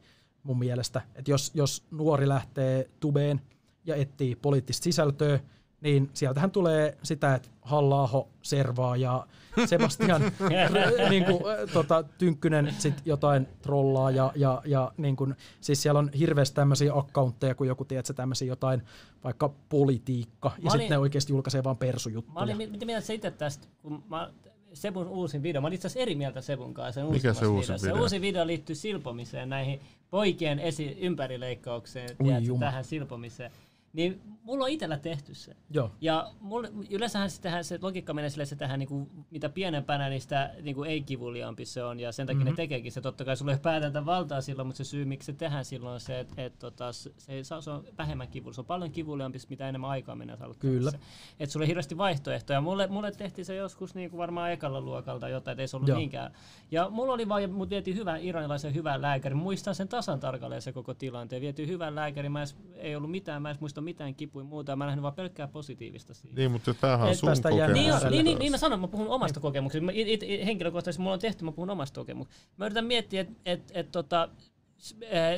mun 0.44 0.60
mielestä. 0.60 1.02
Että 1.16 1.32
jos, 1.32 1.52
jos 1.54 1.84
nuori 1.92 2.28
lähtee 2.28 2.90
tubeen 3.00 3.42
ja 3.86 3.96
etsii 3.96 4.36
poliittista 4.36 4.84
sisältöä, 4.84 5.40
niin 5.82 6.10
sieltähän 6.14 6.52
tulee 6.52 6.98
sitä, 7.04 7.36
että 7.36 7.50
halla 7.62 8.28
servaa 8.42 8.98
ja 8.98 9.28
Sebastian 9.66 10.22
niin 11.10 11.26
kuin, 11.26 11.44
tota, 11.74 12.04
Tynkkynen 12.18 12.74
sit 12.78 13.02
jotain 13.06 13.48
trollaa 13.62 14.12
ja, 14.12 14.32
ja, 14.36 14.62
ja 14.66 14.92
niin 14.98 15.16
kuin, 15.16 15.36
siis 15.62 15.82
siellä 15.82 16.00
on 16.00 16.10
hirveästi 16.20 16.56
tämmöisiä 16.56 16.94
accountteja, 16.94 17.56
kun 17.56 17.68
joku 17.68 17.86
tiedät, 17.86 18.12
tämmöisiä 18.16 18.48
jotain 18.48 18.82
vaikka 19.24 19.54
politiikka 19.70 20.52
ja 20.64 20.72
sitten 20.72 20.90
ne 20.90 20.98
oikeasti 20.98 21.34
julkaisee 21.34 21.64
vaan 21.64 21.78
persujuttuja. 21.78 22.34
Mä 22.34 22.54
olin, 22.54 22.72
mitä 22.72 22.86
mieltä 22.86 23.08
sä 23.08 23.14
itse 23.14 23.32
tästä, 23.32 23.68
kun 23.82 24.04
mä 24.10 24.32
Sebun 24.74 25.08
uusin 25.08 25.44
video. 25.44 25.62
Mä 25.62 25.68
olin 25.68 25.76
itse 25.76 25.88
asiassa 25.88 26.00
eri 26.00 26.16
mieltä 26.16 26.42
Sebun 26.42 26.74
kanssa. 26.74 27.02
Sen 27.02 27.12
Mikä 27.12 27.34
se 27.34 27.48
uusi 27.48 27.74
video? 27.74 27.96
Se 27.96 28.02
uusi 28.02 28.22
video 28.22 28.48
liittyy 28.48 28.76
silpomiseen, 28.76 29.50
näihin 29.50 29.80
poikien 30.10 30.60
esi- 30.60 30.98
ympärileikkaukseen, 31.00 32.18
tiedätkö, 32.18 32.54
tähän 32.60 32.84
silpomiseen. 32.84 33.52
Niin 33.94 34.22
mulla 34.44 34.64
on 34.64 34.70
itsellä 34.70 34.98
tehty 34.98 35.34
se. 35.34 35.56
Joo. 35.70 35.92
Ja 36.02 36.32
mulla, 36.40 36.68
yleensähän 36.90 37.30
se, 37.30 37.42
tehdään, 37.42 37.64
se 37.64 37.80
logiikka 37.82 38.14
menee 38.14 38.30
sille, 38.30 38.44
että 38.44 38.56
se 38.56 38.60
tehdään 38.60 38.80
niinku, 38.80 39.10
mitä 39.32 39.50
pienempänä, 39.50 40.10
niin 40.10 40.22
sitä 40.22 40.54
niinku 40.62 40.84
ei-kivuliaampi 40.84 41.66
se 41.66 41.84
on. 41.84 42.00
Ja 42.00 42.12
sen 42.12 42.28
takia 42.28 42.40
mm-hmm. 42.40 42.50
ne 42.50 42.56
tekeekin 42.56 42.92
se. 42.92 43.02
Totta 43.02 43.26
kai 43.26 43.38
sulla 43.38 43.52
ei 43.52 43.58
päätäntä 43.58 44.06
valtaa 44.06 44.42
silloin, 44.42 44.68
mutta 44.68 44.78
se 44.78 44.84
syy, 44.84 45.06
miksi 45.06 45.26
se 45.26 45.34
tehdään 45.34 45.66
silloin 45.66 45.94
on 45.94 46.00
se, 46.00 46.20
että 46.20 46.46
et, 46.46 46.60
tota, 46.60 46.92
se, 46.94 47.12
se, 47.44 47.72
on 47.72 47.84
vähemmän 47.98 48.28
kivulia. 48.28 48.54
Se 48.54 48.62
on 48.62 48.66
paljon 48.66 48.92
kivuliaampi, 48.92 49.40
mitä 49.50 49.70
enemmän 49.70 49.90
aikaa 49.90 50.16
menee 50.16 50.38
Kyllä. 50.60 50.92
Että 51.40 51.54
sulla 51.54 51.64
ei 51.64 51.68
hirveästi 51.68 51.98
vaihtoehtoja. 51.98 52.62
Mulle, 52.62 52.88
mulle 52.88 53.12
tehtiin 53.12 53.46
se 53.46 53.56
joskus 53.56 53.96
niinku 53.96 54.18
varmaan 54.18 54.52
ekalla 54.52 54.82
luokalta 54.82 55.30
jotain, 55.30 55.54
että 55.54 55.62
ei 55.62 55.68
se 55.68 55.78
ollut 55.78 55.90
Joo. 55.90 55.98
niinkään. 55.98 56.32
Ja 56.72 56.90
mulla 56.90 57.14
oli 57.14 57.30
vaan, 57.30 57.52
mut 57.52 57.70
vietiin 57.70 57.98
hyvän 57.98 58.24
iranilaisen 58.24 58.74
hyvän 58.74 59.02
lääkärin. 59.02 59.38
Muistan 59.38 59.76
sen 59.76 59.88
tasan 59.88 60.20
tarkalleen 60.20 60.62
se 60.62 60.74
koko 60.74 60.94
tilanteen. 60.94 61.42
Vietiin 61.42 61.70
hyvän 61.70 61.96
lääkärin. 61.96 62.32
Mä 62.32 62.40
edes, 62.40 62.56
ei 62.76 62.96
ollut 62.96 63.12
mitään, 63.12 63.42
mä 63.42 63.50
en 63.50 63.58
muista 63.60 63.81
mitään 63.84 64.16
kipuja 64.16 64.46
muuta. 64.46 64.76
Mä 64.76 64.86
nähnyt 64.86 65.04
vaan 65.04 65.14
pelkkää 65.14 65.48
positiivistä 65.48 66.14
siitä. 66.14 66.36
Niin, 66.36 66.52
mutta 66.52 66.74
tämähän 66.74 67.10
on 67.10 67.16
sun 67.16 67.30
kokemus. 67.30 67.74
Niin, 67.74 67.94
niin, 68.12 68.26
niin, 68.26 68.40
niin, 68.40 68.52
mä 68.52 68.58
sanon, 68.58 68.80
mä 68.80 68.88
puhun 68.88 69.08
omasta 69.08 69.38
niin. 69.38 69.42
kokemuksesta. 69.42 69.86
Mä, 69.86 69.92
it, 69.96 70.24
it, 70.24 70.46
henkilökohtaisesti 70.46 71.02
mulla 71.02 71.14
on 71.14 71.20
tehty, 71.20 71.46
mä 71.46 71.52
puhun 71.52 71.70
omasta 71.70 72.00
kokemuksesta. 72.00 72.48
Mä 72.58 72.66
yritän 72.66 72.86
miettiä, 72.86 73.22
että 73.22 73.34
et, 73.46 73.72
et, 73.74 73.92
tota, 73.92 74.30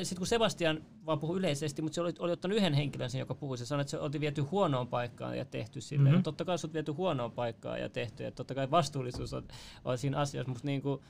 sitten 0.04 0.18
kun 0.18 0.28
Sebastian 0.28 0.82
vaan 1.06 1.20
puhui 1.20 1.38
yleisesti, 1.38 1.82
mutta 1.82 1.96
se 1.96 2.02
oli, 2.02 2.14
oli 2.20 2.32
ottanut 2.32 2.58
yhden 2.58 2.74
henkilön 2.74 3.10
sen, 3.10 3.20
joka 3.20 3.36
puhui. 3.36 3.58
Se 3.58 3.66
sanoi, 3.66 3.82
että 3.82 3.92
se 3.92 4.00
oli 4.00 4.20
viety 4.20 4.42
huonoon 4.42 4.88
paikkaan 4.88 5.38
ja 5.38 5.46
tehty 5.46 5.82
sille. 5.82 6.10
Mm-hmm. 6.10 6.24
totta 6.24 6.46
kai 6.46 6.58
se 6.58 6.68
on 6.68 6.74
viety 6.74 6.92
huonoon 6.92 7.32
paikkaan 7.32 7.80
ja 7.80 7.90
tehty. 7.90 8.24
Ja 8.24 8.32
totta 8.32 8.56
kai 8.56 8.72
vastuullisuus 8.72 9.34
on, 9.34 9.44
on 9.86 9.98
siinä 9.98 10.18
asiassa. 10.18 10.50
Mutta 10.50 10.68
niin 10.68 10.82
kuin, 10.82 11.02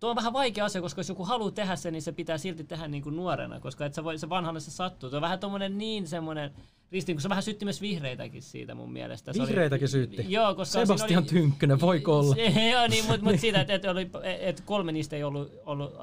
tuo 0.00 0.10
on 0.10 0.16
vähän 0.16 0.32
vaikea 0.32 0.64
asia, 0.64 0.80
koska 0.80 0.98
jos 0.98 1.08
joku 1.08 1.24
haluaa 1.24 1.50
tehdä 1.50 1.76
sen, 1.76 1.92
niin 1.92 2.02
se 2.02 2.12
pitää 2.12 2.38
silti 2.38 2.64
tehdä 2.64 2.88
niin 2.88 3.02
kuin 3.02 3.16
nuorena, 3.16 3.60
koska 3.60 3.86
et 3.86 3.94
sä 3.94 4.04
voi, 4.04 4.18
se 4.18 4.28
vanhalle 4.28 4.60
se 4.60 4.70
sattuu. 4.70 5.10
Tuo 5.10 5.16
on 5.16 5.22
vähän 5.22 5.38
tuommoinen 5.38 5.78
niin 5.78 6.06
semmoinen 6.06 6.50
ristiin, 6.92 7.16
kun 7.16 7.22
se 7.22 7.28
vähän 7.28 7.42
sytti 7.42 7.64
myös 7.64 7.80
vihreitäkin 7.80 8.42
siitä 8.42 8.74
mun 8.74 8.92
mielestä. 8.92 9.32
Se 9.32 9.42
Vihreitäkin 9.42 9.84
oli, 9.84 9.90
syytti? 9.90 10.24
Joo, 10.28 10.54
koska 10.54 10.80
Sebastian 10.80 11.22
oli, 11.22 11.28
Tynkkynen, 11.28 11.80
voiko 11.80 12.18
olla? 12.18 12.36
joo, 12.72 12.86
niin, 12.86 13.04
mutta 13.06 13.24
mut 13.24 13.40
siitä, 13.40 13.60
että 13.60 13.74
et, 13.74 13.82
et 14.40 14.60
kolme 14.60 14.92
niistä 14.92 15.16
ei 15.16 15.24
ollut, 15.24 15.52
ollut, 15.66 15.94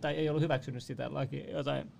tai 0.00 0.14
ei 0.14 0.28
ollut 0.28 0.42
hyväksynyt 0.42 0.82
sitä 0.82 1.14
laki, 1.14 1.44
jotain 1.52 1.92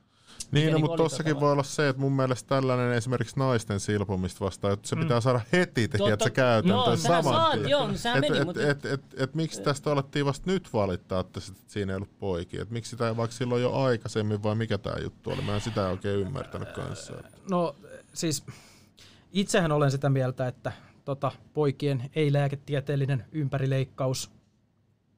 niin, 0.51 0.73
no, 0.73 0.79
mutta 0.79 0.97
tossakin 0.97 1.41
voi 1.41 1.53
olla 1.53 1.63
se, 1.63 1.89
että 1.89 2.01
mun 2.01 2.13
mielestä 2.13 2.49
tällainen 2.49 2.93
esimerkiksi 2.93 3.39
naisten 3.39 3.81
silpomista 3.81 4.45
vastaan, 4.45 4.73
että 4.73 4.89
se 4.89 4.97
mm. 4.97 5.03
pitää 5.03 5.21
saada 5.21 5.41
heti 5.53 5.89
tehdä 5.89 6.17
se 6.21 6.31
käytäntöön 6.31 6.99
saman 6.99 7.35
saat, 7.35 7.69
joo, 7.69 7.87
no 7.87 7.95
et, 7.95 8.21
meni, 8.21 8.39
et, 8.39 8.45
mutta... 8.45 8.63
et, 8.63 8.85
et, 8.85 8.93
et, 8.93 9.21
et, 9.21 9.35
miksi 9.35 9.63
tästä 9.63 9.93
alettiin 9.93 10.27
vasta 10.27 10.51
nyt 10.51 10.73
valittaa, 10.73 11.21
että 11.21 11.41
siinä 11.67 11.93
ei 11.93 11.97
ollut 11.97 12.19
poikia? 12.19 12.63
Et 12.63 12.71
miksi 12.71 12.91
sitä 12.91 13.17
vaikka 13.17 13.37
silloin 13.37 13.63
jo 13.63 13.73
aikaisemmin 13.73 14.43
vai 14.43 14.55
mikä 14.55 14.79
tämä 14.79 14.97
juttu 15.03 15.31
oli? 15.31 15.43
Mä 15.43 15.55
en 15.55 15.61
sitä 15.61 15.89
oikein 15.89 16.21
ymmärtänyt 16.21 16.73
kanssa. 16.73 17.13
No 17.51 17.77
siis 18.15 18.45
itsehän 19.33 19.73
olen 19.73 19.91
sitä 19.91 20.11
mieltä, 20.11 20.49
että 20.49 20.73
tota, 21.05 21.33
poikien 21.55 22.11
ei-lääketieteellinen 22.15 23.25
ympärileikkaus 23.33 24.31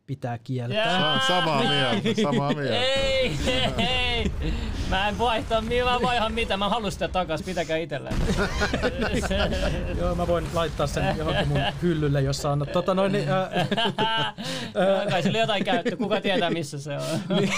pitää 0.06 0.38
kieltää. 0.38 0.98
Yeah. 0.98 1.26
Samaa 1.26 1.62
mieltä, 1.62 2.22
samaa 2.22 2.52
mieltä. 2.58 2.76
ei, 2.76 3.38
ei, 3.78 4.32
Mä 4.92 5.08
en 5.08 5.18
vaihtaa, 5.18 5.60
mä 5.60 6.00
voin 6.02 6.16
ihan 6.16 6.32
mitä. 6.32 6.56
Mä 6.56 6.68
haluan 6.68 6.92
sitä 6.92 7.08
takas, 7.08 7.42
pitäkää 7.42 7.76
itselleen. 7.76 8.16
Joo, 10.00 10.14
mä 10.14 10.26
voin 10.26 10.46
laittaa 10.54 10.86
sen 10.86 11.16
johonkin 11.16 11.48
mun 11.48 11.60
hyllylle, 11.82 12.22
jos 12.22 12.44
on. 12.44 12.66
Tota 12.72 12.94
noin, 12.94 13.12
niin, 13.12 13.28
äh, 13.28 14.34
Kai 15.10 15.22
sillä 15.22 15.38
jotain 15.38 15.64
käyttö, 15.64 15.96
kuka 15.96 16.20
tietää 16.20 16.50
missä 16.50 16.78
se 16.78 16.96
on. 16.96 17.36
niin, 17.36 17.52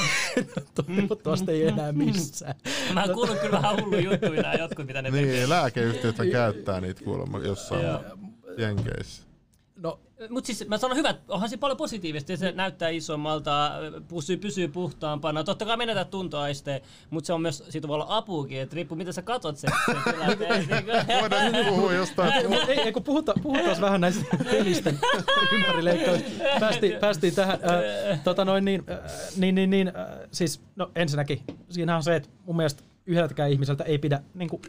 toivottavasti 0.74 1.52
ei 1.52 1.68
enää 1.68 1.92
missään. 1.92 2.54
Mä 2.92 3.02
oon 3.02 3.14
kuullut 3.14 3.38
kyllä 3.38 3.52
vähän 3.62 3.76
hullu 3.80 3.98
juttuja 3.98 4.54
jotkut, 4.54 4.86
mitä 4.86 5.02
ne 5.02 5.10
niin, 5.10 5.24
tekee. 5.24 5.38
Niin, 5.38 5.48
lääkeyhtiöt 5.48 6.16
käyttää 6.32 6.80
niitä 6.80 7.04
kuulemma 7.04 7.38
jossain 7.38 7.86
Jenkeissä. 8.58 9.22
Mutta 10.30 10.46
siis 10.46 10.68
mä 10.68 10.78
sanon 10.78 10.96
hyvät, 10.96 11.16
onhan 11.28 11.48
se 11.48 11.56
paljon 11.56 11.76
positiivista, 11.76 12.36
se 12.36 12.52
näyttää 12.52 12.88
isommalta, 12.88 13.70
pysyy, 14.08 14.36
pysyy 14.36 14.68
puhtaampana. 14.68 15.44
Totta 15.44 15.64
kai 15.64 15.76
menetään 15.76 16.06
tuntoaisteen, 16.06 16.80
mutta 17.10 17.26
se 17.26 17.32
on 17.32 17.42
myös, 17.42 17.64
siitä 17.68 17.88
voi 17.88 17.94
olla 17.94 18.06
apuukin, 18.08 18.60
että 18.60 18.76
riippuu 18.76 18.96
mitä 18.96 19.12
sä 19.12 19.22
katot 19.22 19.56
sen, 19.56 19.70
sen 19.86 19.96
Voidaan 21.20 21.52
puhua 21.68 21.92
jostain. 21.92 22.32
ei, 22.68 22.80
ei, 22.80 22.92
kun 22.92 23.02
puhuta, 23.02 23.34
puhutaan 23.42 23.80
vähän 23.80 24.00
näistä 24.00 24.24
pelisten 24.50 24.98
ympärileikkauksista. 25.52 26.44
Päästiin, 26.60 26.98
päästiin 27.00 27.34
tähän. 27.34 27.58
Äh, 28.10 28.20
tota 28.24 28.44
noin, 28.44 28.64
niin, 28.64 28.84
äh, 28.90 28.98
niin, 29.36 29.54
niin, 29.54 29.70
niin 29.70 29.88
äh, 29.88 30.06
siis 30.30 30.60
no 30.76 30.90
ensinnäkin, 30.96 31.40
siinä 31.70 31.96
on 31.96 32.02
se, 32.02 32.16
että 32.16 32.28
mun 32.44 32.56
mielestä 32.56 32.82
yhdeltäkään 33.06 33.50
ihmiseltä 33.50 33.84
ei 33.84 33.98
pidä 33.98 34.20
niin 34.34 34.50
kuin, 34.50 34.62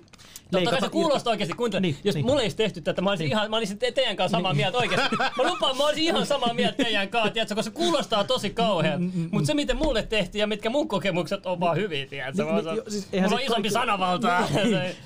Totta 0.52 0.72
kai 0.72 0.82
se 0.82 0.90
kuulostaa 0.90 1.32
oikeasti, 1.32 1.54
niin, 1.80 1.98
jos 2.04 2.16
niin. 2.16 2.26
mulle 2.26 2.42
ei 2.42 2.50
tehty 2.50 2.82
tätä, 2.82 3.02
mä 3.02 3.10
olisin, 3.10 3.26
niin. 3.26 3.32
ihan, 3.32 3.50
mä 3.50 3.58
olisin 3.58 3.80
te- 3.80 3.92
teidän 3.92 4.16
kanssa 4.16 4.38
samaa 4.38 4.52
niin. 4.52 4.58
mieltä 4.58 4.78
oikeasti. 4.78 5.16
Mä 5.16 5.52
lupaan, 5.52 5.78
mä 5.78 5.86
olisin 5.86 6.04
ihan 6.04 6.26
samaa 6.26 6.54
mieltä 6.54 6.84
teidän 6.84 7.10
kanssa, 7.10 7.34
tiedätkö, 7.34 7.56
koska 7.56 7.72
se 7.72 7.76
kuulostaa 7.76 8.24
tosi 8.24 8.50
kauhean. 8.50 9.02
Mm, 9.02 9.12
mm, 9.16 9.22
mm, 9.22 9.30
mutta 9.32 9.48
se, 9.48 9.54
miten 9.54 9.78
mulle 9.78 10.04
tehtiin 10.04 10.40
ja 10.40 10.48
mitkä 10.48 10.70
mun 10.70 10.88
kokemukset 10.88 11.46
on 11.46 11.60
vaan 11.60 11.78
hyviä, 11.78 12.06
tiedätkö. 12.06 12.44
Niin, 12.44 12.66
niin, 12.66 12.82
siis 12.88 13.12
mulla 13.12 13.36
on 13.36 13.42
isompi 13.42 13.70
sanavalta. 13.70 14.40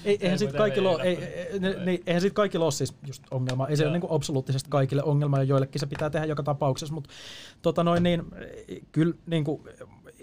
Eihän 0.05 0.39
sit 0.39 0.53
kaikilla 0.53 0.99
eihän 2.07 2.21
sit 2.21 2.33
kaikilla 2.33 2.65
ole 2.65 2.71
siis 2.71 2.93
just 3.07 3.23
ongelma. 3.31 3.67
Ei 3.67 3.77
se 3.77 3.87
ole 3.87 3.99
niin 3.99 4.09
absoluuttisesti 4.09 4.69
kaikille 4.69 5.03
ongelma 5.03 5.37
ja 5.37 5.43
joillekin 5.43 5.79
se 5.79 5.85
pitää 5.85 6.09
tehdä 6.09 6.25
joka 6.25 6.43
tapauksessa, 6.43 6.93
mutta 6.93 7.09
tota 7.61 7.83
noin 7.83 8.03
niin, 8.03 8.23
kyllä 8.91 9.13
niin 9.27 9.43
kuin, 9.43 9.61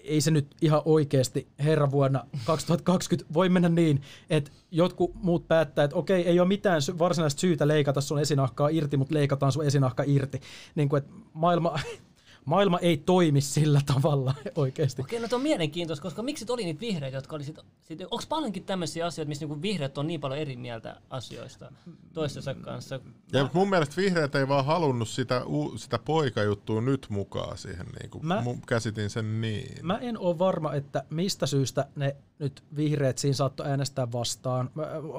ei 0.09 0.21
se 0.21 0.31
nyt 0.31 0.47
ihan 0.61 0.83
oikeasti 0.85 1.49
herra 1.59 1.91
vuonna 1.91 2.25
2020 2.45 3.35
voi 3.35 3.49
mennä 3.49 3.69
niin, 3.69 4.03
että 4.31 4.51
jotkut 4.71 5.15
muut 5.15 5.49
päättää, 5.49 5.85
että 5.85 5.97
okei, 5.97 6.29
ei 6.29 6.41
ole 6.41 6.49
mitään 6.49 6.81
varsinaista 6.99 7.41
syytä 7.41 7.69
leikata 7.69 8.01
sun 8.01 8.19
esinahkaa 8.19 8.69
irti, 8.69 8.97
mutta 8.97 9.15
leikataan 9.15 9.53
sun 9.53 9.65
esinahka 9.65 10.05
irti. 10.07 10.41
Niin 10.75 10.89
kuin, 10.89 10.99
että 10.99 11.13
maailma, 11.33 11.79
maailma 12.47 12.78
ei 12.78 12.97
toimi 12.97 13.40
sillä 13.40 13.80
tavalla 13.86 14.34
oikeasti. 14.55 15.03
Okei, 15.03 15.20
no 15.20 15.28
on 15.32 15.40
mielenkiintoista, 15.40 16.03
koska 16.03 16.22
miksi 16.22 16.47
oli 16.49 16.64
niitä 16.64 16.80
vihreitä, 16.80 17.16
jotka 17.16 17.36
oli 17.36 17.44
sit, 17.44 17.59
sit 17.82 18.01
onko 18.01 18.24
paljonkin 18.28 18.64
tämmöisiä 18.64 19.07
asioita, 19.07 19.28
missä 19.28 19.44
niinku 19.47 19.62
vihreät 19.62 19.99
on 19.99 20.07
niin 20.07 20.20
paljon 20.20 20.40
eri 20.40 20.57
mieltä 20.57 21.01
asioista 21.11 21.72
toistensa 22.12 22.55
kanssa? 22.55 23.01
Ja 23.32 23.51
mun 23.53 23.70
mielestä 23.70 23.97
vihreät 23.97 24.34
ei 24.34 24.49
vaan 24.49 24.64
halunnut 24.64 25.09
sitä, 25.09 25.42
sitä 25.76 25.99
poikajuttua 25.99 26.80
nyt 26.80 27.07
mukaan 27.11 27.59
siihen, 27.59 27.86
niin 28.01 28.11
kuin 28.11 28.26
mä, 28.26 28.42
käsitin 28.66 29.11
sen 29.11 29.40
niin. 29.40 29.86
Mä 29.86 29.99
en 29.99 30.18
ole 30.18 30.38
varma, 30.38 30.74
että 30.74 31.05
mistä 31.11 31.47
syystä 31.47 31.86
ne 31.97 32.16
nyt 32.39 32.64
vihreät 32.76 33.18
siinä 33.18 33.34
saattoi 33.34 33.66
äänestää 33.66 34.12
vastaan. 34.12 34.70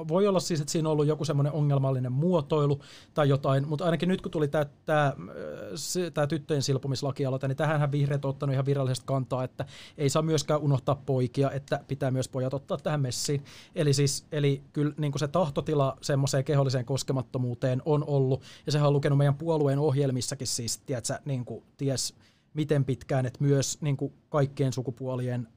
Voi 0.08 0.26
olla 0.26 0.40
siis, 0.40 0.60
että 0.60 0.72
siinä 0.72 0.88
on 0.88 0.92
ollut 0.92 1.06
joku 1.06 1.24
semmoinen 1.24 1.52
ongelmallinen 1.52 2.12
muotoilu 2.12 2.80
tai 3.14 3.28
jotain, 3.28 3.68
mutta 3.68 3.84
ainakin 3.84 4.08
nyt 4.08 4.20
kun 4.20 4.32
tuli 4.32 4.48
tämä 4.48 6.26
tyttöjen 6.28 6.62
silpomislakialoite, 6.62 7.48
niin 7.48 7.56
tähän 7.56 7.92
vihreät 7.92 8.24
on 8.24 8.28
ottanut 8.28 8.52
ihan 8.52 8.66
virallisesti 8.66 9.06
kantaa, 9.06 9.44
että 9.44 9.66
ei 9.98 10.10
saa 10.10 10.22
myöskään 10.22 10.60
unohtaa 10.60 11.02
poikia, 11.06 11.50
että 11.50 11.80
pitää 11.88 12.10
myös 12.10 12.28
pojat 12.28 12.54
ottaa 12.54 12.78
tähän 12.78 13.00
messiin. 13.00 13.44
Eli 13.74 13.92
siis, 13.92 14.24
eli 14.32 14.62
kyllä 14.72 14.94
niin 14.98 15.12
kuin 15.12 15.20
se 15.20 15.28
tahtotila 15.28 15.96
semmoiseen 16.00 16.44
keholliseen 16.44 16.84
koskemattomuuteen 16.84 17.82
on 17.84 18.04
ollut, 18.06 18.42
ja 18.66 18.72
sehän 18.72 18.88
on 18.88 18.94
lukenut 18.94 19.18
meidän 19.18 19.34
puolueen 19.34 19.78
ohjelmissakin 19.78 20.46
siis, 20.46 20.78
tiedätkö, 20.78 21.18
niin 21.24 21.44
kuin, 21.44 21.64
ties, 21.76 22.14
miten 22.54 22.84
pitkään, 22.84 23.26
että 23.26 23.44
myös 23.44 23.82
niin 23.82 23.96
kuin 23.96 24.14
kaikkien 24.28 24.72
sukupuolien 24.72 25.48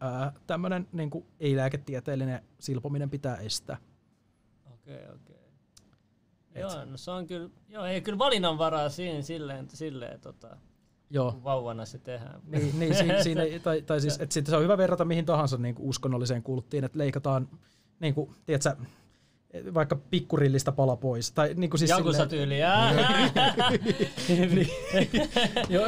tämmöinen 0.47 0.87
niin 0.91 1.09
kuin 1.09 1.25
ei-lääketieteellinen 1.39 2.41
silpominen 2.59 3.09
pitää 3.09 3.37
estää. 3.37 3.77
Okei, 4.73 4.95
okay, 4.95 5.15
okei. 5.15 5.35
Okay. 6.49 6.61
Joo, 6.61 6.85
no 6.85 6.97
se 6.97 7.11
on 7.11 7.27
kyllä, 7.27 7.49
joo, 7.69 7.85
ei 7.85 8.01
kyllä 8.01 8.17
valinnanvaraa 8.17 8.89
siinä 8.89 9.21
silleen, 9.21 9.67
silleen 9.69 10.19
tota, 10.19 10.57
Joo. 11.09 11.39
vauvana 11.43 11.85
se 11.85 11.99
tehdään. 11.99 12.41
Niin, 12.47 12.79
niin 12.79 12.95
siinä, 12.95 13.23
siinä, 13.23 13.41
tai, 13.63 13.81
tai 13.81 14.01
siis, 14.01 14.19
että 14.19 14.41
se 14.45 14.55
on 14.55 14.63
hyvä 14.63 14.77
verrata 14.77 15.05
mihin 15.05 15.25
tahansa 15.25 15.57
niin 15.57 15.75
kuin 15.75 15.89
uskonnolliseen 15.89 16.43
kulttiin, 16.43 16.83
että 16.83 16.97
leikataan, 16.97 17.49
niin 17.99 18.13
kuin, 18.13 18.35
tiedätkö, 18.45 18.75
vaikka 19.73 19.95
pikkurillista 19.95 20.71
pala 20.71 20.95
pois. 20.95 21.31
Tai 21.31 21.53
niin 21.53 21.69
kuin 21.69 21.79
siis 21.79 21.91
Jakusa 21.91 22.25
tyyli, 22.25 22.55
niin, 24.27 24.67
joo, 25.69 25.87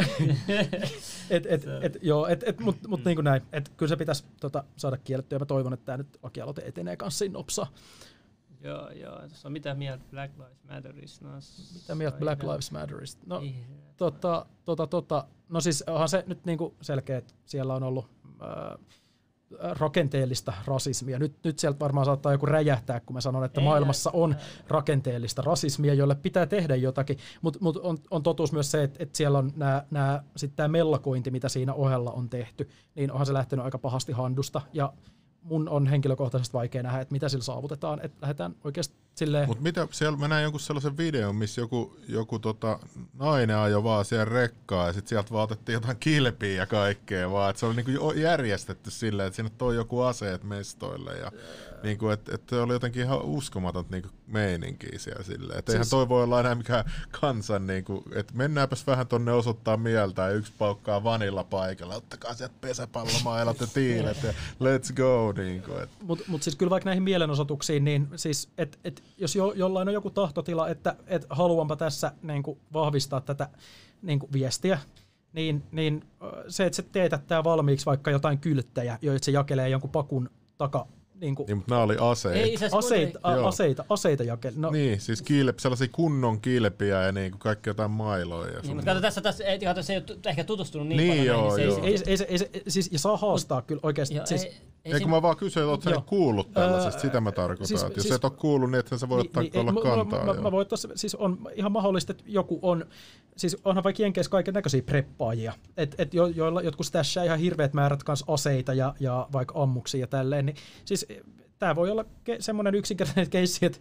et, 1.30 1.46
et, 1.46 1.66
et, 1.82 1.98
joo, 2.02 2.28
et, 2.28 2.44
et, 2.44 2.60
mutta 2.60 2.88
mut 2.88 3.06
niin 3.06 3.16
kuin 3.16 3.26
näin. 3.26 3.42
Et, 3.52 3.70
kyllä 3.78 3.90
se 3.90 3.96
pitäisi 3.96 4.26
tota, 4.40 4.64
saada 4.78 4.98
kiellettyä. 4.98 5.40
Mä 5.40 5.46
toivon, 5.46 5.74
että 5.74 5.86
tämä 5.86 5.98
nyt 5.98 6.20
lakialoite 6.24 6.62
etenee 6.66 6.98
kanssa 6.98 7.26
nopsaa. 7.32 7.68
Joo, 8.62 8.90
joo. 8.90 9.20
Tässä 9.20 9.48
on 9.48 9.52
mitä 9.52 9.74
mieltä 9.74 10.04
Black 10.12 10.34
Lives 10.38 10.64
Matterista? 10.70 11.28
No, 11.28 11.32
mitä 11.74 11.96
mieltä 11.96 12.18
Black 12.18 12.44
Lives 12.44 12.72
Matterista? 12.72 13.24
No, 13.26 13.42
tota, 13.98 14.46
tota, 14.66 14.88
tota, 14.88 15.28
no 15.50 15.62
siis 15.62 15.82
onhan 15.82 16.10
se 16.10 16.24
nyt 16.28 16.46
niinku 16.46 16.76
selkeä, 16.82 17.18
että 17.18 17.34
siellä 17.46 17.74
on 17.74 17.84
ollut 17.84 18.06
äh, 18.26 18.80
rakenteellista 19.60 20.54
rasismia. 20.66 21.20
Nyt, 21.20 21.36
nyt 21.44 21.60
sieltä 21.60 21.80
varmaan 21.80 22.06
saattaa 22.06 22.32
joku 22.32 22.46
räjähtää, 22.46 23.00
kun 23.00 23.14
mä 23.14 23.22
sanon, 23.22 23.46
että 23.46 23.62
Ei 23.62 23.66
maailmassa 23.66 24.10
on 24.14 24.36
rakenteellista 24.68 25.42
rasismia, 25.42 25.94
jolle 25.94 26.16
pitää 26.16 26.46
tehdä 26.46 26.76
jotakin, 26.76 27.18
mutta 27.42 27.60
mut 27.62 27.78
on, 27.78 27.98
on 28.12 28.24
totuus 28.24 28.52
myös 28.52 28.72
se, 28.72 28.84
että, 28.84 29.04
että 29.04 29.18
siellä 29.18 29.38
on 29.38 29.52
nämä, 29.92 30.24
sitten 30.36 30.56
tämä 30.56 30.68
mellakointi, 30.68 31.32
mitä 31.32 31.50
siinä 31.50 31.74
ohella 31.74 32.12
on 32.12 32.30
tehty, 32.30 32.70
niin 32.96 33.12
onhan 33.12 33.26
se 33.26 33.34
lähtenyt 33.34 33.66
aika 33.66 33.78
pahasti 33.78 34.12
handusta, 34.12 34.62
ja 34.74 34.94
mun 35.44 35.70
on 35.70 35.88
henkilökohtaisesti 35.88 36.54
vaikea 36.54 36.84
nähdä, 36.84 37.00
että 37.02 37.12
mitä 37.12 37.30
sillä 37.30 37.44
saavutetaan, 37.44 38.00
että 38.04 38.18
lähdetään 38.22 38.56
oikeasti 38.64 39.03
silleen... 39.16 39.48
Mutta 39.48 39.64
mitä, 39.64 39.88
siellä 39.92 40.18
mä 40.18 40.28
näin 40.28 40.44
jonkun 40.44 40.60
sellaisen 40.60 40.98
videon, 40.98 41.36
missä 41.36 41.62
joku, 41.62 41.98
joku 42.08 42.40
tota, 42.40 42.80
nainen 43.14 43.58
ajoi 43.58 43.84
vaan 43.84 44.06
siellä 44.06 44.26
rekkaa 44.26 44.88
ja 44.88 44.94
sitten 44.94 45.10
sieltä 45.10 45.32
vaan 45.32 45.44
otettiin 45.44 45.74
jotain 45.74 45.98
kilpiä 46.00 46.56
ja 46.56 46.66
kaikkea 46.66 47.32
vaan, 47.32 47.50
että 47.50 47.60
se 47.60 47.66
oli 47.66 47.76
niinku 47.76 48.12
järjestetty 48.12 48.92
silleen, 48.92 49.28
että 49.28 49.36
sinne 49.36 49.52
toi 49.58 49.76
joku 49.76 50.02
aseet 50.02 50.44
mestoille 50.44 51.18
ja 51.18 51.32
niinku, 51.84 52.10
että 52.10 52.36
et 52.36 52.52
oli 52.52 52.74
jotenkin 52.74 53.02
ihan 53.02 53.22
uskomaton 53.22 53.86
niinku 53.90 54.10
meininkiä 54.28 55.00
siellä 55.00 55.24
silleen, 55.24 55.60
että 55.60 55.72
siis... 55.72 55.80
eihän 55.80 55.90
toi 55.90 56.10
voi 56.10 56.24
olla 56.24 56.40
enää 56.40 56.56
mikään 56.56 56.92
kansan 57.22 57.68
niinku, 57.68 58.04
että 58.16 58.34
mennäänpäs 58.36 58.88
vähän 58.88 59.08
tonne 59.08 59.32
osoittaa 59.32 59.78
mieltä 59.78 60.22
ja 60.22 60.30
yksi 60.30 60.54
paukkaa 60.58 61.04
vanilla 61.04 61.44
paikalla, 61.44 61.96
ottakaa 61.96 62.34
sieltä 62.34 62.56
pesäpallomailat 62.62 63.62
ja 63.62 63.68
tiilet 63.68 64.24
ja 64.24 64.32
let's 64.60 64.94
go 64.94 65.32
niinku. 65.32 65.72
Mutta 66.02 66.24
mut 66.28 66.44
siis 66.44 66.56
kyllä 66.56 66.70
vaikka 66.70 66.90
näihin 66.90 67.04
mielenosoituksiin, 67.04 67.86
niin 67.86 68.08
siis, 68.16 68.50
että 68.58 68.78
et 68.84 69.03
jos 69.18 69.36
jo, 69.36 69.52
jollain 69.52 69.88
on 69.88 69.94
joku 69.94 70.10
tahtotila, 70.10 70.70
että 70.70 70.96
et 71.08 71.26
haluanpa 71.30 71.76
tässä 71.76 72.12
niin 72.22 72.44
kuin, 72.44 72.60
vahvistaa 72.74 73.22
tätä 73.22 73.50
niin 74.02 74.20
kuin, 74.20 74.34
viestiä, 74.34 74.80
niin, 75.34 75.64
niin 75.72 76.04
se, 76.48 76.66
että 76.66 76.76
se 76.76 76.84
teetättää 76.92 77.44
valmiiksi 77.44 77.86
vaikka 77.86 78.12
jotain 78.12 78.40
kylttejä, 78.40 79.00
joita 79.02 79.26
se 79.26 79.32
jakelee 79.32 79.70
jonkun 79.70 79.90
pakun 79.90 80.30
taka 80.58 80.88
niin, 81.24 81.36
kuin, 81.36 81.48
niin 81.48 81.58
mutta 81.58 81.74
nämä 81.74 81.84
oli 81.84 81.96
aseita. 82.00 82.40
Ei, 82.40 82.58
aseita, 82.72 83.20
a, 83.24 83.48
aseita, 83.48 83.86
aseita 83.90 84.24
jakeli. 84.24 84.56
No. 84.58 84.72
Niin, 84.72 85.02
siis 85.02 85.22
kiilep, 85.22 85.60
sellaisia 85.60 85.88
kunnon 85.92 86.42
kilpiä 86.42 87.02
ja 87.04 87.12
niin 87.12 87.32
kuin 87.32 87.40
kaikki 87.40 87.70
jotain 87.70 87.92
mailoja. 87.92 88.52
Ja 88.52 88.60
niin, 88.60 88.76
mutta 88.76 88.92
kato, 88.92 89.02
tässä, 89.02 89.22
tässä 89.22 89.44
ei, 89.44 89.60
se 89.82 89.94
ei 89.94 90.00
ole 90.00 90.20
ehkä 90.26 90.44
tutustunut 90.44 90.88
niin, 90.88 90.98
niin 90.98 91.18
paljon. 91.18 91.26
Joo, 91.26 91.56
niin, 91.56 91.68
joo. 91.68 91.84
Ei, 91.84 92.00
ei, 92.06 92.18
ei, 92.28 92.50
ei, 92.54 92.62
siis, 92.68 92.92
ja 92.92 93.00
saa 93.00 93.18
haastaa 93.18 93.62
kyllä 93.62 93.80
oikeasti. 93.84 94.16
Joo, 94.16 94.26
siis, 94.26 94.44
ei, 94.86 94.94
ei, 94.94 95.00
kun 95.00 95.10
mä 95.10 95.22
vaan 95.22 95.38
kysyin, 95.38 95.74
että 95.74 95.90
oletko 95.90 96.10
kuullut 96.10 96.54
tällaisesta, 96.54 97.02
sitä 97.02 97.22
mä 97.22 97.32
tarkoitan. 97.32 97.68
Siis, 97.68 97.84
että 97.84 98.00
jos 98.00 98.04
siis, 98.04 98.16
et 98.16 98.24
ole 98.24 98.32
kuullut, 98.32 98.72
niin 98.72 98.80
että 98.80 98.98
sä 98.98 99.10
voi 99.10 99.18
niin, 99.18 99.28
ottaa 99.28 99.44
niin, 99.44 99.58
olla 99.58 99.82
kantaa. 99.82 100.26
Mä, 100.26 100.34
mä, 100.34 100.42
mä 100.42 100.52
voin 100.52 100.62
ottaa, 100.62 100.78
siis 100.96 101.16
on 101.16 101.40
ihan 101.56 101.72
mahdollista, 101.72 102.12
että 102.12 102.24
joku 102.28 102.60
on, 102.62 102.86
siis 103.38 103.58
onhan 103.66 103.84
vaikka 103.84 104.04
Jenkeissä 104.04 104.32
kaiken 104.32 104.54
näköisiä 104.54 104.82
preppaajia, 104.82 105.54
että 105.78 105.96
et 106.00 106.14
jo, 106.14 106.28
joilla 106.28 106.62
jotkut 106.62 106.86
stashaa 106.86 107.24
ihan 107.24 107.40
hirveät 107.40 107.74
määrät 107.74 108.04
kanssa 108.04 108.26
aseita 108.34 108.74
ja, 108.74 108.96
ja 109.00 109.28
vaikka 109.32 109.64
ammuksia 109.64 110.00
ja 110.00 110.08
tälleen, 110.08 110.46
niin 110.46 110.56
siis 110.86 111.06
tämä 111.64 111.76
voi 111.76 111.92
olla 111.92 112.04
ke- 112.04 112.38
semmoinen 112.40 112.76
yksinkertainen 112.76 113.30
keissi, 113.30 113.66
että 113.66 113.80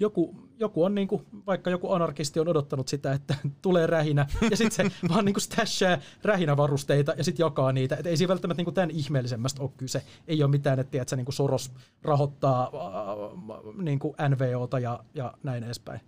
joku, 0.00 0.36
joku 0.58 0.84
on 0.84 0.94
niin 0.94 1.08
kuin, 1.08 1.26
vaikka 1.46 1.70
joku 1.70 1.92
anarkisti 1.92 2.40
on 2.40 2.48
odottanut 2.48 2.88
sitä, 2.88 3.12
että 3.12 3.34
tulee 3.62 3.86
rähinä, 3.86 4.26
ja 4.50 4.56
sitten 4.56 4.90
se 4.90 4.96
vaan 5.08 5.24
niin 5.24 5.34
kuin 5.34 5.42
stashaa 5.42 5.98
rähinävarusteita 6.22 7.14
ja 7.16 7.24
sitten 7.24 7.44
jakaa 7.44 7.72
niitä. 7.72 7.96
Et 7.96 8.06
ei 8.06 8.16
siinä 8.16 8.28
välttämättä 8.28 8.58
niin 8.58 8.64
kuin 8.64 8.74
tämän 8.74 8.90
ihmeellisemmästä 8.90 9.62
ole 9.62 9.70
kyse. 9.76 10.02
Ei 10.28 10.42
ole 10.42 10.50
mitään, 10.50 10.78
että, 10.78 11.02
että 11.02 11.16
niin 11.16 11.24
kuin 11.24 11.34
Soros 11.34 11.72
rahoittaa 12.02 12.62
äh, 12.64 13.82
niin 13.82 13.98
kuin 13.98 14.14
NVOta 14.28 14.78
ja, 14.78 15.04
ja 15.14 15.34
näin 15.42 15.64
edespäin. 15.64 16.00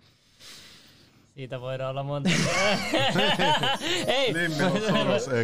Siitä 1.34 1.60
voidaan 1.60 1.90
olla 1.90 2.02
monta. 2.02 2.30
ei, 4.06 4.34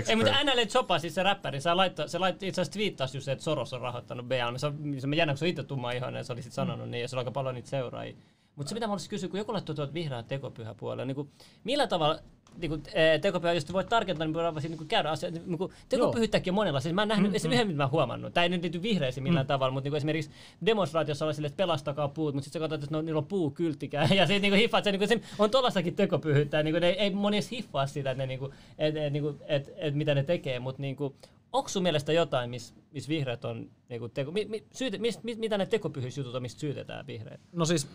ei, 0.08 0.16
mutta 0.16 0.44
NL 0.44 0.66
Chopa, 0.68 0.98
siis 0.98 1.14
se 1.14 1.22
räppäri, 1.22 1.60
se, 1.60 1.74
laittoi, 1.74 2.08
se 2.08 2.18
laittoi 2.18 2.48
itse 2.48 2.60
asiassa 2.60 2.78
twiittasi 2.78 3.16
just, 3.16 3.28
että 3.28 3.44
Soros 3.44 3.72
on 3.72 3.80
rahoittanut 3.80 4.26
BL. 4.28 4.56
Se 4.56 4.66
on, 4.66 4.78
se 4.98 5.06
on 5.06 5.14
jännä, 5.14 5.32
kun 5.32 5.38
se 5.38 5.44
on 5.44 5.48
itse 5.48 5.62
tumma 5.62 5.92
ihoinen, 5.92 6.24
se 6.24 6.32
oli 6.32 6.42
sitten 6.42 6.54
sanonut 6.54 6.86
mm. 6.86 6.90
niin, 6.90 7.02
ja 7.02 7.08
se 7.08 7.16
on 7.16 7.18
aika 7.18 7.30
paljon 7.30 7.54
niitä 7.54 7.68
seuraajia. 7.68 8.16
Mutta 8.56 8.68
se 8.68 8.74
mitä 8.74 8.86
mä 8.86 8.92
olisin 8.92 9.10
kysyä, 9.10 9.28
kun 9.28 9.38
joku 9.38 9.52
laittoi 9.52 9.76
tuolta 9.76 9.94
vihreän 9.94 10.24
tekopyhä 10.24 10.74
puolella, 10.74 11.04
niin 11.04 11.14
kuin, 11.14 11.30
millä 11.64 11.86
tavalla 11.86 12.18
niin 12.58 12.68
kuin, 12.68 12.82
tekopyhä, 13.20 13.52
jos 13.52 13.72
voit 13.72 13.88
tarkentaa, 13.88 14.26
niin 14.26 14.34
voidaan 14.34 14.54
niin 14.54 14.76
kuin 14.76 14.88
käydä 14.88 15.10
asia, 15.10 15.30
niin 15.30 15.58
kuin, 15.58 15.72
tekopyhyyttäkin 15.88 16.50
on 16.50 16.54
monella. 16.54 16.80
Siis 16.80 16.94
mä 16.94 17.02
en 17.02 17.08
nähnyt, 17.08 17.32
mm, 17.32 17.48
mm. 17.48 17.52
yhden, 17.52 17.66
mitä 17.66 17.76
mä 17.76 17.86
huomannut. 17.86 18.34
Tämä 18.34 18.42
ei 18.42 18.48
nyt 18.48 18.62
liity 18.62 18.82
vihreisiin 18.82 19.24
millään 19.24 19.46
mm. 19.46 19.48
tavalla, 19.48 19.72
mutta 19.72 19.84
niin 19.84 19.90
kuin 19.90 19.96
esimerkiksi 19.96 20.30
demonstraatiossa 20.66 21.24
oli 21.24 21.34
silleen, 21.34 21.50
että 21.50 21.62
pelastakaa 21.62 22.08
puut, 22.08 22.34
mutta 22.34 22.44
sitten 22.44 22.60
sä 22.60 22.64
katsot, 22.64 22.82
että 22.82 22.96
no, 22.96 23.02
niillä 23.02 23.18
on 23.18 23.26
puukylttikään. 23.26 24.08
Ja 24.20 24.26
sitten 24.26 24.42
niin 24.42 24.60
hiffaat, 24.60 24.86
että 24.86 24.98
niin 24.98 25.08
se 25.08 25.20
on 25.38 25.50
tuollaistakin 25.50 25.96
tekopyhyyttä. 25.96 26.62
Niin 26.62 26.74
kuin, 26.74 26.80
ne, 26.80 26.88
ei 26.88 27.10
moni 27.10 27.36
edes 27.36 27.50
hiffaa 27.50 27.86
sitä, 27.86 28.10
että 28.10 28.22
ne, 28.22 28.26
niin 28.26 28.38
kuin, 28.38 28.52
et, 28.78 28.96
et, 28.96 29.12
niin 29.12 29.22
kuin, 29.22 29.36
et, 29.46 29.70
et, 29.76 29.94
mitä 29.94 30.14
ne 30.14 30.22
tekee, 30.22 30.58
mutta 30.58 30.82
niin 30.82 30.96
kuin, 30.96 31.14
onko 31.52 31.68
sun 31.68 31.82
mielestä 31.82 32.12
jotain, 32.12 32.50
missä 32.50 32.74
mis 32.92 33.08
vihreät 33.08 33.44
on, 33.44 33.70
niin 33.88 34.00
kuin, 34.00 34.12
teko, 34.12 34.30
mi, 34.30 34.44
mi, 34.44 34.64
syyte, 34.72 34.98
mis, 34.98 35.22
mis, 35.22 35.38
mitä 35.38 35.58
ne 35.58 35.66
tekopyhyysjutut 35.66 36.34
on, 36.34 36.42
mistä 36.42 36.60
syytetään 36.60 37.06
vihreät? 37.06 37.40
No 37.52 37.64
siis 37.64 37.88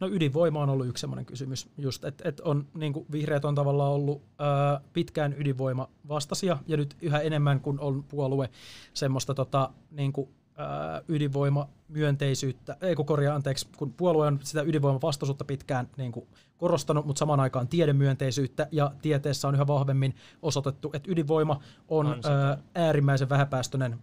No 0.00 0.08
ydinvoima 0.08 0.62
on 0.62 0.68
ollut 0.68 0.86
yksi 0.86 1.00
sellainen 1.00 1.26
kysymys, 1.26 1.68
just, 1.78 2.04
että 2.04 2.28
et 2.28 2.40
on, 2.40 2.66
niin 2.74 2.92
kuin 2.92 3.06
vihreät 3.12 3.44
on 3.44 3.54
tavallaan 3.54 3.92
ollut 3.92 4.22
ää, 4.38 4.80
pitkään 4.92 5.34
ydinvoima 5.38 5.88
vastasia 6.08 6.58
ja 6.66 6.76
nyt 6.76 6.96
yhä 7.02 7.20
enemmän, 7.20 7.60
kun 7.60 7.80
on 7.80 8.04
puolue 8.04 8.50
semmoista 8.94 9.34
tota, 9.34 9.70
niin 9.90 10.12
kuin, 10.12 10.28
ää, 10.56 11.02
ydinvoimamyönteisyyttä, 11.08 12.76
ei 12.80 12.94
kun 12.94 13.06
korjaa, 13.06 13.34
anteeksi, 13.34 13.68
kun 13.76 13.92
puolue 13.92 14.26
on 14.26 14.38
sitä 14.42 14.62
ydinvoimavastaisuutta 14.62 15.44
pitkään 15.44 15.88
niin 15.96 16.12
kuin 16.12 16.26
korostanut, 16.56 17.06
mutta 17.06 17.18
samaan 17.18 17.40
aikaan 17.40 17.68
tiedemyönteisyyttä 17.68 18.68
ja 18.72 18.92
tieteessä 19.02 19.48
on 19.48 19.54
yhä 19.54 19.66
vahvemmin 19.66 20.14
osoitettu, 20.42 20.90
että 20.94 21.12
ydinvoima 21.12 21.60
on, 21.88 22.06
on 22.06 22.20
ää, 22.24 22.58
äärimmäisen 22.74 23.28
vähäpäästöinen 23.28 23.98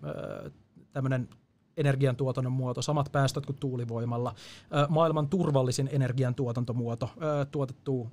tämmöinen 0.94 1.30
energiantuotannon 1.82 2.54
muoto, 2.54 2.82
samat 2.82 3.12
päästöt 3.12 3.46
kuin 3.46 3.58
tuulivoimalla, 3.58 4.36
maailman 4.90 5.30
turvallisin 5.30 5.90
energiantuotantomuoto 5.92 7.10
tuotettu 7.52 8.12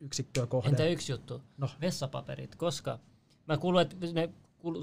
yksikköä 0.00 0.46
kohden. 0.46 0.70
Entä 0.70 0.86
yksi 0.86 1.12
juttu? 1.12 1.42
No. 1.58 1.68
Vessapaperit, 1.80 2.56
koska 2.56 2.98
mä 3.48 3.56
kuulun, 3.56 3.80
että 3.80 3.96
ne 4.12 4.30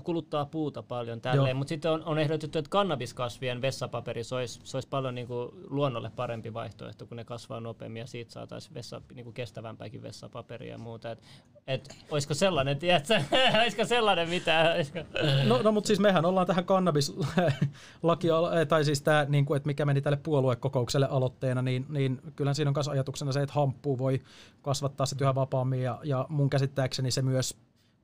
kuluttaa 0.03 0.45
puuta 0.45 0.83
paljon 0.83 1.21
tälleen, 1.21 1.57
mutta 1.57 1.69
sitten 1.69 1.91
on, 1.91 2.03
on 2.05 2.19
ehdotettu, 2.19 2.59
että 2.59 2.69
kannabiskasvien 2.69 3.61
vessapaperi 3.61 4.23
se 4.23 4.35
olisi, 4.35 4.59
se 4.63 4.77
olisi 4.77 4.89
paljon 4.89 5.15
niin 5.15 5.27
kuin 5.27 5.49
luonnolle 5.69 6.11
parempi 6.15 6.53
vaihtoehto, 6.53 7.05
kun 7.05 7.17
ne 7.17 7.23
kasvaa 7.23 7.59
nopeammin 7.59 7.99
ja 7.99 8.07
siitä 8.07 8.31
saataisiin 8.31 8.73
vessa, 8.73 9.01
niin 9.13 9.23
kuin 9.23 9.33
kestävämpääkin 9.33 10.03
vessapaperia 10.03 10.71
ja 10.71 10.77
muuta. 10.77 11.11
Et, 11.11 11.19
et, 11.67 11.95
olisiko 12.11 12.33
sellainen, 12.33 12.79
tiedätkö, 12.79 13.21
olisiko 13.61 13.85
sellainen 13.85 14.29
mitään? 14.29 14.75
Olisiko? 14.75 14.99
No, 15.47 15.61
no 15.61 15.71
mutta 15.71 15.87
siis 15.87 15.99
mehän 15.99 16.25
ollaan 16.25 16.47
tähän 16.47 16.65
kannabislaki, 16.65 18.27
tai 18.69 18.85
siis 18.85 19.01
tämä, 19.01 19.25
niin 19.29 19.45
kuin, 19.45 19.57
että 19.57 19.67
mikä 19.67 19.85
meni 19.85 20.01
tälle 20.01 20.19
puoluekokoukselle 20.23 21.07
aloitteena, 21.09 21.61
niin, 21.61 21.85
niin 21.89 22.21
kyllähän 22.35 22.55
siinä 22.55 22.69
on 22.69 22.75
myös 22.75 22.87
ajatuksena 22.87 23.31
se, 23.31 23.41
että 23.41 23.53
hamppuu 23.53 23.97
voi 23.97 24.21
kasvattaa 24.61 25.05
se 25.05 25.15
yhä 25.21 25.35
vapaammin 25.35 25.81
ja, 25.81 25.99
ja 26.03 26.25
mun 26.29 26.49
käsittääkseni 26.49 27.11
se 27.11 27.21
myös 27.21 27.57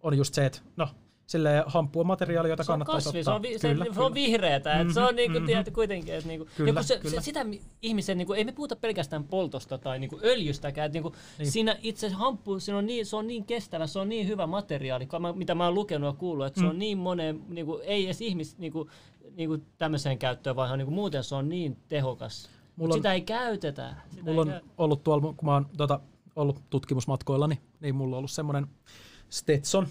on 0.03 0.17
just 0.17 0.33
se, 0.33 0.45
että 0.45 0.59
no, 0.77 0.87
sille 1.31 1.63
hamppua 1.67 2.03
materiaali, 2.03 2.49
jota 2.49 2.63
kannattaisi 2.63 3.05
kasvi, 3.05 3.19
ottaa. 3.19 3.33
Se 3.33 3.35
on, 3.35 3.41
vi, 3.41 3.59
kyllä, 3.59 3.85
se, 3.85 3.93
se 3.93 4.01
on 4.01 4.13
vihreätä, 4.13 4.75
mm-hmm, 4.75 4.93
se 4.93 5.01
on 5.01 5.15
niinku, 5.15 5.33
mm-hmm. 5.33 5.45
tiedät, 5.45 5.73
kuitenkin, 5.73 6.13
että 6.13 6.27
niinku, 6.27 6.47
kyllä, 6.57 6.83
se, 6.83 6.97
kyllä. 6.97 7.15
Se, 7.15 7.25
sitä 7.25 7.45
ihmisen, 7.81 8.17
niinku, 8.17 8.33
ei 8.33 8.43
me 8.43 8.51
puhuta 8.51 8.75
pelkästään 8.75 9.23
poltosta 9.23 9.77
tai 9.77 9.99
niinku 9.99 10.19
öljystäkään, 10.23 10.85
että 10.85 10.93
niinku, 10.93 11.15
niin. 11.37 11.51
siinä 11.51 11.77
itse 11.81 12.09
hamppu, 12.09 12.59
siinä 12.59 12.77
on 12.77 12.85
niin, 12.85 13.05
se 13.05 13.15
on 13.15 13.27
niin 13.27 13.45
kestävä, 13.45 13.87
se 13.87 13.99
on 13.99 14.09
niin 14.09 14.27
hyvä 14.27 14.47
materiaali, 14.47 15.07
mitä 15.35 15.55
mä 15.55 15.65
oon 15.65 15.75
lukenut 15.75 16.13
ja 16.13 16.19
kuullut, 16.19 16.45
että 16.45 16.59
mm. 16.59 16.63
se 16.63 16.69
on 16.69 16.75
mm. 16.75 16.79
niin 16.79 16.97
monen, 16.97 17.41
niinku, 17.49 17.81
ei 17.83 18.05
edes 18.05 18.21
ihmis, 18.21 18.57
niinku, 18.57 18.89
niinku 19.35 19.57
tämmöiseen 19.77 20.17
käyttöön, 20.17 20.55
vaan 20.55 20.77
niinku, 20.77 20.93
muuten 20.93 21.23
se 21.23 21.35
on 21.35 21.49
niin 21.49 21.77
tehokas. 21.87 22.49
Mulla 22.75 22.93
on, 22.93 22.99
sitä 22.99 23.13
ei 23.13 23.21
käytetä. 23.21 23.95
Sitä 24.09 24.23
mulla 24.23 24.35
ei 24.35 24.39
on 24.39 24.47
käy... 24.47 24.69
ollut 24.77 25.03
tuolla, 25.03 25.21
kun 25.21 25.45
mä 25.45 25.53
oon 25.53 25.65
tota, 25.77 25.99
ollut 26.35 26.61
tutkimusmatkoilla, 26.69 27.47
niin, 27.47 27.59
niin 27.79 27.95
mulla 27.95 28.15
on 28.15 28.17
ollut 28.17 28.31
semmoinen 28.31 28.67
Stetson, 29.29 29.87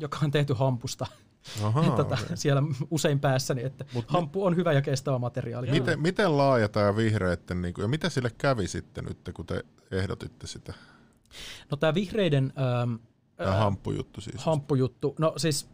joka 0.00 0.18
on 0.22 0.30
tehty 0.30 0.54
hampusta. 0.54 1.06
Aha, 1.62 1.82
tota, 1.96 2.18
okay. 2.22 2.36
siellä 2.36 2.62
usein 2.90 3.20
päässäni, 3.20 3.62
että 3.62 3.84
Mut 3.94 4.04
hampu 4.08 4.44
on 4.44 4.56
hyvä 4.56 4.72
ja 4.72 4.82
kestävä 4.82 5.18
materiaali. 5.18 5.70
Miten, 5.70 6.00
miten 6.00 6.36
laaja 6.36 6.68
tämä 6.68 6.96
vihreiden, 6.96 7.62
niin 7.62 7.74
kuin, 7.74 7.82
ja 7.82 7.88
mitä 7.88 8.08
sille 8.08 8.30
kävi 8.38 8.68
sitten 8.68 9.04
nyt, 9.04 9.18
kun 9.34 9.46
te 9.46 9.64
ehdotitte 9.90 10.46
sitä? 10.46 10.74
No 11.70 11.76
tämä 11.76 11.94
vihreiden... 11.94 12.52
Ähm, 12.82 12.94
tämä 13.36 13.54
hamppujuttu 13.54 14.20
siis. 14.20 14.44
Hamppujuttu. 14.44 15.14
No 15.18 15.34
siis 15.36 15.68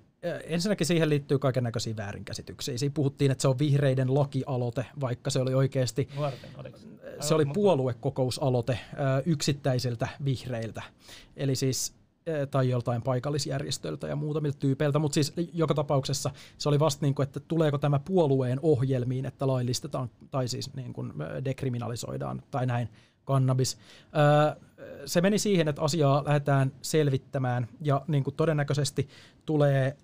ensinnäkin 0.44 0.86
siihen 0.86 1.08
liittyy 1.08 1.38
kaiken 1.38 1.64
näköisiä 1.64 1.96
väärinkäsityksiä. 1.96 2.78
Siinä 2.78 2.92
puhuttiin, 2.94 3.30
että 3.30 3.42
se 3.42 3.48
on 3.48 3.58
vihreiden 3.58 4.14
lakialoite, 4.14 4.86
vaikka 5.00 5.30
se 5.30 5.40
oli 5.40 5.54
oikeasti, 5.54 6.08
Nuorten, 6.16 6.50
se 7.20 7.34
oli 7.34 7.46
puoluekokousaloite 7.46 8.78
yksittäisiltä 9.26 10.08
vihreiltä. 10.24 10.82
Eli 11.36 11.56
siis 11.56 11.94
tai 12.50 12.68
joltain 12.68 13.02
paikallisjärjestöltä 13.02 14.06
ja 14.06 14.16
muutamilta 14.16 14.58
tyypeiltä, 14.58 14.98
mutta 14.98 15.14
siis 15.14 15.32
joka 15.52 15.74
tapauksessa 15.74 16.30
se 16.58 16.68
oli 16.68 16.80
vasta 16.80 17.06
niin 17.06 17.14
kuin, 17.14 17.24
että 17.24 17.40
tuleeko 17.40 17.78
tämä 17.78 17.98
puolueen 17.98 18.58
ohjelmiin, 18.62 19.26
että 19.26 19.46
laillistetaan 19.46 20.10
tai 20.30 20.48
siis 20.48 20.74
niin 20.74 20.92
kuin 20.92 21.10
eh, 21.10 21.44
dekriminalisoidaan 21.44 22.42
tai 22.50 22.66
näin 22.66 22.88
kannabis. 23.24 23.78
Eh, 24.52 24.62
se 25.06 25.20
meni 25.20 25.38
siihen, 25.38 25.68
että 25.68 25.82
asiaa 25.82 26.24
lähdetään 26.24 26.72
selvittämään 26.82 27.68
ja 27.80 28.02
niin 28.08 28.24
kuin 28.24 28.36
todennäköisesti 28.36 29.08
tulee 29.46 29.96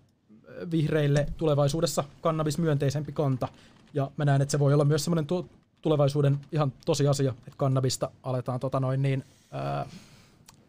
vihreille 0.70 1.26
tulevaisuudessa 1.36 2.04
kannabismyönteisempi 2.20 3.12
kanta 3.12 3.48
ja 3.94 4.10
mä 4.16 4.24
näen, 4.24 4.42
että 4.42 4.52
se 4.52 4.58
voi 4.58 4.74
olla 4.74 4.84
myös 4.84 5.04
semmoinen 5.04 5.26
tulevaisuuden 5.82 6.40
ihan 6.52 6.72
tosiasia, 6.84 7.30
että 7.30 7.56
kannabista 7.56 8.10
aletaan 8.22 8.60
tota 8.60 8.80
noin 8.80 9.02
niin, 9.02 9.24
ää, 9.50 9.86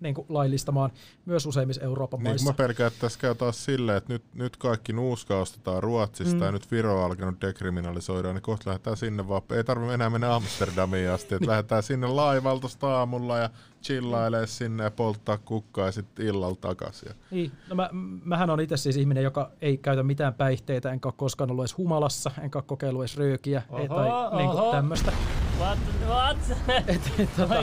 niin 0.04 0.16
kuin 0.16 0.26
laillistamaan 0.30 0.92
myös 1.26 1.46
useimmissa 1.46 1.82
Euroopan 1.82 2.20
niin, 2.20 2.30
maissa. 2.30 2.50
Mä 2.50 2.54
pelkään, 2.54 2.88
että 2.88 3.00
tässä 3.00 3.20
käy 3.20 3.36
taas 3.36 3.66
silleen, 3.66 3.98
että 3.98 4.14
nyt, 4.14 4.24
nyt 4.34 4.58
kaikki 4.58 4.94
nuuska 4.94 5.38
ostetaan 5.38 5.84
Ruotsista 5.84 6.36
mm. 6.36 6.44
ja 6.44 6.52
nyt 6.52 6.72
Viro 6.72 7.00
on 7.00 7.06
alkanut 7.06 7.42
dekriminalisoida, 7.42 8.34
niin 8.34 8.42
kohta 8.42 8.70
lähdetään 8.70 8.98
sinne 8.98 9.28
vaan. 9.28 9.42
Ei 9.52 9.64
tarvitse 9.64 9.94
enää 9.94 10.10
mennä 10.10 10.36
Amsterdamiin 10.36 11.10
asti, 11.10 11.36
että 11.36 11.48
lähdetään 11.48 11.84
sinne 11.84 12.08
laivalta 12.08 12.68
aamulla 12.82 13.38
ja 13.38 13.50
chillailee 13.84 14.48
sinne 14.48 14.84
ja 14.84 14.92
polttaa 14.92 15.38
kukkaa 15.38 15.86
ja 15.86 15.92
sitten 15.92 16.26
illalla 16.26 16.56
takaisin. 16.56 17.12
Niin, 17.32 17.52
no 17.70 17.76
mä, 17.76 17.90
mähän 18.24 18.50
on 18.50 18.62
itse 18.62 18.78
siis 18.78 18.98
ihminen, 18.98 19.24
joka 19.24 19.52
ei 19.62 19.78
käytä 19.78 20.04
mitään 20.04 20.34
päihteitä, 20.34 20.92
enkä 20.92 21.08
ole 21.08 21.14
koskaan 21.18 21.52
ollut 21.52 21.64
edes 21.64 21.78
humalassa, 21.78 22.32
enkä 22.42 22.58
ole 22.58 22.64
kokeillut 22.68 23.02
edes 23.02 23.18
röökiä 23.18 23.62
oho, 23.70 23.82
ei, 23.82 23.88
tai 23.88 24.38
niin 24.38 24.72
tämmöistä. 24.72 25.14
What? 25.60 25.80
What? 26.08 26.38
et, 26.88 27.12
et, 27.20 27.30
tota, 27.38 27.56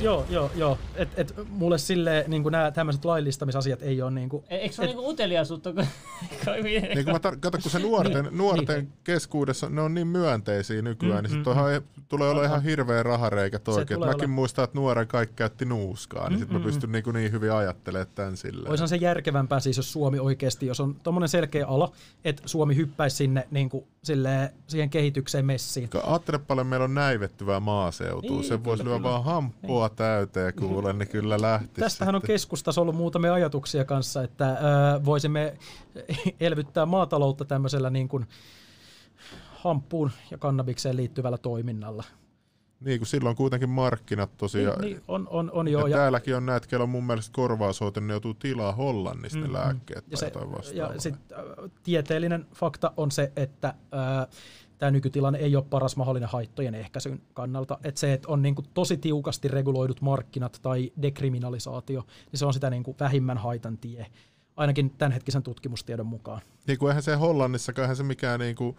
Joo, 0.00 0.26
joo, 0.30 0.50
joo. 0.54 0.78
Et, 0.96 1.08
et, 1.16 1.34
mulle 1.48 1.78
silleen 1.78 2.30
niin 2.30 2.42
nämä 2.50 2.70
tämmöiset 2.70 3.04
laillistamisasiat 3.04 3.82
ei 3.82 4.02
ole 4.02 4.10
niin 4.10 4.28
kuin, 4.28 4.44
e, 4.48 4.56
Eikö 4.56 4.74
se 4.74 4.82
ole 4.82 4.90
niin 4.90 4.98
uteliaisuutta? 4.98 5.72
niin 5.72 7.04
kun 7.04 7.12
mä 7.24 7.30
tar- 7.30 7.38
kato, 7.40 7.58
kun 7.62 7.70
se 7.70 7.78
nuorten, 7.78 8.24
niin, 8.24 8.38
nuorten 8.38 8.76
niin. 8.76 8.92
keskuudessa, 9.04 9.68
ne 9.68 9.80
on 9.80 9.94
niin 9.94 10.06
myönteisiä 10.06 10.82
nykyään, 10.82 11.18
mm, 11.18 11.22
niin 11.22 11.30
sit 11.30 11.54
mm, 11.54 11.82
mm, 11.96 12.04
tulee 12.08 12.28
olla 12.28 12.44
ihan 12.44 12.62
hirveä 12.62 13.02
rahareikä 13.02 13.58
toikin. 13.58 14.00
Mäkin 14.00 14.14
olla. 14.14 14.26
muistan, 14.26 14.64
että 14.64 14.78
nuoren 14.78 15.06
kaikki 15.06 15.36
käytti 15.36 15.63
nuuskaa, 15.64 16.28
niin 16.28 16.38
mm, 16.38 16.42
sit 16.42 16.50
mä 16.50 16.60
pystyn 16.60 16.92
niin, 16.92 17.04
niin 17.12 17.32
hyvin 17.32 17.52
ajattelemaan 17.52 18.06
tämän 18.14 18.36
silleen. 18.36 18.68
Olisihan 18.68 18.88
se 18.88 18.96
järkevämpää 18.96 19.60
siis, 19.60 19.76
jos 19.76 19.92
Suomi 19.92 20.18
oikeasti, 20.18 20.66
jos 20.66 20.80
on 20.80 20.94
tommonen 20.94 21.28
selkeä 21.28 21.66
ala, 21.66 21.92
että 22.24 22.42
Suomi 22.46 22.76
hyppäisi 22.76 23.16
sinne 23.16 23.48
niin 23.50 23.70
kuin, 23.70 23.84
silleen, 24.02 24.50
siihen 24.66 24.90
kehitykseen 24.90 25.46
messiin. 25.46 25.90
Ajattele 26.06 26.38
paljon 26.38 26.66
meillä 26.66 26.84
on 26.84 26.94
näivettyvää 26.94 27.60
maaseutua. 27.60 28.36
Niin, 28.36 28.44
se 28.44 28.64
voisi 28.64 28.84
lyödä 28.84 29.02
vaan 29.02 29.24
hamppua 29.24 29.86
niin. 29.86 29.96
täyteen 29.96 30.54
kuule, 30.54 30.92
niin 30.92 31.08
kyllä 31.08 31.40
lähtisi. 31.40 31.80
Tästähän 31.80 32.14
sitten. 32.14 32.14
on 32.14 32.34
keskustassa 32.34 32.80
ollut 32.80 32.96
muutamia 32.96 33.34
ajatuksia 33.34 33.84
kanssa, 33.84 34.22
että 34.22 34.50
ö, 34.50 35.04
voisimme 35.04 35.54
elvyttää 36.40 36.86
maataloutta 36.86 37.44
tämmöisellä 37.44 37.90
niin 37.90 38.08
kuin 38.08 38.26
hamppuun 39.64 40.10
ja 40.30 40.38
kannabikseen 40.38 40.96
liittyvällä 40.96 41.38
toiminnalla. 41.38 42.04
Niin, 42.84 43.00
kun 43.00 43.06
silloin 43.06 43.36
kuitenkin 43.36 43.70
markkinat 43.70 44.36
tosiaan. 44.36 44.80
Niin, 44.80 44.92
niin 44.92 45.02
on, 45.08 45.28
on, 45.30 45.50
on 45.52 45.68
joo. 45.68 45.86
Ja, 45.86 45.88
ja 45.88 45.96
täälläkin 45.96 46.36
on 46.36 46.46
näitä, 46.46 46.66
kello 46.66 46.82
on 46.82 46.90
mun 46.90 47.06
mielestä 47.06 47.32
korvaushoito, 47.32 48.00
ne 48.00 48.12
joutuu 48.12 48.34
tilaa 48.34 48.72
Hollannista 48.72 49.38
mm, 49.38 49.52
lääkkeet 49.52 50.04
ja 50.10 50.30
tai 50.30 50.62
se. 50.64 50.74
Ja 50.74 50.92
sit, 50.98 51.14
äh, 51.14 51.70
tieteellinen 51.82 52.46
fakta 52.54 52.92
on 52.96 53.10
se, 53.10 53.32
että 53.36 53.68
äh, 53.68 54.26
tämä 54.78 54.90
nykytilanne 54.90 55.38
ei 55.38 55.56
ole 55.56 55.64
paras 55.70 55.96
mahdollinen 55.96 56.28
haittojen 56.28 56.74
ehkäisyn 56.74 57.22
kannalta. 57.34 57.78
Että 57.84 58.00
se, 58.00 58.12
että 58.12 58.28
on 58.28 58.42
niin 58.42 58.54
kuin 58.54 58.66
tosi 58.74 58.96
tiukasti 58.96 59.48
reguloidut 59.48 60.00
markkinat 60.00 60.58
tai 60.62 60.92
dekriminalisaatio, 61.02 62.04
niin 62.32 62.38
se 62.38 62.46
on 62.46 62.54
sitä 62.54 62.70
niin 62.70 62.82
kuin 62.82 62.96
vähimmän 63.00 63.38
haitan 63.38 63.78
tie 63.78 64.06
ainakin 64.56 64.90
tämänhetkisen 64.90 65.42
tutkimustiedon 65.42 66.06
mukaan. 66.06 66.40
Niin 66.66 66.78
kuin 66.78 66.90
eihän 66.90 67.02
se 67.02 67.14
Hollannissa, 67.14 67.72
eihän 67.78 67.96
se 67.96 68.02
mikään 68.02 68.40
niin 68.44 68.56
kuin, 68.56 68.76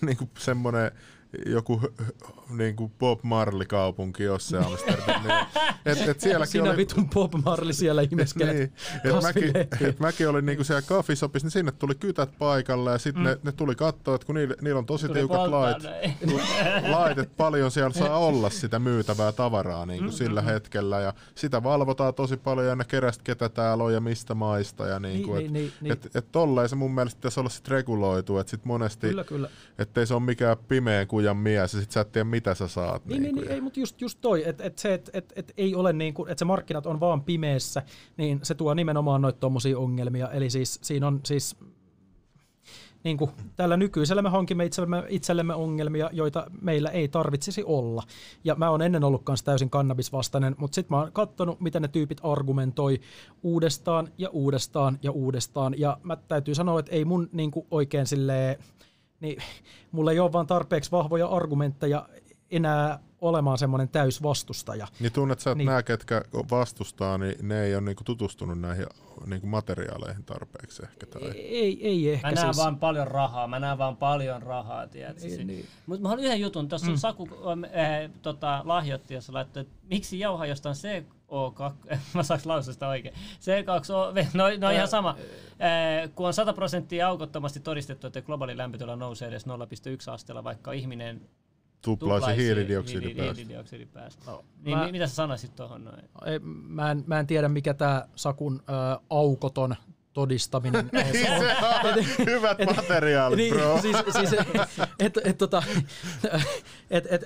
niin 0.00 0.16
kuin 0.16 0.30
semmoinen 0.38 0.90
joku 1.46 1.80
niin 2.50 2.76
kuin 2.76 2.92
Bob 2.98 3.20
Marley-kaupunki 3.22 4.22
se 4.38 4.58
Amsterdam. 4.58 5.22
Niin, 5.22 5.46
et, 5.86 6.08
et 6.08 6.20
sielläkin 6.30 6.52
Sinä 6.52 6.70
oli... 6.70 6.76
vitun 6.76 7.10
Bob 7.10 7.32
Marley 7.44 7.72
siellä 7.72 8.02
ihmeskelet 8.02 8.56
niin, 8.56 8.72
et 9.04 9.22
mäkin, 9.22 9.56
et 9.88 10.00
mäkin 10.06 10.28
olin 10.28 10.46
niin 10.46 10.56
kuin 10.56 10.66
siellä 10.66 10.82
kaffisopissa, 10.82 11.46
niin 11.46 11.52
sinne 11.52 11.72
tuli 11.72 11.94
kytät 11.94 12.38
paikalle 12.38 12.92
ja 12.92 12.98
sitten 12.98 13.22
mm. 13.22 13.28
ne, 13.28 13.38
ne, 13.42 13.52
tuli 13.52 13.74
katsoa, 13.74 14.14
että 14.14 14.26
kun 14.26 14.34
niillä, 14.34 14.54
niillä 14.60 14.78
on 14.78 14.86
tosi 14.86 15.06
tuli 15.06 15.18
tiukat 15.18 15.50
lait, 15.50 15.76
laitet, 16.94 17.36
paljon 17.36 17.70
siellä 17.70 17.94
saa 17.94 18.18
olla 18.18 18.50
sitä 18.50 18.78
myytävää 18.78 19.32
tavaraa 19.32 19.86
niin 19.86 19.98
kuin 19.98 20.10
mm, 20.10 20.16
sillä 20.16 20.42
hetkellä 20.42 21.00
ja 21.00 21.14
sitä 21.34 21.62
valvotaan 21.62 22.14
tosi 22.14 22.36
paljon 22.36 22.66
ja 22.66 22.76
ne 22.76 22.84
kerästä 22.84 23.24
ketä 23.24 23.48
täällä 23.48 23.84
on 23.84 23.92
ja 23.92 24.00
mistä 24.00 24.34
maista 24.34 24.86
ja 24.86 25.00
niin 25.00 25.22
kuin, 25.22 25.36
niin, 25.38 25.46
et, 25.46 25.52
niin, 25.52 25.66
et, 25.66 25.80
niin. 25.80 25.92
et, 25.92 26.16
et 26.16 26.32
tolleen 26.32 26.68
se 26.68 26.76
mun 26.76 26.94
mielestä 26.94 27.18
pitäisi 27.18 27.40
olla 27.40 27.50
sit 27.50 27.68
reguloitu, 27.68 28.38
että 28.38 28.50
sit 28.50 28.64
monesti, 28.64 29.08
kyllä, 29.08 29.24
kyllä. 29.24 29.48
ettei 29.78 30.06
se 30.06 30.14
ole 30.14 30.22
mikään 30.22 30.56
pimeä 30.68 31.06
kuin 31.06 31.19
kujan 31.20 31.36
mies 31.36 31.74
ja 31.74 31.80
sit 31.80 31.90
sä 31.90 32.00
et 32.00 32.12
tiedä 32.12 32.24
mitä 32.24 32.54
sä 32.54 32.68
saat. 32.68 33.06
Niin, 33.06 33.22
niin, 33.22 33.34
niin, 33.34 33.42
niin 33.42 33.52
ei, 33.52 33.60
mutta 33.60 33.80
just, 33.80 34.00
just 34.00 34.18
toi, 34.20 34.48
että 34.48 34.64
et 34.64 34.78
se, 34.78 34.94
että 34.94 35.10
et, 35.14 35.32
et 35.36 35.52
ei 35.56 35.74
ole 35.74 35.92
niin 35.92 36.14
kuin, 36.14 36.30
että 36.30 36.38
se 36.38 36.44
markkinat 36.44 36.86
on 36.86 37.00
vaan 37.00 37.22
pimeässä, 37.22 37.82
niin 38.16 38.40
se 38.42 38.54
tuo 38.54 38.74
nimenomaan 38.74 39.22
noita 39.22 39.38
tommosia 39.38 39.78
ongelmia. 39.78 40.30
Eli 40.30 40.50
siis 40.50 40.78
siinä 40.82 41.06
on 41.06 41.20
siis 41.24 41.56
niin 43.04 43.16
kuin 43.16 43.30
tällä 43.56 43.76
nykyisellä 43.76 44.22
me 44.22 44.28
hankimme 44.28 44.64
itsellemme, 44.64 45.04
itsellemme 45.08 45.54
ongelmia, 45.54 46.10
joita 46.12 46.46
meillä 46.60 46.90
ei 46.90 47.08
tarvitsisi 47.08 47.64
olla. 47.64 48.02
Ja 48.44 48.54
mä 48.54 48.70
oon 48.70 48.82
ennen 48.82 49.04
ollut 49.04 49.22
kanssa 49.24 49.46
täysin 49.46 49.70
kannabisvastainen, 49.70 50.54
mutta 50.58 50.74
sitten 50.74 50.96
mä 50.96 51.02
oon 51.02 51.12
katsonut, 51.12 51.60
miten 51.60 51.82
ne 51.82 51.88
tyypit 51.88 52.20
argumentoi 52.22 53.00
uudestaan 53.42 54.08
ja 54.18 54.28
uudestaan 54.30 54.98
ja 55.02 55.10
uudestaan. 55.10 55.74
Ja 55.78 55.98
mä 56.02 56.16
täytyy 56.16 56.54
sanoa, 56.54 56.80
että 56.80 56.92
ei 56.92 57.04
mun 57.04 57.28
niin 57.32 57.50
kuin 57.50 57.66
oikein 57.70 58.06
silleen 58.06 58.56
niin 59.20 59.38
mulla 59.92 60.12
ei 60.12 60.18
ole 60.20 60.32
vaan 60.32 60.46
tarpeeksi 60.46 60.90
vahvoja 60.90 61.26
argumentteja 61.26 62.08
enää 62.50 62.98
olemaan 63.20 63.58
semmoinen 63.58 63.88
täysvastustaja. 63.88 64.86
Niin 65.00 65.12
tunnet 65.12 65.40
sä, 65.40 65.50
että 65.50 65.58
niin. 65.58 65.66
nämä, 65.66 65.82
ketkä 65.82 66.22
vastustaa, 66.50 67.18
niin 67.18 67.48
ne 67.48 67.62
ei 67.62 67.74
ole 67.74 67.82
niinku 67.82 68.04
tutustunut 68.04 68.60
näihin 68.60 68.86
niinku 69.26 69.46
materiaaleihin 69.46 70.24
tarpeeksi 70.24 70.82
ehkä? 70.82 71.06
Tai... 71.06 71.22
Ei, 71.30 71.86
ei 71.88 72.10
ehkä 72.10 72.28
Mä 72.28 72.32
näen 72.32 72.46
siis. 72.46 72.56
vaan 72.56 72.78
paljon 72.78 73.08
rahaa, 73.08 73.46
mä 73.46 73.58
näen 73.58 73.78
vaan 73.78 73.96
paljon 73.96 74.42
rahaa, 74.42 74.86
tiedätkö? 74.86 75.26
Niin, 75.26 75.46
niin. 75.46 75.66
Mutta 75.86 76.02
mä 76.02 76.08
haluan 76.08 76.24
yhden 76.24 76.40
jutun, 76.40 76.68
tuossa 76.68 76.90
mm. 76.90 76.96
Saku 76.96 77.28
äh, 77.64 78.10
tota, 78.22 78.62
lahjoitti 78.64 79.14
ja 79.14 79.20
se 79.20 79.32
laittoi, 79.32 79.60
että 79.60 79.74
miksi 79.90 80.18
jauha 80.18 80.46
jostain 80.46 80.74
CO2, 80.74 81.72
mä 82.14 82.22
saaks 82.22 82.46
lausua 82.46 82.72
sitä 82.72 82.88
oikein, 82.88 83.14
C2O, 83.14 84.28
no, 84.34 84.44
no 84.58 84.70
ihan 84.70 84.88
sama, 84.88 85.10
äh, 85.10 86.10
kun 86.14 86.26
on 86.26 86.34
100 86.34 86.52
prosenttia 86.52 87.08
aukottomasti 87.08 87.60
todistettu, 87.60 88.06
että 88.06 88.22
globaali 88.22 88.56
lämpötila 88.56 88.96
nousee 88.96 89.28
edes 89.28 89.46
0,1 89.46 90.12
asteella, 90.12 90.44
vaikka 90.44 90.72
ihminen 90.72 91.20
tuplaisi 91.82 92.36
hiilidioksidipäästö. 92.36 93.34
hiilidioksidipäästö. 93.34 94.30
No, 94.30 94.44
niin 94.64 94.78
mä, 94.78 94.92
mitä 94.92 95.06
sä 95.06 95.14
sanoisit 95.14 95.56
tuohon 95.56 95.84
noin? 95.84 96.02
Ei, 96.26 96.38
mä, 96.68 96.90
en, 96.90 97.04
mä 97.06 97.20
en 97.20 97.26
tiedä, 97.26 97.48
mikä 97.48 97.74
tämä 97.74 98.06
Sakun 98.14 98.62
äh, 98.70 99.04
aukoton 99.10 99.76
todistaminen 100.12 100.90
on. 101.84 101.94
Hyvät 102.26 102.60
et, 102.60 102.76
materiaalit, 102.76 103.36
niin, 103.36 103.54
bro. 103.54 103.80
Siis, 103.80 103.96
siis, 104.18 104.32
et, 104.98 105.18
et, 105.24 105.38
tota, 105.38 105.62
et, 106.90 107.06
et, 107.10 107.24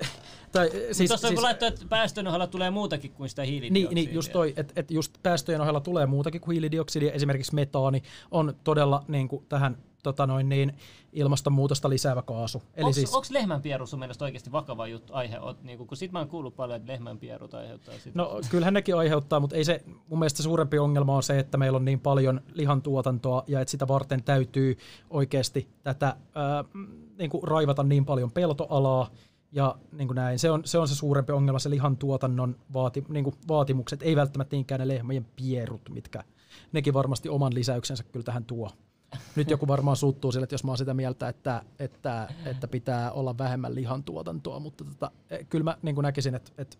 tai, 0.53 0.71
siis, 0.93 1.11
Tuossa 1.11 1.29
siis, 1.29 1.35
kun 1.35 1.45
laittoi, 1.45 1.69
että 1.69 1.87
päästöjen 1.89 2.29
ohella 2.29 2.47
tulee 2.47 2.71
muutakin 2.71 3.13
kuin 3.13 3.29
sitä 3.29 3.43
hiilidioksidia. 3.43 3.89
Niin, 3.95 3.95
niin 3.95 4.15
just 4.15 4.33
toi, 4.33 4.55
että 4.57 4.73
et 4.77 4.91
just 4.91 5.15
päästöjen 5.23 5.61
ohella 5.61 5.81
tulee 5.81 6.07
muutakin 6.07 6.41
kuin 6.41 6.53
hiilidioksidia, 6.53 7.13
esimerkiksi 7.13 7.55
metaani 7.55 8.03
on 8.31 8.55
todella 8.65 9.05
niin 9.09 9.29
kuin, 9.29 9.47
tähän 9.49 9.77
tota 10.05 10.27
noin, 10.27 10.49
niin, 10.49 10.73
ilmastonmuutosta 11.13 11.91
lisäävä 11.91 12.23
kaasu. 12.23 12.63
Eli 12.75 12.85
onks, 12.85 12.95
siis, 12.95 13.15
onko 13.15 13.27
lehmänpieru 13.31 13.87
sun 13.87 13.99
mielestä 13.99 14.25
oikeasti 14.25 14.53
vakava 14.53 14.87
juttu, 14.87 15.13
aihe? 15.13 15.39
Oot, 15.39 15.63
niin 15.63 15.79
kun 15.79 15.97
sit 15.97 16.13
mä 16.13 16.19
oon 16.19 16.29
kuullut 16.29 16.57
paljon, 16.57 16.77
että 16.77 16.93
lehmänpierut 16.93 17.55
aiheuttaa 17.55 17.95
sitä. 17.95 18.11
No 18.15 18.41
kyllähän 18.51 18.75
nekin 18.75 18.97
aiheuttaa, 18.97 19.41
mutta 19.41 19.57
ei 19.57 19.65
se, 19.65 19.85
mun 20.09 20.19
mielestä 20.19 20.43
suurempi 20.43 20.79
ongelma 20.79 21.17
on 21.17 21.23
se, 21.23 21.39
että 21.39 21.59
meillä 21.59 21.77
on 21.77 21.85
niin 21.85 22.01
paljon 22.01 22.41
lihantuotantoa 22.55 23.45
ja 23.47 23.61
että 23.61 23.71
sitä 23.71 23.89
varten 23.89 24.23
täytyy 24.23 24.79
oikeasti 25.11 25.69
tätä 25.83 26.17
ää, 26.35 26.65
niin 27.19 27.31
kuin 27.31 27.43
raivata 27.45 27.83
niin 27.83 28.05
paljon 28.05 28.31
peltoalaa, 28.31 29.11
ja 29.53 29.75
niin 29.93 30.09
kuin 30.09 30.17
näin, 30.17 30.39
se 30.39 30.51
on, 30.51 30.63
se 30.65 30.79
on 30.79 30.89
se 30.89 30.95
suurempi 30.95 31.33
ongelma, 31.33 31.59
se 31.59 31.71
lihantuotannon 31.71 32.57
vaati, 32.73 33.05
niin 33.09 33.25
kuin 33.25 33.37
vaatimukset, 33.49 34.03
ei 34.03 34.17
välttämättä 34.17 34.57
niinkään 34.57 34.81
ne 34.81 34.89
lehmien 34.89 35.27
pierut, 35.37 35.89
mitkä 35.89 36.25
nekin 36.73 36.95
varmasti 36.95 37.29
oman 37.29 37.55
lisäyksensä 37.55 38.05
kyllä 38.05 38.25
tähän 38.25 38.45
tuo. 38.45 38.71
Nyt 39.37 39.51
joku 39.51 39.69
varmaan 39.69 39.97
suuttuu 39.97 40.33
sille, 40.33 40.45
että 40.45 40.55
jos 40.55 40.65
mä 40.65 40.71
oon 40.71 40.79
sitä 40.79 40.95
mieltä, 40.95 41.29
että, 41.29 41.63
että, 41.79 42.29
että 42.45 42.69
pitää 42.69 43.13
olla 43.13 43.39
vähemmän 43.39 43.75
lihantuotantoa, 43.75 44.61
mutta 44.61 44.85
tota, 44.85 45.11
eh, 45.31 45.47
kyllä 45.49 45.65
mä 45.65 45.77
niin 45.83 45.95
kuin 45.95 46.03
näkisin, 46.03 46.35
että, 46.35 46.53
että 46.59 46.77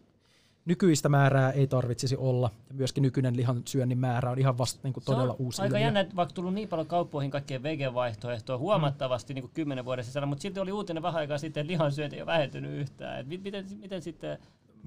nykyistä 0.65 1.09
määrää 1.09 1.51
ei 1.51 1.67
tarvitsisi 1.67 2.17
olla. 2.17 2.51
Ja 2.69 2.75
myöskin 2.75 3.03
nykyinen 3.03 3.37
lihan 3.37 3.63
syönnin 3.65 3.99
määrä 3.99 4.31
on 4.31 4.39
ihan 4.39 4.59
vasta 4.59 4.81
niin 4.83 4.93
kuin 4.93 5.05
todella 5.05 5.33
on 5.33 5.37
uusi 5.39 5.63
aika 5.63 5.79
jännä, 5.79 6.01
että 6.01 6.17
vaikka 6.17 6.35
tullut 6.35 6.55
niin 6.55 6.69
paljon 6.69 6.87
kauppoihin 6.87 7.31
kaikkien 7.31 7.63
vegevaihtoehtoja 7.63 8.59
huomattavasti 8.59 9.33
mm. 9.33 9.35
niin 9.35 9.43
kuin 9.43 9.53
kymmenen 9.55 9.85
vuoden 9.85 10.05
sisällä, 10.05 10.27
mutta 10.27 10.43
silti 10.43 10.61
oli 10.61 10.73
uutinen 10.73 11.03
vähän 11.03 11.21
aikaa 11.21 11.39
sitten, 11.39 11.61
että 11.61 11.73
lihan 11.73 11.93
syönti 11.93 12.17
ei 12.17 12.23
ole 12.23 12.27
vähentynyt 12.27 12.81
yhtään. 12.81 13.21
Et 13.21 13.43
miten, 13.43 13.67
miten 13.81 14.03
sitten... 14.03 14.39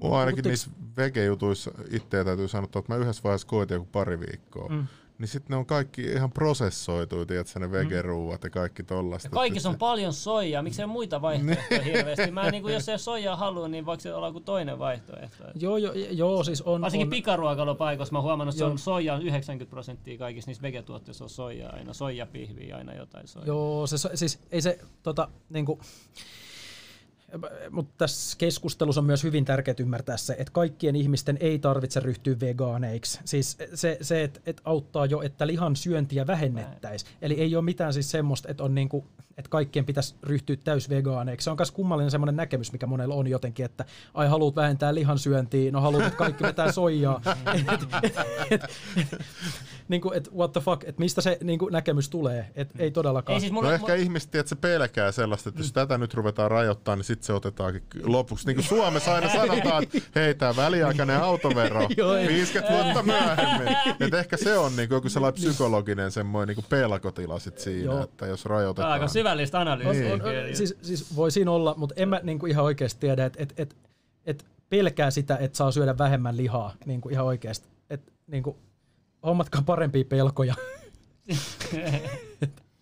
Mua 0.02 0.20
ainakin 0.20 0.44
niissä 0.44 0.70
vegejutuissa 0.96 1.70
itseä 1.90 2.24
täytyy 2.24 2.48
sanoa, 2.48 2.64
että 2.64 2.82
mä 2.88 2.96
yhdessä 2.96 3.22
vaiheessa 3.22 3.48
koitin 3.48 3.74
joku 3.74 3.88
pari 3.92 4.20
viikkoa. 4.20 4.68
Mm 4.68 4.86
niin 5.18 5.28
sitten 5.28 5.54
ne 5.54 5.56
on 5.56 5.66
kaikki 5.66 6.02
ihan 6.02 6.32
prosessoitu, 6.32 7.26
tiedätkö, 7.26 7.58
ne 7.58 7.66
mm. 7.66 7.72
vegeruuat 7.72 8.44
ja 8.44 8.50
kaikki 8.50 8.82
tollasta. 8.82 9.26
Ja 9.26 9.30
kaikissa 9.30 9.68
on 9.68 9.78
paljon 9.78 10.12
soijaa, 10.12 10.62
miksi 10.62 10.82
ei 10.82 10.84
ole 10.84 10.92
muita 10.92 11.22
vaihtoehtoja 11.22 11.80
niin. 11.80 11.94
hirveästi? 11.94 12.30
Mä 12.30 12.50
niin 12.50 12.62
kuin, 12.62 12.74
jos 12.74 12.88
ei 12.88 12.98
soijaa 12.98 13.36
halua, 13.36 13.68
niin 13.68 13.86
voiko 13.86 14.00
se 14.00 14.14
olla 14.14 14.26
joku 14.26 14.40
toinen 14.40 14.78
vaihtoehto? 14.78 15.44
Joo, 15.54 15.76
joo, 15.76 15.92
joo 15.94 16.44
siis 16.44 16.62
on... 16.62 16.80
Varsinkin 16.80 17.06
on... 17.06 17.10
pikaruokailupaikoissa 17.10 18.12
mä 18.12 18.20
huomannut, 18.20 18.54
että 18.54 18.58
se 18.58 18.64
on 18.64 18.78
soija 18.78 19.14
on 19.14 19.22
90 19.22 19.70
prosenttia 19.70 20.18
kaikissa 20.18 20.48
niissä 20.48 20.62
vegetuotteissa 20.62 21.24
on 21.24 21.30
soijaa 21.30 21.72
aina, 21.72 21.92
soijapihviä 21.92 22.76
aina 22.76 22.94
jotain 22.94 23.28
soijaa. 23.28 23.46
Joo, 23.46 23.86
se, 23.86 23.96
siis 24.14 24.40
ei 24.50 24.62
se 24.62 24.78
tota, 25.02 25.28
niinku, 25.48 25.80
mutta 27.70 27.94
tässä 27.98 28.38
keskustelussa 28.38 29.00
on 29.00 29.04
myös 29.04 29.24
hyvin 29.24 29.44
tärkeää 29.44 29.74
ymmärtää 29.80 30.16
se, 30.16 30.32
että 30.32 30.52
kaikkien 30.52 30.96
ihmisten 30.96 31.38
ei 31.40 31.58
tarvitse 31.58 32.00
ryhtyä 32.00 32.36
vegaaneiksi. 32.40 33.20
Siis 33.24 33.58
se, 33.74 33.98
se 34.00 34.22
että 34.22 34.40
et 34.46 34.60
auttaa 34.64 35.06
jo, 35.06 35.22
että 35.22 35.46
lihan 35.46 35.76
syöntiä 35.76 36.26
vähennettäisiin. 36.26 37.12
Eli 37.22 37.34
ei 37.34 37.56
ole 37.56 37.64
mitään 37.64 37.92
siis 37.92 38.10
semmoista, 38.10 38.48
että, 38.48 38.64
on 38.64 38.74
niinku, 38.74 39.06
että 39.28 39.50
kaikkien 39.50 39.84
pitäisi 39.84 40.14
ryhtyä 40.22 40.56
täysvegaaneiksi. 40.56 41.44
Se 41.44 41.50
on 41.50 41.56
myös 41.58 41.70
kummallinen 41.70 42.10
semmoinen 42.10 42.36
näkemys, 42.36 42.72
mikä 42.72 42.86
monella 42.86 43.14
on 43.14 43.26
jotenkin, 43.26 43.64
että 43.64 43.84
ai 44.14 44.28
haluat 44.28 44.56
vähentää 44.56 44.94
lihan 44.94 45.18
syöntiä, 45.18 45.72
no 45.72 45.80
haluat, 45.80 46.04
että 46.04 46.16
kaikki 46.16 46.44
vetää 46.44 46.72
soijaa. 46.72 47.20
niin 49.88 50.00
kuin, 50.00 50.16
että 50.16 50.30
what 50.36 50.52
the 50.52 50.60
fuck, 50.60 50.84
että 50.84 51.00
mistä 51.00 51.20
se 51.20 51.38
niin 51.42 51.58
kuin, 51.58 51.72
näkemys 51.72 52.08
tulee, 52.08 52.50
että 52.54 52.74
ei 52.78 52.90
todellakaan. 52.90 53.34
Ei 53.34 53.40
siis 53.40 53.52
mulla, 53.52 53.68
no 53.68 53.74
ehkä 53.74 53.86
mulla... 53.86 54.02
ihmiset, 54.02 54.34
että 54.34 54.48
se 54.48 54.56
pelkää 54.56 55.12
sellaista, 55.12 55.48
että 55.48 55.60
jos 55.60 55.70
mm. 55.70 55.74
tätä 55.74 55.98
nyt 55.98 56.14
ruvetaan 56.14 56.50
rajoittamaan, 56.50 56.98
niin 56.98 57.04
sitten 57.04 57.26
se 57.26 57.32
otetaankin 57.32 57.82
lopuksi. 58.04 58.46
Niin 58.46 58.56
kuin 58.56 58.64
Suomessa 58.78 59.14
aina 59.14 59.28
sanotaan, 59.28 59.82
että 59.82 59.98
hei, 60.14 60.34
tämä 60.34 60.56
väliaikainen 60.56 61.22
autovero, 61.22 61.80
50 62.28 62.74
vuotta 62.74 63.02
myöhemmin. 63.02 63.76
Että 64.00 64.18
ehkä 64.18 64.36
se 64.36 64.58
on 64.58 64.76
niin 64.76 64.88
kuin 64.88 64.96
joku 64.96 65.08
sellainen 65.08 65.40
psykologinen 65.40 66.10
semmoinen 66.10 66.56
niin 66.56 66.66
pelkotila 66.68 67.38
sit 67.38 67.58
siinä, 67.58 67.84
Joo. 67.84 68.04
että 68.04 68.26
jos 68.26 68.44
rajoitetaan. 68.44 68.92
Aika 68.92 69.08
syvällistä 69.08 69.60
analyysiä. 69.60 70.02
Niin. 70.02 70.12
On, 70.12 70.20
on, 70.22 70.56
siis, 70.56 70.76
siis 70.82 71.16
voi 71.16 71.30
siinä 71.30 71.50
olla, 71.50 71.74
mutta 71.76 71.94
en 71.98 72.08
mä 72.08 72.20
niin 72.22 72.38
kuin 72.38 72.50
ihan 72.50 72.64
oikeasti 72.64 73.00
tiedä, 73.00 73.24
että 73.24 73.42
et, 73.42 73.54
et, 73.56 73.76
et 74.26 74.46
pelkää 74.70 75.10
sitä, 75.10 75.36
että 75.36 75.58
saa 75.58 75.70
syödä 75.70 75.98
vähemmän 75.98 76.36
lihaa 76.36 76.74
niin 76.86 77.00
kuin 77.00 77.12
ihan 77.12 77.26
oikeasti. 77.26 77.68
Et, 77.90 78.12
niin 78.26 78.42
kuin, 78.42 78.56
hommatkaa 79.22 79.62
parempia 79.62 80.04
pelkoja. 80.04 80.54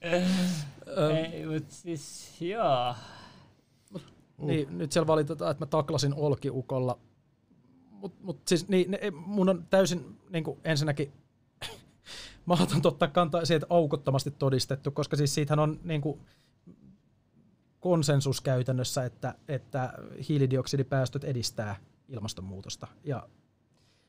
Ei, 0.01 1.47
mutta 1.47 1.75
siis 1.75 2.35
joo. 2.41 2.95
Uh. 3.95 4.01
Niin, 4.39 4.79
nyt 4.79 4.93
siellä 4.93 5.07
valitetaan, 5.07 5.51
että 5.51 5.63
mä 5.63 5.67
taklasin 5.67 6.15
olkiukolla. 6.15 6.99
Mutta 7.91 8.25
mut 8.25 8.41
siis 8.49 8.69
niin, 8.69 8.91
ne, 8.91 8.99
mun 9.11 9.49
on 9.49 9.67
täysin 9.71 10.19
niin 10.31 10.45
kuin 10.45 10.59
ensinnäkin 10.65 11.13
mahdoton 12.47 12.81
ottaa 12.85 13.09
kantaa 13.09 13.45
siihen, 13.45 13.63
että 13.63 13.75
aukottomasti 13.75 14.31
todistettu, 14.31 14.91
koska 14.91 15.17
siis 15.17 15.35
siitähän 15.35 15.59
on 15.59 15.81
niin 15.85 16.01
kuin, 16.01 16.21
konsensus 17.81 18.41
käytännössä, 18.41 19.05
että, 19.05 19.35
että 19.49 19.93
hiilidioksidipäästöt 20.29 21.25
edistää 21.25 21.77
ilmastonmuutosta. 22.09 22.87
Ja 23.05 23.29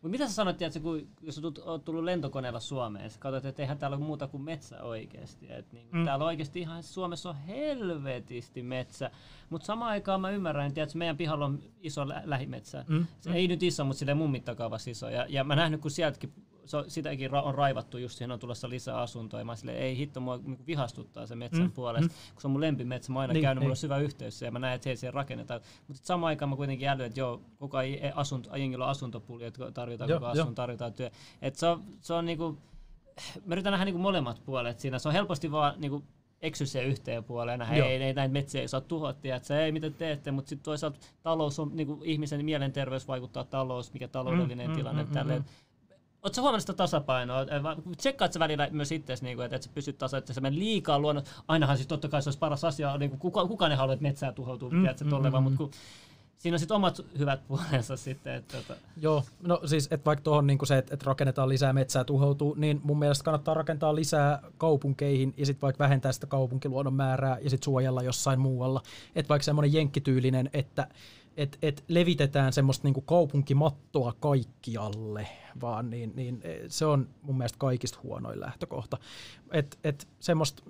mutta 0.02 0.12
mitä 0.12 0.28
sä 0.28 0.34
sanoit, 0.34 0.62
että 0.62 0.80
kun, 0.80 1.08
jos 1.22 1.42
olet 1.66 1.86
tullut 1.86 2.04
lentokoneella 2.04 2.60
Suomeen, 2.60 3.12
sä 3.12 3.20
katsot, 3.20 3.46
että 3.46 3.62
eihän 3.62 3.78
täällä 3.78 3.98
ole 3.98 4.06
muuta 4.06 4.28
kuin 4.28 4.44
metsä 4.44 4.84
oikeasti. 4.84 5.46
Et 5.50 5.74
niin, 5.74 5.88
mm. 5.92 6.06
Täällä 6.06 6.26
oikeasti 6.26 6.60
ihan 6.60 6.84
Suomessa 6.84 7.30
on 7.30 7.36
helvetisti 7.36 8.64
metsä. 8.64 9.12
Mutta 9.50 9.66
samaan 9.66 9.92
aikaan 9.92 10.22
mä 10.22 10.30
ymmärrän, 10.30 10.68
että 10.76 10.98
meidän 10.98 11.18
pihalla 11.18 11.46
on 11.46 11.60
iso 11.82 12.08
lä- 12.08 12.22
lähimetsä. 12.26 12.86
Mm. 12.88 13.06
Se 13.20 13.30
mm. 13.30 13.36
ei 13.36 13.48
nyt 13.48 13.64
iso, 13.64 13.86
mutta 13.86 14.00
silleen 14.00 14.18
mun 14.18 14.32
mittakaavassa 14.32 14.92
iso. 14.92 15.10
Ja, 15.10 15.26
ja 15.30 15.44
mä 15.44 15.56
nähnyt, 15.56 15.82
kun 15.82 15.92
sieltäkin 15.92 16.34
so, 16.68 16.86
sitäkin 16.88 17.34
on 17.34 17.56
raivattu 17.56 17.98
just 17.98 18.18
siihen 18.18 18.32
on 18.32 18.40
tulossa 18.40 18.70
lisää 18.70 19.02
asuntoja. 19.02 19.46
Mä 19.46 19.56
silleen, 19.56 19.78
ei 19.78 19.98
hitto, 19.98 20.20
mua 20.20 20.38
niin 20.38 20.68
vihastuttaa 20.68 21.26
se 21.26 21.36
metsän 21.36 21.64
mm. 21.64 21.72
puolesta, 21.72 22.08
mm. 22.08 22.34
kun 22.34 22.42
se 22.42 22.48
on 22.48 22.52
mun 22.52 22.62
lempimetsä. 22.62 23.12
Mä 23.12 23.20
aina 23.20 23.34
niin, 23.34 23.42
käynyt, 23.42 23.60
niin. 23.60 23.66
mulla 23.66 23.74
on 23.74 23.78
syvä 23.78 23.98
yhteys 23.98 24.42
ja 24.42 24.52
mä 24.52 24.60
näen, 24.60 24.76
että 24.76 24.90
hei, 24.90 24.98
siellä 24.98 25.16
rakennetaan. 25.16 25.62
Mutta 25.88 26.06
samaan 26.06 26.28
aikaan 26.28 26.50
mä 26.50 26.56
kuitenkin 26.56 26.88
älyyn, 26.88 27.08
että 27.08 27.20
joo, 27.20 27.42
koko 27.60 27.78
ajan 27.78 28.14
asunto, 28.16 28.56
jengillä 28.56 28.86
on 28.86 28.92
asuntopuli, 28.92 29.46
että 29.46 29.72
tarvitaan 29.72 30.10
joo, 30.10 30.20
koko 30.20 30.32
asun, 30.32 30.56
tarvitaan 30.56 30.94
työ. 30.94 31.10
Et 31.42 31.56
se 31.56 31.68
on, 31.68 31.84
se 32.02 32.14
on 32.14 32.26
niinku, 32.26 32.58
mä 33.46 33.54
yritän 33.54 33.72
nähdä 33.72 33.86
niinku 33.86 34.02
molemmat 34.02 34.42
puolet 34.46 34.80
siinä. 34.80 35.00
Se 35.00 35.08
on 35.08 35.14
helposti 35.14 35.52
vaan 35.52 35.74
niinku 35.78 36.04
eksy 36.42 36.66
se 36.66 36.84
yhteen 36.84 37.24
puoleen, 37.24 37.62
hei, 37.62 37.82
ei, 37.82 38.04
ei, 38.04 38.14
näitä 38.14 38.34
metsiä 38.34 38.62
ei 38.62 38.68
saa 38.68 38.82
tuhottia, 38.82 39.36
että 39.36 39.48
se 39.48 39.64
ei 39.64 39.72
mitä 39.72 39.90
teette, 39.90 40.32
mutta 40.32 40.50
sitten 40.50 40.66
toisaalta 40.66 41.00
talous 41.24 41.60
on, 41.60 41.72
niin 41.74 41.88
kuin 41.88 42.00
ihmisen 42.04 42.46
mielenterveys 42.46 43.08
vaikuttaa 43.08 43.44
talous, 43.44 43.94
mikä 43.94 44.08
taloudellinen 44.08 44.68
mm, 44.68 44.72
mm 44.72 44.78
tilanne 44.78 45.04
mm, 45.04 45.12
tälleen. 45.12 45.42
Mm, 45.42 45.48
Oletko 46.28 46.42
huomannut 46.42 46.62
sitä 46.62 46.74
tasapainoa? 46.74 47.46
Tsekkaat 47.98 48.34
sä 48.34 48.40
välillä 48.40 48.68
myös 48.72 48.92
itseäsi, 48.92 49.24
niin 49.24 49.42
että, 49.42 49.56
että 49.56 49.66
sä 49.68 49.72
pysyt 49.74 49.98
tasa, 49.98 50.18
että 50.18 50.34
sä 50.34 50.42
liikaa 50.50 51.00
luonnon. 51.00 51.24
Ainahan 51.48 51.78
siis 51.78 51.88
totta 51.88 52.08
kai 52.08 52.22
se 52.22 52.30
olisi 52.30 52.40
paras 52.40 52.64
asia, 52.64 52.98
niin 52.98 53.10
kuin 53.10 53.20
kuka, 53.20 53.48
kukaan 53.48 53.72
ei 53.72 53.78
halua, 53.78 53.94
että 53.94 54.04
metsää 54.04 54.32
tuhoutuu, 54.32 54.70
mm, 54.70 54.82
tiedätkö, 54.82 55.06
mm, 55.06 55.12
mm, 55.12 55.44
mutta 55.44 55.58
kun 55.58 55.72
siinä 56.38 56.56
on 56.56 56.60
sitten 56.60 56.76
omat 56.76 57.06
hyvät 57.20 57.40
puolensa 57.48 57.98
sitten. 57.98 58.36
Että, 58.36 58.58
että. 58.58 58.76
Joo, 59.02 59.24
no 59.42 59.62
siis 59.66 59.88
että 59.92 60.06
vaikka 60.06 60.24
tuohon 60.24 60.48
niin 60.48 60.60
se, 60.64 60.78
että, 60.78 60.94
että 60.94 61.06
rakennetaan 61.06 61.50
lisää 61.50 61.74
metsää 61.74 62.04
tuhoutuu, 62.04 62.54
niin 62.54 62.82
mun 62.84 63.00
mielestä 63.00 63.24
kannattaa 63.24 63.54
rakentaa 63.54 63.96
lisää 63.96 64.42
kaupunkeihin 64.58 65.34
ja 65.38 65.46
sitten 65.46 65.62
vaikka 65.62 65.84
vähentää 65.84 66.12
sitä 66.12 66.28
kaupunkiluonnon 66.28 66.94
määrää 66.94 67.38
ja 67.42 67.50
sitten 67.50 67.66
suojella 67.66 68.04
jossain 68.04 68.40
muualla. 68.40 68.82
Että 69.16 69.30
vaikka 69.30 69.44
semmoinen 69.44 69.74
jenkkityylinen, 69.74 70.50
että 70.54 70.88
et, 71.38 71.58
et 71.62 71.84
levitetään 71.88 72.54
semmoista 72.54 72.88
niinku 72.88 73.02
kaupunkimattoa 73.02 74.14
kaikkialle, 74.20 75.28
vaan 75.62 75.90
niin, 75.90 76.14
niin 76.16 76.42
e, 76.44 76.60
se 76.68 76.86
on 76.86 77.10
mun 77.22 77.38
mielestä 77.38 77.60
kaikista 77.60 78.00
huonoin 78.04 78.40
lähtökohta. 78.40 78.98
Et, 79.52 79.80
et 79.84 80.08
semmoista 80.20 80.64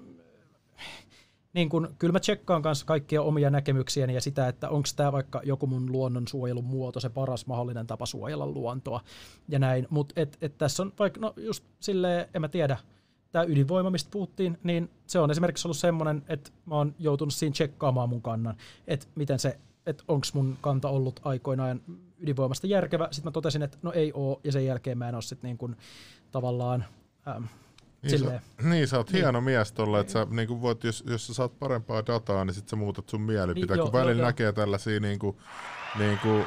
niin 1.54 1.70
kun, 1.70 1.96
kyllä 2.00 2.12
mä 2.12 2.20
tsekkaan 2.20 2.62
kanssa 2.62 2.86
kaikkia 2.86 3.22
omia 3.22 3.50
näkemyksiäni 3.50 4.14
ja 4.14 4.22
sitä, 4.22 4.48
että 4.48 4.70
onko 4.70 4.90
tämä 4.96 5.12
vaikka 5.12 5.42
joku 5.44 5.68
mun 5.68 5.92
luonnonsuojelun 5.92 6.64
muoto, 6.64 7.00
se 7.00 7.10
paras 7.10 7.48
mahdollinen 7.48 7.88
tapa 7.88 8.06
suojella 8.06 8.48
luontoa 8.48 9.02
ja 9.50 9.60
näin. 9.60 9.88
Mutta 9.90 10.14
et, 10.22 10.38
et 10.42 10.58
tässä 10.58 10.84
on 10.84 10.94
vaikka, 11.00 11.20
no 11.20 11.34
just 11.38 11.64
silleen, 11.80 12.30
en 12.34 12.42
mä 12.42 12.48
tiedä, 12.48 12.78
tämä 13.32 13.46
ydinvoima, 13.46 13.90
mistä 13.90 14.12
puhuttiin, 14.12 14.58
niin 14.64 14.90
se 15.08 15.20
on 15.20 15.32
esimerkiksi 15.32 15.68
ollut 15.68 15.78
semmoinen, 15.78 16.24
että 16.28 16.52
mä 16.66 16.76
oon 16.76 16.96
joutunut 17.00 17.34
siinä 17.34 17.54
tsekkaamaan 17.54 18.10
mun 18.10 18.22
kannan, 18.22 18.58
että 18.88 19.08
miten 19.16 19.40
se, 19.40 19.60
että 19.88 20.04
onko 20.08 20.28
mun 20.34 20.58
kanta 20.62 20.90
ollut 20.90 21.20
aikoinaan 21.24 21.82
ydinvoimasta 22.20 22.68
järkevä. 22.68 23.08
Sitten 23.12 23.28
mä 23.28 23.32
totesin, 23.32 23.62
että 23.62 23.78
no 23.82 23.92
ei 23.92 24.12
oo, 24.14 24.40
ja 24.44 24.52
sen 24.52 24.66
jälkeen 24.66 24.98
mä 24.98 25.10
en 25.10 25.16
ole 25.16 25.22
sitten 25.22 25.48
niin 25.48 25.58
kuin, 25.58 25.76
tavallaan 26.32 26.86
ähm, 27.28 27.44
niin, 28.02 28.20
sä, 28.20 28.42
niin, 28.64 28.88
sä 28.88 28.98
oot 28.98 29.12
niin. 29.12 29.24
hieno 29.24 29.42
mies 29.42 29.72
tolla, 29.72 30.00
että 30.00 30.14
sä 30.14 30.28
niin 30.30 30.62
voit, 30.62 30.84
jos, 30.84 31.04
jos 31.08 31.28
sä 31.28 31.34
saat 31.34 31.60
parempaa 31.60 32.06
dataa, 32.06 32.46
niin 32.46 32.54
sit 32.54 32.68
sä 32.68 32.76
muutat 32.76 33.10
sun 33.10 33.22
mielipiteä, 33.22 33.76
niin, 33.76 33.86
kun 33.92 34.00
jo, 34.00 34.06
välillä 34.06 34.22
jo, 34.22 34.26
näkee 34.26 34.52
tällaisia 34.52 35.00
niin 35.00 35.20
kuin, 35.20 35.38
niin 36.00 36.20
kuin 36.20 36.46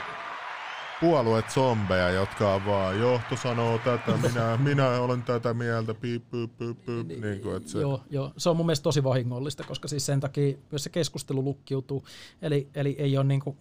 puolueet 1.00 1.50
zombeja, 1.50 2.10
jotka 2.10 2.54
on 2.54 2.66
vaan, 2.66 3.00
johto 3.00 3.36
sanoo 3.36 3.78
tätä, 3.78 4.12
minä, 4.16 4.56
minä 4.56 4.90
olen 4.90 5.22
tätä 5.22 5.54
mieltä, 5.54 5.94
piip, 5.94 6.30
piip, 6.30 6.58
piip, 6.58 6.86
piip. 6.86 7.06
Niin, 7.06 7.20
niin 7.20 7.40
kuin, 7.40 7.56
että 7.56 7.70
se... 7.70 7.80
Joo, 7.80 8.02
joo, 8.10 8.32
se 8.36 8.50
on 8.50 8.56
mun 8.56 8.66
mielestä 8.66 8.82
tosi 8.82 9.04
vahingollista, 9.04 9.64
koska 9.64 9.88
siis 9.88 10.06
sen 10.06 10.20
takia 10.20 10.56
myös 10.70 10.84
se 10.84 10.90
keskustelu 10.90 11.44
lukkiutuu, 11.44 12.04
eli, 12.42 12.68
eli 12.74 12.96
ei 12.98 13.16
ole 13.16 13.24
niin 13.24 13.40
kuin, 13.40 13.58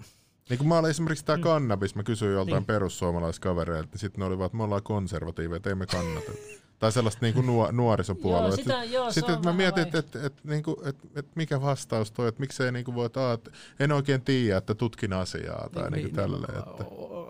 niin 0.50 0.58
kuin 0.58 0.68
mä 0.68 0.78
olin 0.78 0.90
esimerkiksi 0.90 1.26
tämä 1.26 1.38
mm. 1.38 1.44
kannabis, 1.44 1.96
mä 1.96 2.04
kysyin 2.04 2.34
joltain 2.34 2.62
niin. 2.62 2.66
perussuomalaiskavereilta, 2.66 3.90
niin 3.92 4.00
sitten 4.00 4.20
ne 4.20 4.26
olivat, 4.26 4.46
että 4.46 4.58
me 4.58 4.64
ollaan 4.64 4.84
konservatiiveja, 4.84 5.62
ei 5.66 5.76
me 5.76 5.86
kannata. 5.86 6.32
tai 6.80 6.92
sellaista 6.92 7.26
niin 7.26 7.34
kuin 7.34 7.46
nuor- 7.46 7.72
nuorisopuolue. 7.72 8.48
Joo, 8.48 8.56
sitä, 8.56 8.84
joo, 8.84 9.12
Sitten 9.12 9.40
mä 9.44 9.54
mietin, 9.54 9.84
että 9.84 10.00
et, 10.00 10.16
et, 10.16 10.34
niin 10.44 10.64
kuin, 10.64 10.76
et, 10.86 10.96
et 11.16 11.26
mikä 11.36 11.62
vastaus 11.62 12.12
toi, 12.12 12.28
että 12.28 12.40
miksei 12.40 12.72
niin 12.72 12.86
kuin 12.86 12.96
voi, 12.96 13.06
että 13.06 13.52
en 13.80 13.92
oikein 13.92 14.22
tiedä, 14.22 14.58
että 14.58 14.76
tutkin 14.76 15.14
asiaa 15.14 15.70
tai 15.74 15.84
niin, 15.84 15.94
niin, 15.94 16.06
niin 16.06 16.16
tälleen. 16.16 16.60
Että. 16.60 16.86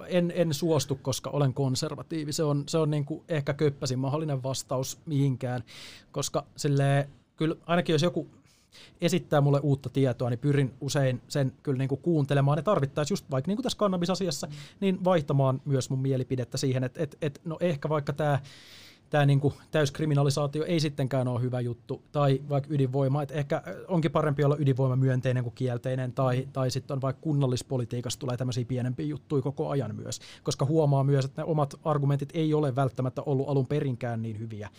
En, 0.07 0.33
en 0.35 0.53
suostu, 0.53 0.95
koska 0.95 1.29
olen 1.29 1.53
konservatiivi. 1.53 2.33
Se 2.33 2.43
on, 2.43 2.63
se 2.67 2.77
on 2.77 2.89
niin 2.89 3.05
kuin 3.05 3.23
ehkä 3.29 3.53
köppäsin 3.53 3.99
mahdollinen 3.99 4.43
vastaus 4.43 4.99
mihinkään, 5.05 5.63
koska 6.11 6.45
silleen, 6.55 7.09
kyllä 7.37 7.55
ainakin 7.65 7.93
jos 7.93 8.01
joku 8.01 8.27
esittää 9.01 9.41
mulle 9.41 9.59
uutta 9.59 9.89
tietoa, 9.89 10.29
niin 10.29 10.39
pyrin 10.39 10.73
usein 10.81 11.21
sen 11.27 11.53
kyllä 11.63 11.77
niin 11.77 11.89
kuin 11.89 12.01
kuuntelemaan 12.01 12.57
ja 12.57 12.63
tarvittaisiin 12.63 13.13
just 13.13 13.31
vaikka 13.31 13.49
niin 13.49 13.57
kuin 13.57 13.63
tässä 13.63 13.77
kannabisasiassa, 13.77 14.47
niin 14.79 15.03
vaihtamaan 15.03 15.61
myös 15.65 15.89
mun 15.89 15.99
mielipidettä 15.99 16.57
siihen, 16.57 16.83
että 16.83 17.03
että 17.03 17.17
että 17.21 17.41
no 17.45 17.57
ehkä 17.59 17.89
vaikka 17.89 18.13
tämä 18.13 18.39
tämä 19.09 19.25
niinku 19.25 19.53
täyskriminalisaatio 19.71 20.65
ei 20.65 20.79
sittenkään 20.79 21.27
ole 21.27 21.41
hyvä 21.41 21.61
juttu, 21.61 22.03
tai 22.11 22.41
vaikka 22.49 22.73
ydinvoima, 22.73 23.23
että 23.23 23.35
ehkä 23.35 23.63
onkin 23.87 24.11
parempi 24.11 24.43
olla 24.43 24.55
ydinvoima 24.59 24.95
myönteinen 24.95 25.43
kuin 25.43 25.55
kielteinen, 25.55 26.13
tai, 26.13 26.47
tai 26.53 26.71
sitten 26.71 26.95
on 26.95 27.01
vaikka 27.01 27.21
kunnallispolitiikassa 27.21 28.19
tulee 28.19 28.37
tämmöisiä 28.37 28.65
pienempiä 28.65 29.05
juttuja 29.05 29.41
koko 29.41 29.69
ajan 29.69 29.95
myös, 29.95 30.19
koska 30.43 30.65
huomaa 30.65 31.03
myös, 31.03 31.25
että 31.25 31.41
ne 31.41 31.45
omat 31.45 31.75
argumentit 31.83 32.29
ei 32.33 32.53
ole 32.53 32.75
välttämättä 32.75 33.21
ollut 33.21 33.49
alun 33.49 33.67
perinkään 33.67 34.21
niin 34.21 34.39
hyviä, 34.39 34.69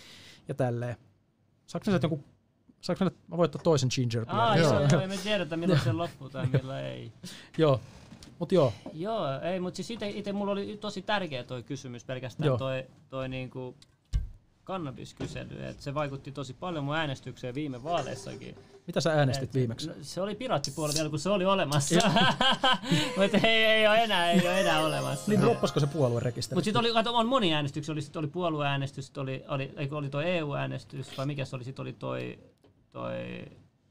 ja 0.49 0.55
tälleen. 0.55 0.97
Saanko 1.67 1.91
nyt 1.91 2.03
joku 2.03 2.25
Saanko 2.81 3.05
mä, 3.05 3.11
mä 3.29 3.37
voittaa 3.37 3.63
toisen 3.63 3.89
ginger 3.95 4.25
Aa, 4.29 4.57
joo, 4.57 4.81
joo, 4.93 5.01
ei 5.01 5.09
me 5.09 5.17
tiedetä 5.17 5.57
milloin 5.57 5.81
se 5.81 5.93
loppuu 5.93 6.31
tai 6.31 6.47
milloin 6.47 6.85
ei. 6.85 7.13
joo, 7.59 7.81
mut 8.39 8.53
joo. 8.53 8.73
Joo, 8.93 9.41
ei, 9.41 9.61
mutta 9.61 9.77
siis 9.77 9.99
itse 10.03 10.33
mulla 10.33 10.53
oli 10.53 10.79
tosi 10.81 11.03
tärkeä 11.03 11.45
toi 11.45 11.63
kysymys 11.63 12.05
pelkästään 12.05 12.47
joo. 12.47 12.59
toi, 12.59 12.87
toi 13.09 13.29
niinku 13.29 13.77
kannabiskysely. 14.65 15.65
Et 15.65 15.81
se 15.81 15.95
vaikutti 15.95 16.33
tosi 16.33 16.55
paljon 16.55 16.85
mun 16.85 16.97
äänestykseen 16.97 17.55
viime 17.55 17.83
vaaleissakin. 17.83 18.57
Mitä 18.87 19.01
sä 19.01 19.13
äänestit 19.13 19.49
Et, 19.49 19.55
viimeksi? 19.55 19.89
No, 19.89 19.95
se 20.03 20.21
oli 20.21 20.35
piraattipuolella 20.35 20.95
vielä, 20.97 21.11
kun 21.11 21.19
se 21.19 21.29
oli 21.29 21.45
olemassa. 21.45 22.11
Mutta 23.17 23.39
ei, 23.47 23.65
ei 23.65 23.89
ole 23.89 24.05
enää, 24.05 24.31
ei 24.31 24.41
ole 24.41 24.61
enää 24.61 24.81
olemassa. 24.87 25.31
niin 25.31 25.41
droppasko 25.41 25.81
se 25.81 25.87
puoluerekisteri? 25.87 26.57
Mutta 26.57 26.65
sitten 26.65 26.81
oli, 26.81 26.93
kato, 26.93 27.15
on 27.15 27.29
moni 27.29 27.55
äänestyksiä. 27.55 27.93
Oli, 27.93 28.03
sit 28.03 28.17
oli 28.17 28.27
puolueäänestys, 28.27 29.07
sit 29.07 29.19
oli, 29.19 29.45
oli, 29.49 29.73
oli, 29.77 29.89
oli 29.91 30.11
toi 30.11 30.31
EU-äänestys, 30.31 31.19
vai 31.19 31.27
mikä 31.27 31.45
se 31.45 31.57
oli? 31.57 31.65
Sitten 31.65 31.83
oli 31.83 31.93
toi, 31.93 32.39
toi 32.93 33.15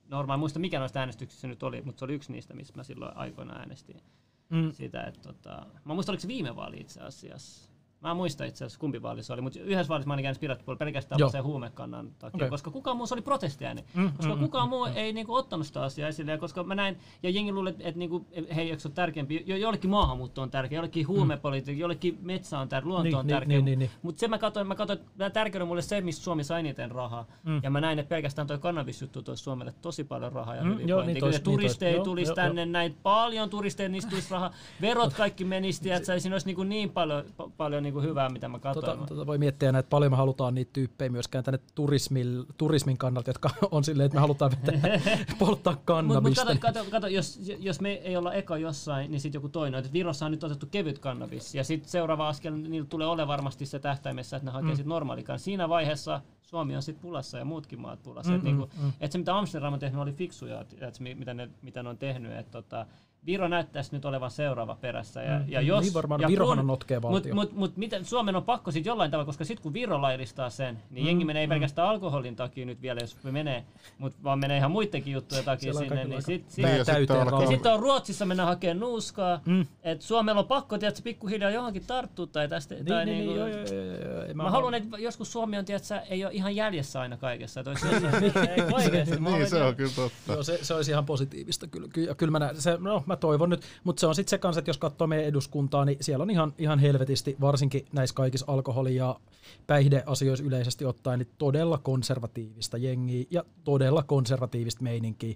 normaali, 0.08 0.40
muista 0.40 0.60
mikä 0.60 0.80
noista 0.80 1.00
äänestyksistä 1.00 1.48
nyt 1.48 1.64
oli, 1.64 1.82
mutta 1.82 2.00
se 2.00 2.06
oli 2.06 2.14
yksi 2.14 2.32
niistä, 2.32 2.54
missä 2.54 2.74
mä 2.76 2.84
silloin 2.84 3.18
aikoina 3.18 3.54
äänestin. 3.54 4.02
Mm. 4.50 4.72
Sitä, 4.72 5.04
että 5.04 5.22
tota, 5.22 5.66
mä 5.86 5.94
muistan, 5.94 6.14
oliko 6.14 6.22
se 6.22 6.28
viime 6.28 6.56
vaali 6.56 6.78
itse 6.80 7.02
asiassa. 7.02 7.70
Mä 8.02 8.12
en 8.12 8.18
muista 8.18 8.46
itse 8.46 8.66
asiassa 8.66 8.80
kumpi 8.80 9.02
vaali 9.02 9.24
se 9.24 9.34
oli, 9.34 9.42
mutta 9.42 9.60
yhdessä 9.60 9.90
vaalissa 9.90 10.08
mä 10.08 10.14
olin 10.14 10.24
käynyt 10.24 10.38
Spirit 10.38 10.80
pelkästään 10.80 11.32
sen 11.32 11.44
huumekannan 11.44 12.12
takia, 12.20 12.38
okay. 12.38 12.50
koska 12.50 12.72
kukaan 12.72 12.98
muu 12.98 13.08
se 13.08 13.14
oli 13.14 13.22
protestiääni. 13.22 13.86
Mm, 13.94 14.12
koska 14.18 14.36
mm, 14.36 14.42
kukaan 14.42 14.68
mm, 14.68 14.70
muu 14.70 14.86
mm. 14.86 14.92
ei 14.96 15.14
niinku 15.14 15.36
ottanut 15.36 15.68
sitä 15.68 15.84
asiaa 15.84 16.10
esille, 16.10 16.38
koska 16.38 16.64
mä 16.64 16.76
näin, 16.76 16.98
ja 17.24 17.30
jengi 17.30 17.52
luulee, 17.52 17.72
että 17.72 17.84
et, 17.90 17.96
niinku, 17.96 18.26
hei, 18.56 18.70
eikö 18.70 18.80
se 18.82 18.88
ole 18.88 18.96
tärkeämpi, 18.96 19.44
jo, 19.46 19.58
jollekin 19.58 19.90
maahanmuutto 19.90 20.42
on 20.42 20.52
tärkeä, 20.52 20.78
jollekin 20.78 21.06
mm. 21.06 21.08
huumepolitiikka, 21.08 21.82
jollekin 21.82 22.18
metsä 22.22 22.60
on 22.60 22.70
tärkeä, 22.70 22.90
luonto 22.90 23.04
niin, 23.04 23.16
on 23.16 23.28
niin, 23.28 23.36
tärkeä. 23.36 23.58
Niin, 23.58 23.66
niin, 23.66 23.80
niin. 23.80 23.92
Mutta 24.02 24.20
se 24.20 24.28
mä 24.28 24.38
katsoin, 24.38 24.68
mä 24.68 24.76
katsoin, 24.76 25.00
että 25.00 25.30
tärkeä 25.30 25.62
on 25.62 25.68
mulle 25.68 25.82
se, 25.82 26.02
missä 26.02 26.24
Suomi 26.24 26.44
sai 26.44 26.60
eniten 26.60 26.92
rahaa. 26.92 27.26
Mm. 27.44 27.60
Ja 27.64 27.70
mä 27.70 27.82
näin, 27.82 28.00
että 28.00 28.10
pelkästään 28.10 28.48
toi 28.48 28.58
kannabisjuttu 28.58 29.22
toisi 29.22 29.44
Suomelle 29.44 29.74
tosi 29.82 30.04
paljon 30.04 30.34
rahaa 30.34 30.56
ja 30.56 30.64
mm, 30.64 30.88
joo, 30.88 31.04
niin 31.04 31.20
tois, 31.20 31.36
niin 31.36 31.44
turisteja 31.44 31.94
niin 31.94 32.04
tulisi 32.04 32.34
tänne, 32.34 32.66
näin 32.66 32.98
paljon 33.04 33.50
turisteja, 33.50 33.90
niistä 33.90 34.10
tulisi 34.10 34.32
rahaa. 34.32 34.52
Verot 34.82 35.14
kaikki 35.14 35.46
menisi, 35.46 35.92
että 35.92 36.20
siinä 36.20 36.36
olisi 36.36 36.48
niinku 36.48 36.64
niin 36.64 36.90
paljon, 36.90 37.24
paljon 37.58 37.89
niinku 37.94 38.10
hyvää, 38.10 38.30
mitä 38.30 38.48
mä 38.50 38.60
Tota, 38.60 38.98
tota 39.08 39.26
voi 39.26 39.38
miettiä, 39.38 39.70
että 39.70 39.90
paljon 39.90 40.12
me 40.12 40.16
halutaan 40.16 40.56
niitä 40.56 40.74
tyyppejä 40.74 41.10
myöskään 41.10 41.44
tänne 41.44 41.60
turismin, 41.76 42.46
turismin 42.58 42.98
kannalta, 42.98 43.30
jotka 43.30 43.50
on 43.72 43.84
silleen, 43.84 44.06
että 44.06 44.16
me 44.16 44.22
halutaan 44.22 44.52
polttaa 45.40 45.78
kannabista. 45.86 46.46
Mutta 46.46 46.62
kato, 46.62 46.80
kato, 46.80 46.92
kato, 46.92 47.08
jos, 47.08 47.40
jos 47.60 47.82
me 47.82 47.92
ei 47.92 48.18
olla 48.18 48.34
eka 48.34 48.58
jossain, 48.58 49.12
niin 49.12 49.22
sitten 49.22 49.38
joku 49.38 49.50
toinen. 49.50 49.80
Että 49.80 49.94
Virossa 49.94 50.26
on 50.26 50.32
nyt 50.32 50.44
otettu 50.44 50.66
kevyt 50.72 51.00
kannabis, 51.00 51.56
ja 51.56 51.64
sitten 51.64 51.90
seuraava 51.90 52.30
askel, 52.30 52.54
niillä 52.54 52.88
tulee 52.90 53.08
ole 53.08 53.28
varmasti 53.28 53.66
se 53.66 53.80
tähtäimessä, 53.80 54.38
että 54.38 54.46
ne 54.46 54.52
hakee 54.52 54.70
mm. 54.70 54.76
sitten 54.76 54.90
normaalikaan. 54.90 55.40
Siinä 55.40 55.70
vaiheessa 55.70 56.22
Suomi 56.42 56.76
on 56.76 56.82
sitten 56.82 57.02
pulassa 57.02 57.38
ja 57.38 57.46
muutkin 57.46 57.82
maat 57.82 58.04
pulassa. 58.04 58.32
Mm, 58.32 58.36
että 58.36 58.48
niinku, 58.48 58.70
mm, 58.82 58.92
et 59.00 59.12
se 59.12 59.18
mitä 59.18 59.38
Amsterdam 59.38 59.74
on 59.74 59.80
tehnyt 59.80 60.02
oli 60.02 60.14
fiksuja, 60.14 60.62
että 60.62 61.04
mitä 61.16 61.34
ne, 61.34 61.50
mitä 61.62 61.84
ne 61.84 61.90
on 61.90 61.98
tehnyt. 61.98 62.32
Että 62.32 62.52
tota, 62.52 62.86
Viro 63.26 63.48
näyttäisi 63.48 63.90
nyt 63.92 64.06
olevan 64.06 64.32
seuraava 64.32 64.78
perässä. 64.82 65.22
Ja, 65.22 65.40
mm, 65.40 65.46
ja 65.48 65.62
jos, 65.62 65.84
niin 65.84 65.94
varmaan, 65.94 66.22
ja 66.22 66.28
Virohan 66.28 66.58
kun, 66.58 66.60
on 66.60 66.68
notkea 66.68 67.02
valtio. 67.02 67.36
Mutta 67.36 67.56
mut, 67.56 67.78
mut, 67.78 67.92
Suomen 68.04 68.36
on 68.36 68.44
pakko 68.44 68.72
sitten 68.72 68.92
jollain 68.92 69.12
tavalla, 69.12 69.26
koska 69.26 69.46
sitten 69.46 69.64
kun 69.64 69.74
Viro 69.74 70.02
laillistaa 70.02 70.50
sen, 70.50 70.80
niin 70.90 71.04
mm, 71.04 71.08
jengi 71.08 71.26
menee 71.26 71.48
mm. 71.48 71.50
pelkästään 71.50 71.88
alkoholin 71.88 72.36
takia 72.36 72.66
nyt 72.66 72.82
vielä, 72.82 73.00
jos 73.02 73.18
me 73.24 73.32
menee, 73.32 73.64
mutta 73.98 74.20
vaan 74.24 74.40
menee 74.40 74.58
ihan 74.58 74.72
muidenkin 74.72 75.14
juttujen 75.14 75.46
takia 75.46 75.74
sinne. 75.74 76.04
Niin 76.04 76.22
sit, 76.22 76.50
sit, 76.50 76.66
ja 76.66 76.86
sitten 76.86 77.34
on, 77.34 77.48
sit 77.48 77.66
on 77.66 77.80
Ruotsissa 77.80 78.26
mennä 78.26 78.46
hakemaan 78.46 78.80
nuuskaa. 78.80 79.42
Mm. 79.46 79.66
että 79.84 80.06
Suomella 80.06 80.42
on 80.42 80.48
pakko, 80.48 80.76
että 80.76 81.02
pikkuhiljaa 81.04 81.52
johonkin 81.52 81.84
tarttuu 81.88 82.28
tai 82.28 82.48
tästä. 82.48 82.76
Niin, 82.76 82.86
tai 82.86 83.06
niin, 83.06 83.18
niinku, 83.18 83.34
niin, 83.34 83.40
joo, 83.40 83.48
joo, 83.48 83.94
joo, 83.94 84.24
joo, 84.24 84.34
mä, 84.34 84.44
mä 84.44 84.52
haluan, 84.52 84.74
että 84.74 84.98
joskus 84.98 85.32
Suomi 85.32 85.58
on, 85.58 85.66
tiedätkö, 85.66 85.96
ei 86.10 86.26
ole 86.26 86.34
ihan 86.34 86.56
jäljessä 86.56 87.02
aina 87.02 87.18
kaikessa. 87.18 87.60
Että 87.60 87.70
olisi 87.70 87.86
niin, 89.20 89.50
se 89.50 89.64
on 89.64 89.76
kyllä 89.76 89.92
totta. 89.96 90.34
Joo, 90.34 90.44
se, 90.44 90.60
se 90.62 90.74
olisi 90.74 90.92
ihan 90.92 91.06
positiivista. 91.06 91.68
Kyllä, 91.68 91.88
kyllä, 91.94 92.16
kyllä 92.16 92.32
mä, 92.32 92.40
näen, 92.40 92.62
se, 92.62 92.78
no, 92.80 93.04
mä 93.14 93.16
toivon 93.16 93.50
nyt, 93.50 93.62
mutta 93.84 94.00
se 94.00 94.08
on 94.08 94.16
sitten 94.16 94.30
se 94.30 94.38
kanssa, 94.38 94.60
että 94.60 94.70
jos 94.70 94.78
katsoo 94.78 95.08
meidän 95.08 95.26
eduskuntaa, 95.26 95.86
niin 95.86 95.98
siellä 96.02 96.24
on 96.24 96.30
ihan, 96.30 96.54
ihan 96.58 96.80
helvetisti, 96.80 97.36
varsinkin 97.42 97.86
näissä 97.94 98.14
kaikissa 98.14 98.46
alkoholi- 98.48 98.96
ja 98.96 99.20
päihdeasioissa 99.68 100.46
yleisesti 100.46 100.86
ottaen, 100.86 101.20
niin 101.20 101.30
todella 101.38 101.78
konservatiivista 101.78 102.78
jengiä 102.78 103.26
ja 103.32 103.44
todella 103.64 104.04
konservatiivista 104.04 104.84
meininkiä. 104.84 105.34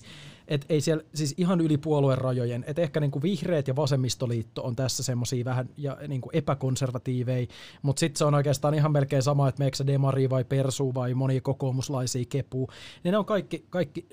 Et 0.48 0.66
ei 0.70 0.82
siellä, 0.82 1.04
siis 1.14 1.34
ihan 1.38 1.62
yli 1.62 1.78
puolueen 1.78 2.18
rajojen, 2.18 2.64
että 2.68 2.82
ehkä 2.82 3.00
niinku 3.00 3.22
vihreät 3.22 3.68
ja 3.68 3.76
vasemmistoliitto 3.76 4.64
on 4.64 4.76
tässä 4.76 5.04
semmoisia 5.04 5.46
vähän 5.46 5.70
ja 5.78 5.98
niinku 6.08 6.30
epäkonservatiiveja, 6.34 7.48
mutta 7.82 8.00
sitten 8.00 8.18
se 8.18 8.26
on 8.26 8.36
oikeastaan 8.36 8.74
ihan 8.74 8.92
melkein 8.92 9.24
sama, 9.24 9.48
että 9.48 9.64
meikö 9.64 9.88
demari 9.88 10.30
vai 10.30 10.44
persu 10.44 10.94
vai 10.94 11.14
monia 11.14 11.42
kokoomuslaisia 11.42 12.26
kepuu. 12.30 12.70
Niin 13.04 13.12
ne 13.12 13.18
on 13.18 13.26
kaikki, 13.26 13.66
kaikki 13.70 14.08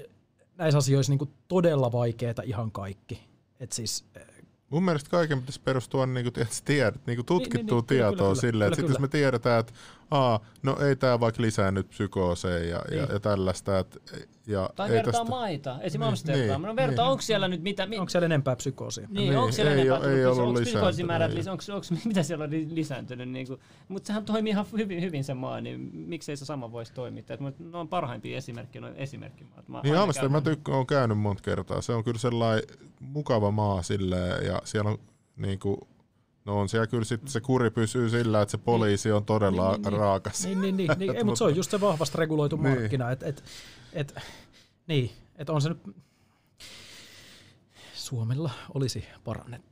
näissä 0.56 0.78
asioissa 0.78 1.12
niinku 1.12 1.28
todella 1.48 1.92
vaikeita 1.92 2.42
ihan 2.42 2.70
kaikki. 2.70 3.29
Et 3.60 3.72
siis, 3.72 4.04
eh, 4.14 4.26
Mun 4.70 4.84
mielestä 4.84 5.10
kaiken 5.10 5.40
pitäisi 5.40 5.60
perustua 5.60 6.06
niin 6.06 6.32
kuin, 6.32 6.46
tiedät, 6.64 7.06
niin 7.06 7.16
kuin 7.16 7.26
tutkittua 7.26 7.60
niin, 7.60 7.86
niin, 7.90 8.00
niin, 8.00 8.16
tietoa 8.16 8.34
silleen, 8.34 8.72
että 8.72 8.84
jos 8.86 8.98
me 8.98 9.08
tiedetään, 9.08 9.60
että 9.60 9.72
aa, 10.10 10.40
no 10.62 10.76
ei 10.80 10.96
tämä 10.96 11.20
vaikka 11.20 11.42
lisää 11.42 11.70
nyt 11.70 11.88
psykooseja 11.88 12.64
ja, 12.64 12.82
niin. 12.90 12.98
ja, 13.00 13.06
ja 13.12 13.20
tällaista, 13.20 13.78
että 13.78 14.00
ja 14.50 14.70
tai 14.76 14.90
vertaa 14.90 15.12
tästä... 15.12 15.30
maita, 15.30 15.78
esimerkiksi 15.80 16.26
niin, 16.26 16.34
Amsterdam. 16.34 16.62
Niin, 16.62 16.68
no 16.68 16.76
vertaa, 16.76 17.04
niin. 17.04 17.10
onko 17.10 17.22
siellä 17.22 17.48
nyt 17.48 17.62
mitä... 17.62 17.86
Mi... 17.86 17.98
Onko 17.98 18.10
siellä 18.10 18.26
enempää 18.26 18.56
psykoosia? 18.56 19.08
Niin, 19.10 19.28
niin 19.28 19.38
onko 19.38 19.52
siellä 19.52 19.72
ei, 19.72 19.80
enempää 19.80 20.10
ei, 20.10 20.18
ei 20.18 20.26
ollut 20.26 20.58
lisääntynyt. 20.58 21.34
Lis... 21.34 21.48
Onko, 21.48 21.62
onko, 21.72 21.86
mitä 22.08 22.22
siellä 22.22 22.44
on 22.44 22.50
lisääntynyt? 22.50 23.28
Niin 23.28 23.46
mutta 23.88 24.06
sehän 24.06 24.24
toimii 24.24 24.50
ihan 24.50 24.66
hyvin, 24.76 25.02
hyvin 25.02 25.24
se 25.24 25.34
maa, 25.34 25.60
niin 25.60 25.90
miksei 25.92 26.36
se 26.36 26.44
sama 26.44 26.72
voisi 26.72 26.92
toimia? 26.92 27.22
Mutta 27.40 27.62
ne 27.64 27.78
on 27.78 27.88
parhaimpia 27.88 28.36
esimerkkejä, 28.36 28.80
noin 28.80 28.96
esimerkkimaat. 28.96 29.68
Mä 29.68 29.80
niin 29.82 29.96
Amsterdam 29.96 30.32
mä 30.32 30.40
tykkään, 30.40 30.76
olen 30.76 30.86
käynyt 30.86 31.18
monta 31.18 31.42
kertaa. 31.42 31.80
Se 31.80 31.92
on 31.92 32.04
kyllä 32.04 32.18
sellainen 32.18 32.64
mukava 33.00 33.50
maa 33.50 33.82
silleen, 33.82 34.46
ja 34.46 34.62
siellä 34.64 34.90
on 34.90 34.98
niin 35.36 35.58
kuin, 35.58 35.80
No 36.50 36.60
on 36.60 36.68
siellä 36.68 36.86
kyllä 36.86 37.04
sitten 37.04 37.30
se 37.30 37.40
kuri 37.40 37.70
pysyy 37.70 38.10
sillä, 38.10 38.42
että 38.42 38.50
se 38.50 38.58
poliisi 38.58 39.12
on 39.12 39.24
todella 39.24 39.72
niin, 39.72 39.82
niin, 39.82 39.90
niin. 39.90 40.00
raakas. 40.00 40.44
Niin, 40.44 40.60
niin, 40.60 40.76
niin, 40.76 40.90
niin. 40.98 41.14
Ei, 41.16 41.24
mutta 41.24 41.38
se 41.38 41.44
on 41.44 41.56
just 41.56 41.70
se 41.70 41.80
vahvasti 41.80 42.18
reguloitu 42.18 42.56
niin. 42.56 42.78
markkina. 42.78 43.10
Et, 43.10 43.22
et, 43.22 43.44
et, 43.92 44.14
niin, 44.86 45.10
että 45.36 45.52
on 45.52 45.62
se 45.62 45.68
nyt, 45.68 45.78
Suomella 47.94 48.50
olisi 48.74 49.04
parannettavaa. 49.24 49.69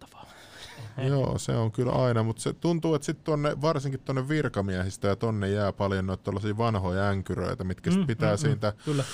Joo, 1.08 1.38
se 1.38 1.52
on 1.52 1.72
kyllä 1.72 1.92
aina, 1.92 2.22
mutta 2.22 2.42
se 2.42 2.52
tuntuu, 2.52 2.94
että 2.94 3.06
sitten 3.06 3.24
tonne, 3.24 3.60
varsinkin 3.60 4.00
tuonne 4.00 4.28
virkamiehistä 4.28 5.08
ja 5.08 5.16
tonne 5.16 5.48
jää 5.48 5.72
paljon 5.72 6.06
noita 6.06 6.32
vanhoja 6.58 7.08
änkyröitä, 7.08 7.64
mitkä 7.64 7.90
mm, 7.90 8.06
pitää 8.06 8.34
mm, 8.34 8.38
siitä 8.38 8.72
kyllä. 8.84 9.04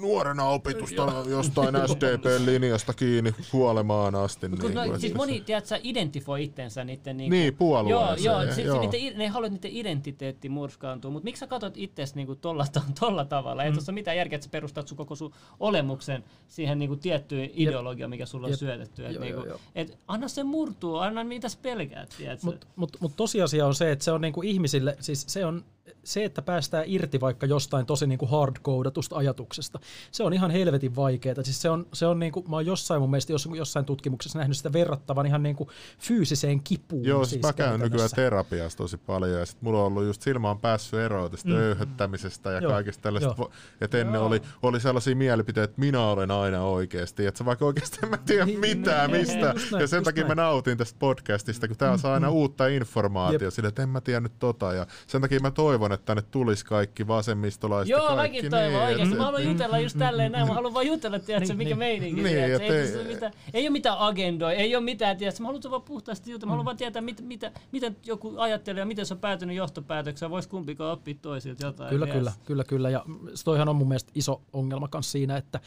nuorena 0.00 0.44
opitusta 0.44 1.12
jostain 1.28 1.74
SDP-linjasta 1.88 2.94
kiinni 2.94 3.34
kuolemaan 3.50 4.14
asti. 4.14 4.48
Mut, 4.48 4.58
niin, 4.58 4.74
no, 4.74 4.98
siis 4.98 5.14
moni, 5.14 5.40
tiedätkö, 5.40 5.80
identifoi 5.82 6.44
itsensä 6.44 6.84
niiden... 6.84 7.16
Niin, 7.16 7.30
niin 7.30 7.54
puolueeseen. 7.54 8.24
Joo, 8.24 8.42
joo, 8.42 8.54
sit, 8.54 8.64
joo. 8.64 8.80
Niiden, 8.80 9.18
ne 9.18 9.28
haluat 9.28 9.52
niiden 9.52 9.70
identiteetti 9.70 10.48
murskaantua, 10.48 11.10
mutta 11.10 11.24
miksi 11.24 11.40
sä 11.40 11.46
katsot 11.46 11.76
itsesi 11.76 12.14
niinku 12.16 12.34
tolla, 12.34 12.64
tolla 13.00 13.24
tavalla? 13.24 13.62
Mm. 13.62 13.66
Ei 13.66 13.72
tuossa 13.72 13.92
mitään 13.92 14.16
järkeä, 14.16 14.36
että 14.36 14.44
sä 14.44 14.50
perustat 14.50 14.88
sun 14.88 14.96
koko 14.96 15.14
sun 15.14 15.32
olemuksen 15.60 16.24
siihen 16.48 16.78
niinku 16.78 16.96
tiettyyn 16.96 17.50
ideologiaan, 17.54 18.10
mikä 18.10 18.26
sulla 18.26 18.46
on 18.46 18.52
Jep. 18.52 18.58
syötetty. 18.58 19.06
Et, 19.06 19.12
joo, 19.12 19.24
niinku, 19.24 19.46
joo. 19.46 19.60
Et, 19.74 19.98
anna 20.08 20.28
se 20.28 20.44
murtua, 20.44 20.95
anna 21.00 21.24
mitä 21.24 21.48
pelkäät. 21.62 22.16
Mutta 22.42 22.66
mut, 22.76 22.96
mut 23.00 23.16
tosiasia 23.16 23.66
on 23.66 23.74
se, 23.74 23.92
että 23.92 24.04
se 24.04 24.12
on 24.12 24.20
niinku 24.20 24.42
ihmisille, 24.42 24.96
siis 25.00 25.24
se 25.28 25.46
on 25.46 25.64
se, 26.06 26.24
että 26.24 26.42
päästään 26.42 26.84
irti 26.86 27.20
vaikka 27.20 27.46
jostain 27.46 27.86
tosi 27.86 28.06
niin 28.06 28.18
kuin 28.18 28.30
hardcodeatusta 28.30 29.16
ajatuksesta, 29.16 29.78
se 30.12 30.22
on 30.22 30.32
ihan 30.32 30.50
helvetin 30.50 30.96
vaikeaa. 30.96 31.42
Siis 31.42 31.62
se 31.62 31.70
on, 31.70 31.86
se 31.92 32.06
on 32.06 32.18
niin 32.18 32.32
kuin, 32.32 32.50
mä 32.50 32.56
oon 32.56 32.66
jossain 32.66 33.00
mun 33.00 33.10
mielestä 33.10 33.32
jossain 33.56 33.84
tutkimuksessa 33.84 34.38
nähnyt 34.38 34.56
sitä 34.56 34.72
verrattavan 34.72 35.26
ihan 35.26 35.42
niin 35.42 35.56
kuin 35.56 35.68
fyysiseen 35.98 36.60
kipuun. 36.62 37.04
Joo, 37.04 37.24
siis, 37.24 37.30
siis 37.30 37.42
mä 37.42 37.52
käyn 37.52 37.80
nykyään 37.80 38.10
terapiassa 38.14 38.78
tosi 38.78 38.96
paljon 38.96 39.40
ja 39.40 39.46
sit 39.46 39.62
mulla 39.62 39.78
on 39.78 39.86
ollut 39.86 40.04
just 40.04 40.22
silmä 40.22 40.50
on 40.50 40.60
päässyt 40.60 41.00
eroon 41.00 41.30
tästä 41.30 41.48
mm. 41.48 41.56
öyhöttämisestä 41.56 42.50
ja 42.50 42.60
Joo. 42.60 42.72
kaikista 42.72 43.02
tällaista. 43.02 43.34
Että 43.80 43.98
ennen 43.98 44.20
oli, 44.20 44.42
oli 44.62 44.80
sellaisia 44.80 45.16
mielipiteitä, 45.16 45.64
että 45.64 45.80
minä 45.80 46.00
olen 46.00 46.30
aina 46.30 46.62
oikeasti. 46.62 47.26
Että 47.26 47.44
vaikka 47.44 47.64
oikeasti 47.64 47.98
en 48.02 48.08
mä 48.08 48.16
tiedä 48.16 48.44
niin, 48.44 48.60
mitään 48.60 49.10
niin, 49.10 49.20
mistä. 49.20 49.54
Näin, 49.72 49.80
ja 49.80 49.86
sen 49.86 50.04
takia 50.04 50.24
näin. 50.24 50.36
mä 50.36 50.42
nautin 50.42 50.78
tästä 50.78 50.98
podcastista, 50.98 51.68
kun 51.68 51.76
tää 51.76 51.96
saa 51.96 52.14
aina 52.14 52.28
mm. 52.28 52.34
uutta 52.34 52.66
informaatiota 52.66 53.50
sille, 53.50 53.68
että 53.68 53.82
en 53.82 53.88
mä 53.88 54.00
tiedä 54.00 54.20
nyt 54.20 54.38
tota. 54.38 54.72
Ja 54.72 54.86
sen 55.06 55.20
takia 55.20 55.40
mä 55.40 55.50
toivon, 55.50 55.92
että 55.96 56.06
tänne 56.06 56.22
tulisi 56.30 56.64
kaikki 56.64 57.08
vasemmistolaiset 57.08 57.90
Joo, 57.90 58.06
kaikki. 58.06 58.36
mäkin 58.36 58.50
toivon 58.50 58.70
niin, 58.70 58.82
oikeasti. 58.82 59.14
Mä 59.14 59.24
haluan 59.24 59.44
jutella 59.44 59.78
just 59.78 59.98
tälleen 59.98 60.32
näin. 60.32 60.48
Mä 60.48 60.54
haluan 60.54 60.74
vaan 60.74 60.86
jutella, 60.86 61.18
tiedätkö, 61.18 61.54
mikä 61.54 61.68
niin, 61.68 61.78
meininki. 61.78 62.22
Niin, 62.22 62.38
ei, 62.38 62.52
ei, 62.52 63.04
mitään, 63.06 63.32
ei 63.54 63.64
ole 63.64 63.70
mitään 63.70 63.98
agendoja, 63.98 64.56
ei 64.56 64.76
ole 64.76 64.84
mitään, 64.84 65.16
tiedätkö. 65.16 65.42
Mä 65.42 65.46
haluan 65.48 65.62
vaan 65.70 65.82
puhtaasti 65.82 66.30
jutella. 66.30 66.46
Mä 66.46 66.52
haluan 66.52 66.64
vaan 66.64 66.76
tietää, 66.76 67.02
mit, 67.02 67.20
mitä, 67.20 67.52
miten 67.72 67.96
joku 68.06 68.34
ajattelee 68.38 68.80
ja 68.80 68.86
miten 68.86 69.06
se 69.06 69.14
on 69.14 69.20
päätynyt 69.20 69.56
johtopäätökseen. 69.56 70.30
Voisi 70.30 70.48
kumpikaan 70.48 70.92
oppia 70.92 71.14
toisilta 71.22 71.66
jotain. 71.66 71.90
Kyllä, 71.90 72.06
kyllä, 72.06 72.32
kyllä, 72.44 72.64
kyllä. 72.64 72.90
Ja 72.90 73.04
toihan 73.44 73.68
on 73.68 73.76
mun 73.76 73.88
mielestä 73.88 74.12
iso 74.14 74.42
ongelma 74.52 74.88
myös 74.94 75.12
siinä, 75.12 75.36
että 75.36 75.60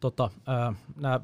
tota, 0.00 0.30
ää, 0.46 0.72
nää, 0.96 1.20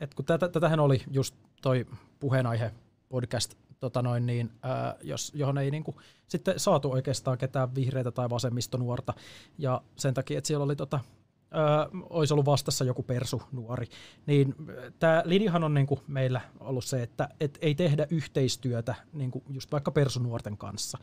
et 0.00 0.14
kun 0.14 0.24
tätä, 0.24 0.48
tätähän 0.48 0.80
oli 0.80 1.02
just 1.10 1.34
toi 1.62 1.86
puheenaihe 2.20 2.70
podcast 3.08 3.54
tota 3.80 4.02
noin, 4.02 4.26
niin, 4.26 4.50
ää, 4.62 4.96
jos, 5.02 5.32
johon 5.34 5.58
ei 5.58 5.70
niin 5.70 5.84
kuin, 5.84 5.96
sitten 6.28 6.60
saatu 6.60 6.90
oikeastaan 6.90 7.38
ketään 7.38 7.74
vihreitä 7.74 8.10
tai 8.10 8.30
vasemmistonuorta. 8.30 9.14
Ja 9.58 9.82
sen 9.96 10.14
takia, 10.14 10.38
että 10.38 10.48
siellä 10.48 10.64
oli 10.64 10.76
tota, 10.76 11.00
ää, 11.50 11.88
olisi 12.10 12.34
ollut 12.34 12.46
vastassa 12.46 12.84
joku 12.84 13.02
persu 13.02 13.42
nuori. 13.52 13.86
Niin 14.26 14.54
tämä 14.98 15.22
linjahan 15.24 15.64
on 15.64 15.74
niin 15.74 15.86
kuin 15.86 16.00
meillä 16.06 16.40
ollut 16.60 16.84
se, 16.84 17.02
että 17.02 17.28
et 17.40 17.58
ei 17.60 17.74
tehdä 17.74 18.06
yhteistyötä 18.10 18.94
niin 19.12 19.30
kuin 19.30 19.44
just 19.50 19.72
vaikka 19.72 19.90
persunuorten 19.90 20.56
kanssa. 20.56 20.98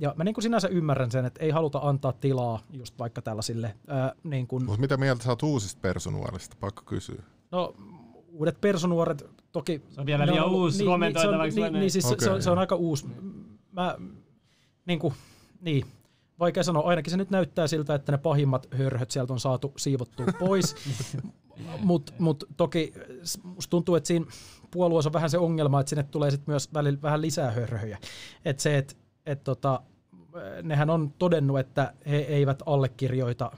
Ja 0.00 0.14
mä 0.16 0.24
niin 0.24 0.34
kuin 0.34 0.42
sinänsä 0.42 0.68
ymmärrän 0.68 1.10
sen, 1.10 1.24
että 1.24 1.44
ei 1.44 1.50
haluta 1.50 1.78
antaa 1.82 2.12
tilaa 2.12 2.60
just 2.70 2.98
vaikka 2.98 3.22
tällaisille... 3.22 3.76
Ää, 3.88 4.12
niin 4.24 4.46
kuin... 4.46 4.64
Mutta 4.64 4.80
mitä 4.80 4.96
mieltä 4.96 5.24
sä 5.24 5.30
oot 5.30 5.42
uusista 5.42 5.80
persunuorista, 5.80 6.56
pakko 6.60 6.82
kysyä? 6.86 7.22
No 7.50 7.74
uudet 8.32 8.60
personuoret 8.60 9.24
toki... 9.56 9.82
Se 9.90 10.00
on 10.00 10.06
vielä 10.06 10.26
liian 10.26 10.44
on, 10.44 10.52
uusi 10.52 10.78
niin, 10.78 10.86
kommentoitavaksi. 10.86 11.60
Niin, 11.60 11.72
niin, 11.72 11.80
niin 11.80 11.90
siis 11.90 12.04
okay. 12.04 12.24
se, 12.24 12.30
on, 12.30 12.42
se 12.42 12.50
on 12.50 12.58
aika 12.58 12.76
uusi. 12.76 13.06
Mä, 13.72 13.96
niin 14.86 14.98
kuin, 14.98 15.14
niin, 15.60 15.86
vaikea 16.38 16.62
sanoa, 16.62 16.88
ainakin 16.88 17.10
se 17.10 17.16
nyt 17.16 17.30
näyttää 17.30 17.66
siltä, 17.66 17.94
että 17.94 18.12
ne 18.12 18.18
pahimmat 18.18 18.68
hörhöt 18.70 19.10
sieltä 19.10 19.32
on 19.32 19.40
saatu 19.40 19.72
siivottua 19.76 20.26
pois. 20.38 20.76
Mutta 21.80 22.12
mut 22.18 22.44
toki 22.56 22.92
musta 23.42 23.70
tuntuu, 23.70 23.94
että 23.94 24.06
siinä 24.06 24.26
puolueessa 24.70 25.08
on 25.08 25.12
vähän 25.12 25.30
se 25.30 25.38
ongelma, 25.38 25.80
että 25.80 25.90
sinne 25.90 26.02
tulee 26.02 26.30
sit 26.30 26.46
myös 26.46 26.74
välillä 26.74 27.02
vähän 27.02 27.22
lisää 27.22 27.50
hörhöjä. 27.50 27.98
Että 28.44 28.62
se, 28.62 28.78
että 28.78 28.94
et 29.26 29.44
tota, 29.44 29.80
nehän 30.62 30.90
on 30.90 31.14
todennut, 31.18 31.58
että 31.58 31.92
he 32.06 32.16
eivät 32.16 32.62
allekirjoita 32.66 33.50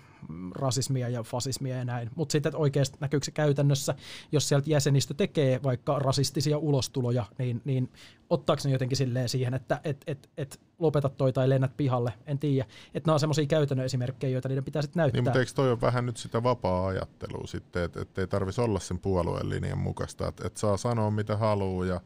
rasismia 0.55 1.09
ja 1.09 1.23
fasismia 1.23 1.77
ja 1.77 1.85
näin. 1.85 2.11
Mutta 2.15 2.33
sitten 2.33 2.57
oikeasti 2.57 2.97
näkyykö 3.01 3.25
se 3.25 3.31
käytännössä, 3.31 3.95
jos 4.33 4.49
sieltä 4.49 4.71
jäsenistö 4.71 5.15
tekee 5.15 5.63
vaikka 5.63 5.99
rasistisia 5.99 6.59
ulostuloja, 6.59 7.25
niin, 7.39 7.63
niin 7.65 7.93
ottaako 8.31 8.63
ne 8.65 8.71
jotenkin 8.71 8.97
silleen 8.97 9.29
siihen, 9.29 9.55
että 9.55 9.81
et, 9.85 10.05
et, 10.07 10.31
et 10.37 10.61
lopeta 10.79 11.09
toi 11.09 11.33
tai 11.33 11.49
lennät 11.49 11.77
pihalle, 11.77 12.13
en 12.27 12.39
tiedä. 12.39 12.67
Että 12.95 13.09
nämä 13.09 13.15
on 13.15 13.21
semmoisia 13.21 13.47
käytännön 13.47 13.87
esimerkkejä, 13.87 14.33
joita 14.33 14.49
niiden 14.49 14.65
pitää 14.65 14.83
sitten 14.83 15.01
näyttää. 15.01 15.19
Niin, 15.19 15.25
mutta 15.25 15.39
eikö 15.39 15.53
toi 15.55 15.71
ole 15.71 15.81
vähän 15.81 16.07
nyt 16.07 16.17
sitä 16.17 16.43
vapaa-ajattelua 16.43 17.47
sitten, 17.47 17.83
että 17.83 18.01
et 18.03 18.19
ei 18.19 18.27
tarvitsisi 18.27 18.61
olla 18.61 18.81
sen 18.81 18.99
puolueen 18.99 19.51
linjan 19.51 19.79
mukaista, 19.79 20.29
että 20.29 20.47
et 20.47 20.57
saa 20.57 20.77
sanoa 20.77 21.11
mitä 21.11 21.37
haluaa 21.37 21.87
ja 21.87 22.01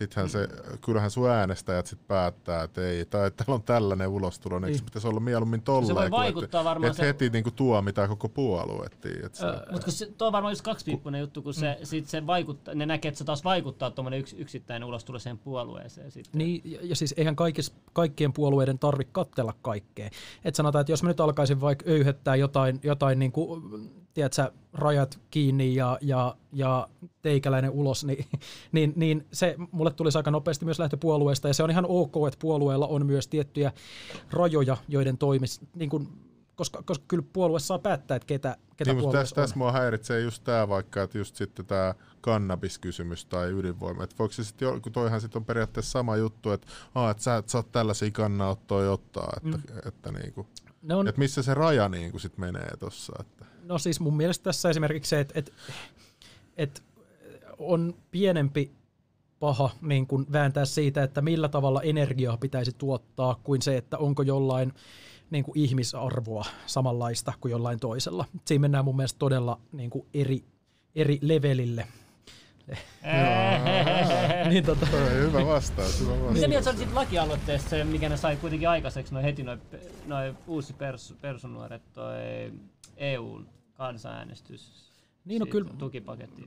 Sittenhän 0.00 0.30
se, 0.30 0.48
kyllähän 0.84 1.10
sun 1.10 1.30
äänestäjät 1.30 1.86
sit 1.86 2.08
päättää, 2.08 2.62
että 2.62 2.88
ei, 2.88 3.04
tai 3.04 3.26
että 3.26 3.44
täällä 3.44 3.54
on 3.54 3.62
tällainen 3.62 4.08
ulostulo, 4.08 4.58
niin 4.58 4.78
se 4.78 4.84
pitäisi 4.84 5.08
olla 5.08 5.20
mieluummin 5.20 5.62
tolleen. 5.62 5.86
Se 5.86 5.94
voi 5.94 6.10
vaikuttaa 6.10 6.64
varmaan. 6.64 6.90
Että 6.90 7.02
se... 7.02 7.06
heti 7.06 7.30
niinku 7.30 7.50
tuo 7.50 7.82
mitä 7.82 8.08
koko 8.08 8.28
puolue. 8.28 8.86
Öö, 9.04 9.72
Mutta 9.72 9.90
se, 9.90 10.06
tuo 10.06 10.26
on 10.26 10.32
varmaan 10.32 10.52
just 10.52 10.62
kaksipiippunen 10.62 11.20
juttu, 11.20 11.42
kun 11.42 11.54
se, 11.54 11.76
mm. 11.78 11.84
sit 11.86 12.08
se 12.08 12.26
vaikuttaa, 12.26 12.74
ne 12.74 12.86
näkee, 12.86 13.08
että 13.08 13.18
se 13.18 13.24
taas 13.24 13.44
vaikuttaa 13.44 13.90
tuommoinen 13.90 14.20
yks, 14.20 14.32
yksittäinen 14.38 14.88
ulostulo 14.88 15.18
siihen 15.18 15.38
puolueeseen. 15.38 16.10
Sitten. 16.10 16.38
Niin, 16.38 16.62
ja, 16.64 16.78
ja 16.82 16.96
siis 16.96 17.14
eihän 17.16 17.36
kaikis, 17.36 17.74
kaikkien 17.92 18.32
puolueiden 18.32 18.78
tarvitse 18.78 19.12
kattella 19.12 19.54
kaikkea. 19.62 20.10
Et 20.44 20.54
sanotaan, 20.54 20.80
että 20.80 20.92
jos 20.92 21.02
mä 21.02 21.08
nyt 21.08 21.20
alkaisin 21.20 21.60
vaikka 21.60 21.90
öyhettää 21.90 22.36
jotain, 22.36 22.80
jotain 22.82 23.18
niin 23.18 23.32
kuin, 23.32 23.62
tiedätkö, 24.14 24.52
rajat 24.72 25.20
kiinni 25.30 25.74
ja, 25.74 25.98
ja, 26.00 26.36
ja 26.52 26.88
teikäläinen 27.22 27.70
ulos, 27.70 28.04
niin, 28.08 28.26
niin, 28.72 28.92
niin 28.96 29.26
se 29.32 29.56
mulle 29.72 29.90
tulisi 29.90 30.18
aika 30.18 30.30
nopeasti 30.30 30.64
myös 30.64 30.78
lähtöpuolueesta, 30.78 31.48
ja 31.48 31.54
se 31.54 31.62
on 31.62 31.70
ihan 31.70 31.86
ok, 31.88 32.14
että 32.28 32.38
puolueella 32.40 32.86
on 32.86 33.06
myös 33.06 33.28
tiettyjä 33.28 33.72
rajoja, 34.30 34.76
joiden 34.88 35.18
toimis, 35.18 35.60
niin 35.74 35.90
kuin, 35.90 36.08
koska, 36.60 36.82
koska 36.82 37.04
kyllä 37.08 37.24
puolue 37.32 37.60
saa 37.60 37.78
päättää, 37.78 38.16
että 38.16 38.26
ketä, 38.26 38.56
ketä 38.76 38.92
niin, 38.92 39.12
tässä, 39.12 39.34
tässä 39.34 39.56
mua 39.56 39.72
häiritsee 39.72 40.20
just 40.20 40.44
tämä 40.44 40.68
vaikka, 40.68 41.02
että 41.02 41.18
just 41.18 41.36
sitten 41.36 41.66
tämä 41.66 41.94
kannabiskysymys 42.20 43.24
tai 43.24 43.50
ydinvoima. 43.50 44.04
Että 44.04 44.16
voiko 44.18 44.32
se 44.32 44.44
sitten, 44.44 44.82
kun 44.82 44.92
toihan 44.92 45.20
sitten 45.20 45.40
on 45.40 45.44
periaatteessa 45.44 45.90
sama 45.90 46.16
juttu, 46.16 46.50
että, 46.50 46.66
aa, 46.94 47.10
että 47.10 47.22
sä 47.22 47.36
et 47.36 47.48
saa 47.48 47.62
tällaisia 47.62 48.10
kannanottoja 48.10 48.92
ottaa, 48.92 49.32
että, 49.36 49.48
mm. 49.48 49.54
että, 49.54 49.88
että, 49.88 50.12
niinku, 50.12 50.46
on, 50.90 51.08
että 51.08 51.18
missä 51.18 51.42
se 51.42 51.54
raja 51.54 51.88
niinku 51.88 52.18
sit 52.18 52.38
menee 52.38 52.76
tuossa. 52.78 53.12
Että. 53.20 53.49
No 53.64 53.78
siis 53.78 54.00
mun 54.00 54.16
mielestä 54.16 54.42
tässä 54.42 54.70
esimerkiksi 54.70 55.08
se, 55.08 55.20
että, 55.20 55.38
että, 55.38 55.52
että 56.56 56.80
on 57.58 57.94
pienempi 58.10 58.70
paha 59.40 59.70
niin 59.82 60.06
kuin 60.06 60.26
vääntää 60.32 60.64
siitä, 60.64 61.02
että 61.02 61.20
millä 61.20 61.48
tavalla 61.48 61.82
energiaa 61.82 62.36
pitäisi 62.36 62.72
tuottaa, 62.78 63.40
kuin 63.44 63.62
se, 63.62 63.76
että 63.76 63.98
onko 63.98 64.22
jollain 64.22 64.72
niin 65.30 65.44
kuin 65.44 65.58
ihmisarvoa 65.58 66.44
samanlaista 66.66 67.32
kuin 67.40 67.52
jollain 67.52 67.80
toisella. 67.80 68.24
Siinä 68.44 68.60
mennään 68.60 68.84
mun 68.84 68.96
mielestä 68.96 69.18
todella 69.18 69.60
niin 69.72 69.90
kuin 69.90 70.06
eri, 70.14 70.44
eri 70.94 71.18
levelille. 71.22 71.86
niin, 74.50 74.64
tota. 74.64 74.86
hyvä 74.86 75.46
vastaus, 75.46 76.00
hyvä 76.00 76.10
vastaus. 76.10 76.34
Mitä 76.34 76.48
mieltä 76.48 76.64
sä 76.64 76.70
olisit 76.70 76.92
lakialoitteesta, 76.92 77.76
mikä 77.84 78.08
ne 78.08 78.16
sai 78.16 78.36
kuitenkin 78.36 78.68
aikaiseksi 78.68 79.12
noin 79.14 79.24
heti 79.24 79.42
noin 79.42 79.60
noi 80.06 80.34
uusi 80.46 80.72
pers, 80.72 81.14
persunuoret, 81.20 81.82
toi 81.92 82.52
EUn 82.96 83.48
kansanäänestys? 83.74 84.90
Niin, 85.24 85.40
no 85.40 85.46
kyllä, 85.46 85.70
tukipaketti. 85.78 86.42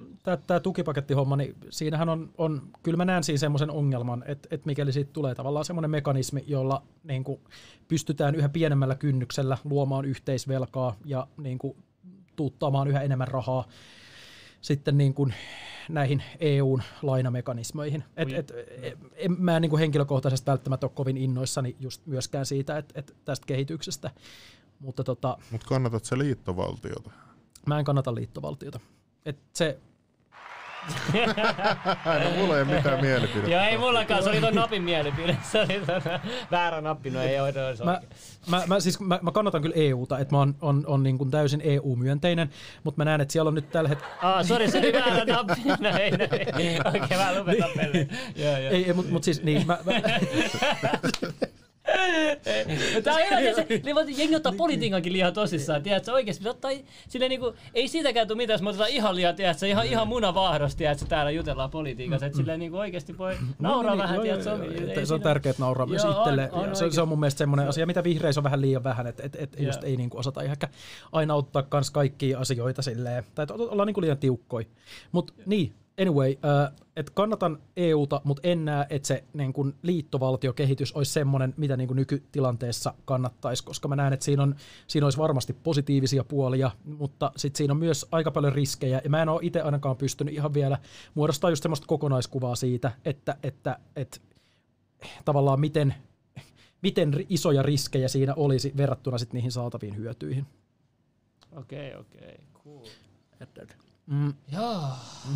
Tämä, 0.47 0.59
tukipakettihomma, 0.59 1.35
niin 1.35 1.55
siinähän 1.69 2.09
on, 2.09 2.29
on, 2.37 2.61
kyllä 2.83 2.97
mä 2.97 3.05
näen 3.05 3.23
siinä 3.23 3.37
semmoisen 3.37 3.71
ongelman, 3.71 4.23
että, 4.27 4.47
että 4.51 4.65
mikäli 4.65 4.91
siitä 4.93 5.13
tulee 5.13 5.35
tavallaan 5.35 5.65
semmoinen 5.65 5.91
mekanismi, 5.91 6.43
jolla 6.47 6.83
niin 7.03 7.23
kuin, 7.23 7.39
pystytään 7.87 8.35
yhä 8.35 8.49
pienemmällä 8.49 8.95
kynnyksellä 8.95 9.57
luomaan 9.63 10.05
yhteisvelkaa 10.05 10.95
ja 11.05 11.27
niin 11.37 11.57
kuin, 11.57 11.77
tuuttaamaan 12.35 12.87
yhä 12.87 13.01
enemmän 13.01 13.27
rahaa 13.27 13.67
sitten 14.63 14.97
niin 14.97 15.13
kuin 15.13 15.33
näihin 15.89 16.23
EUn 16.39 16.81
lainamekanismeihin. 17.01 18.03
Et, 18.17 18.33
et, 18.33 18.51
et, 18.81 18.97
en, 19.15 19.35
mä 19.39 19.55
en 19.55 19.61
niin 19.61 19.69
kuin 19.69 19.79
henkilökohtaisesti 19.79 20.51
välttämättä 20.51 20.85
ole 20.85 20.91
kovin 20.95 21.17
innoissani 21.17 21.75
just 21.79 22.05
myöskään 22.05 22.45
siitä, 22.45 22.77
että 22.77 22.99
et 22.99 23.15
tästä 23.25 23.45
kehityksestä. 23.45 24.11
Mutta 24.79 25.03
tota, 25.03 25.37
Mut 25.51 25.63
kannatat 25.63 26.05
se 26.05 26.17
liittovaltiota? 26.17 27.11
Mä 27.65 27.79
en 27.79 27.85
kannata 27.85 28.15
liittovaltiota. 28.15 28.79
Et 29.25 29.37
se, 29.53 29.79
no 32.23 32.29
mulla 32.37 32.55
ei 32.55 32.61
ole 32.61 32.75
mitään 32.75 33.01
mielipidettä. 33.01 33.51
Joo, 33.51 33.63
ei 33.63 33.77
mullakaan, 33.77 34.23
se 34.23 34.29
oli 34.29 34.41
ton 34.41 34.55
napin 34.55 34.83
mielipide. 34.83 35.37
Se 35.51 35.59
oli 35.59 35.81
ton 35.85 36.01
väärä 36.51 36.81
nappi, 36.81 37.09
no 37.09 37.21
ei 37.21 37.39
ole 37.39 37.53
mä, 37.85 38.01
mä, 38.49 38.63
mä, 38.67 38.79
siis, 38.79 38.99
mä, 38.99 39.19
mä, 39.21 39.31
kannatan 39.31 39.61
kyllä 39.61 39.75
EUta, 39.75 40.19
että 40.19 40.35
mä 40.35 40.39
oon 40.39 40.55
on, 40.61 40.83
on 40.87 41.03
niin 41.03 41.17
kuin 41.17 41.31
täysin 41.31 41.61
EU-myönteinen, 41.63 42.49
mutta 42.83 42.97
mä 42.99 43.05
näen, 43.05 43.21
että 43.21 43.31
siellä 43.31 43.47
on 43.47 43.55
nyt 43.55 43.69
tällä 43.69 43.89
hetkellä... 43.89 44.15
Ah, 44.21 44.45
sori, 44.45 44.71
se 44.71 44.79
oli 44.79 44.93
väärä 44.93 45.25
nappi. 45.25 45.53
No 45.83 45.89
ei, 45.99 46.11
no 46.11 46.27
ei. 46.57 46.79
Okei, 46.85 47.01
okay, 47.03 47.17
mä 47.17 47.39
lopetan 47.39 47.69
peliin. 47.75 48.09
Ei, 48.71 48.85
ei 48.85 48.93
mutta 48.93 49.11
mut 49.11 49.23
siis 49.23 49.43
niin, 49.43 49.67
mä, 49.67 49.77
mä 49.85 49.93
Tämä 53.03 53.17
on 53.17 53.23
hyvä, 53.39 53.53
se, 53.53 53.65
niin 53.69 54.17
jengi 54.17 54.35
ottaa 54.35 54.53
politiikankin 54.57 55.13
liian 55.13 55.33
tosissaan, 55.33 55.83
tiedätkö, 55.83 56.11
oikeasti 56.11 56.49
ottaa, 56.49 56.71
sille 57.07 57.29
niinku, 57.29 57.53
ei 57.73 57.87
siitäkään 57.87 58.27
tule 58.27 58.37
mitään, 58.37 58.55
jos 58.55 58.61
me 58.61 58.69
otetaan 58.69 58.89
ihan 58.89 59.15
liian, 59.15 59.35
tiedätkö, 59.35 59.67
ihan, 59.67 59.85
ihan 59.85 60.07
munavahdosti, 60.07 60.77
tiedätkö, 60.77 61.05
täällä 61.05 61.31
jutellaan 61.31 61.69
politiikassa, 61.69 62.25
että 62.25 62.37
silleen 62.37 62.59
niinku 62.59 62.77
oikeasti 62.77 63.17
voi 63.17 63.35
nauraa 63.59 63.97
vähän, 63.97 64.21
tiedätkö, 64.21 64.57
se, 64.95 65.05
se 65.05 65.13
on 65.13 65.21
tärkeää, 65.21 65.51
että 65.51 65.63
nauraa 65.63 65.87
myös 65.87 66.05
itselle, 66.17 66.49
se, 66.73 66.91
se, 66.91 67.01
on 67.01 67.07
mun 67.07 67.19
mielestä 67.19 67.37
semmoinen 67.37 67.67
asia, 67.67 67.85
mitä 67.85 68.03
vihreissä 68.03 68.39
on 68.39 68.43
vähän 68.43 68.61
liian 68.61 68.83
vähän, 68.83 69.07
että 69.07 69.23
et, 69.25 69.35
et 69.35 69.55
just 69.59 69.83
ei 69.83 69.97
niinku 69.97 70.17
osata 70.17 70.41
ihan 70.41 70.57
aina 71.11 71.35
ottaa 71.35 71.63
kans 71.63 71.91
kaikkia 71.91 72.39
asioita 72.39 72.81
silleen, 72.81 73.23
tai 73.35 73.45
olla 73.57 73.85
niinku 73.85 74.01
liian 74.01 74.17
tiukkoi. 74.17 74.67
Mutta 75.11 75.33
niin, 75.45 75.73
Anyway, 76.01 76.31
uh, 76.31 76.83
että 76.95 77.11
kannatan 77.15 77.59
EUta, 77.77 78.21
mutta 78.23 78.41
en 78.47 78.65
näe, 78.65 78.85
että 78.89 79.07
se 79.07 79.23
niin 79.33 79.53
kun 79.53 79.75
liittovaltiokehitys 79.81 80.91
olisi 80.91 81.11
semmoinen, 81.11 81.53
mitä 81.57 81.77
niin 81.77 81.87
kun 81.87 81.97
nykytilanteessa 81.97 82.93
kannattaisi, 83.05 83.63
koska 83.63 83.87
mä 83.87 83.95
näen, 83.95 84.13
että 84.13 84.25
siinä, 84.25 84.43
on, 84.43 84.55
siinä 84.87 85.05
olisi 85.05 85.17
varmasti 85.17 85.53
positiivisia 85.53 86.23
puolia, 86.23 86.71
mutta 86.85 87.31
sitten 87.35 87.57
siinä 87.57 87.71
on 87.71 87.77
myös 87.77 88.05
aika 88.11 88.31
paljon 88.31 88.53
riskejä, 88.53 89.01
ja 89.03 89.09
mä 89.09 89.21
en 89.21 89.29
ole 89.29 89.39
itse 89.43 89.61
ainakaan 89.61 89.97
pystynyt 89.97 90.33
ihan 90.33 90.53
vielä 90.53 90.77
muodostamaan 91.15 91.51
just 91.51 91.63
semmoista 91.63 91.87
kokonaiskuvaa 91.87 92.55
siitä, 92.55 92.91
että, 93.05 93.37
että, 93.43 93.79
että 93.95 94.19
tavallaan 95.25 95.59
miten, 95.59 95.95
miten 96.81 97.25
isoja 97.29 97.63
riskejä 97.63 98.07
siinä 98.07 98.33
olisi 98.33 98.73
verrattuna 98.77 99.17
sitten 99.17 99.35
niihin 99.37 99.51
saataviin 99.51 99.97
hyötyihin. 99.97 100.45
Okei, 101.51 101.95
okay, 101.95 102.01
okei, 102.01 102.39
okay, 102.53 102.63
cool. 102.63 102.87
Mm. 104.07 104.33
Joo. 104.51 104.81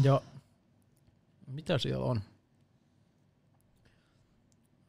Ja 0.03 0.21
mitä 1.47 1.77
siellä 1.77 2.05
on? 2.05 2.21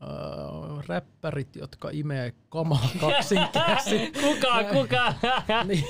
Öö, 0.02 0.82
räppärit, 0.86 1.56
jotka 1.56 1.89
imee 1.93 2.35
kamaa 2.48 2.89
kaksin 3.01 3.48
käsin. 3.52 4.12
kuka, 4.12 4.64
kuka? 4.72 5.14
niin. 5.68 5.85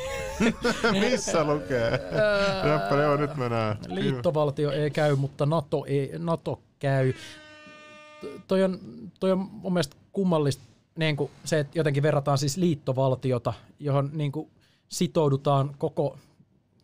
Missä 1.10 1.44
lukee? 1.44 1.90
Räppäri 2.64 3.04
on 3.04 3.20
nyt 3.20 3.36
mennään. 3.36 3.78
Liittovaltio 3.86 4.70
ei 4.70 4.90
käy, 4.90 5.16
mutta 5.16 5.46
NATO, 5.46 5.84
ei, 5.88 6.12
NATO 6.18 6.60
käy. 6.78 7.12
Toi 8.46 8.62
on, 8.62 8.78
toi 9.20 9.32
on 9.32 9.38
mun 9.38 9.72
mielestä 9.72 9.96
kummallista 10.12 10.64
niin 10.96 11.16
kuin 11.16 11.30
se, 11.44 11.58
että 11.58 11.78
jotenkin 11.78 12.02
verrataan 12.02 12.38
siis 12.38 12.56
liittovaltiota, 12.56 13.52
johon 13.80 14.10
niin 14.12 14.32
kuin 14.32 14.50
sitoudutaan 14.88 15.74
koko 15.78 16.18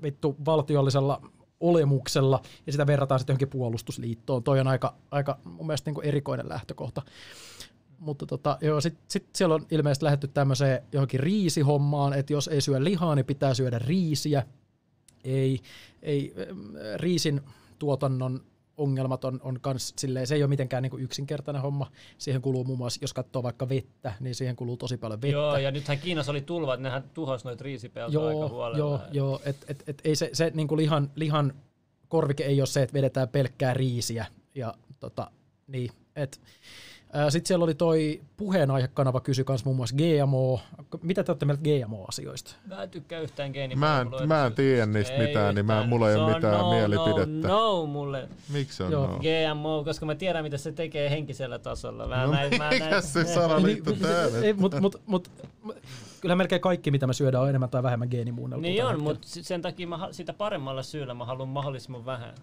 vittu 0.02 0.36
valtiollisella 0.44 1.20
olemuksella 1.60 2.42
ja 2.66 2.72
sitä 2.72 2.86
verrataan 2.86 3.20
sitten 3.20 3.32
johonkin 3.32 3.48
puolustusliittoon. 3.48 4.42
Toi 4.42 4.60
on 4.60 4.68
aika, 4.68 4.94
aika 5.10 5.38
mun 5.44 5.66
mielestä 5.66 5.88
niin 5.88 5.94
kuin 5.94 6.06
erikoinen 6.06 6.48
lähtökohta. 6.48 7.02
Mutta 7.98 8.26
tota, 8.26 8.58
joo, 8.60 8.80
sitten 8.80 9.04
sit 9.08 9.26
siellä 9.32 9.54
on 9.54 9.66
ilmeisesti 9.70 10.04
lähdetty 10.04 10.28
tämmöiseen 10.28 10.82
johonkin 10.92 11.20
riisihommaan, 11.20 12.12
että 12.12 12.32
jos 12.32 12.48
ei 12.48 12.60
syö 12.60 12.84
lihaa, 12.84 13.14
niin 13.14 13.26
pitää 13.26 13.54
syödä 13.54 13.78
riisiä. 13.78 14.46
Ei, 15.24 15.60
ei 16.02 16.34
riisin 16.96 17.40
tuotannon 17.78 18.40
ongelmat 18.76 19.24
on, 19.24 19.40
on 19.42 19.60
kans 19.60 19.94
silleen, 19.98 20.26
se 20.26 20.34
ei 20.34 20.42
ole 20.42 20.48
mitenkään 20.48 20.82
niin 20.82 20.90
kuin 20.90 21.02
yksinkertainen 21.02 21.62
homma. 21.62 21.90
Siihen 22.18 22.42
kuluu 22.42 22.64
muun 22.64 22.78
muassa, 22.78 22.98
jos 23.02 23.12
katsoo 23.12 23.42
vaikka 23.42 23.68
vettä, 23.68 24.12
niin 24.20 24.34
siihen 24.34 24.56
kuluu 24.56 24.76
tosi 24.76 24.96
paljon 24.96 25.22
vettä. 25.22 25.32
Joo, 25.32 25.56
ja 25.56 25.70
nythän 25.70 25.98
Kiinassa 25.98 26.32
oli 26.32 26.40
tulvat, 26.40 26.80
nehän 26.80 27.04
tuhos 27.14 27.44
noita 27.44 27.64
riisipeltoja 27.64 28.28
aika 28.28 28.48
huolella. 28.48 28.78
Joo, 28.78 29.00
joo 29.12 29.40
et, 29.44 29.56
et, 29.68 29.82
et, 29.86 30.00
ei 30.04 30.16
se, 30.16 30.30
se 30.32 30.52
niin 30.54 30.68
kuin 30.68 30.76
lihan, 30.76 31.10
lihan 31.14 31.54
korvike 32.08 32.44
ei 32.44 32.60
ole 32.60 32.66
se, 32.66 32.82
että 32.82 32.94
vedetään 32.94 33.28
pelkkää 33.28 33.74
riisiä. 33.74 34.26
Ja 34.54 34.74
tota, 35.00 35.30
niin, 35.66 35.90
et, 36.16 36.40
sitten 37.28 37.48
siellä 37.48 37.64
oli 37.64 37.74
toi 37.74 38.22
puheenaihekanava 38.36 39.20
kysy 39.20 39.44
kans 39.44 39.64
muun 39.64 39.76
muassa 39.76 39.96
GMO. 39.96 40.60
Mitä 41.02 41.24
te 41.24 41.32
olette 41.32 41.46
mieltä 41.46 41.62
GMO-asioista? 41.62 42.54
Mä 42.66 42.82
en 42.82 42.90
tykkää 42.90 43.20
yhtään 43.20 43.50
geenimuotoa. 43.50 44.04
Mä 44.04 44.22
en, 44.22 44.28
mä 44.28 44.46
en 44.46 44.52
tiedä 44.52 44.86
niistä 44.86 45.14
ei 45.14 45.26
mitään, 45.26 45.54
niin 45.54 45.66
mä, 45.66 45.86
mulla 45.86 46.10
ei 46.10 46.16
ole 46.16 46.34
mitään 46.34 46.58
no, 46.58 46.70
mielipidettä. 46.70 47.48
No, 47.48 47.80
no, 47.80 47.86
mulle. 47.86 48.28
Miksi 48.52 48.82
on 48.82 48.92
Joo. 48.92 49.06
no? 49.06 49.18
GMO, 49.18 49.84
koska 49.84 50.06
mä 50.06 50.14
tiedän, 50.14 50.44
mitä 50.44 50.58
se 50.58 50.72
tekee 50.72 51.10
henkisellä 51.10 51.58
tasolla. 51.58 52.08
Mä 52.08 52.26
no 52.26 52.32
näin, 52.32 52.58
mä 52.58 52.70
näin, 52.70 53.02
se 53.02 53.24
salaliitto 53.34 53.92
täällä? 53.92 54.38
Mutta 54.56 54.80
mut, 54.80 55.02
mut, 55.06 55.30
kyllä 56.20 56.36
melkein 56.36 56.60
kaikki, 56.60 56.90
mitä 56.90 57.06
me 57.06 57.12
syödään, 57.12 57.42
on 57.42 57.48
enemmän 57.48 57.70
tai 57.70 57.82
vähemmän 57.82 58.08
geenimuunneltua. 58.10 58.62
Niin 58.62 58.84
on, 58.84 59.02
mutta 59.02 59.26
sen 59.28 59.62
takia 59.62 59.86
mä, 59.86 60.08
sitä 60.10 60.32
paremmalla 60.32 60.82
syyllä 60.82 61.14
mä 61.14 61.24
haluan 61.24 61.48
mahdollisimman 61.48 62.06
vähän. 62.06 62.34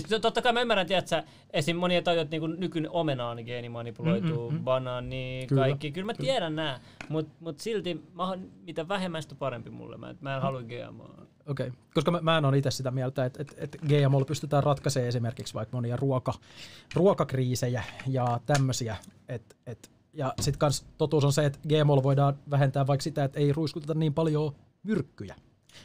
Siis 0.00 0.20
totta 0.22 0.42
kai 0.42 0.52
mä 0.52 0.60
ymmärrän, 0.60 0.86
että 0.92 1.24
esim. 1.52 1.76
monia 1.76 2.02
tajut 2.02 2.30
niin 2.30 2.60
nykyinen 2.60 2.90
omena 2.90 3.28
on 3.28 3.38
geenimanipuloituu, 3.44 4.50
mm-hmm. 4.50 4.64
banaani, 4.64 5.44
kyllä, 5.48 5.62
kaikki. 5.62 5.92
Kyllä 5.92 6.06
mä 6.06 6.14
tiedän 6.14 6.52
kyllä. 6.52 6.62
nää, 6.62 6.80
mutta 7.08 7.32
mut 7.40 7.60
silti 7.60 8.04
mä, 8.14 8.38
mitä 8.66 8.88
vähemmän 8.88 9.22
sitä 9.22 9.34
parempi 9.34 9.70
mulle. 9.70 9.96
Mä, 9.96 10.14
mä 10.20 10.36
en 10.36 10.42
halua 10.42 10.62
GMO. 10.62 11.04
Okei, 11.46 11.66
okay. 11.66 11.80
koska 11.94 12.10
mä, 12.10 12.20
mä 12.20 12.38
en 12.38 12.44
ole 12.44 12.58
itse 12.58 12.70
sitä 12.70 12.90
mieltä, 12.90 13.24
että, 13.24 13.42
että, 13.42 13.54
että 13.58 13.78
GMO 13.78 14.24
pystytään 14.24 14.62
ratkaisemaan 14.62 15.08
esimerkiksi 15.08 15.54
vaikka 15.54 15.76
monia 15.76 15.96
ruoka, 15.96 16.34
ruokakriisejä 16.94 17.82
ja 18.06 18.40
tämmöisiä. 18.46 18.96
Et, 19.28 19.56
et, 19.66 19.90
ja 20.12 20.34
sitten 20.40 20.58
kans 20.58 20.86
totuus 20.98 21.24
on 21.24 21.32
se, 21.32 21.44
että 21.44 21.58
GMO 21.68 22.02
voidaan 22.02 22.38
vähentää 22.50 22.86
vaikka 22.86 23.02
sitä, 23.02 23.24
että 23.24 23.40
ei 23.40 23.52
ruiskuteta 23.52 23.94
niin 23.94 24.14
paljon 24.14 24.54
myrkkyjä. 24.82 25.34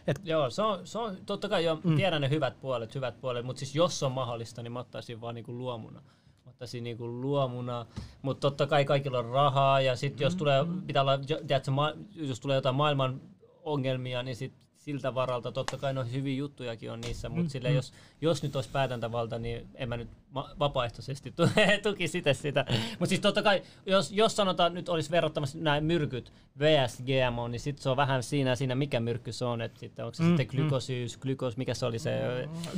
Et, 0.08 0.22
Joo, 0.24 0.50
se 0.50 0.62
on, 0.62 0.88
se 0.88 0.98
on, 0.98 1.18
totta 1.26 1.50
kai 1.50 1.66
jo, 1.66 1.80
mm. 1.84 1.96
tiedän 1.96 2.22
ne 2.22 2.30
hyvät 2.30 2.62
puolet, 2.62 2.96
hyvät 2.96 3.22
puolet, 3.22 3.46
mutta 3.46 3.60
siis 3.60 3.76
jos 3.76 4.04
on 4.04 4.12
mahdollista, 4.12 4.64
niin 4.64 4.72
mä 4.72 4.80
ottaisin 4.80 5.22
vaan 5.22 5.36
niinku 5.36 5.58
luomuna. 5.58 6.02
Ottaisin 6.46 6.84
niinku 6.84 7.22
luomuna, 7.22 7.86
mutta 8.22 8.42
totta 8.42 8.68
kai 8.68 8.86
kaikilla 8.86 9.20
on 9.20 9.26
rahaa 9.26 9.82
ja 9.82 9.96
sitten 9.96 10.26
jos 10.26 10.34
mm. 10.34 10.38
tulee, 10.38 10.66
pitää 10.88 11.02
olla, 11.02 11.18
tiedätkö, 11.18 11.72
ma, 11.72 11.94
jos 12.16 12.40
tulee 12.40 12.56
jotain 12.56 12.76
maailman 12.76 13.22
ongelmia, 13.64 14.24
niin 14.24 14.36
sit 14.36 14.54
siltä 14.90 15.16
varalta. 15.16 15.52
Totta 15.52 15.78
kai 15.78 15.94
no 15.94 16.04
hyviä 16.04 16.38
juttujakin 16.38 16.92
on 16.92 17.02
niissä, 17.02 17.30
mutta 17.30 17.44
mm, 17.44 17.50
sille, 17.50 17.70
mm. 17.70 17.76
jos, 17.76 17.94
jos 18.22 18.44
nyt 18.44 18.56
olisi 18.56 18.70
päätäntävalta, 18.70 19.40
niin 19.40 19.68
en 19.76 19.90
mä 19.90 19.98
nyt 19.98 20.10
vapaaehtoisesti 20.34 21.34
tuki 21.84 22.08
sitä 22.08 22.34
sitä. 22.34 22.66
Mutta 22.90 23.10
siis 23.10 23.22
totta 23.22 23.44
kai, 23.44 23.62
jos, 23.86 24.12
jos 24.12 24.36
sanotaan 24.36 24.74
nyt 24.74 24.90
olisi 24.90 25.12
verrattamassa 25.12 25.58
näin 25.62 25.84
myrkyt 25.84 26.34
vs 26.60 27.04
GMO, 27.06 27.48
niin 27.48 27.60
sitten 27.60 27.84
se 27.84 27.90
on 27.90 27.98
vähän 27.98 28.24
siinä, 28.24 28.56
siinä 28.56 28.76
mikä 28.76 29.00
myrkky 29.00 29.32
se 29.32 29.46
on. 29.46 29.62
Että 29.62 29.80
sitten 29.80 30.06
onko 30.06 30.16
se 30.16 30.24
mm, 30.24 30.30
sitten 30.30 30.48
glykosyys, 30.48 31.18
mm. 31.18 31.22
glykos, 31.22 31.58
mikä 31.58 31.74
se 31.74 31.86
oli 31.86 32.00
se? 32.00 32.22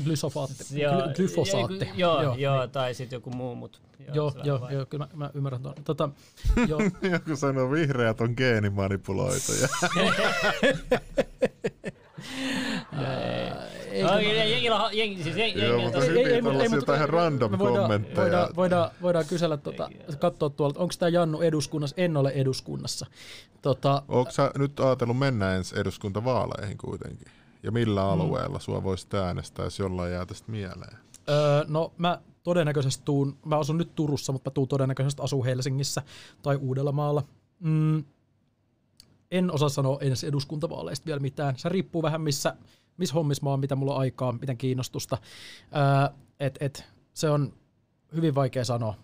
Glysofaatti. 0.04 0.82
Joo, 0.82 1.02
glyfosaatti. 1.16 1.90
Joo, 1.96 2.22
joo, 2.24 2.36
joo, 2.36 2.68
tai 2.68 2.94
sitten 2.94 3.18
joku 3.18 3.30
muu. 3.30 3.56
Mut, 3.56 3.82
joo, 4.14 4.16
joo, 4.16 4.44
joo, 4.44 4.70
joo, 4.70 4.86
kyllä 4.86 5.08
mä, 5.14 5.26
mä 5.26 5.32
ymmärrän 5.34 5.62
tuon. 5.62 5.76
Tota, 5.84 6.10
joo. 6.70 6.80
Joku 7.12 7.36
sanoo, 7.36 7.72
vihreät 7.72 8.22
on 8.22 8.34
geenimanipuloituja. 8.38 9.68
Silti 16.06 16.42
tällaisia 16.44 16.76
jotain 16.76 17.10
random 17.10 17.58
kommentteja. 17.58 18.16
Voidaan, 18.18 18.50
voidaan, 18.56 18.92
voidaan 19.02 19.26
kysellä, 19.26 19.58
tuota, 19.58 19.90
katsoa 20.20 20.50
tuolta, 20.50 20.80
onko 20.80 20.94
tämä 21.00 21.10
Jannu 21.10 21.42
eduskunnassa? 21.42 21.96
En 21.98 22.18
ole 22.18 22.30
eduskunnassa. 22.30 23.06
Tota, 23.62 24.04
Onko 24.08 24.32
sä 24.32 24.52
nyt 24.58 24.80
ajatellut 24.80 25.20
mennä 25.20 25.56
ensi 25.56 25.80
eduskuntavaaleihin 25.80 26.78
kuitenkin? 26.78 27.28
Ja 27.64 27.72
millä 27.72 28.02
mm. 28.02 28.10
alueella 28.10 28.58
mm. 28.58 28.62
sua 28.62 28.84
voisi 28.84 29.08
äänestää, 29.14 29.66
jos 29.66 29.80
jollain 29.80 30.14
jää 30.14 30.26
tästä 30.26 30.52
mieleen? 30.52 30.98
Öö, 31.30 31.66
no 31.68 31.94
mä 31.98 32.20
todennäköisesti 32.44 33.06
tuun, 33.06 33.38
mä 33.46 33.58
asun 33.58 33.78
nyt 33.78 33.96
Turussa, 33.96 34.32
mutta 34.32 34.50
mä 34.50 34.54
tuun 34.54 34.68
todennäköisesti 34.68 35.22
asuu 35.22 35.44
Helsingissä 35.44 36.02
tai 36.42 36.56
Uudellamaalla. 36.56 37.24
Mm, 37.60 38.04
en 39.32 39.52
osaa 39.52 39.70
sanoa 39.70 39.98
ensi 40.02 40.28
eduskuntavaaleista 40.28 41.06
vielä 41.06 41.20
mitään. 41.20 41.58
Se 41.58 41.70
riippuu 41.70 42.02
vähän 42.02 42.22
missä, 42.22 42.56
missä 42.98 43.14
hommissa 43.14 43.44
mä 43.44 43.50
oon, 43.50 43.60
mitä 43.60 43.76
mulla 43.76 43.94
on 43.94 44.00
aikaa, 44.00 44.32
miten 44.32 44.58
kiinnostusta. 44.58 45.18
Ää, 45.72 46.14
et, 46.40 46.58
et, 46.60 46.86
se 47.14 47.30
on 47.30 47.54
hyvin 48.16 48.36
vaikea 48.36 48.66
sanoa. 48.66 48.96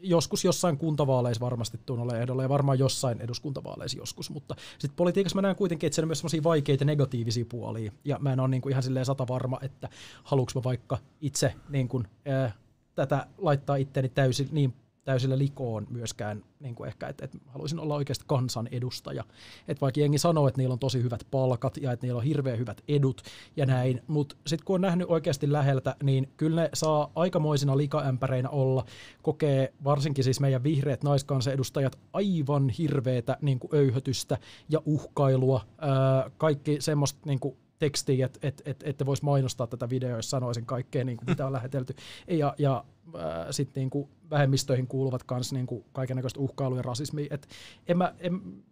Joskus 0.00 0.44
jossain 0.44 0.78
kuntavaaleissa 0.78 1.40
varmasti 1.40 1.80
tuun 1.86 2.00
ole 2.00 2.20
ehdolla 2.20 2.42
ja 2.42 2.48
varmaan 2.48 2.78
jossain 2.78 3.20
eduskuntavaaleissa 3.20 3.98
joskus, 3.98 4.30
mutta 4.30 4.54
sitten 4.78 4.96
politiikassa 4.96 5.34
mä 5.34 5.42
näen 5.42 5.56
kuitenkin, 5.56 5.86
että 5.86 5.94
siellä 5.94 6.06
on 6.06 6.08
myös 6.08 6.18
sellaisia 6.18 6.42
vaikeita 6.42 6.84
negatiivisia 6.84 7.44
puolia 7.48 7.92
ja 8.04 8.18
mä 8.18 8.32
en 8.32 8.40
ole 8.40 8.48
niin 8.48 8.62
kuin 8.62 8.70
ihan 8.70 8.82
silleen 8.82 9.06
sata 9.06 9.28
varma, 9.28 9.58
että 9.62 9.88
haluanko 10.24 10.52
mä 10.54 10.64
vaikka 10.64 10.98
itse 11.20 11.54
niin 11.68 11.88
kuin, 11.88 12.08
ää, 12.26 12.52
tätä 12.94 13.26
laittaa 13.38 13.76
itteni 13.76 14.08
täysin 14.08 14.48
niin 14.52 14.74
täysillä 15.04 15.38
likoon 15.38 15.86
myöskään 15.90 16.44
niin 16.60 16.74
kuin 16.74 16.88
ehkä, 16.88 17.08
että, 17.08 17.24
että 17.24 17.38
haluaisin 17.46 17.78
olla 17.78 17.94
oikeasti 17.94 18.24
kansan 18.28 18.68
edustaja. 18.72 19.24
Että 19.68 19.80
vaikka 19.80 20.00
jengi 20.00 20.18
sanoo, 20.18 20.48
että 20.48 20.60
niillä 20.60 20.72
on 20.72 20.78
tosi 20.78 21.02
hyvät 21.02 21.26
palkat 21.30 21.76
ja 21.76 21.92
että 21.92 22.06
niillä 22.06 22.18
on 22.18 22.24
hirveän 22.24 22.58
hyvät 22.58 22.82
edut 22.88 23.22
ja 23.56 23.66
näin, 23.66 24.02
mutta 24.06 24.36
sitten 24.46 24.64
kun 24.64 24.74
on 24.74 24.80
nähnyt 24.80 25.10
oikeasti 25.10 25.52
läheltä, 25.52 25.96
niin 26.02 26.28
kyllä 26.36 26.62
ne 26.62 26.68
saa 26.74 27.10
aikamoisina 27.14 27.76
likaämpäreinä 27.76 28.48
olla, 28.48 28.84
kokee 29.22 29.72
varsinkin 29.84 30.24
siis 30.24 30.40
meidän 30.40 30.64
vihreät 30.64 31.04
naiskansanedustajat 31.04 31.98
aivan 32.12 32.68
hirveätä 32.68 33.36
niin 33.40 33.58
kuin 33.58 33.74
öyhötystä 33.74 34.38
ja 34.68 34.80
uhkailua, 34.86 35.60
ää, 35.78 36.30
kaikki 36.38 36.76
semmoista 36.80 37.20
niin 37.24 37.40
kuin 37.40 37.56
tekstiä, 37.82 38.26
että 38.26 38.38
et, 38.42 38.62
et, 38.64 38.82
ette 38.86 39.06
voisi 39.06 39.24
mainostaa 39.24 39.66
tätä 39.66 39.90
videoa, 39.90 40.16
jos 40.16 40.30
sanoisin 40.30 40.66
kaikkea, 40.66 41.04
niin 41.04 41.16
kuin 41.16 41.30
mitä 41.30 41.46
on 41.46 41.52
lähetelty. 41.52 41.94
Ja, 42.28 42.54
ja 42.58 42.84
äh, 43.14 43.46
sitten 43.50 43.80
niin 43.80 43.90
kuin 43.90 44.08
vähemmistöihin 44.30 44.86
kuuluvat 44.86 45.22
myös 45.30 45.52
niin 45.52 45.66
kaikenlaista 45.92 46.40
uhkailua 46.40 46.78
ja 46.78 46.82
rasismia. 46.82 47.26
Et 47.30 47.48
en 47.86 47.98
mä, 47.98 48.14
en, 48.18 48.64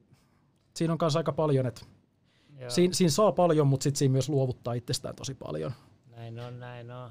siinä 0.74 0.92
on 0.92 0.98
myös 1.00 1.16
aika 1.16 1.32
paljon, 1.32 1.66
että 1.66 1.80
siinä, 2.68 2.94
siinä 2.94 3.10
saa 3.10 3.32
paljon, 3.32 3.66
mutta 3.66 3.84
sitten 3.84 3.98
siinä 3.98 4.12
myös 4.12 4.28
luovuttaa 4.28 4.74
itsestään 4.74 5.16
tosi 5.16 5.34
paljon. 5.34 5.72
Näin 6.16 6.38
on, 6.40 6.60
näin 6.60 6.90
on. 6.90 7.10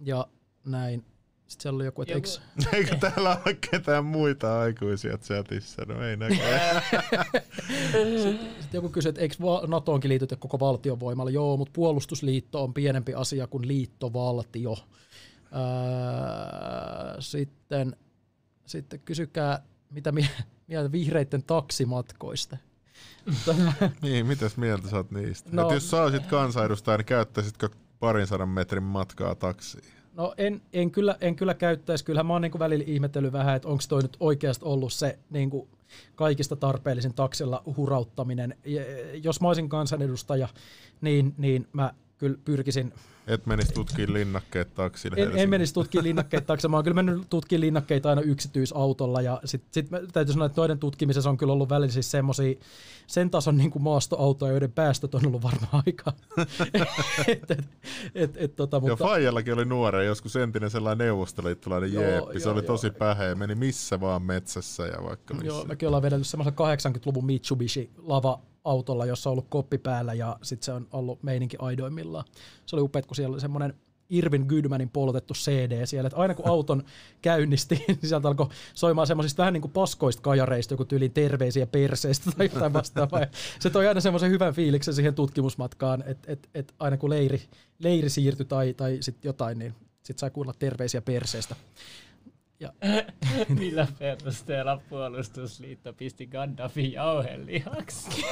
Ja 0.00 0.26
näin. 0.64 1.04
Sitten 1.52 1.62
siellä 1.62 1.76
oli 1.76 1.84
joku, 1.84 2.02
että 2.02 2.14
joku... 2.14 2.28
eikö... 2.56 2.76
eikö 2.76 2.96
täällä 2.96 3.40
ole 3.46 3.56
ketään 3.70 4.04
muita 4.04 4.60
aikuisia 4.60 5.18
chatissa? 5.18 5.82
No 5.88 6.02
ei 6.04 6.16
näköjään. 6.16 6.82
sitten, 7.66 8.38
sitten 8.60 8.78
joku 8.78 8.88
kysyi, 8.88 9.08
että 9.08 9.20
eikö 9.20 9.34
NATOonkin 9.66 10.08
liitytä 10.08 10.36
koko 10.36 10.60
valtiovoimalla? 10.60 11.30
Joo, 11.30 11.56
mutta 11.56 11.72
puolustusliitto 11.74 12.64
on 12.64 12.74
pienempi 12.74 13.14
asia 13.14 13.46
kuin 13.46 13.68
liittovaltio. 13.68 14.72
Öö, 14.72 14.80
sitten, 17.20 17.96
sitten 18.66 19.00
kysykää, 19.00 19.62
mitä 19.90 20.12
mieltä 20.68 20.92
vihreiden 20.92 21.42
taksimatkoista. 21.42 22.56
niin, 24.02 24.26
mitäs 24.26 24.56
mieltä 24.56 24.88
sä 24.88 24.96
oot 24.96 25.10
niistä? 25.10 25.50
No, 25.52 25.66
Et 25.66 25.74
jos 25.74 25.90
sä 25.90 26.02
olisit 26.02 26.26
kansanedustaja, 26.26 26.98
niin 26.98 27.06
käyttäisitkö 27.06 27.68
parin 28.00 28.26
sadan 28.26 28.48
metrin 28.48 28.82
matkaa 28.82 29.34
taksiin? 29.34 30.01
No 30.16 30.34
en, 30.38 30.62
en, 30.72 30.90
kyllä, 30.90 31.16
en 31.20 31.36
kyllä 31.36 31.54
käyttäisi. 31.54 32.04
Kyllähän 32.04 32.26
mä 32.26 32.32
oon 32.32 32.42
niin 32.42 32.58
välillä 32.58 32.84
ihmetellyt 32.86 33.32
vähän, 33.32 33.56
että 33.56 33.68
onko 33.68 33.82
toi 33.88 34.02
nyt 34.02 34.16
oikeasti 34.20 34.64
ollut 34.64 34.92
se 34.92 35.18
niin 35.30 35.50
kuin 35.50 35.68
kaikista 36.14 36.56
tarpeellisin 36.56 37.14
taksilla 37.14 37.62
hurauttaminen. 37.76 38.56
Jos 39.22 39.40
mä 39.40 39.48
olisin 39.48 39.68
kansanedustaja, 39.68 40.48
niin, 41.00 41.34
niin 41.38 41.68
mä 41.72 41.94
kyllä 42.22 42.38
pyrkisin 42.44 42.92
et 43.26 43.46
menisi 43.46 43.72
tutkiin 43.72 44.12
linnakkeet 44.12 44.74
taksille 44.74 45.22
en, 45.22 45.38
en 45.38 45.50
menisi 45.50 45.74
tutkiin 45.74 46.04
linnakkeet 46.04 46.46
taksille. 46.46 46.70
Mä 46.70 46.76
oon 46.76 46.84
kyllä 46.84 47.02
mennyt 47.02 47.26
tutkiin 47.30 47.60
linnakkeita 47.60 48.08
aina 48.08 48.22
yksityisautolla. 48.22 49.20
Ja 49.20 49.40
sit, 49.44 49.62
sit 49.70 49.88
täytyy 50.12 50.32
sanoa, 50.32 50.46
että 50.46 50.60
noiden 50.60 50.78
tutkimisessa 50.78 51.30
on 51.30 51.36
kyllä 51.36 51.52
ollut 51.52 51.68
välillä 51.68 51.92
siis 51.92 52.10
semmosia 52.10 52.54
sen 53.06 53.30
tason 53.30 53.56
niin 53.56 53.70
kuin 53.70 53.82
maastoautoja, 53.82 54.52
joiden 54.52 54.72
päästöt 54.72 55.14
on 55.14 55.26
ollut 55.26 55.42
varmaan 55.42 55.82
aika. 55.86 56.12
et, 57.28 57.50
et, 57.50 57.64
et, 58.14 58.36
et, 58.36 58.56
tota, 58.56 58.80
mutta... 58.80 59.04
Joo, 59.04 59.10
Faijallakin 59.10 59.54
oli 59.54 59.64
nuore, 59.64 60.04
joskus 60.04 60.36
entinen 60.36 60.70
sellainen 60.70 61.06
neuvostoliittolainen 61.06 61.92
jeeppi. 61.92 62.40
Se 62.40 62.48
joo, 62.48 62.52
oli 62.52 62.60
joo, 62.60 62.66
tosi 62.66 62.90
päheä, 62.90 63.34
meni 63.34 63.54
missä 63.54 64.00
vaan 64.00 64.22
metsässä 64.22 64.86
ja 64.86 65.04
vaikka 65.04 65.34
missä. 65.34 65.46
Joo, 65.46 65.64
mäkin 65.64 65.88
ollaan 65.88 66.02
vedellyt 66.02 66.26
semmoisen 66.26 66.54
80-luvun 66.54 67.26
Mitsubishi 67.26 67.90
lava 67.98 68.40
autolla, 68.64 69.06
jossa 69.06 69.30
on 69.30 69.32
ollut 69.32 69.46
koppi 69.48 69.78
päällä 69.78 70.14
ja 70.14 70.36
sitten 70.42 70.64
se 70.64 70.72
on 70.72 70.88
ollut 70.92 71.22
meininki 71.22 71.56
aidoimmillaan. 71.60 72.24
Se 72.66 72.76
oli 72.76 72.82
upeat, 72.82 73.06
kun 73.06 73.16
siellä 73.16 73.32
oli 73.32 73.40
semmoinen 73.40 73.74
Irvin 74.12 74.46
Goodmanin 74.48 74.90
poltettu 74.90 75.34
CD 75.34 75.86
siellä, 75.86 76.06
että 76.06 76.16
aina 76.16 76.34
kun 76.34 76.48
auton 76.54 76.84
käynnisti, 77.22 77.84
niin 77.88 77.98
sieltä 78.04 78.28
alkoi 78.28 78.48
soimaan 78.74 79.06
semmoisista 79.06 79.42
vähän 79.42 79.52
niin 79.52 79.60
kuin 79.60 79.72
paskoista 79.72 80.22
kajareista, 80.22 80.74
joku 80.74 80.84
tyylin 80.84 81.12
terveisiä 81.12 81.66
perseistä 81.66 82.30
tai 82.36 82.50
jotain 82.54 82.72
vastaavaa. 82.72 83.26
se 83.60 83.70
toi 83.70 83.88
aina 83.88 84.00
semmoisen 84.00 84.30
hyvän 84.30 84.54
fiiliksen 84.54 84.94
siihen 84.94 85.14
tutkimusmatkaan, 85.14 86.04
että 86.06 86.32
et, 86.32 86.48
et 86.54 86.74
aina 86.78 86.96
kun 86.96 87.10
leiri, 87.10 87.42
leiri 87.78 88.10
siirtyi 88.10 88.46
tai, 88.46 88.74
tai 88.74 88.98
sitten 89.00 89.28
jotain, 89.28 89.58
niin 89.58 89.74
sitten 90.02 90.18
sai 90.18 90.30
kuulla 90.30 90.52
terveisiä 90.58 91.02
perseestä. 91.02 91.56
Ja. 92.62 92.72
Millä 93.60 93.86
perusteella 93.98 94.80
puolustusliitto 94.88 95.92
pisti 95.92 96.26
Gaddafin 96.26 96.92
jauhelihaksi? 96.92 98.24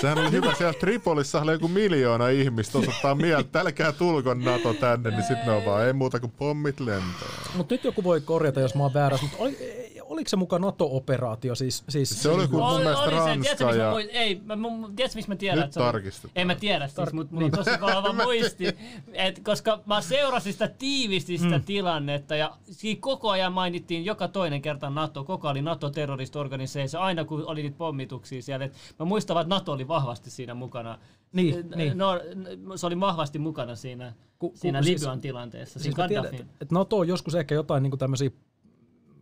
Sehän 0.00 0.18
oli 0.18 0.30
hyvä. 0.30 0.54
Siellä 0.54 0.74
Tripolissa 0.80 1.40
oli 1.40 1.52
joku 1.52 1.68
miljoona 1.68 2.28
ihmistä 2.28 2.78
osoittaa 2.78 3.14
mieltä, 3.14 3.60
älkää 3.60 3.92
tulkon 3.92 4.44
NATO 4.44 4.74
tänne, 4.74 5.10
niin 5.10 5.22
sitten 5.22 5.46
ne 5.46 5.52
on 5.52 5.64
vaan, 5.64 5.86
ei 5.86 5.92
muuta 5.92 6.20
kuin 6.20 6.32
pommit 6.32 6.80
lentoon. 6.80 7.30
Mutta 7.56 7.74
nyt 7.74 7.84
joku 7.84 8.04
voi 8.04 8.20
korjata, 8.20 8.60
jos 8.60 8.74
mä 8.74 8.82
oon 8.82 8.94
väärässä, 8.94 9.26
mutta 9.26 9.42
oli, 9.42 9.79
oliko 10.10 10.28
se 10.28 10.36
mukaan 10.36 10.62
NATO-operaatio? 10.62 11.54
Siis, 11.54 11.84
siis, 11.88 12.22
se 12.22 12.28
oli 12.28 12.48
kuin 12.48 12.64
mun 12.64 12.80
mielestä 12.80 13.04
oli 13.04 13.10
Ranska 13.10 13.72
se, 13.72 13.78
ja... 13.78 13.90
Mä, 13.90 14.00
ei, 14.10 14.40
mä, 14.44 14.56
mä, 14.56 14.68
tiedätkö 14.96 15.18
missä 15.18 15.30
mä 15.30 15.36
tiedän? 15.36 15.58
Nyt 15.58 15.70
tarkistetaan. 15.70 16.32
En 16.34 16.46
mä 16.46 16.54
tiedä 16.54 16.88
siis, 16.88 17.08
Tar- 17.08 17.14
mutta 17.14 17.34
mulla 17.34 17.46
on 17.46 17.52
tosi 17.52 17.70
vahva 17.80 18.12
muisti. 18.24 18.64
Et, 19.12 19.40
koska 19.44 19.80
mä 19.86 20.00
seurasin 20.00 20.52
sitä 20.52 20.68
tiivisti 20.68 21.38
sitä 21.38 21.58
mm. 21.58 21.64
tilannetta 21.64 22.36
ja 22.36 22.56
siinä 22.70 23.00
koko 23.00 23.30
ajan 23.30 23.52
mainittiin 23.52 24.04
joka 24.04 24.28
toinen 24.28 24.62
kerta 24.62 24.90
NATO, 24.90 25.24
koko 25.24 25.48
oli 25.48 25.62
NATO 25.62 25.90
terrorist 25.90 26.36
organization, 26.36 27.02
aina 27.02 27.24
kun 27.24 27.44
oli 27.46 27.62
niitä 27.62 27.76
pommituksia 27.78 28.42
siellä. 28.42 28.64
Et 28.64 28.74
mä 28.98 29.04
muistan, 29.04 29.40
että 29.40 29.54
NATO 29.54 29.72
oli 29.72 29.88
vahvasti 29.88 30.30
siinä 30.30 30.54
mukana. 30.54 30.98
Niin, 31.32 31.70
niin. 31.76 31.98
No, 31.98 32.20
se 32.76 32.86
oli 32.86 33.00
vahvasti 33.00 33.38
mukana 33.38 33.74
siinä, 33.74 34.12
ku, 34.38 34.50
ku, 34.50 34.56
siinä 34.56 34.82
siis, 34.82 35.00
Libyan 35.00 35.20
tilanteessa. 35.20 35.78
Siis 35.78 35.94
siinä 35.94 36.08
tiedän, 36.08 36.34
että 36.34 36.74
NATO 36.74 36.98
on 36.98 37.08
joskus 37.08 37.34
ehkä 37.34 37.54
jotain 37.54 37.82
niin 37.82 37.98
tämmöisiä 37.98 38.30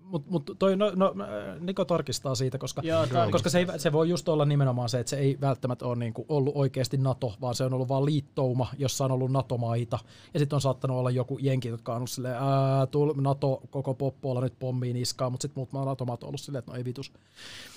mutta 0.09 0.31
mut 0.31 0.51
toi, 0.59 0.77
no, 0.77 0.93
no, 0.95 1.15
Niko 1.61 1.85
tarkistaa 1.85 2.35
siitä, 2.35 2.59
koska, 2.59 2.83
Joo, 2.85 3.07
koska 3.31 3.51
se, 3.51 3.59
ei, 3.59 3.67
se 3.77 3.93
voi 3.93 4.09
just 4.09 4.29
olla 4.29 4.45
nimenomaan 4.45 4.89
se, 4.89 5.01
että 5.01 5.11
se 5.11 5.17
ei 5.17 5.39
välttämättä 5.41 5.87
ole 5.87 5.97
niinku 5.97 6.27
ollut 6.29 6.57
oikeasti 6.57 6.97
NATO, 6.97 7.35
vaan 7.41 7.55
se 7.55 7.65
on 7.65 7.75
ollut 7.75 7.89
vain 7.89 8.05
liittouma, 8.05 8.67
jossa 8.79 9.05
on 9.05 9.11
ollut 9.11 9.31
NATO-maita. 9.31 9.99
Ja 10.35 10.41
sitten 10.41 10.57
on 10.57 10.61
saattanut 10.61 10.97
olla 10.97 11.11
joku 11.11 11.39
jenki, 11.41 11.69
jotka 11.69 11.93
on 11.93 11.97
ollut 11.97 12.11
silleen, 12.11 12.35
ää, 12.35 12.89
NATO 13.21 13.63
koko 13.71 13.95
poppoilla 13.95 14.41
nyt 14.41 14.59
pommiin 14.59 14.97
iskaa, 14.97 15.31
mutta 15.31 15.43
sitten 15.43 15.61
muut 15.61 15.87
NATO-maat 15.87 16.23
on 16.23 16.27
ollut 16.27 16.41
silleen, 16.41 16.59
että 16.59 16.73
no 16.73 16.79
ei 16.79 16.85
vitus. 16.85 17.13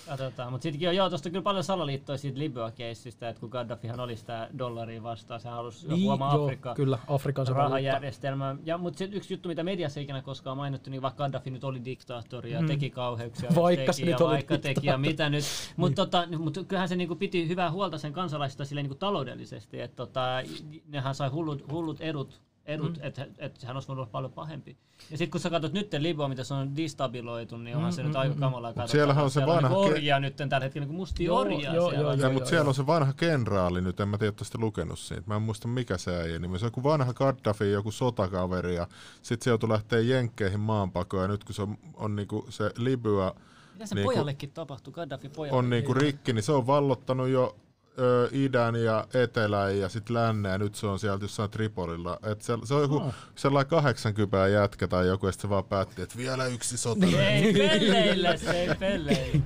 Katsotaan, 0.07 0.52
mutta 0.52 0.64
sittenkin 0.64 0.95
joo, 0.95 1.10
tuosta 1.10 1.30
kyllä 1.30 1.44
paljon 1.44 1.64
salaliittoja 1.64 2.18
siitä 2.18 2.40
Libya-keissistä, 2.40 3.30
että 3.30 3.40
kun 3.40 3.49
Gaddafihan 3.49 3.99
oli 3.99 4.18
sitä 4.18 4.49
dollaria 4.57 5.03
vastaan, 5.03 5.40
se 5.40 5.49
halusi 5.49 5.88
niin, 5.88 6.03
huomaa 6.03 6.36
joo, 6.36 6.44
Afrikka, 6.44 6.76
kyllä, 6.76 6.99
Afrikan 7.07 7.48
rahajärjestelmä. 7.48 8.56
Ja, 8.64 8.78
mutta 8.78 9.03
yksi 9.03 9.34
juttu, 9.34 9.49
mitä 9.49 9.64
mediassa 9.64 9.99
ei 9.99 10.03
ikinä 10.03 10.22
koskaan 10.22 10.57
mainittu, 10.57 10.90
niin 10.90 11.02
vaikka 11.02 11.23
Gaddafi 11.23 11.52
nyt 11.52 11.64
oli 11.64 11.86
diktaattori 11.86 12.52
ja 12.52 12.61
mm. 12.61 12.68
teki 12.68 12.90
kauheuksia, 12.90 13.49
vaikka 13.56 13.94
teki, 13.94 14.10
ja 14.10 14.18
vaikka 14.19 14.57
teki 14.57 14.88
ja 14.88 14.98
mitä 14.98 15.30
nyt. 15.30 15.44
Mutta 15.78 16.03
niin. 16.03 16.11
tota, 16.11 16.38
mut 16.38 16.68
kyllähän 16.68 16.90
se 16.90 16.95
niinku 16.95 17.15
piti 17.15 17.48
hyvää 17.48 17.72
huolta 17.72 17.98
sen 17.98 18.14
kansalaisista 18.14 18.65
sille 18.65 18.82
niinku 18.82 18.95
taloudellisesti, 18.95 19.82
että 19.82 19.95
tota, 19.95 20.22
nehän 20.88 21.15
sai 21.15 21.30
hullut, 21.30 21.72
hullut 21.72 22.02
edut 22.02 22.41
edut, 22.65 22.97
mm. 22.97 23.03
että 23.03 23.27
et 23.38 23.63
hän 23.63 23.75
olisi 23.75 23.88
voinut 23.88 24.01
olla 24.01 24.11
paljon 24.11 24.31
pahempi. 24.31 24.77
Ja 25.11 25.17
sitten 25.17 25.31
kun 25.31 25.41
sä 25.41 25.49
katsot 25.49 25.73
nyt 25.73 25.93
Liboa, 25.97 26.27
mitä 26.27 26.43
se 26.43 26.53
on 26.53 26.75
destabiloitu, 26.75 27.57
niin 27.57 27.75
onhan 27.75 27.91
mm, 27.91 27.95
se 27.95 28.01
mm, 28.01 28.07
nyt 28.07 28.15
aika 28.15 28.33
mm. 28.35 28.39
kamalaa 28.39 28.73
katsoa. 28.73 28.88
Siellähän 28.88 29.23
on 29.23 29.31
se 29.31 29.45
vanha... 29.45 29.69
On 29.69 29.88
orjia 29.88 30.19
nyt 30.19 30.35
tällä 30.35 30.59
hetkellä, 30.59 30.88
niin 30.88 30.95
mustia 30.95 31.25
joo, 31.25 31.39
orjia 31.39 31.73
joo, 31.73 31.89
siellä. 31.89 32.13
Joo, 32.13 32.21
joo, 32.21 32.31
mutta 32.31 32.49
siellä 32.49 32.67
on 32.67 32.75
se 32.75 32.88
vanha 32.88 33.13
kenraali 33.13 33.81
nyt, 33.81 33.99
en 33.99 34.07
mä 34.07 34.17
tiedä, 34.17 34.29
että 34.29 34.57
lukenut 34.57 34.99
siitä. 34.99 35.23
Mä 35.25 35.35
en 35.35 35.41
muista 35.41 35.67
mikä 35.67 35.97
se 35.97 36.15
äijä 36.15 36.39
nimi. 36.39 36.59
Se 36.59 36.65
on 36.65 36.67
joku 36.67 36.83
vanha 36.83 37.13
Gaddafi, 37.13 37.71
joku 37.71 37.91
sotakaveri 37.91 38.75
ja 38.75 38.88
sitten 39.21 39.43
se 39.43 39.49
joutui 39.49 39.69
lähteä 39.69 39.99
jenkkeihin 39.99 40.59
maanpakoon 40.59 41.23
ja 41.23 41.27
nyt 41.27 41.43
kun 41.43 41.55
se 41.55 41.61
on, 41.61 41.77
on 41.93 42.15
niinku 42.15 42.45
se 42.49 42.71
Libya... 42.77 43.33
Mitä 43.73 43.85
se 43.85 43.95
niinku, 43.95 44.11
pojallekin 44.11 44.51
tapahtui, 44.51 44.93
Gaddafi 44.93 45.29
pojalle? 45.29 45.57
On 45.57 45.69
niinku 45.69 45.93
rikki, 45.93 46.33
niin 46.33 46.43
se 46.43 46.51
on 46.51 46.67
vallottanut 46.67 47.27
jo 47.27 47.55
ö, 48.02 48.30
idän 48.32 48.76
ja 48.76 49.07
etelän 49.14 49.80
ja 49.80 49.90
sitten 49.90 50.14
lännen 50.14 50.52
ja 50.52 50.57
nyt 50.57 50.76
se 50.76 50.88
on 50.88 50.99
sieltä 50.99 51.23
jossain 51.23 51.52
Tripolilla. 51.52 52.19
Et 52.23 52.41
se, 52.41 52.57
se 52.64 52.73
on 52.73 52.82
joku 52.82 52.95
oh. 52.95 53.14
sellainen 53.36 53.69
80 53.69 54.48
jätkä 54.48 54.88
tai 54.88 55.07
joku 55.07 55.26
ja 55.26 55.32
sitten 55.32 55.41
se 55.41 55.49
vaan 55.49 55.65
päätti, 55.65 56.02
että 56.02 56.18
vielä 56.18 56.45
yksi 56.45 56.78
sota. 56.78 57.06
ei 57.06 57.53
pelleillä, 57.53 58.38
se 58.38 58.52
ei 58.52 58.76
pelleillä. 58.76 59.41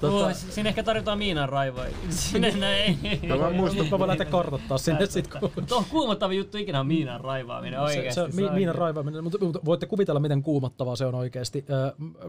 Tota... 0.00 0.26
Oh, 0.26 0.34
siinä 0.34 0.68
ehkä 0.68 0.82
tarvitaan 0.82 1.18
miinan 1.18 1.48
raivoja. 1.48 1.90
Sinne 2.10 2.50
näin. 2.50 2.98
No 3.28 3.38
mä 3.38 3.50
muistan, 3.50 3.82
että 3.82 3.94
mä 3.94 3.98
voin 3.98 4.08
lähteä 4.08 4.26
kartoittaa 4.26 4.78
sinne 4.78 5.06
sit. 5.06 5.28
Kun... 5.28 5.66
Tuo 5.68 5.84
kuumottava 5.90 6.32
juttu 6.32 6.58
ikinä 6.58 6.80
on 6.80 6.86
miinan 6.86 7.20
raivaaminen 7.20 7.80
oikeasti. 7.80 8.20
Se, 8.20 8.30
se, 8.30 8.42
mi, 8.42 8.50
miinan 8.50 8.74
raivaaminen, 8.74 9.24
mutta, 9.24 9.38
mutta 9.44 9.60
voitte 9.64 9.86
kuvitella, 9.86 10.20
miten 10.20 10.42
kuumottavaa 10.42 10.96
se 10.96 11.06
on 11.06 11.14
oikeasti, 11.14 11.64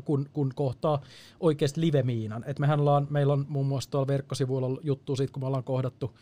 kun, 0.05 0.29
kun 0.33 0.51
kohtaa 0.55 1.01
oikeasti 1.39 1.81
live-miinan. 1.81 2.43
Et 2.47 2.59
mehän 2.59 2.79
ollaan, 2.79 3.07
meillä 3.09 3.33
on 3.33 3.45
muun 3.49 3.65
muassa 3.65 3.91
tuolla 3.91 4.07
verkkosivuilla 4.07 4.79
juttu 4.83 5.15
siitä, 5.15 5.33
kun 5.33 5.43
me 5.43 5.47
ollaan 5.47 5.63
kohdattu 5.63 6.13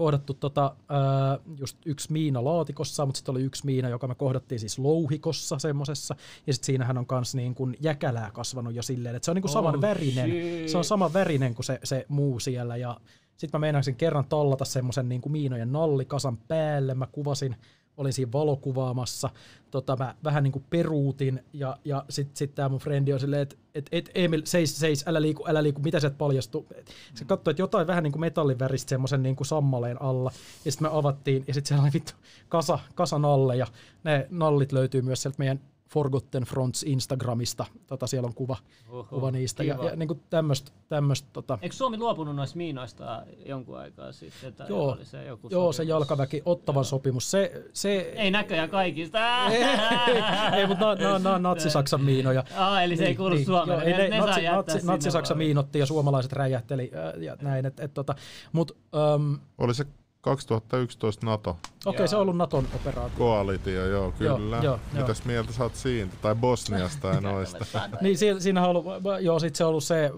kohdattu 0.00 0.34
tota, 0.34 0.76
ää, 0.88 1.38
just 1.58 1.76
yksi 1.86 2.12
miina 2.12 2.44
laatikossa, 2.44 3.06
mutta 3.06 3.18
sitten 3.18 3.32
oli 3.32 3.42
yksi 3.42 3.66
miina, 3.66 3.88
joka 3.88 4.08
me 4.08 4.14
kohdattiin 4.14 4.60
siis 4.60 4.78
louhikossa 4.78 5.58
semmosessa, 5.58 6.16
ja 6.46 6.52
sitten 6.52 6.66
siinähän 6.66 6.98
on 6.98 7.06
myös 7.10 7.34
niin 7.34 7.54
kuin 7.54 7.76
jäkälää 7.80 8.30
kasvanut 8.30 8.74
jo 8.74 8.82
silleen, 8.82 9.16
että 9.16 9.24
se 9.24 9.30
on 9.30 9.34
niin 9.34 9.42
kuin 9.42 9.52
saman 9.52 9.76
oh, 9.76 9.80
värinen, 9.80 10.30
shit. 10.30 10.68
se 10.68 10.78
on 10.78 10.84
saman 10.84 11.12
värinen 11.12 11.54
kuin 11.54 11.64
se, 11.64 11.80
se 11.84 12.06
muu 12.08 12.40
siellä, 12.40 12.76
ja 12.76 12.96
sitten 13.36 13.58
mä 13.58 13.66
meinasin 13.66 13.96
kerran 13.96 14.24
tallata 14.24 14.64
semmoisen 14.64 15.08
niin 15.08 15.20
kuin 15.20 15.32
miinojen 15.32 15.72
nallikasan 15.72 16.36
päälle, 16.36 16.94
mä 16.94 17.06
kuvasin 17.06 17.56
olin 17.96 18.12
siinä 18.12 18.32
valokuvaamassa, 18.32 19.30
tota, 19.70 19.96
mä 19.96 20.14
vähän 20.24 20.42
niin 20.42 20.52
kuin 20.52 20.64
peruutin, 20.70 21.44
ja, 21.52 21.76
ja 21.84 22.04
sitten 22.08 22.36
sit 22.36 22.54
tämä 22.54 22.68
mun 22.68 22.78
frendi 22.78 23.12
on 23.12 23.20
silleen, 23.20 23.42
että 23.42 23.56
et, 23.74 23.88
et 23.92 24.10
Emil, 24.14 24.42
seis, 24.44 24.80
seis, 24.80 25.04
älä 25.08 25.22
liiku, 25.22 25.44
älä 25.46 25.62
liiku, 25.62 25.80
mitä 25.82 26.00
se 26.00 26.10
paljastuu. 26.10 26.66
Se 27.14 27.24
katsoi, 27.24 27.50
että 27.50 27.62
jotain 27.62 27.86
vähän 27.86 28.02
niin 28.02 28.12
kuin 28.12 28.20
metallin 28.20 28.58
väristä 28.58 28.88
semmoisen 28.88 29.22
niin 29.22 29.36
sammaleen 29.42 30.02
alla, 30.02 30.30
ja 30.64 30.72
sitten 30.72 30.88
me 30.88 30.98
avattiin, 30.98 31.44
ja 31.48 31.54
sitten 31.54 31.68
siellä 31.68 31.82
oli 31.82 31.92
vittu 31.94 32.12
kasa, 32.48 32.78
kasan 32.94 33.24
alle, 33.24 33.56
ja 33.56 33.66
ne 34.04 34.26
nallit 34.30 34.72
löytyy 34.72 35.02
myös 35.02 35.22
sieltä 35.22 35.38
meidän 35.38 35.60
Forgotten 35.92 36.42
Fronts 36.42 36.82
Instagramista. 36.82 37.66
Tota, 37.86 38.06
siellä 38.06 38.26
on 38.26 38.34
kuva, 38.34 38.56
Oho, 38.88 39.04
kuva 39.04 39.30
niistä. 39.30 39.62
Kiva. 39.62 39.84
Ja, 39.84 39.90
ja 39.90 39.96
niin 39.96 40.22
tämmöistä. 40.30 40.72
Tämmöst, 40.88 41.26
tota. 41.32 41.58
Eikö 41.62 41.76
Suomi 41.76 41.98
luopunut 41.98 42.36
noista 42.36 42.56
miinoista 42.56 43.22
jonkun 43.46 43.78
aikaa 43.78 44.12
sitten? 44.12 44.54
Tai 44.54 44.68
joo, 44.68 44.92
oli 44.92 45.04
se, 45.04 45.24
joku 45.24 45.48
joo 45.50 45.72
se 45.72 45.82
jalkaväki, 45.82 46.42
ottavan 46.44 46.78
joo. 46.78 46.84
sopimus. 46.84 47.30
Se, 47.30 47.64
se, 47.72 47.98
ei 47.98 48.30
näköjään 48.30 48.70
kaikista. 48.70 49.46
ei, 49.46 49.62
ei 50.56 50.66
mutta 50.66 50.94
nämä 50.94 51.14
on 51.14 51.22
na, 51.22 51.38
natsi-Saksan 51.38 52.04
miinoja. 52.04 52.44
Ah, 52.56 52.84
eli 52.84 52.96
se 52.96 53.04
ei 53.04 53.14
kuulu 53.14 53.34
niin, 53.34 53.46
Suomeen. 53.46 53.88
Joo, 53.88 53.98
ne, 53.98 54.08
ne 54.08 54.18
natsi, 54.18 54.42
natsi, 54.42 54.86
natsi-Saksa 54.86 55.34
miinotti 55.34 55.78
ja 55.78 55.86
suomalaiset 55.86 56.32
räjähteli 56.32 56.90
ja 57.20 57.36
näin. 57.42 57.66
Et, 57.66 57.80
et, 57.80 57.94
tota, 57.94 58.14
mut, 58.52 58.76
um, 59.16 59.38
oli 59.58 59.74
se 59.74 59.86
2011 60.20 61.26
NATO. 61.26 61.50
Okei, 61.50 61.60
okay, 61.86 62.08
se 62.08 62.16
on 62.16 62.22
ollut 62.22 62.36
Naton 62.36 62.66
operaatio. 62.74 63.18
Koalitio, 63.18 63.86
joo, 63.86 64.12
kyllä. 64.12 64.56
Joo, 64.56 64.64
joo, 64.64 64.78
Mitäs 64.92 65.18
joo. 65.18 65.26
mieltä 65.26 65.52
sä 65.52 65.62
oot 65.62 65.74
siitä? 65.74 66.16
Tai 66.22 66.34
Bosniasta 66.34 67.08
ja 67.08 67.20
noista? 67.20 67.64
niin, 68.00 68.18
siinä 68.38 68.62
on 68.64 68.70
ollut, 68.70 68.86
joo, 69.20 69.38
sit 69.38 69.56
se 69.56 69.64
on 69.64 69.68
ollut 69.68 69.84
se 69.84 70.10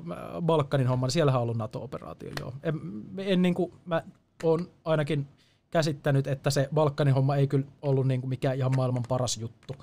Balkanin 0.43 0.87
homma, 0.87 1.07
niin 1.07 1.12
siellähän 1.12 1.41
on 1.41 1.43
ollut 1.43 1.57
NATO-operaatio, 1.57 2.31
joo. 2.41 2.53
En, 2.62 2.81
en 3.19 3.43
niin 3.43 3.55
kuin, 3.55 3.73
mä 3.85 4.03
oon 4.43 4.69
ainakin 4.85 5.29
käsittänyt, 5.73 6.27
että 6.27 6.51
se 6.51 6.69
Balkanin 6.74 7.15
homma 7.15 7.36
ei 7.36 7.47
kyllä 7.47 7.65
ollut 7.82 8.07
niin 8.07 8.20
kuin 8.20 8.28
mikään 8.28 8.57
ihan 8.57 8.77
maailman 8.77 9.03
paras 9.09 9.36
juttu. 9.36 9.74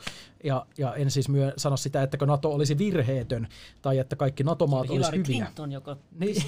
Ja, 0.43 0.65
ja 0.77 0.95
en 0.95 1.11
siis 1.11 1.29
myö 1.29 1.53
sano 1.57 1.77
sitä, 1.77 2.03
että 2.03 2.25
NATO 2.25 2.51
olisi 2.51 2.77
virheetön 2.77 3.47
tai 3.81 3.97
että 3.97 4.15
kaikki 4.15 4.43
NATO-maat 4.43 4.89
olisi 4.89 5.11
hyviä. 5.11 5.23
Clinton, 5.23 5.71
joka 5.71 5.97
niin. 6.19 6.43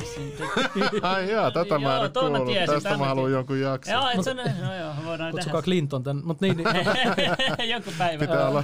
Ai 1.01 1.31
jaa, 1.31 1.51
tätä 1.51 1.79
mä 1.79 2.01
en 2.05 2.11
kuullut. 2.11 2.45
Tiesin, 2.45 2.75
Tästä 2.75 2.97
mä 2.97 3.05
haluan 3.05 3.31
jonkun 3.31 3.59
jakson. 3.59 3.93
Joo, 3.93 4.09
et 4.09 4.17
no 4.61 4.75
joo, 4.75 4.93
voidaan 5.05 5.31
Kutsukaa 5.31 5.61
Clinton 5.61 6.03
tän. 6.03 6.21
Mut 6.23 6.41
niin, 6.41 6.57
niin. 6.57 6.67
Joku 7.73 7.91
päivä. 7.97 8.19
Pitää 8.19 8.47
olla. 8.47 8.63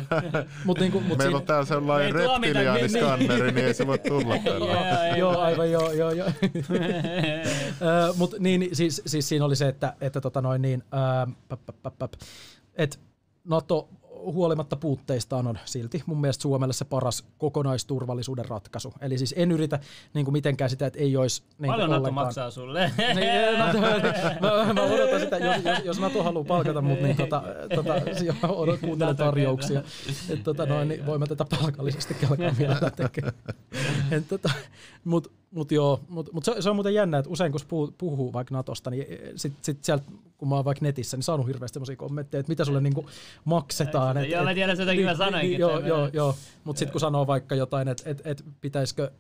mut 0.66 0.80
niin, 0.80 0.94
mut 0.94 1.04
Meillä 1.04 1.24
siinä... 1.24 1.38
on 1.38 1.44
täällä 1.44 1.66
sellainen 1.66 2.16
reptiliaaniskanneri, 2.16 3.52
niin 3.52 3.66
ei 3.66 3.74
se 3.74 3.88
voi 3.88 3.99
tulla 3.99 4.38
tällä. 4.45 5.18
Joo, 5.18 5.40
aivan 5.40 5.72
joo, 5.72 5.91
joo, 5.91 6.12
joo. 6.12 6.30
Mut 8.18 8.36
niin, 8.40 8.70
siis, 8.74 9.02
siis 9.06 9.30
siinä 9.30 9.45
oli 9.45 9.56
se, 9.56 9.68
että, 9.68 9.94
että 10.02 10.22
tota 10.22 10.41
noin 10.41 10.62
niin, 10.68 10.84
että 12.76 12.98
NATO 13.44 13.89
huolimatta 14.34 14.76
puutteistaan 14.76 15.48
on 15.48 15.60
silti 15.65 16.03
mun 16.06 16.22
mielestä 16.22 16.41
Suomelle 16.41 16.73
se 16.73 16.85
paras 16.85 17.26
kokonaisturvallisuuden 17.38 18.45
ratkaisu. 18.45 18.94
Eli 19.02 19.18
siis 19.18 19.34
en 19.38 19.52
yritä 19.52 19.80
niin 20.14 20.26
kuin 20.26 20.34
mitenkään 20.34 20.69
sitä, 20.69 20.85
että 20.85 20.99
ei 20.99 21.18
olisi 21.18 21.44
niin 21.60 21.72
Paljon 21.72 21.89
ollenkaan. 21.89 22.15
NATO 22.15 22.26
maksaa 22.26 22.52
sulle? 22.52 22.91
niin, 22.98 23.60
NATO, 23.60 23.81
mä, 24.41 24.73
mä, 24.73 24.81
odotan 24.81 25.19
sitä, 25.19 25.38
jos, 25.38 25.64
jos, 25.64 25.85
jos 25.85 25.99
NATO 25.99 26.23
haluaa 26.23 26.44
palkata 26.45 26.81
mut, 26.81 27.02
niin 27.02 27.18
tota, 27.18 27.44
tota, 27.76 27.94
odot, 28.49 28.80
kuuntelen 28.80 29.15
tarjouksia. 29.15 29.84
Et, 30.30 30.44
tota, 30.44 30.65
noin, 30.65 30.88
niin 30.88 31.06
voimme 31.06 31.27
tätä 31.27 31.45
palkallisesti 31.61 32.14
kelkaa 32.14 32.57
vielä 32.60 32.91
tekemään. 32.95 33.34
tota, 34.30 34.49
Mutta 35.03 35.30
mut 35.52 35.72
joo, 35.72 35.99
mut, 36.10 36.34
mut 36.34 36.45
se, 36.45 36.61
se, 36.61 36.69
on 36.69 36.76
muuten 36.76 36.94
jännä, 36.94 37.18
että 37.18 37.32
usein 37.32 37.52
kun 37.52 37.61
puhuu, 37.68 37.94
puhuu 37.98 38.34
vaikka 38.34 38.56
Natosta, 38.56 38.90
niin 38.90 39.06
sit, 39.36 39.53
sit 39.61 39.84
sieltä, 39.84 40.03
kun 40.38 40.49
mä 40.49 40.56
oon 40.56 40.65
vaikka 40.65 40.86
netissä, 40.86 41.18
niin 41.18 41.24
saanut 41.24 41.48
hirveästi 41.48 41.74
sellaisia 41.74 41.95
kommentteja, 41.95 42.40
että 42.40 42.49
mitä 42.49 42.65
sulle 42.65 42.82
niinku 42.82 43.10
maksetaan. 43.45 44.18
Et, 44.18 44.30
joo, 44.30 44.44
mä 44.44 44.53
tiedän, 44.53 44.82
että 44.82 44.95
kyllä 44.95 45.15
sanoinkin. 45.15 45.49
Niin, 45.49 45.60
joo, 45.60 45.80
joo, 45.80 46.10
joo, 46.14 46.36
mutta 46.64 46.80
sitten 46.80 46.91
kun 46.91 47.02
sanoo 47.02 47.28
vaikka 47.28 47.56
jotain, 47.56 47.88
että 47.88 48.10
et, 48.10 48.22
et 48.26 48.45
pitäisikö 48.61 49.11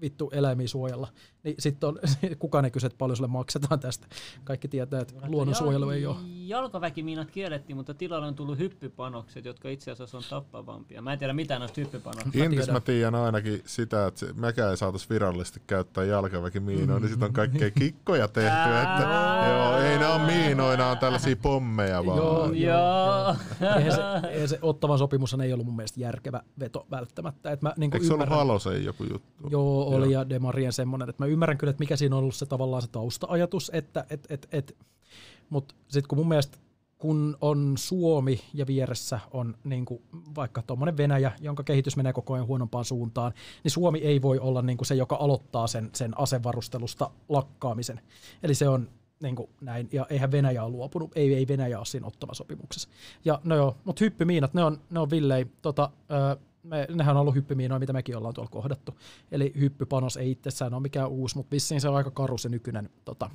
vittu 0.00 0.30
eläimiä 0.32 0.68
suojella. 0.68 1.08
Niin 1.42 1.54
sitten 1.58 1.88
on, 1.88 1.98
kukaan 2.38 2.64
ei 2.64 2.70
kysy, 2.70 2.86
että 2.86 2.98
paljon 2.98 3.16
sulle 3.16 3.30
maksetaan 3.30 3.80
tästä. 3.80 4.06
Kaikki 4.44 4.68
tietää, 4.68 5.00
että 5.00 5.14
luonnonsuojelu 5.28 5.90
ei 5.90 6.06
ole. 6.06 6.16
Jalkaväkimiinat 6.46 7.30
kiellettiin, 7.30 7.76
mutta 7.76 7.94
tilalle 7.94 8.26
on 8.26 8.34
tullut 8.34 8.58
hyppypanokset, 8.58 9.44
jotka 9.44 9.68
itse 9.68 9.90
asiassa 9.90 10.16
on 10.18 10.24
tappavampia. 10.30 11.02
Mä 11.02 11.12
en 11.12 11.18
tiedä 11.18 11.32
mitään 11.32 11.60
noista 11.60 11.80
hyppypanoksista. 11.80 12.44
Intis 12.44 12.70
mä 12.70 12.80
tiedän 12.80 13.14
ainakin 13.14 13.62
sitä, 13.66 14.06
että 14.06 14.26
mekään 14.34 14.70
ei 14.70 14.76
saataisi 14.76 15.08
virallisesti 15.10 15.62
käyttää 15.66 16.04
jalkaväkimiinoja, 16.04 16.98
mm. 16.98 17.02
niin 17.02 17.10
sitten 17.10 17.26
on 17.26 17.32
kaikkea 17.32 17.70
kikkoja 17.70 18.28
tehty. 18.28 18.70
että, 18.82 19.08
joo, 19.48 19.78
ei 19.78 19.98
ne 19.98 20.06
ole 20.06 20.26
miinoja, 20.26 20.76
ne 20.76 20.84
on 20.84 20.98
tällaisia 20.98 21.36
pommeja 21.36 22.06
vaan. 22.06 22.18
Joo, 22.18 22.52
joo. 22.52 23.36
Eihän 23.76 23.92
se, 23.92 24.28
eihän 24.28 24.48
se 24.48 24.58
Ottavan 24.62 24.98
sopimus 24.98 25.36
ei 25.44 25.52
ollut 25.52 25.66
mun 25.66 25.76
mielestä 25.76 26.00
järkevä 26.00 26.42
veto 26.60 26.86
välttämättä. 26.90 27.50
Et 27.50 27.62
mä, 27.62 27.74
niin 27.76 27.90
Eikö 27.94 28.06
se 28.06 28.14
ollut 28.14 28.28
Halosen 28.28 28.84
joku 28.84 29.04
juttu? 29.04 29.48
Joo, 29.50 29.88
oli 29.88 30.12
ja 30.12 30.28
Demarien 30.28 30.72
semmoinen, 30.72 31.08
että 31.08 31.24
mä 31.24 31.29
ymmärrän 31.32 31.58
kyllä, 31.58 31.70
että 31.70 31.80
mikä 31.82 31.96
siinä 31.96 32.16
on 32.16 32.22
ollut 32.22 32.34
se 32.34 32.46
tavallaan 32.46 32.82
se 32.82 32.88
tausta-ajatus, 32.88 33.70
että 33.74 34.04
et, 34.10 34.26
et, 34.28 34.48
et, 34.52 34.76
mutta 35.50 35.74
sitten 35.88 36.08
kun 36.08 36.18
mun 36.18 36.28
mielestä 36.28 36.58
kun 36.98 37.36
on 37.40 37.74
Suomi 37.78 38.40
ja 38.54 38.66
vieressä 38.66 39.20
on 39.30 39.56
niin 39.64 39.84
kuin 39.84 40.02
vaikka 40.34 40.62
tuommoinen 40.62 40.96
Venäjä, 40.96 41.32
jonka 41.40 41.62
kehitys 41.62 41.96
menee 41.96 42.12
koko 42.12 42.34
ajan 42.34 42.46
huonompaan 42.46 42.84
suuntaan, 42.84 43.32
niin 43.64 43.72
Suomi 43.72 43.98
ei 43.98 44.22
voi 44.22 44.38
olla 44.38 44.62
niin 44.62 44.76
kuin 44.78 44.86
se, 44.86 44.94
joka 44.94 45.16
aloittaa 45.16 45.66
sen, 45.66 45.90
sen 45.94 46.20
asevarustelusta 46.20 47.10
lakkaamisen. 47.28 48.00
Eli 48.42 48.54
se 48.54 48.68
on 48.68 48.88
niin 49.22 49.36
kuin 49.36 49.50
näin, 49.60 49.88
ja 49.92 50.06
eihän 50.10 50.32
Venäjä 50.32 50.64
ole 50.64 50.72
luopunut, 50.72 51.10
ei, 51.14 51.34
ei 51.34 51.48
Venäjä 51.48 51.78
ole 51.78 51.86
siinä 51.86 52.06
ottava 52.06 52.34
sopimuksessa. 52.34 52.88
Ja 53.24 53.40
no 53.44 53.56
joo, 53.56 53.76
mutta 53.84 54.04
hyppymiinat, 54.04 54.54
ne 54.54 54.64
on, 54.64 54.80
ne 54.90 55.00
on 55.00 55.10
villei, 55.10 55.46
tota, 55.62 55.90
me, 56.62 56.86
nehän 56.90 57.16
on 57.16 57.20
ollut 57.20 57.34
hyppymiinoja, 57.34 57.78
mitä 57.78 57.92
mekin 57.92 58.16
ollaan 58.16 58.34
tuolla 58.34 58.50
kohdattu. 58.50 58.98
Eli 59.32 59.52
hyppypanos 59.60 60.16
ei 60.16 60.30
itsessään 60.30 60.74
ole 60.74 60.82
mikään 60.82 61.08
uusi, 61.08 61.36
mutta 61.36 61.50
vissiin 61.50 61.80
se 61.80 61.88
on 61.88 61.96
aika 61.96 62.10
karu 62.10 62.38
se 62.38 62.48
nykyinen 62.48 62.90
tota, 63.04 63.30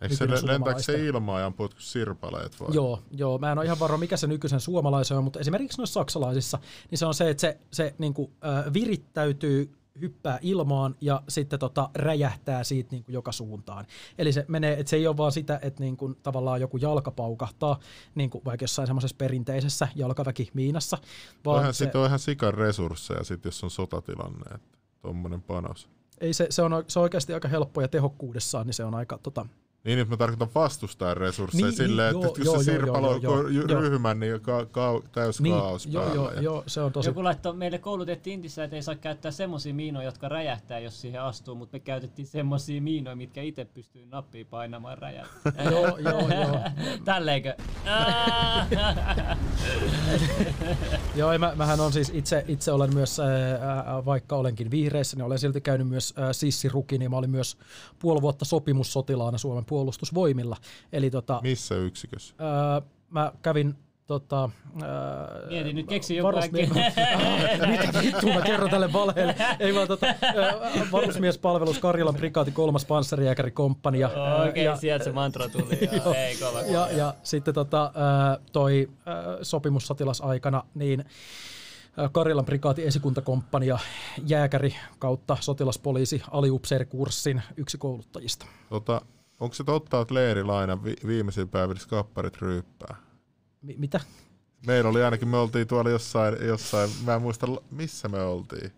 Eikö 0.00 0.16
se 0.16 0.46
lentääkö 0.46 0.82
se 0.82 1.06
ilmaa 1.06 1.40
ja 1.40 1.46
ampuu 1.46 1.68
sirpaleet 1.78 2.60
vai? 2.60 2.68
Joo, 2.74 3.02
joo, 3.10 3.38
mä 3.38 3.52
en 3.52 3.58
ole 3.58 3.64
ihan 3.64 3.78
varma 3.78 3.96
mikä 3.96 4.16
se 4.16 4.26
nykyisen 4.26 4.60
suomalaisen 4.60 5.16
on, 5.16 5.24
mutta 5.24 5.40
esimerkiksi 5.40 5.78
noissa 5.78 6.00
saksalaisissa, 6.00 6.58
niin 6.90 6.98
se 6.98 7.06
on 7.06 7.14
se, 7.14 7.30
että 7.30 7.40
se, 7.40 7.58
se 7.70 7.94
niin 7.98 8.14
kuin, 8.14 8.32
äh, 8.44 8.72
virittäytyy 8.72 9.72
hyppää 10.00 10.38
ilmaan 10.42 10.96
ja 11.00 11.22
sitten 11.28 11.58
tota 11.58 11.90
räjähtää 11.94 12.64
siitä 12.64 12.88
niin 12.92 13.04
kuin 13.04 13.14
joka 13.14 13.32
suuntaan. 13.32 13.86
Eli 14.18 14.32
se 14.32 14.44
menee, 14.48 14.72
että 14.80 14.90
se 14.90 14.96
ei 14.96 15.06
ole 15.06 15.16
vaan 15.16 15.32
sitä, 15.32 15.58
että 15.62 15.82
niin 15.82 15.96
kuin 15.96 16.16
tavallaan 16.22 16.60
joku 16.60 16.76
jalka 16.76 17.10
paukahtaa, 17.10 17.80
niin 18.14 18.30
kuin 18.30 18.44
vaikka 18.44 18.64
jossain 18.64 18.86
semmoisessa 18.86 19.16
perinteisessä 19.16 19.88
jalkaväkimiinassa. 19.94 20.98
Vaan 21.44 21.74
se, 21.74 21.90
on 21.94 22.06
ihan 22.06 22.18
sikan 22.18 22.54
resursseja, 22.54 23.24
sit, 23.24 23.44
jos 23.44 23.64
on 23.64 23.70
sotatilanne, 23.70 24.54
että 24.54 24.78
tuommoinen 25.02 25.42
panos. 25.42 25.88
Ei 26.20 26.34
se, 26.34 26.46
se, 26.50 26.62
on, 26.62 26.84
se 26.88 26.98
on 26.98 27.02
oikeasti 27.02 27.34
aika 27.34 27.48
helppo 27.48 27.80
ja 27.80 27.88
tehokkuudessaan, 27.88 28.66
niin 28.66 28.74
se 28.74 28.84
on 28.84 28.94
aika 28.94 29.18
tota, 29.18 29.46
niin, 29.84 29.98
että 29.98 30.12
mä 30.12 30.16
tarkoitan 30.16 30.48
vastustajan 30.54 31.16
resursseja 31.16 31.66
niin, 31.66 31.76
silleen, 31.76 32.14
niin, 32.14 32.26
että 32.26 32.40
jos 32.40 32.46
joo, 32.46 32.58
se 32.58 32.64
sirpalo 32.64 33.20
ryhmän, 33.80 34.20
niin 34.20 34.40
ka, 34.40 34.66
ka, 34.66 35.02
täys 35.12 35.40
niin, 35.40 35.54
kaos 35.54 35.86
joo, 35.86 36.02
päällä. 36.02 36.16
Joo, 36.16 36.32
ja... 36.32 36.42
joo, 36.42 36.64
se 36.66 36.80
on 36.80 36.92
tosi... 36.92 37.08
Joku 37.08 37.24
laittoi, 37.24 37.54
meille 37.54 37.78
koulutettiin 37.78 38.34
Intissä, 38.34 38.64
että 38.64 38.76
ei 38.76 38.82
saa 38.82 38.94
käyttää 38.94 39.30
semmoisia 39.30 39.74
miinoja, 39.74 40.04
jotka 40.04 40.28
räjähtää, 40.28 40.78
jos 40.78 41.00
siihen 41.00 41.22
astuu, 41.22 41.54
mutta 41.54 41.74
me 41.74 41.80
käytettiin 41.80 42.26
semmoisia 42.26 42.82
miinoja, 42.82 43.16
mitkä 43.16 43.42
itse 43.42 43.64
pystyy 43.64 44.06
nappiin 44.06 44.46
painamaan 44.46 44.98
räjähtää. 44.98 45.52
joo, 45.70 45.98
joo, 45.98 46.28
joo. 46.28 46.60
Tälleenkö? 47.04 47.54
joo, 51.16 51.38
mä, 51.38 51.52
mähän 51.56 51.80
on 51.80 51.92
siis 51.92 52.10
itse, 52.14 52.44
itse 52.48 52.72
olen 52.72 52.94
myös, 52.94 53.20
äh, 53.20 53.26
vaikka 54.04 54.36
olenkin 54.36 54.70
vihreissä, 54.70 55.16
niin 55.16 55.24
olen 55.24 55.38
silti 55.38 55.60
käynyt 55.60 55.88
myös 55.88 56.14
äh, 56.18 56.28
sissirukin, 56.32 56.98
niin 56.98 57.10
mä 57.10 57.16
olin 57.16 57.30
myös 57.30 57.56
puoli 57.98 58.22
vuotta 58.22 58.44
sopimussotilaana 58.44 59.38
Suomen 59.38 59.64
puolustusvoimilla. 59.74 60.56
Eli 60.92 61.10
tota, 61.10 61.40
Missä 61.42 61.74
yksikössä? 61.74 62.34
Öö, 62.40 62.88
mä 63.10 63.32
kävin 63.42 63.74
tota, 64.06 64.50
öö, 64.82 65.48
Mieti, 65.48 65.72
nyt 65.72 65.86
keksi 65.86 66.16
joku 66.16 66.38
äkkiä. 66.38 66.66
Mitä 67.70 68.00
vittu 68.02 68.26
mä 68.26 68.40
kerron 68.40 68.70
tälle 68.70 68.92
valheelle. 68.92 69.34
Ei 69.58 69.74
vaan 69.74 69.88
tota, 69.88 70.06
varusmiespalvelus 70.92 71.78
Karjalan 71.78 72.14
prikaati 72.14 72.50
kolmas 72.50 72.84
panssariääkärikomppania. 72.84 74.10
Okei, 74.48 74.68
okay, 74.68 74.80
sieltä 74.80 75.04
se 75.04 75.12
mantra 75.12 75.48
tuli. 75.48 75.78
joo, 76.04 76.14
ei, 76.14 76.36
kova, 76.36 76.50
kova. 76.50 76.72
Ja, 76.72 76.88
ja 76.92 77.14
sitten 77.22 77.54
tota, 77.54 77.92
toi 78.52 78.90
sopimussotilasaikana, 79.42 80.62
niin 80.74 81.04
Karjalan 82.12 82.44
prikaati 82.44 82.86
esikuntakomppania 82.86 83.78
jääkäri 84.26 84.74
kautta 84.98 85.36
sotilaspoliisi 85.40 86.22
aliupseerikurssin 86.30 87.42
yksi 87.56 87.78
kouluttajista. 87.78 88.46
Tota, 88.68 89.00
Onko 89.40 89.54
se 89.54 89.64
totta, 89.64 90.00
että 90.00 90.14
leirilaina 90.14 90.84
vi- 90.84 90.96
viimeisin 91.06 91.48
päivillä 91.48 91.80
kapparit 91.88 92.36
ryyppää? 92.42 92.96
Mi- 93.62 93.76
mitä? 93.78 94.00
Meillä 94.66 94.90
oli 94.90 95.04
ainakin, 95.04 95.28
me 95.28 95.36
oltiin 95.36 95.66
tuolla 95.66 95.90
jossain, 95.90 96.46
jossain, 96.46 96.90
mä 97.04 97.14
en 97.14 97.22
muista 97.22 97.46
missä 97.70 98.08
me 98.08 98.22
oltiin. 98.22 98.72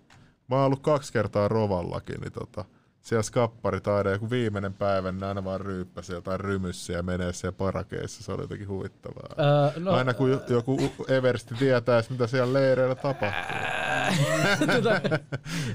Mä 0.48 0.56
oon 0.56 0.64
ollut 0.66 0.82
kaksi 0.82 1.12
kertaa 1.12 1.48
Rovallakin, 1.48 2.20
niin 2.20 2.32
tota, 2.32 2.64
siellä 3.06 3.22
skapparitaide, 3.22 4.12
joku 4.12 4.30
viimeinen 4.30 4.74
päivä, 4.74 5.12
niin 5.12 5.24
aina 5.24 5.44
vaan 5.44 5.60
ryyppäsi 5.60 6.12
jotain 6.12 6.40
rymyssiä 6.40 6.96
ja 6.96 7.02
menee 7.02 7.32
siellä 7.32 7.56
parakeissa. 7.56 8.22
Se 8.22 8.32
oli 8.32 8.42
jotenkin 8.42 8.68
huvittavaa. 8.68 9.28
Öö, 9.38 9.80
no, 9.80 9.92
aina 9.92 10.14
kun 10.14 10.40
joku 10.48 10.78
Eversti 11.08 11.54
tietäisi, 11.54 12.12
mitä 12.12 12.26
siellä 12.26 12.52
leireillä 12.52 12.94
tapahtuu. 12.94 13.56
tota, 14.74 15.00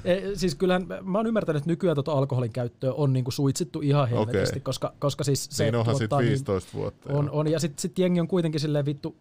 e, 0.04 0.20
siis 0.34 0.54
kyllähän 0.54 0.86
mä 1.02 1.18
oon 1.18 1.26
ymmärtänyt, 1.26 1.60
että 1.60 1.70
nykyään 1.70 1.96
tota 1.96 2.12
alkoholin 2.12 2.52
käyttöä 2.52 2.92
on 2.92 3.12
niinku 3.12 3.30
suitsittu 3.30 3.80
ihan 3.80 4.08
helvetisti, 4.08 4.52
okay. 4.52 4.60
koska, 4.60 4.92
koska 4.98 5.24
siis 5.24 5.48
se 5.50 5.64
niin 5.64 5.74
onhan 5.74 5.96
sit 5.96 6.10
15 6.18 6.70
niin, 6.72 6.82
vuotta. 6.82 7.12
On, 7.12 7.30
on, 7.30 7.48
ja 7.48 7.60
sitten 7.60 7.80
sit 7.80 7.98
jengi 7.98 8.20
on 8.20 8.28
kuitenkin 8.28 8.60
silleen 8.60 8.86
vittu 8.86 9.16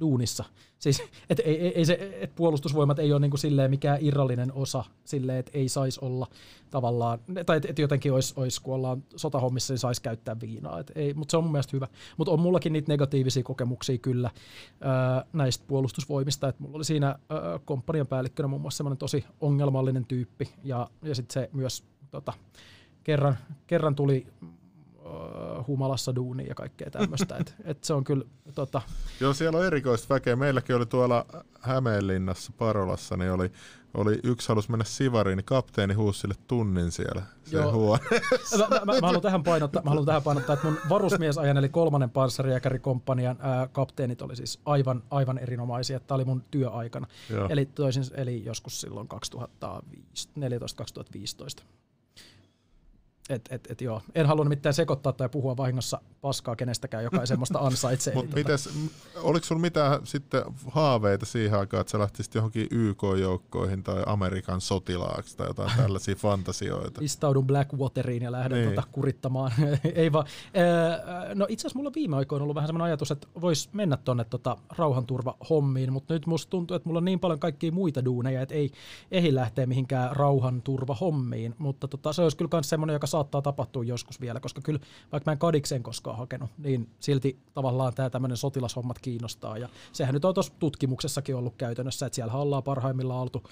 duunissa. 0.00 0.44
Siis, 0.78 1.02
et 1.30 1.40
ei, 1.44 1.66
ei, 1.66 1.84
se, 1.84 2.18
et 2.20 2.34
puolustusvoimat 2.34 2.98
ei 2.98 3.12
ole 3.12 3.20
niinku 3.20 3.36
silleen 3.36 3.70
mikään 3.70 3.98
irrallinen 4.00 4.52
osa, 4.52 4.84
silleen, 5.04 5.38
että 5.38 5.52
ei 5.54 5.68
saisi 5.68 6.00
olla 6.02 6.26
tavallaan, 6.70 7.18
tai 7.46 7.56
että 7.56 7.68
et 7.70 7.78
jotenkin 7.78 8.12
olisi, 8.12 8.34
olis, 8.36 8.60
kun 8.60 8.74
ollaan 8.74 9.04
sotahommissa, 9.16 9.72
niin 9.72 9.78
saisi 9.78 10.02
käyttää 10.02 10.36
viinaa. 10.40 10.78
Mutta 11.14 11.30
se 11.30 11.36
on 11.36 11.44
mun 11.44 11.52
mielestä 11.52 11.76
hyvä. 11.76 11.88
Mutta 12.16 12.32
on 12.32 12.40
mullakin 12.40 12.72
niitä 12.72 12.92
negatiivisia 12.92 13.42
kokemuksia 13.42 13.98
kyllä 13.98 14.30
ää, 14.80 15.24
näistä 15.32 15.64
puolustusvoimista. 15.66 16.48
Et 16.48 16.60
mulla 16.60 16.76
oli 16.76 16.84
siinä 16.84 17.06
ää, 17.06 17.18
komppanian 17.64 18.06
päällikkönä 18.06 18.48
muun 18.48 18.62
muassa 18.62 18.76
semmoinen 18.76 18.98
tosi 18.98 19.24
ongelmallinen 19.40 20.06
tyyppi, 20.06 20.48
ja, 20.64 20.90
ja 21.02 21.14
sitten 21.14 21.34
se 21.34 21.50
myös 21.52 21.84
tota, 22.10 22.32
kerran, 23.04 23.38
kerran 23.66 23.94
tuli 23.94 24.26
humalassa 25.66 26.14
duunia 26.14 26.46
ja 26.46 26.54
kaikkea 26.54 26.90
tämmöistä. 26.90 27.36
et, 27.36 27.54
et 27.64 27.84
se 27.84 27.94
on 27.94 28.04
kyllä, 28.04 28.24
tota... 28.54 28.82
Joo, 29.20 29.34
siellä 29.34 29.58
on 29.58 29.66
erikoista 29.66 30.14
väkeä. 30.14 30.36
Meilläkin 30.36 30.76
oli 30.76 30.86
tuolla 30.86 31.26
Hämeenlinnassa, 31.60 32.52
Parolassa, 32.58 33.16
niin 33.16 33.32
oli, 33.32 33.52
oli 33.94 34.20
yksi 34.22 34.48
halus 34.48 34.68
mennä 34.68 34.84
sivariin, 34.84 35.36
niin 35.36 35.44
kapteeni 35.44 35.94
huusi 35.94 36.20
sille 36.20 36.34
tunnin 36.46 36.92
siellä 36.92 37.22
Joo. 37.50 37.72
huoneessa. 37.72 38.58
Mä, 38.58 38.66
mä, 38.68 38.80
mä, 38.84 39.00
mä, 39.00 39.06
haluan 39.06 39.22
tähän 39.22 39.42
painottaa, 39.42 39.82
mä 39.82 39.90
haluan 39.90 40.06
tähän 40.06 40.22
painottaa, 40.22 40.54
että 40.54 40.66
mun 40.66 40.78
varusmiesajan 40.88 41.56
eli 41.56 41.68
kolmannen 41.68 42.10
panssariäkärikomppanian 42.10 43.36
ää, 43.40 43.68
kapteenit 43.68 44.22
oli 44.22 44.36
siis 44.36 44.60
aivan, 44.64 45.02
aivan 45.10 45.38
erinomaisia. 45.38 46.00
Tämä 46.00 46.16
oli 46.16 46.24
mun 46.24 46.42
työaikana. 46.50 47.06
Joo. 47.30 47.48
Eli, 47.48 47.66
toisin, 47.66 48.04
eli 48.14 48.44
joskus 48.44 48.80
silloin 48.80 49.08
2014-2015. 50.40 51.64
Et, 53.30 53.48
et, 53.50 53.70
et 53.70 53.80
joo. 53.80 54.02
En 54.14 54.26
halua 54.26 54.44
mitään 54.44 54.74
sekoittaa 54.74 55.12
tai 55.12 55.28
puhua 55.28 55.56
vahingossa 55.56 56.00
paskaa 56.20 56.56
kenestäkään, 56.56 57.04
joka 57.04 57.20
ei 57.20 57.26
semmoista 57.26 57.58
ansaitsee. 57.66 58.14
Mutta 58.14 58.36
niin, 58.36 58.46
tota... 58.46 58.70
oliko 59.22 59.46
sulla 59.46 59.60
mitään 59.60 60.06
sitten 60.06 60.42
haaveita 60.70 61.26
siihen 61.26 61.58
aikaan, 61.58 61.80
että 61.80 61.90
sä 61.90 61.98
lähtisit 61.98 62.34
johonkin 62.34 62.66
YK-joukkoihin 62.70 63.82
tai 63.82 64.02
Amerikan 64.06 64.60
sotilaaksi 64.60 65.36
tai 65.36 65.46
jotain 65.46 65.70
tällaisia 65.76 66.14
fantasioita? 66.14 67.00
Istaudun 67.04 67.46
Blackwateriin 67.46 68.22
ja 68.22 68.32
lähden 68.32 68.58
niin. 68.58 68.74
tota 68.74 68.88
kurittamaan. 68.92 69.52
ei 69.94 70.12
vaan. 70.12 70.26
no 71.34 71.46
itse 71.48 71.66
asiassa 71.66 71.78
mulla 71.78 71.92
viime 71.94 72.16
aikoina 72.16 72.42
ollut 72.42 72.54
vähän 72.54 72.68
semmoinen 72.68 72.86
ajatus, 72.86 73.10
että 73.10 73.28
vois 73.40 73.70
mennä 73.72 73.96
tonne 73.96 74.24
tota 74.24 74.56
rauhanturva-hommiin, 74.76 75.92
mutta 75.92 76.14
nyt 76.14 76.26
musta 76.26 76.50
tuntuu, 76.50 76.74
että 76.74 76.88
mulla 76.88 76.98
on 76.98 77.04
niin 77.04 77.20
paljon 77.20 77.40
kaikkia 77.40 77.72
muita 77.72 78.04
duuneja, 78.04 78.42
että 78.42 78.54
ei 78.54 78.70
ehdi 79.10 79.34
lähteä 79.34 79.66
mihinkään 79.66 80.16
rauhanturva-hommiin, 80.16 81.54
mutta 81.58 81.88
tota, 81.88 82.12
se 82.12 82.22
olisi 82.22 82.36
kyllä 82.36 82.48
myös 82.52 82.68
semmoinen, 82.68 82.94
joka 82.94 83.06
saattaa 83.14 83.42
tapahtua 83.42 83.84
joskus 83.84 84.20
vielä, 84.20 84.40
koska 84.40 84.60
kyllä 84.60 84.80
vaikka 85.12 85.30
mä 85.30 85.32
en 85.32 85.38
kadikseen 85.38 85.82
koskaan 85.82 86.18
hakenut, 86.18 86.50
niin 86.58 86.88
silti 87.00 87.38
tavallaan 87.54 87.94
tämä 87.94 88.10
tämmöinen 88.10 88.36
sotilashommat 88.36 88.98
kiinnostaa. 88.98 89.58
Ja 89.58 89.68
sehän 89.92 90.14
nyt 90.14 90.24
on 90.24 90.34
tuossa 90.34 90.52
tutkimuksessakin 90.58 91.36
ollut 91.36 91.54
käytännössä, 91.56 92.06
että 92.06 92.14
siellä 92.14 92.32
ollaan 92.32 92.62
parhaimmillaan 92.62 93.20
oltu 93.20 93.42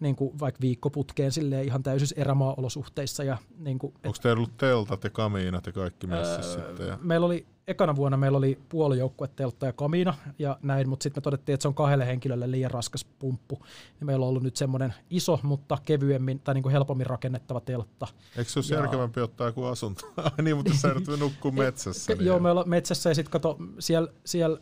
niin 0.00 0.16
kuin 0.16 0.40
vaikka 0.40 0.60
viikkoputkeen 0.60 1.32
silleen 1.32 1.64
ihan 1.64 1.82
täysissä 1.82 2.14
erämaa-olosuhteissa. 2.18 3.24
Ja 3.24 3.38
niin 3.58 3.78
kuin, 3.78 3.94
Onko 4.04 4.18
teillä 4.22 4.38
ollut 4.38 4.56
teltat 4.56 5.04
ja 5.04 5.10
kamiinat 5.10 5.66
ja 5.66 5.72
kaikki 5.72 6.06
messissä 6.06 6.60
öö, 6.60 6.68
sitten? 6.68 6.88
Ja... 6.88 6.98
Meillä 7.02 7.26
oli 7.26 7.46
ekana 7.68 7.96
vuonna 7.96 8.16
meillä 8.16 8.38
oli 8.38 8.58
puoli 8.68 8.98
teltta 9.36 9.66
ja 9.66 9.72
kamiina 9.72 10.14
ja 10.38 10.58
näin, 10.62 10.88
mutta 10.88 11.02
sitten 11.02 11.20
me 11.20 11.22
todettiin, 11.22 11.54
että 11.54 11.62
se 11.62 11.68
on 11.68 11.74
kahdelle 11.74 12.06
henkilölle 12.06 12.50
liian 12.50 12.70
raskas 12.70 13.04
pumppu. 13.04 13.58
Ja 14.00 14.06
meillä 14.06 14.24
on 14.24 14.28
ollut 14.28 14.42
nyt 14.42 14.56
semmoinen 14.56 14.94
iso, 15.10 15.40
mutta 15.42 15.78
kevyemmin 15.84 16.40
tai 16.40 16.54
niin 16.54 16.62
kuin 16.62 16.72
helpommin 16.72 17.06
rakennettava 17.06 17.60
teltta. 17.60 18.06
Eikö 18.36 18.50
se 18.50 18.58
olisi 18.58 18.74
ja... 18.74 18.80
järkevämpi 18.80 19.20
ottaa 19.20 19.46
joku 19.46 19.64
asunto? 19.64 20.12
niin, 20.42 20.56
mutta 20.56 20.74
sä 20.74 20.94
nyt 20.94 21.20
nukkuu 21.20 21.50
metsässä. 21.50 22.14
Niin 22.14 22.26
Joo, 22.26 22.38
me 22.38 22.50
ollaan 22.50 22.68
metsässä 22.68 23.10
ja 23.10 23.14
sitten 23.14 23.32
kato, 23.32 23.56
siellä, 23.78 24.12
siellä 24.24 24.58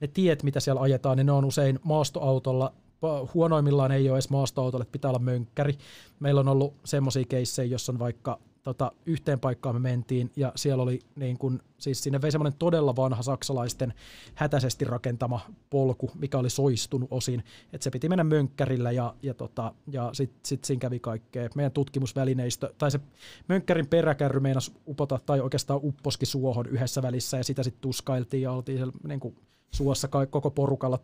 ne 0.00 0.06
tiet, 0.06 0.42
mitä 0.42 0.60
siellä 0.60 0.80
ajetaan, 0.80 1.16
niin 1.16 1.26
ne 1.26 1.32
on 1.32 1.44
usein 1.44 1.78
maastoautolla 1.82 2.72
huonoimmillaan 3.34 3.92
ei 3.92 4.08
ole 4.08 4.16
edes 4.16 4.30
maastoautolle, 4.30 4.82
että 4.82 4.92
pitää 4.92 5.10
olla 5.10 5.18
mönkkäri. 5.18 5.78
Meillä 6.20 6.40
on 6.40 6.48
ollut 6.48 6.74
semmoisia 6.84 7.24
keissejä, 7.28 7.66
jossa 7.66 7.92
on 7.92 7.98
vaikka 7.98 8.38
tota, 8.68 8.92
yhteen 9.06 9.40
paikkaan 9.40 9.74
me 9.74 9.78
mentiin 9.78 10.30
ja 10.36 10.52
siellä 10.56 10.82
oli 10.82 11.00
niin 11.16 11.38
kun, 11.38 11.62
siis 11.78 12.02
sinne 12.02 12.22
vei 12.22 12.32
semmoinen 12.32 12.58
todella 12.58 12.96
vanha 12.96 13.22
saksalaisten 13.22 13.94
hätäisesti 14.34 14.84
rakentama 14.84 15.40
polku, 15.70 16.10
mikä 16.14 16.38
oli 16.38 16.50
soistunut 16.50 17.08
osin, 17.12 17.44
että 17.72 17.84
se 17.84 17.90
piti 17.90 18.08
mennä 18.08 18.24
mönkkärillä 18.24 18.92
ja, 18.92 19.14
ja, 19.22 19.34
tota, 19.34 19.74
ja 19.90 20.10
sitten 20.12 20.40
sit 20.42 20.64
siinä 20.64 20.80
kävi 20.80 20.98
kaikkea. 20.98 21.48
Meidän 21.54 21.72
tutkimusvälineistö, 21.72 22.74
tai 22.78 22.90
se 22.90 23.00
mönkkärin 23.48 23.86
peräkärry 23.86 24.40
meinasi 24.40 24.72
upota 24.86 25.20
tai 25.26 25.40
oikeastaan 25.40 25.80
upposki 25.82 26.26
suohon 26.26 26.66
yhdessä 26.66 27.02
välissä 27.02 27.36
ja 27.36 27.44
sitä 27.44 27.62
sitten 27.62 27.80
tuskailtiin 27.80 28.42
ja 28.42 28.52
oltiin 28.52 28.78
siellä, 28.78 28.92
niin 29.08 29.20
kuin, 29.20 29.36
suossa 29.70 30.08
koko 30.30 30.50
porukalla 30.50 30.98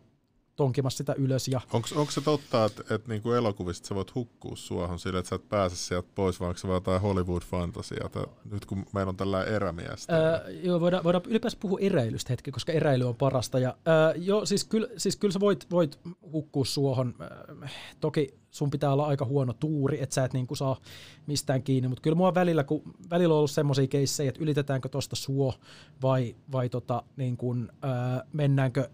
tonkimassa 0.55 0.97
sitä 0.97 1.13
ylös. 1.17 1.47
Ja... 1.47 1.61
Onko 1.73 2.11
se 2.11 2.21
totta, 2.21 2.65
että, 2.65 2.95
että 2.95 3.09
niinku 3.09 3.31
elokuvista 3.31 3.87
sä 3.87 3.95
voit 3.95 4.15
hukkua 4.15 4.55
suohon 4.55 4.99
sille, 4.99 5.19
että 5.19 5.29
sä 5.29 5.35
et 5.35 5.49
pääse 5.49 5.75
sieltä 5.75 6.09
pois, 6.15 6.39
vai 6.39 6.47
onko 6.47 6.57
se 6.57 6.67
vaan 6.67 6.75
jotain 6.75 7.01
Hollywood-fantasiaa, 7.01 8.27
nyt 8.51 8.65
kun 8.65 8.85
meillä 8.93 9.09
on 9.09 9.17
tällä 9.17 9.43
erämiestä? 9.43 10.17
Öö, 10.17 10.49
joo, 10.49 10.79
voidaan, 10.79 11.03
voidaan 11.03 11.23
ylipäänsä 11.27 11.57
puhua 11.61 11.79
eräilystä 11.81 12.33
hetki, 12.33 12.51
koska 12.51 12.71
eräily 12.71 13.03
on 13.03 13.15
parasta. 13.15 13.59
Ja, 13.59 13.77
öö, 13.87 14.13
joo, 14.15 14.45
siis 14.45 14.63
kyllä, 14.63 14.87
siis 14.97 15.15
kyllä 15.15 15.31
sä 15.31 15.39
voit, 15.39 15.71
voit 15.71 15.99
hukkua 16.31 16.65
suohon. 16.65 17.15
Öö, 17.21 17.67
toki 17.99 18.33
sun 18.51 18.69
pitää 18.69 18.93
olla 18.93 19.05
aika 19.05 19.25
huono 19.25 19.53
tuuri, 19.53 20.01
että 20.01 20.13
sä 20.13 20.25
et 20.25 20.33
niinku 20.33 20.55
saa 20.55 20.77
mistään 21.27 21.63
kiinni, 21.63 21.87
mutta 21.87 22.01
kyllä 22.01 22.15
mua 22.15 22.33
välillä, 22.33 22.63
kun 22.63 22.81
välillä 23.09 23.33
on 23.33 23.37
ollut 23.37 23.51
semmoisia 23.51 23.87
keissejä, 23.87 24.29
että 24.29 24.43
ylitetäänkö 24.43 24.89
tuosta 24.89 25.15
suo 25.15 25.53
vai, 26.01 26.35
vai 26.51 26.69
tota, 26.69 27.03
niin 27.17 27.37
kun, 27.37 27.71
öö, 27.83 27.91
mennäänkö 28.33 28.89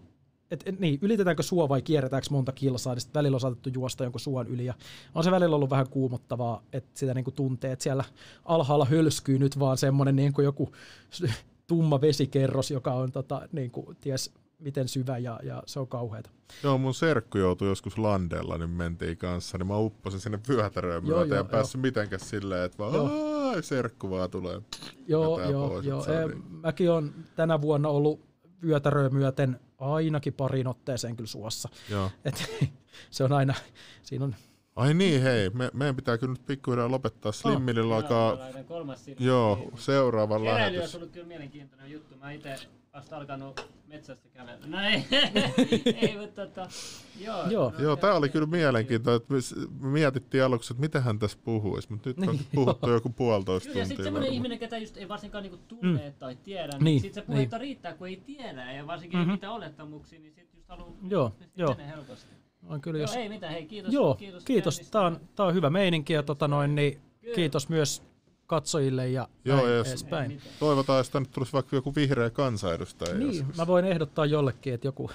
et, 0.52 0.62
et, 0.66 0.80
niin, 0.80 0.98
ylitetäänkö 1.02 1.42
suo 1.42 1.68
vai 1.68 1.82
kierretäänkö 1.82 2.28
monta 2.30 2.52
kilsaa, 2.52 2.94
niin 2.94 3.02
välillä 3.14 3.34
on 3.34 3.40
saatettu 3.40 3.70
juosta 3.74 4.04
jonkun 4.04 4.20
suon 4.20 4.46
yli. 4.46 4.64
Ja 4.64 4.74
on 5.14 5.24
se 5.24 5.30
välillä 5.30 5.56
ollut 5.56 5.70
vähän 5.70 5.88
kuumottavaa, 5.88 6.62
että 6.72 6.90
sitä 6.94 7.14
niin 7.14 7.24
kuin 7.24 7.34
tuntee, 7.34 7.72
että 7.72 7.82
siellä 7.82 8.04
alhaalla 8.44 8.84
hölskyy 8.84 9.38
nyt 9.38 9.58
vaan 9.58 9.78
semmoinen 9.78 10.16
niin 10.16 10.32
kuin 10.32 10.44
joku 10.44 10.72
tumma 11.66 12.00
vesikerros, 12.00 12.70
joka 12.70 12.92
on 12.92 13.12
tota, 13.12 13.48
niin 13.52 13.70
kuin, 13.70 13.96
ties 14.00 14.32
miten 14.58 14.88
syvä 14.88 15.18
ja, 15.18 15.40
ja 15.42 15.62
se 15.66 15.80
on 15.80 15.88
kauheata. 15.88 16.30
Joo, 16.62 16.78
mun 16.78 16.94
serkku 16.94 17.38
joutui 17.38 17.68
joskus 17.68 17.98
landella, 17.98 18.58
niin 18.58 18.70
mentiin 18.70 19.16
kanssa, 19.16 19.58
niin 19.58 19.66
mä 19.66 19.78
upposin 19.78 20.20
sinne 20.20 20.40
vyötäröön 20.48 21.04
myötä 21.04 21.34
ja 21.34 21.44
päässyt 21.44 21.80
mitenkään 21.80 22.20
silleen, 22.20 22.64
että 22.64 22.78
vaan 22.78 23.62
serkku 23.62 24.10
vaan 24.10 24.30
tulee. 24.30 24.62
Joo, 25.08 25.50
joo, 25.50 25.68
pois, 25.68 25.86
joo. 25.86 26.04
Niin. 26.28 26.44
Mäkin 26.50 26.90
on 26.90 27.12
tänä 27.36 27.60
vuonna 27.60 27.88
ollut 27.88 28.20
vyötäröä 28.62 29.08
myöten 29.08 29.60
ainakin 29.82 30.32
parin 30.32 30.66
otteeseen 30.66 31.16
kyllä 31.16 31.28
suossa. 31.28 31.68
Joo. 31.90 32.10
Et, 32.24 32.50
se 33.10 33.24
on 33.24 33.32
aina, 33.32 33.54
siinä 34.02 34.24
on 34.24 34.34
Ai 34.76 34.94
niin, 34.94 35.22
hei, 35.22 35.50
me, 35.50 35.70
meidän 35.72 35.96
pitää 35.96 36.18
kyllä 36.18 36.32
nyt 36.32 36.46
pikkuhiljaa 36.46 36.90
lopettaa. 36.90 37.32
Slimmillä 37.32 37.94
oh. 37.94 38.02
alkaa... 38.02 38.38
Joo, 39.18 39.70
seuraava 39.76 40.44
lähetys. 40.44 40.64
Keräily 40.64 40.90
on 40.94 40.96
ollut 40.96 41.10
kyllä 41.12 41.26
mielenkiintoinen 41.26 41.90
juttu. 41.90 42.16
Mä 42.16 42.32
itse 42.32 42.68
vasta 42.92 43.16
alkanut 43.16 43.66
metsästä 43.86 44.28
kävellä. 44.28 44.66
No 44.66 44.80
ei, 44.80 45.04
ei 46.02 46.16
mutta 46.16 46.46
tota, 46.46 46.68
joo. 47.20 47.50
Joo, 47.50 47.70
no, 47.70 47.78
joo 47.78 47.96
tämä 47.96 48.14
oli 48.14 48.28
kyllä 48.28 48.46
mielenkiintoinen. 48.46 49.26
Me 49.80 49.88
mietittiin 49.88 50.44
aluksi, 50.44 50.72
että 50.72 50.80
mitä 50.80 51.00
hän 51.00 51.18
tässä 51.18 51.38
puhuisi, 51.44 51.90
mutta 51.90 52.08
nyt 52.08 52.18
on 52.18 52.34
niin, 52.34 52.46
puhuttu 52.54 52.90
joku 52.90 53.08
puolitoista 53.08 53.66
tuntia. 53.66 53.82
Ja 53.82 53.86
sitten 53.86 54.04
semmoinen 54.04 54.32
ihminen, 54.32 54.58
ketä 54.58 54.78
just 54.78 54.96
ei 54.96 55.08
varsinkaan 55.08 55.42
niinku 55.42 55.58
tunne 55.68 56.08
mm. 56.08 56.14
tai 56.18 56.36
tiedä, 56.36 56.72
niin, 56.72 56.84
niin 56.84 57.00
sitten 57.00 57.22
se 57.22 57.26
puhetta 57.26 57.56
niin. 57.56 57.60
riittää, 57.60 57.94
kun 57.94 58.08
ei 58.08 58.16
tiedä. 58.16 58.72
Ja 58.72 58.86
varsinkin 58.86 59.18
mm-hmm. 59.18 59.32
mitä 59.32 59.50
olettamuksia, 59.50 60.20
niin 60.20 60.32
sitten 60.32 60.58
just 60.58 60.68
haluaa 60.68 60.92
joo, 61.08 61.32
joo. 61.56 61.76
helposti. 61.86 62.34
On 62.68 62.80
kyllä, 62.80 63.00
jos... 63.00 63.14
Joo, 63.14 63.22
ei 63.22 63.28
mitään, 63.28 63.52
hei 63.52 63.66
kiitos. 63.66 63.94
Joo, 63.94 64.14
kiitos. 64.14 64.44
kiitos. 64.44 64.80
Tämä 64.90 65.06
on, 65.06 65.20
tämä 65.34 65.46
on 65.46 65.54
hyvä 65.54 65.70
meininki 65.70 66.12
ja 66.12 66.22
tota 66.22 66.48
noin, 66.48 66.74
niin 66.74 67.00
kiitos 67.34 67.68
myös 67.68 68.02
katsojille 68.52 69.08
ja 69.08 69.28
Joo, 69.44 69.56
näin 69.56 69.68
edespäin. 69.86 70.40
Toivotaan, 70.58 71.00
että 71.00 71.12
tänne 71.12 71.28
tulisi 71.32 71.52
vaikka 71.52 71.76
joku 71.76 71.94
vihreä 71.94 72.30
kansanedustaja. 72.30 73.14
Niin, 73.14 73.36
joskus. 73.36 73.56
mä 73.56 73.66
voin 73.66 73.84
ehdottaa 73.84 74.26
jollekin, 74.26 74.74
että 74.74 74.86
joku 74.86 75.10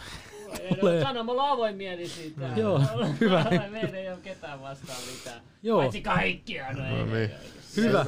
tulee. 0.79 1.01
Sano, 1.01 1.23
me 1.23 1.31
ollaan 1.31 1.51
avoimieli 1.51 2.07
siitä. 2.07 2.47
Joo, 2.55 2.81
hyvä. 3.21 3.45
Meidän 3.69 3.95
ei 3.95 4.09
ole 4.09 4.17
ketään 4.23 4.61
vastaan 4.61 4.97
mitään. 5.11 5.41
Joo. 5.63 5.81
Paitsi 5.81 6.01
kaikkia. 6.01 6.73
No, 6.73 6.97
no 6.97 7.05
niin. 7.05 7.31
Hyvä. 7.77 8.05